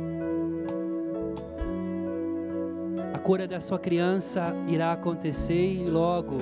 A 3.19 3.21
cura 3.21 3.49
da 3.49 3.61
sua 3.61 3.81
criança 3.81 4.55
irá 4.69 4.93
acontecer 4.93 5.73
e 5.73 5.91
logo 5.91 6.39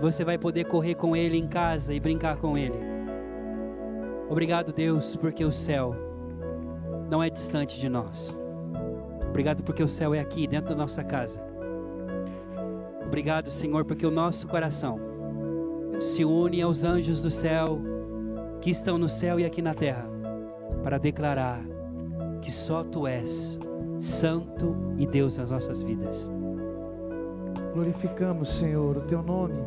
você 0.00 0.24
vai 0.24 0.38
poder 0.38 0.66
correr 0.66 0.94
com 0.94 1.16
Ele 1.16 1.36
em 1.36 1.48
casa 1.48 1.92
e 1.92 1.98
brincar 1.98 2.36
com 2.36 2.56
Ele. 2.56 2.78
Obrigado, 4.30 4.72
Deus, 4.72 5.16
porque 5.16 5.44
o 5.44 5.50
céu 5.50 5.96
não 7.10 7.20
é 7.20 7.28
distante 7.28 7.80
de 7.80 7.88
nós. 7.88 8.38
Obrigado 9.28 9.64
porque 9.64 9.82
o 9.82 9.88
céu 9.88 10.14
é 10.14 10.20
aqui, 10.20 10.46
dentro 10.46 10.70
da 10.70 10.76
nossa 10.76 11.02
casa. 11.02 11.42
Obrigado, 13.04 13.50
Senhor, 13.50 13.84
porque 13.84 14.06
o 14.06 14.12
nosso 14.12 14.46
coração 14.46 15.00
se 15.98 16.24
une 16.24 16.62
aos 16.62 16.84
anjos 16.84 17.20
do 17.20 17.32
céu 17.32 17.80
que 18.60 18.70
estão 18.70 18.96
no 18.96 19.08
céu 19.08 19.40
e 19.40 19.44
aqui 19.44 19.60
na 19.60 19.74
terra 19.74 20.08
para 20.84 20.98
declarar 20.98 21.60
que 22.40 22.52
só 22.52 22.84
Tu 22.84 23.08
és 23.08 23.58
santo 23.98 24.76
e 24.96 25.06
Deus 25.06 25.36
nas 25.36 25.50
nossas 25.50 25.82
vidas. 25.82 26.30
Glorificamos, 27.74 28.48
Senhor, 28.50 28.96
o 28.96 29.00
Teu 29.02 29.22
nome. 29.22 29.60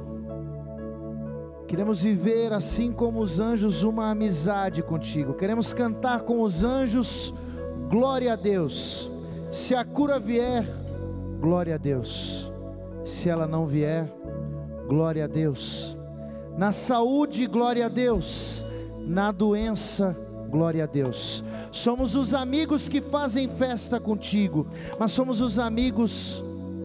Queremos 1.68 2.02
viver 2.02 2.52
assim 2.52 2.92
como 2.92 3.22
os 3.22 3.40
anjos 3.40 3.84
uma 3.84 4.12
amizade 4.12 4.84
contigo. 4.84 5.34
Queremos 5.34 5.74
cantar 5.74 6.24
com 6.24 6.42
os 6.42 6.64
anjos, 6.64 7.34
glória 7.90 8.34
a 8.34 8.36
Deus. 8.36 9.10
Se 9.50 9.74
a 9.74 9.86
cura 9.86 10.20
vier, 10.20 10.66
glória 11.40 11.76
a 11.76 11.78
Deus. 11.78 12.52
Se 13.06 13.30
ela 13.30 13.48
não 13.48 13.66
vier, 13.66 14.12
glória 14.88 15.24
a 15.24 15.28
Deus. 15.28 15.98
Na 16.58 16.72
saúde, 16.72 17.48
glória 17.48 17.86
a 17.86 17.90
Deus. 17.90 18.66
Na 19.00 19.32
doença, 19.32 20.14
glória 20.14 20.31
a 20.82 20.86
Deus. 20.86 21.44
Somos 21.72 22.16
os 22.16 22.34
amigos 22.34 22.90
que 22.90 23.02
fazem 23.02 23.48
festa 23.48 24.00
contigo, 24.00 24.68
mas 25.00 25.12
somos 25.12 25.40
os 25.40 25.58
amigos 25.58 26.44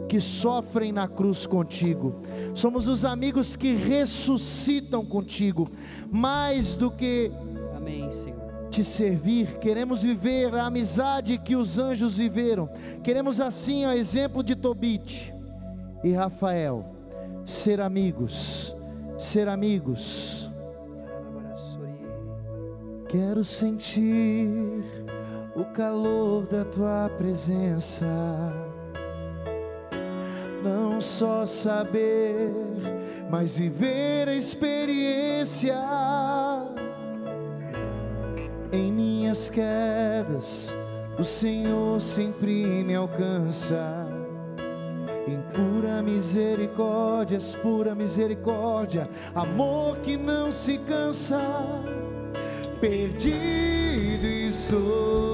que 0.09 0.21
sofrem 0.21 0.93
na 0.93 1.09
cruz 1.09 1.47
contigo, 1.47 2.15
somos 2.55 2.87
os 2.87 3.05
amigos 3.05 3.57
que 3.57 3.75
ressuscitam 3.75 5.05
contigo, 5.05 5.69
mais 6.11 6.77
do 6.77 6.91
que 6.91 7.33
Amém, 7.77 8.11
Senhor. 8.13 8.39
te 8.71 8.85
servir, 8.85 9.59
queremos 9.59 10.03
viver 10.03 10.55
a 10.55 10.67
amizade 10.67 11.39
que 11.39 11.57
os 11.57 11.79
anjos 11.79 12.19
viveram, 12.19 12.69
queremos 13.03 13.41
assim, 13.41 13.85
a 13.85 13.97
exemplo 13.97 14.43
de 14.43 14.55
Tobit 14.55 15.35
e 16.05 16.13
Rafael, 16.13 16.85
ser 17.45 17.81
amigos, 17.81 18.75
ser 19.19 19.49
amigos. 19.49 20.46
Quero 23.09 23.45
sentir 23.45 24.83
o 25.55 25.65
calor 25.67 26.45
da 26.47 26.65
tua 26.65 27.09
presença. 27.17 28.05
Não 30.65 31.01
só 31.01 31.47
saber, 31.47 32.53
mas 33.31 33.57
viver 33.57 34.29
a 34.29 34.35
experiência. 34.35 35.77
Em 38.73 38.91
minhas 38.91 39.49
quedas, 39.49 40.75
o 41.17 41.23
Senhor 41.23 42.01
sempre 42.01 42.83
me 42.83 42.97
alcança. 42.97 44.05
Em 45.29 45.41
pura 45.55 46.03
misericórdia, 46.03 47.39
pura 47.63 47.95
misericórdia, 47.95 49.09
amor 49.33 49.97
que 49.99 50.17
não 50.17 50.51
se 50.51 50.77
cansa. 50.79 51.41
Perdido 52.81 54.27
estou, 54.27 55.26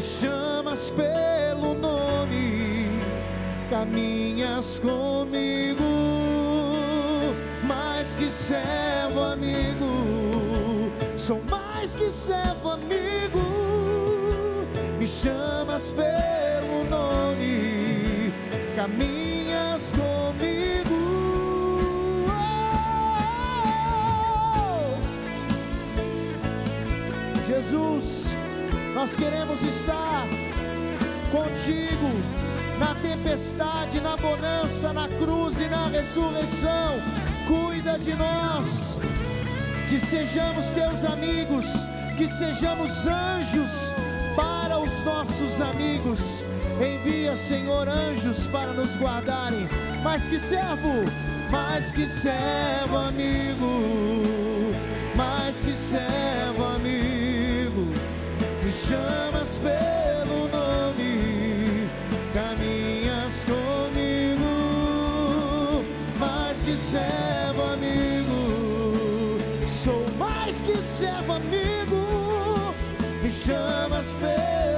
me 0.00 0.06
chamas 0.06 0.90
pelo 0.96 1.74
nome, 1.74 2.88
caminhas 3.68 4.78
comigo, 4.78 5.84
mais 7.62 8.14
que 8.14 8.30
servo 8.30 9.20
amigo, 9.20 10.90
sou 11.18 11.42
mais 11.50 11.94
que 11.94 12.10
servo 12.10 12.70
amigo, 12.70 13.42
me 14.98 15.06
chamas 15.06 15.92
pelo 15.92 16.82
nome, 16.88 18.32
caminhas 18.74 19.19
nós 29.00 29.16
queremos 29.16 29.62
estar 29.62 30.26
contigo 31.32 32.10
na 32.78 32.94
tempestade, 32.96 33.98
na 33.98 34.14
bonança, 34.14 34.92
na 34.92 35.08
cruz 35.08 35.58
e 35.58 35.66
na 35.70 35.88
ressurreição. 35.88 37.00
Cuida 37.48 37.98
de 37.98 38.14
nós, 38.14 38.98
que 39.88 39.98
sejamos 40.00 40.66
teus 40.74 41.02
amigos, 41.10 41.64
que 42.18 42.28
sejamos 42.28 42.90
anjos 43.06 43.70
para 44.36 44.78
os 44.78 45.02
nossos 45.02 45.58
amigos. 45.62 46.20
Envia, 46.78 47.34
Senhor, 47.38 47.88
anjos 47.88 48.46
para 48.48 48.74
nos 48.74 48.94
guardarem. 48.96 49.66
Mais 50.02 50.28
que 50.28 50.38
servo, 50.38 51.10
mais 51.50 51.90
que 51.90 52.06
servo 52.06 52.98
amigo, 52.98 54.74
mais 55.16 55.58
que 55.58 55.74
servo 55.74 56.64
amigo, 56.64 57.09
me 58.70 58.76
chamas 58.76 59.58
pelo 59.58 60.46
nome, 60.46 61.88
caminhas 62.32 63.44
comigo, 63.44 64.46
mais 66.16 66.56
que 66.58 66.76
servo 66.76 67.62
amigo, 67.72 69.40
sou 69.68 70.06
mais 70.16 70.60
que 70.60 70.80
servo 70.82 71.32
amigo, 71.32 72.72
me 73.20 73.30
chamas 73.32 74.06
pelo 74.20 74.69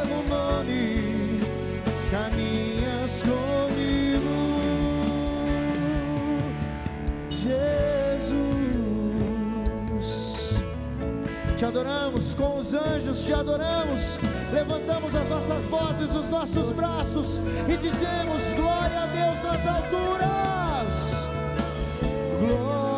Te 11.62 11.66
adoramos 11.66 12.34
com 12.34 12.59
os 12.59 12.74
anjos, 12.74 13.20
te 13.20 13.32
adoramos. 13.32 14.18
Levantamos 14.52 15.14
as 15.14 15.28
nossas 15.28 15.62
vozes, 15.66 16.12
os 16.12 16.28
nossos 16.28 16.72
braços 16.72 17.40
e 17.68 17.76
dizemos: 17.76 18.43
Glória 18.56 18.98
a 18.98 19.06
Deus 19.06 19.44
nas 19.44 19.64
alturas. 19.68 21.28
Glória, 22.40 22.91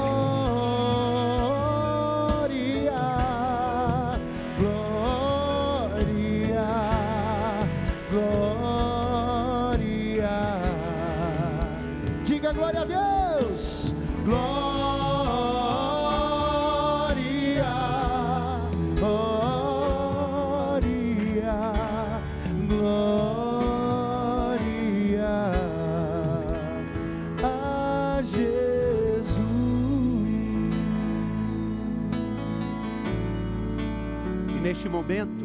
momento, 34.95 35.45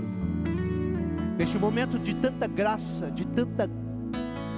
neste 1.35 1.57
momento 1.57 1.97
de 1.97 2.13
tanta 2.13 2.45
graça, 2.45 3.09
de 3.09 3.25
tanta 3.25 3.67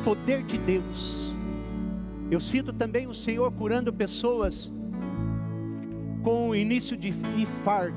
poder 0.03 0.43
de 0.43 0.57
Deus, 0.57 1.33
eu 2.29 2.41
sinto 2.41 2.73
também 2.73 3.07
o 3.07 3.13
Senhor 3.13 3.49
curando 3.53 3.93
pessoas 3.93 4.71
com 6.23 6.49
o 6.49 6.55
início 6.55 6.97
de 6.97 7.09
infarto. 7.09 7.95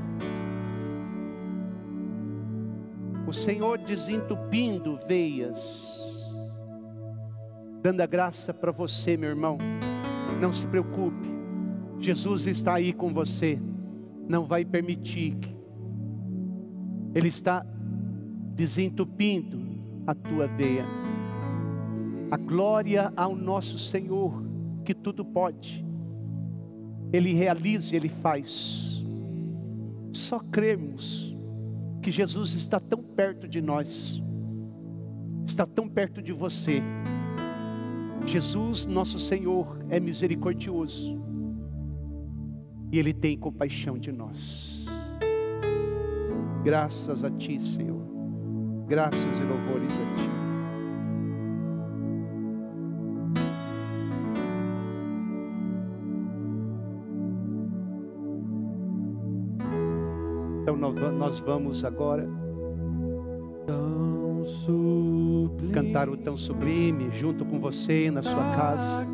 O 3.27 3.33
Senhor 3.33 3.79
desentupindo 3.79 4.99
veias, 5.09 5.89
dando 7.83 8.03
a 8.03 8.07
graça 8.07 8.55
para 8.55 8.71
você, 8.71 9.17
meu 9.17 9.31
irmão. 9.31 9.59
Não 10.41 10.53
se 10.53 10.67
preocupe, 10.67 11.29
Jesus 11.99 12.47
está 12.47 12.75
aí 12.75 12.93
com 12.93 13.13
você, 13.13 13.59
não 14.29 14.45
vai 14.45 14.65
permitir 14.65 15.37
que 15.37 15.54
ele 17.15 17.29
está 17.29 17.65
desentupindo 18.55 19.61
a 20.07 20.15
tua 20.15 20.47
veia. 20.47 20.85
A 22.31 22.37
glória 22.37 23.13
ao 23.17 23.37
nosso 23.37 23.79
Senhor, 23.79 24.43
que 24.85 24.95
tudo 24.95 25.25
pode. 25.25 25.85
Ele 27.13 27.33
realiza, 27.33 27.95
ele 27.95 28.09
faz. 28.09 29.05
Só 30.13 30.39
cremos 30.39 31.35
que 32.03 32.11
Jesus 32.11 32.55
está 32.55 32.81
tão 32.81 33.03
perto 33.03 33.49
de 33.49 33.61
nós, 33.61 34.23
está 35.47 35.65
tão 35.65 35.89
perto 35.89 36.21
de 36.21 36.33
você. 36.33 36.83
Jesus, 38.27 38.87
nosso 38.87 39.19
Senhor, 39.19 39.85
é 39.89 40.01
misericordioso 40.01 41.21
e 42.91 42.99
Ele 42.99 43.13
tem 43.13 43.37
compaixão 43.37 43.99
de 43.99 44.11
nós. 44.13 44.74
Graças 46.65 47.23
a 47.25 47.31
Ti, 47.31 47.61
Senhor. 47.61 48.03
Graças 48.89 49.23
e 49.23 49.43
louvores 49.45 49.91
a 49.93 50.17
Ti. 50.17 50.31
Então 60.63 60.77
nós 60.77 60.95
va- 60.99 61.11
nós 61.11 61.41
vamos 61.41 61.85
agora 61.85 62.27
cantar 65.73 66.09
o 66.09 66.17
tão 66.17 66.37
sublime 66.37 67.11
junto 67.13 67.45
com 67.45 67.59
você 67.59 68.11
na 68.11 68.23
sua 68.23 68.43
casa. 68.55 69.07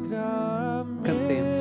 Cantemos. 1.04 1.59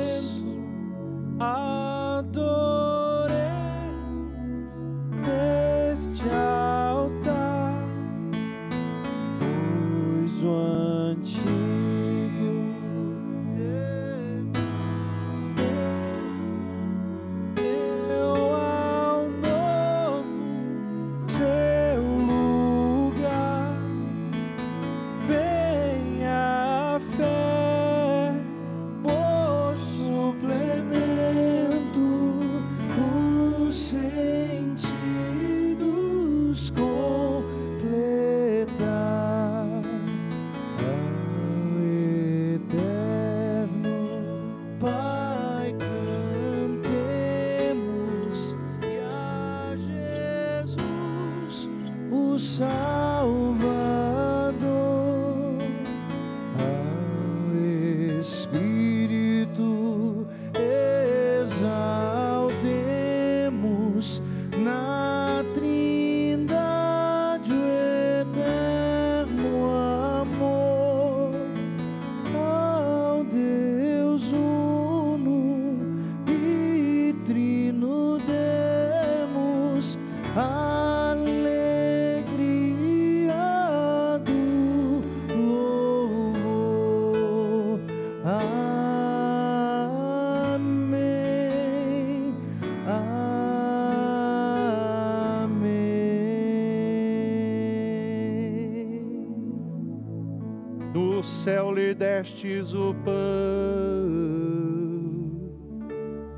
Destes 102.40 102.72
o 102.72 102.94
pão 102.94 103.10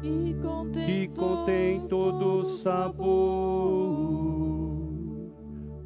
e 0.02 0.34
contém, 0.42 1.02
e 1.02 1.08
contém 1.08 1.86
todo 1.86 2.38
o 2.38 2.44
sabor. 2.44 3.12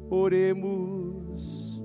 Oremos. 0.09 1.77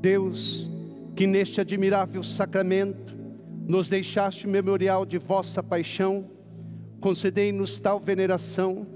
Deus, 0.00 0.70
que 1.16 1.26
neste 1.26 1.60
admirável 1.60 2.22
sacramento 2.22 3.14
nos 3.66 3.88
deixaste 3.88 4.46
memorial 4.46 5.04
de 5.06 5.18
vossa 5.18 5.62
paixão, 5.62 6.30
concedei-nos 7.00 7.80
tal 7.80 7.98
veneração 7.98 8.86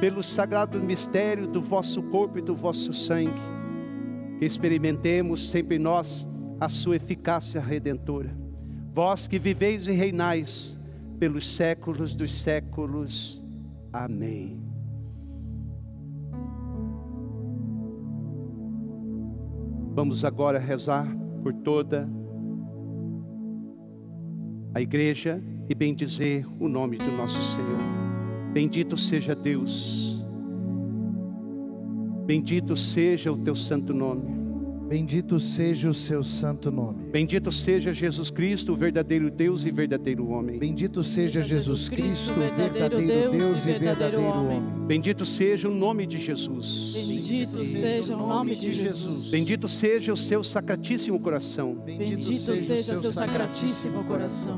pelo 0.00 0.22
sagrado 0.24 0.80
mistério 0.80 1.46
do 1.46 1.62
vosso 1.62 2.02
corpo 2.02 2.38
e 2.38 2.42
do 2.42 2.56
vosso 2.56 2.92
sangue, 2.92 3.40
experimentemos 4.40 5.48
sempre 5.48 5.78
nós 5.78 6.26
a 6.58 6.68
sua 6.68 6.96
eficácia 6.96 7.60
redentora. 7.60 8.36
Vós 8.92 9.28
que 9.28 9.38
viveis 9.38 9.86
e 9.86 9.92
reinais 9.92 10.78
pelos 11.18 11.48
séculos 11.48 12.16
dos 12.16 12.40
séculos. 12.40 13.42
Amém. 13.92 14.60
Vamos 19.94 20.24
agora 20.24 20.58
rezar 20.58 21.06
por 21.42 21.52
toda 21.52 22.08
a 24.74 24.80
igreja 24.80 25.42
e 25.68 25.74
bendizer 25.74 26.46
o 26.60 26.68
nome 26.68 26.96
do 26.96 27.10
nosso 27.12 27.42
Senhor. 27.42 27.80
Bendito 28.52 28.96
seja 28.96 29.34
Deus, 29.34 30.19
bendito 32.30 32.76
seja 32.76 33.32
o 33.32 33.36
teu 33.36 33.56
santo 33.56 33.92
nome. 33.92 34.22
Bendito 34.88 35.40
seja 35.40 35.90
o 35.90 35.94
seu 35.94 36.22
santo 36.22 36.70
nome. 36.70 37.10
Bendito 37.10 37.50
seja 37.50 37.92
Jesus 37.92 38.30
Cristo, 38.30 38.72
o 38.72 38.76
verdadeiro 38.76 39.28
Deus 39.28 39.64
e 39.64 39.72
verdadeiro 39.72 40.28
homem. 40.28 40.56
Bendito 40.56 41.02
seja 41.02 41.42
Jesus 41.42 41.88
Cristo, 41.88 42.30
o 42.30 42.34
verdadeiro 42.36 43.00
Deus 43.32 43.66
e 43.66 43.72
verdadeiro 43.72 44.22
homem. 44.22 44.62
Bendito 44.86 45.26
seja 45.26 45.68
o 45.68 45.74
nome 45.74 46.06
de 46.06 46.18
Jesus. 46.18 46.92
Bendito 46.94 47.64
seja 47.64 48.16
o 48.16 48.18
nome 48.18 48.54
de 48.54 48.72
Jesus. 48.74 49.28
Bendito 49.30 49.66
seja 49.66 50.12
o 50.12 50.16
seu 50.16 50.44
sacratíssimo 50.44 51.18
coração. 51.18 51.74
Bendito 51.84 52.56
seja 52.56 52.92
o 52.92 52.96
seu 52.96 53.10
sacratíssimo 53.10 54.04
coração. 54.04 54.56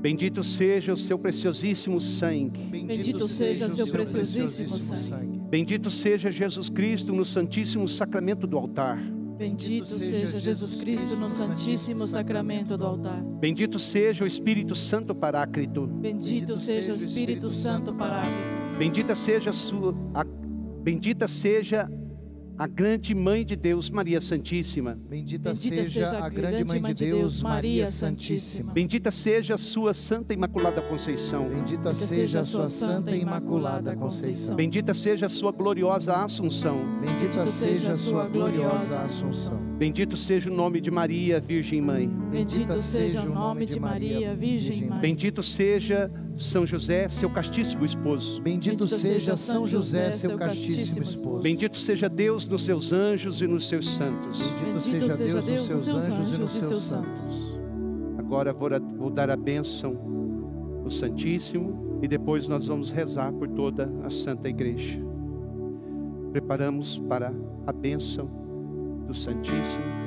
Bendito 0.00 0.42
seja 0.42 0.92
o 0.92 0.96
seu 0.96 1.16
preciosíssimo 1.16 2.00
sangue. 2.00 2.64
Bendito 2.64 3.28
seja 3.28 3.66
o 3.66 3.70
seu 3.70 3.86
preciosíssimo 3.86 4.76
sangue. 4.76 5.35
Bendito 5.48 5.90
seja 5.90 6.30
Jesus 6.30 6.68
Cristo 6.68 7.12
no 7.12 7.24
santíssimo 7.24 7.88
sacramento 7.88 8.46
do 8.46 8.58
altar. 8.58 8.98
Bendito 9.38 9.86
seja 9.86 10.40
Jesus 10.40 10.76
Cristo 10.76 11.14
no 11.14 11.28
santíssimo 11.28 12.06
sacramento 12.06 12.76
do 12.76 12.86
altar. 12.86 13.22
Bendito 13.38 13.78
seja 13.78 14.24
o 14.24 14.26
Espírito 14.26 14.74
Santo 14.74 15.14
Paráclito. 15.14 15.86
Bendito 15.86 16.56
seja 16.56 16.92
o 16.92 16.96
Espírito 16.96 17.50
Santo 17.50 17.94
Paráclito. 17.94 18.78
Bendita 18.78 19.14
seja 19.14 19.50
a 19.50 19.52
sua 19.52 19.94
a, 20.14 20.24
bendita 20.82 21.28
seja 21.28 21.88
a 22.58 22.66
grande 22.66 23.14
mãe 23.14 23.44
de 23.44 23.54
Deus, 23.54 23.90
Maria 23.90 24.20
Santíssima. 24.20 24.98
Bendita, 25.08 25.50
Bendita 25.50 25.84
seja, 25.84 26.06
seja 26.06 26.24
a 26.24 26.28
grande 26.28 26.64
mãe 26.64 26.80
de 26.80 26.94
Deus, 26.94 27.42
Maria 27.42 27.86
Santíssima. 27.86 28.72
Bendita 28.72 29.10
seja 29.10 29.54
a 29.54 29.58
sua 29.58 29.92
Santa 29.92 30.32
Imaculada 30.32 30.80
Conceição. 30.80 31.48
Bendita 31.48 31.92
seja 31.92 32.40
a 32.40 32.44
sua 32.44 32.68
Santa 32.68 33.14
Imaculada 33.14 33.94
Conceição. 33.94 34.56
Bendita 34.56 34.94
seja 34.94 35.26
a 35.26 35.28
sua 35.28 35.52
gloriosa 35.52 36.14
Assunção. 36.14 36.78
Bendita 37.00 37.46
seja 37.46 37.92
a 37.92 37.96
sua 37.96 38.26
gloriosa 38.26 39.00
Assunção. 39.00 39.58
Bendito 39.76 40.16
seja 40.16 40.50
o 40.50 40.54
nome 40.54 40.80
de 40.80 40.90
Maria, 40.90 41.38
Virgem 41.40 41.82
Mãe. 41.82 42.08
Bendito 42.08 42.78
seja 42.78 43.20
o 43.20 43.28
nome 43.28 43.66
de 43.66 43.78
Maria, 43.78 44.34
Virgem 44.34 44.88
Mãe. 44.88 45.00
Bendito 45.00 45.42
seja 45.42 46.10
são 46.36 46.66
José, 46.66 47.08
seu 47.08 47.30
castíssimo 47.30 47.84
esposo. 47.84 48.40
Bendito, 48.42 48.84
Bendito 48.84 48.98
seja 48.98 49.36
São 49.36 49.66
José, 49.66 50.10
seu 50.10 50.36
castíssimo 50.36 51.02
esposo. 51.02 51.42
Bendito 51.42 51.80
seja 51.80 52.08
Deus 52.08 52.46
nos 52.46 52.62
seus 52.62 52.92
anjos 52.92 53.40
e 53.40 53.46
nos 53.46 53.66
seus 53.66 53.88
santos. 53.88 54.38
Bendito 54.40 54.80
seja 54.80 55.16
Deus 55.16 55.68
nos 55.68 55.82
seus 55.82 56.08
anjos 56.08 56.32
e 56.32 56.40
nos 56.40 56.50
seus 56.50 56.82
santos. 56.82 57.58
Agora 58.18 58.52
vou 58.52 59.10
dar 59.10 59.30
a 59.30 59.36
bênção 59.36 59.94
no 60.84 60.90
Santíssimo 60.90 62.00
e 62.02 62.08
depois 62.08 62.46
nós 62.46 62.66
vamos 62.66 62.90
rezar 62.90 63.32
por 63.32 63.48
toda 63.48 63.90
a 64.04 64.10
Santa 64.10 64.48
Igreja. 64.48 65.00
Preparamos 66.32 66.98
para 67.08 67.32
a 67.66 67.72
bênção 67.72 68.28
do 69.06 69.14
Santíssimo. 69.14 70.05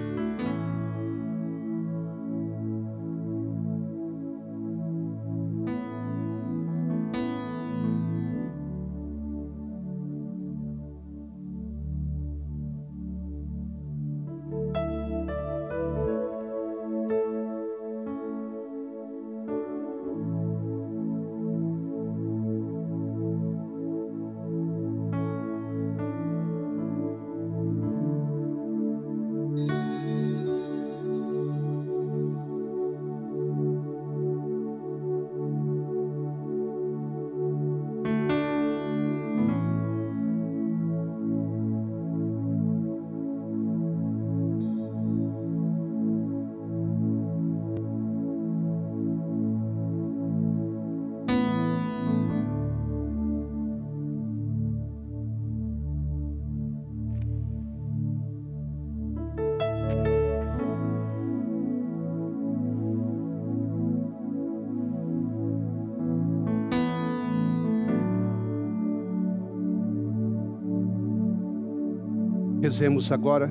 Rezemos 72.70 73.12
agora 73.12 73.50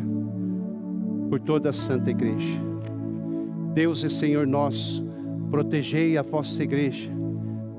por 1.29 1.41
toda 1.41 1.71
a 1.71 1.73
Santa 1.73 2.09
Igreja. 2.09 2.61
Deus 3.75 4.05
e 4.05 4.09
Senhor 4.09 4.47
nosso, 4.47 5.05
protegei 5.51 6.17
a 6.17 6.23
vossa 6.23 6.63
igreja, 6.63 7.11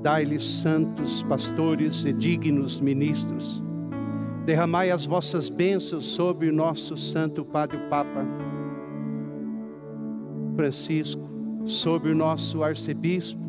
dai-lhes 0.02 0.44
santos 0.44 1.22
pastores 1.22 2.04
e 2.04 2.12
dignos 2.12 2.78
ministros. 2.78 3.62
Derramai 4.44 4.90
as 4.90 5.06
vossas 5.06 5.48
bênçãos 5.48 6.04
sobre 6.04 6.50
o 6.50 6.52
nosso 6.52 6.94
Santo 6.94 7.42
Padre 7.42 7.78
o 7.78 7.88
Papa 7.88 8.22
Francisco, 10.56 11.26
sobre 11.64 12.12
o 12.12 12.14
nosso 12.14 12.62
arcebispo 12.62 13.40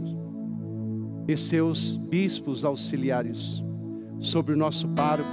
e 1.27 1.35
seus 1.35 1.97
bispos 1.97 2.63
auxiliares, 2.63 3.61
sobre 4.18 4.53
o 4.53 4.57
nosso 4.57 4.88
pároco 4.88 5.27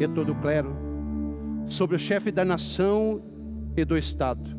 e 0.00 0.08
todo 0.08 0.32
o 0.32 0.40
clero, 0.40 0.79
sobre 1.70 1.96
o 1.96 1.98
chefe 1.98 2.30
da 2.30 2.44
nação 2.44 3.22
e 3.76 3.84
do 3.84 3.96
Estado, 3.96 4.54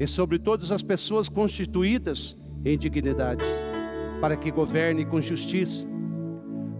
e 0.00 0.06
sobre 0.06 0.38
todas 0.38 0.70
as 0.70 0.82
pessoas 0.82 1.28
constituídas 1.28 2.34
em 2.64 2.78
dignidade, 2.78 3.44
para 4.20 4.36
que 4.36 4.50
governe 4.50 5.04
com 5.04 5.20
justiça. 5.20 5.86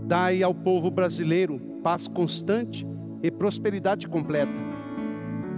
Dai 0.07 0.43
ao 0.43 0.55
povo 0.55 0.91
brasileiro 0.91 1.59
paz 1.83 2.09
constante 2.09 2.87
e 3.23 3.31
prosperidade 3.31 4.09
completa. 4.09 4.59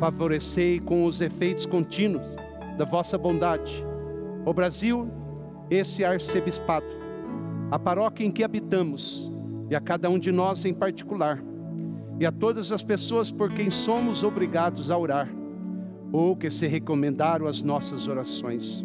Favorecei 0.01 0.81
com 0.81 1.05
os 1.05 1.21
efeitos 1.21 1.67
contínuos 1.67 2.27
da 2.77 2.85
vossa 2.85 3.17
bondade 3.17 3.87
o 4.47 4.55
Brasil, 4.55 5.11
esse 5.69 6.05
arcebispado, 6.05 6.87
a 7.69 7.81
paróquia 7.81 8.25
em 8.25 8.31
que 8.31 8.45
habitamos 8.45 9.29
e 9.69 9.75
a 9.75 9.81
cada 9.81 10.09
um 10.09 10.21
de 10.21 10.31
nós 10.31 10.65
em 10.65 10.73
particular, 10.73 11.43
e 12.19 12.27
a 12.27 12.33
todas 12.33 12.73
as 12.73 12.83
pessoas 12.83 13.31
por 13.31 13.53
quem 13.53 13.71
somos 13.71 14.23
obrigados 14.23 14.91
a 14.91 14.97
orar, 14.97 15.29
ou 16.13 16.37
que 16.37 16.51
se 16.51 16.67
recomendaram 16.67 17.47
as 17.47 17.63
nossas 17.63 18.09
orações. 18.09 18.85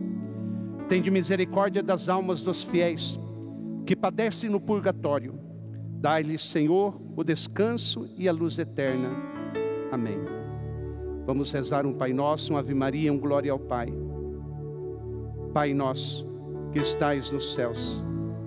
Tende 0.89 1.09
misericórdia 1.09 1.81
das 1.81 2.09
almas 2.09 2.41
dos 2.41 2.63
fiéis 2.63 3.19
que 3.85 3.95
padecem 3.95 4.49
no 4.49 4.59
purgatório. 4.59 5.39
Dai-lhes, 5.99 6.43
Senhor, 6.43 6.99
o 7.15 7.23
descanso 7.23 8.09
e 8.17 8.27
a 8.27 8.31
luz 8.31 8.57
eterna. 8.57 9.09
Amém. 9.91 10.19
Vamos 11.25 11.51
rezar 11.51 11.85
um 11.85 11.93
Pai 11.93 12.11
Nosso, 12.11 12.53
um 12.53 12.57
Ave 12.57 12.73
Maria, 12.73 13.13
um 13.13 13.19
Glória 13.19 13.51
ao 13.51 13.59
Pai. 13.59 13.93
Pai 15.53 15.73
nosso, 15.73 16.25
que 16.71 16.79
estais 16.79 17.29
nos 17.29 17.53
céus, 17.53 18.01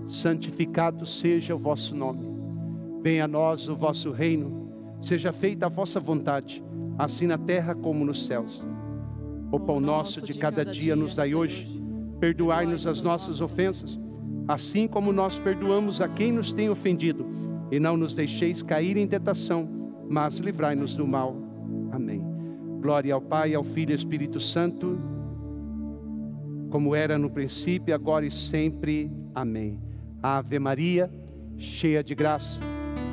santificado 0.08 1.04
seja 1.04 1.54
o 1.54 1.58
vosso 1.58 1.94
nome. 1.94 2.26
Venha 3.02 3.26
a 3.26 3.28
nós 3.28 3.68
o 3.68 3.76
vosso 3.76 4.10
reino, 4.10 4.63
seja 5.04 5.32
feita 5.32 5.66
a 5.66 5.68
vossa 5.68 6.00
vontade, 6.00 6.62
assim 6.98 7.26
na 7.26 7.38
terra 7.38 7.74
como 7.74 8.04
nos 8.04 8.26
céus. 8.26 8.64
O 9.52 9.60
pão 9.60 9.80
nosso 9.80 10.24
de 10.24 10.38
cada 10.38 10.64
dia 10.64 10.96
nos 10.96 11.14
dai 11.14 11.34
hoje. 11.34 11.82
Perdoai-nos 12.18 12.86
as 12.86 13.02
nossas 13.02 13.40
ofensas, 13.40 13.98
assim 14.48 14.88
como 14.88 15.12
nós 15.12 15.38
perdoamos 15.38 16.00
a 16.00 16.08
quem 16.08 16.32
nos 16.32 16.52
tem 16.52 16.70
ofendido, 16.70 17.26
e 17.70 17.78
não 17.78 17.96
nos 17.96 18.14
deixeis 18.14 18.62
cair 18.62 18.96
em 18.96 19.06
tentação, 19.06 19.68
mas 20.08 20.38
livrai-nos 20.38 20.96
do 20.96 21.06
mal. 21.06 21.36
Amém. 21.92 22.22
Glória 22.80 23.14
ao 23.14 23.20
Pai, 23.20 23.54
ao 23.54 23.64
Filho 23.64 23.90
e 23.90 23.92
ao 23.92 23.98
Espírito 23.98 24.40
Santo 24.40 24.98
como 26.74 26.92
era 26.92 27.16
no 27.16 27.30
princípio, 27.30 27.94
agora 27.94 28.26
e 28.26 28.32
sempre. 28.32 29.08
Amém. 29.32 29.78
Ave 30.20 30.58
Maria, 30.58 31.08
cheia 31.56 32.02
de 32.02 32.16
graça, 32.16 32.60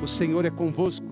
o 0.02 0.06
Senhor 0.08 0.44
é 0.44 0.50
convosco. 0.50 1.11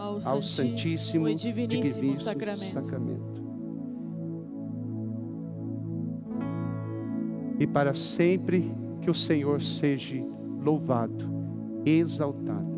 ao, 0.00 0.18
ao 0.24 0.42
Santíssimo, 0.42 1.28
e 1.28 1.34
Diviníssimo, 1.34 1.94
Diviníssimo 1.94 2.16
Sacramento. 2.16 2.72
Sacramento. 2.72 3.40
E 7.58 7.66
para 7.66 7.92
sempre 7.92 8.74
que 9.02 9.10
o 9.10 9.14
Senhor 9.14 9.60
seja 9.60 10.16
louvado, 10.64 11.28
exaltado. 11.84 12.70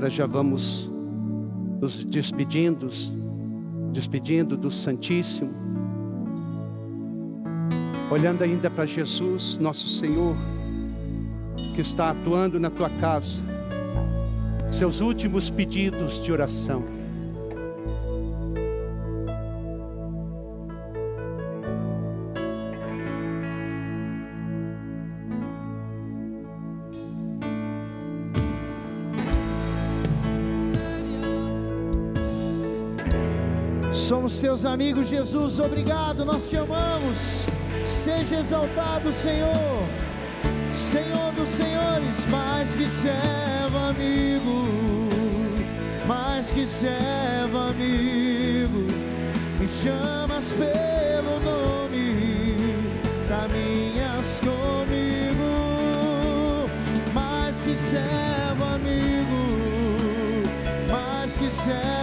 Agora 0.00 0.14
já 0.14 0.24
vamos 0.24 0.90
nos 1.78 2.02
despedindo, 2.06 2.88
despedindo 3.92 4.56
do 4.56 4.70
Santíssimo, 4.70 5.50
olhando 8.10 8.40
ainda 8.40 8.70
para 8.70 8.86
Jesus, 8.86 9.58
nosso 9.58 9.86
Senhor, 9.86 10.34
que 11.74 11.82
está 11.82 12.12
atuando 12.12 12.58
na 12.58 12.70
tua 12.70 12.88
casa, 12.88 13.42
seus 14.70 15.02
últimos 15.02 15.50
pedidos 15.50 16.18
de 16.22 16.32
oração. 16.32 16.82
Somos 34.10 34.32
seus 34.32 34.64
amigos, 34.64 35.06
Jesus. 35.06 35.60
Obrigado, 35.60 36.24
nós 36.24 36.50
te 36.50 36.56
amamos. 36.56 37.44
Seja 37.86 38.40
exaltado, 38.40 39.12
Senhor. 39.12 39.84
Senhor 40.74 41.32
dos 41.36 41.48
senhores, 41.50 42.26
mais 42.28 42.74
que 42.74 42.88
servo 42.88 43.78
amigo, 43.78 44.66
mais 46.08 46.50
que 46.50 46.66
servo 46.66 47.56
amigo, 47.56 48.80
me 49.60 49.68
chamas 49.68 50.54
pelo 50.54 51.38
nome, 51.38 52.74
caminhas 53.28 54.40
comigo, 54.40 55.48
mais 57.14 57.62
que 57.62 57.76
servo 57.76 58.64
amigo, 58.64 60.48
mais 60.90 61.32
que 61.34 61.48
servo 61.48 61.99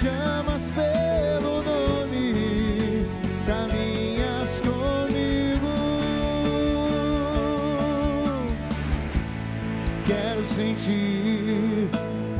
chamas 0.00 0.70
pelo 0.70 1.62
nome, 1.62 3.06
caminhas 3.46 4.62
comigo. 4.62 5.68
Quero 10.06 10.44
sentir 10.44 11.90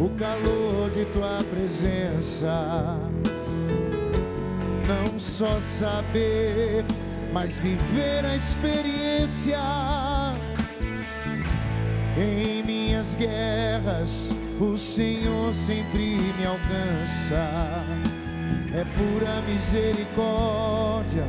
o 0.00 0.08
calor 0.18 0.90
de 0.90 1.04
tua 1.06 1.44
presença. 1.50 2.98
Não 4.88 5.20
só 5.20 5.60
saber, 5.60 6.84
mas 7.30 7.58
viver 7.58 8.24
a 8.24 8.36
experiência. 8.36 9.58
Em 12.16 12.62
minhas 12.62 13.14
guerras, 13.14 14.34
o 14.60 14.76
Senhor 14.76 15.54
sempre 15.54 16.16
me 16.16 16.44
alcança. 16.44 17.84
É 18.72 18.84
pura 18.96 19.40
misericórdia, 19.42 21.24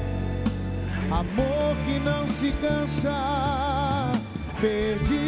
amor 1.09 1.75
que 1.85 1.99
não 1.99 2.27
se 2.27 2.51
cansa. 2.51 4.11
Perdido 4.59 5.21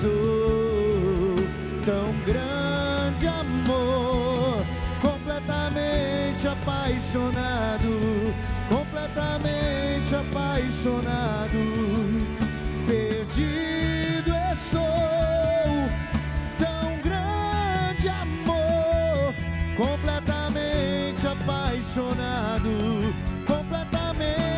sou 0.00 1.36
tão 1.84 2.12
grande 2.24 3.26
amor, 3.26 4.64
completamente 5.00 6.46
apaixonado, 6.46 8.00
completamente 8.68 10.14
apaixonado. 10.14 12.07